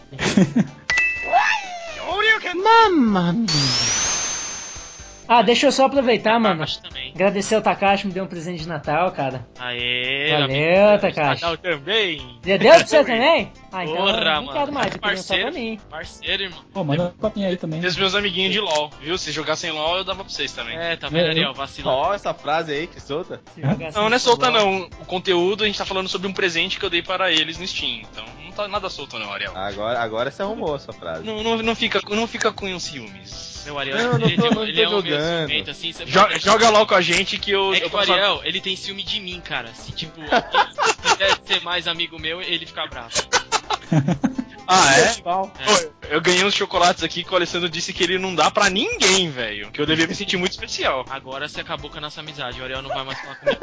Ah, 5.28 5.42
deixa 5.42 5.68
eu 5.68 5.72
só 5.72 5.86
aproveitar, 5.86 6.40
mano. 6.40 6.60
Takashi 6.60 6.82
também. 6.82 7.05
Agradecer 7.16 7.56
ao 7.56 7.62
Takashi, 7.62 8.08
me 8.08 8.14
deu 8.14 8.26
um 8.26 8.28
presente 8.28 8.60
de 8.64 8.68
Natal, 8.68 9.10
cara. 9.14 9.48
Aê, 9.58 10.32
Valeu. 10.38 11.00
Takashi. 11.00 11.42
Natal 11.42 11.58
também. 11.58 12.40
Já 12.46 12.58
deu 12.58 12.70
pra 12.76 12.86
você 12.86 13.04
também? 13.06 13.52
Ah, 13.72 13.84
então 13.86 13.96
Porra, 13.96 14.12
eu 14.18 14.24
não 14.26 14.44
mano. 14.44 14.52
quero 14.60 14.74
mais, 14.74 14.94
eu 14.94 15.00
Parceiro. 15.00 15.44
pra 15.44 15.52
mim. 15.60 15.80
Parceiro, 15.90 16.44
irmão. 16.44 16.60
Pô, 16.74 16.84
manda 16.84 17.04
uma 17.04 17.12
copinha 17.12 17.48
aí 17.48 17.56
também. 17.56 17.80
Tem 17.80 17.90
os 17.90 17.96
meus 17.96 18.16
amiguinhos 18.16 18.52
de 18.52 18.60
LOL, 18.60 18.90
viu? 19.02 19.18
Se 19.18 19.32
jogassem 19.32 19.72
LOL, 19.72 19.98
eu 20.00 20.04
dava 20.04 20.26
pra 20.26 20.34
vocês 20.34 20.52
também. 20.52 20.78
É, 20.78 20.98
tá 20.98 21.08
vendo, 21.08 21.28
É, 21.28 21.30
Ariel? 21.30 21.54
Vacila. 21.54 21.90
Ó, 21.90 22.14
essa 22.14 22.34
frase 22.34 22.74
aí 22.74 22.86
que 22.88 23.02
solta. 23.02 23.40
Não, 23.56 24.10
não 24.10 24.16
é 24.16 24.20
solta 24.20 24.52
não. 24.52 24.82
O 25.00 25.06
conteúdo 25.06 25.64
a 25.64 25.68
gente 25.68 25.78
tá 25.78 25.86
falando 25.86 26.10
sobre 26.10 26.28
um 26.28 26.34
presente 26.34 26.78
que 26.78 26.86
eu 26.86 26.90
dei 26.90 27.02
para 27.02 27.32
eles 27.32 27.58
no 27.58 27.66
Steam. 27.66 28.02
Então 28.12 28.26
não 28.44 28.52
tá 28.52 28.68
nada 28.68 28.90
solto 28.90 29.18
não, 29.18 29.32
Ariel. 29.32 29.54
Agora, 29.56 30.00
agora 30.02 30.30
você 30.32 30.42
arrumou 30.42 30.76
essa 30.76 30.92
frase. 30.92 31.24
Não, 31.26 31.42
não, 31.42 31.58
não, 31.64 31.76
fica, 31.76 32.02
não 32.10 32.28
fica 32.28 32.52
com 32.52 32.74
os 32.76 32.84
ciúmes. 32.84 33.56
Meu 33.66 33.80
Ariel, 33.80 33.98
Não, 33.98 34.20
não 34.20 34.28
ele, 34.28 34.36
tô- 34.36 34.42
tem- 34.44 34.52
não 34.52 34.64
ele 34.64 34.82
é 34.82 34.88
um 34.88 34.92
meio 35.02 35.02
jogando. 35.16 35.48
ciumento, 35.48 35.72
assim. 35.72 35.92
Você 35.92 36.06
Joga, 36.06 36.40
joga 36.40 36.70
LOL 36.70 36.86
com 36.86 36.94
a 36.94 37.02
gente 37.06 37.38
que 37.38 37.52
eu. 37.52 37.73
É 37.73 37.77
eu 37.77 37.82
que 37.82 37.88
o 37.88 37.91
passo- 37.91 38.11
Ariel, 38.11 38.41
ele 38.44 38.60
tem 38.60 38.76
ciúme 38.76 39.03
de 39.03 39.19
mim, 39.19 39.40
cara. 39.40 39.73
Se, 39.73 39.91
tipo, 39.91 40.19
alguém 40.22 40.73
quiser 41.03 41.38
ser 41.45 41.61
mais 41.64 41.88
amigo 41.88 42.19
meu, 42.19 42.41
ele 42.41 42.65
fica 42.65 42.86
bravo. 42.88 43.11
Ah, 44.68 44.98
é? 44.99 45.19
Igual. 45.19 45.48
Pô, 45.49 45.91
eu 46.10 46.19
ganhei 46.19 46.44
uns 46.44 46.56
chocolates 46.56 47.03
aqui 47.03 47.23
que 47.23 47.32
o 47.32 47.36
Alessandro 47.36 47.69
disse 47.69 47.94
que 47.94 48.03
ele 48.03 48.18
não 48.18 48.34
dá 48.34 48.49
pra 48.49 48.68
ninguém, 48.68 49.30
velho. 49.30 49.69
Que 49.69 49.80
eu 49.80 49.86
devia 49.86 50.07
me 50.07 50.15
sentir 50.15 50.38
muito 50.38 50.53
especial. 50.53 51.06
Agora 51.07 51.48
você 51.48 51.61
acabou 51.61 51.88
com 51.91 51.99
a 51.99 52.02
nossa 52.02 52.19
amizade. 52.22 52.60
O 52.60 52.64
Ariel 52.64 52.82
não 52.82 52.90
vai 52.90 53.03
mais 53.03 53.19
falar 53.22 53.36
comigo. 53.36 53.60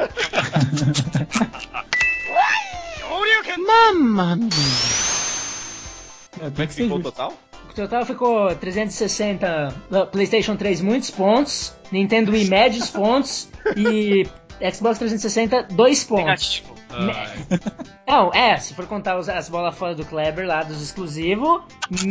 Mamma 3.57 4.35
mia. 4.35 4.49
É, 6.41 6.49
como 6.49 6.61
é 6.61 6.67
que 6.67 6.73
você 6.73 6.83
Ficou 6.83 7.01
total? 7.01 7.37
O 7.73 7.75
total 7.75 8.05
ficou 8.05 8.55
360 8.55 9.73
uh, 9.89 10.05
PlayStation 10.07 10.55
3 10.55 10.81
muitos 10.81 11.09
pontos, 11.09 11.75
Nintendo 11.91 12.31
Wii 12.31 12.45
médios 12.47 12.89
pontos 12.91 13.49
e 13.75 14.27
Xbox 14.71 14.99
360 14.99 15.63
dois 15.71 16.03
pontos. 16.03 16.25
Negativo. 16.25 16.73
Não, 18.07 18.31
é, 18.31 18.55
se 18.57 18.75
for 18.75 18.85
contar 18.85 19.17
as 19.17 19.49
bolas 19.49 19.75
fora 19.75 19.95
do 19.95 20.05
Kleber 20.05 20.45
lá 20.45 20.61
dos 20.61 20.79
exclusivos, 20.83 21.63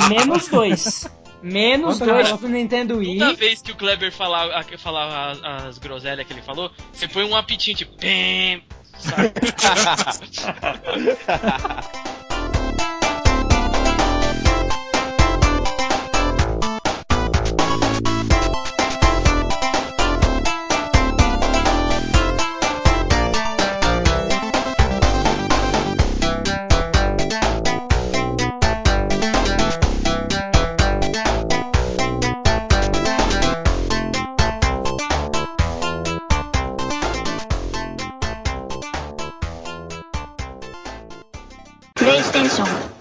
menos 0.08 0.48
dois. 0.48 1.08
Menos 1.40 1.98
Conta 2.00 2.12
dois 2.12 2.32
pro 2.32 2.48
Nintendo 2.48 2.98
Wii. 2.98 3.18
Toda 3.18 3.34
vez 3.34 3.62
que 3.62 3.70
o 3.72 3.76
Kleber 3.76 4.10
falar, 4.12 4.46
a- 4.50 4.78
falar 4.78 5.30
as, 5.30 5.44
as 5.66 5.78
groselhas 5.78 6.26
que 6.26 6.32
ele 6.32 6.42
falou, 6.42 6.70
você 6.92 7.06
põe 7.06 7.22
um 7.24 7.36
apitinho 7.36 7.76
tipo. 7.76 7.96
Pem, 7.98 8.64
sabe? 8.98 9.32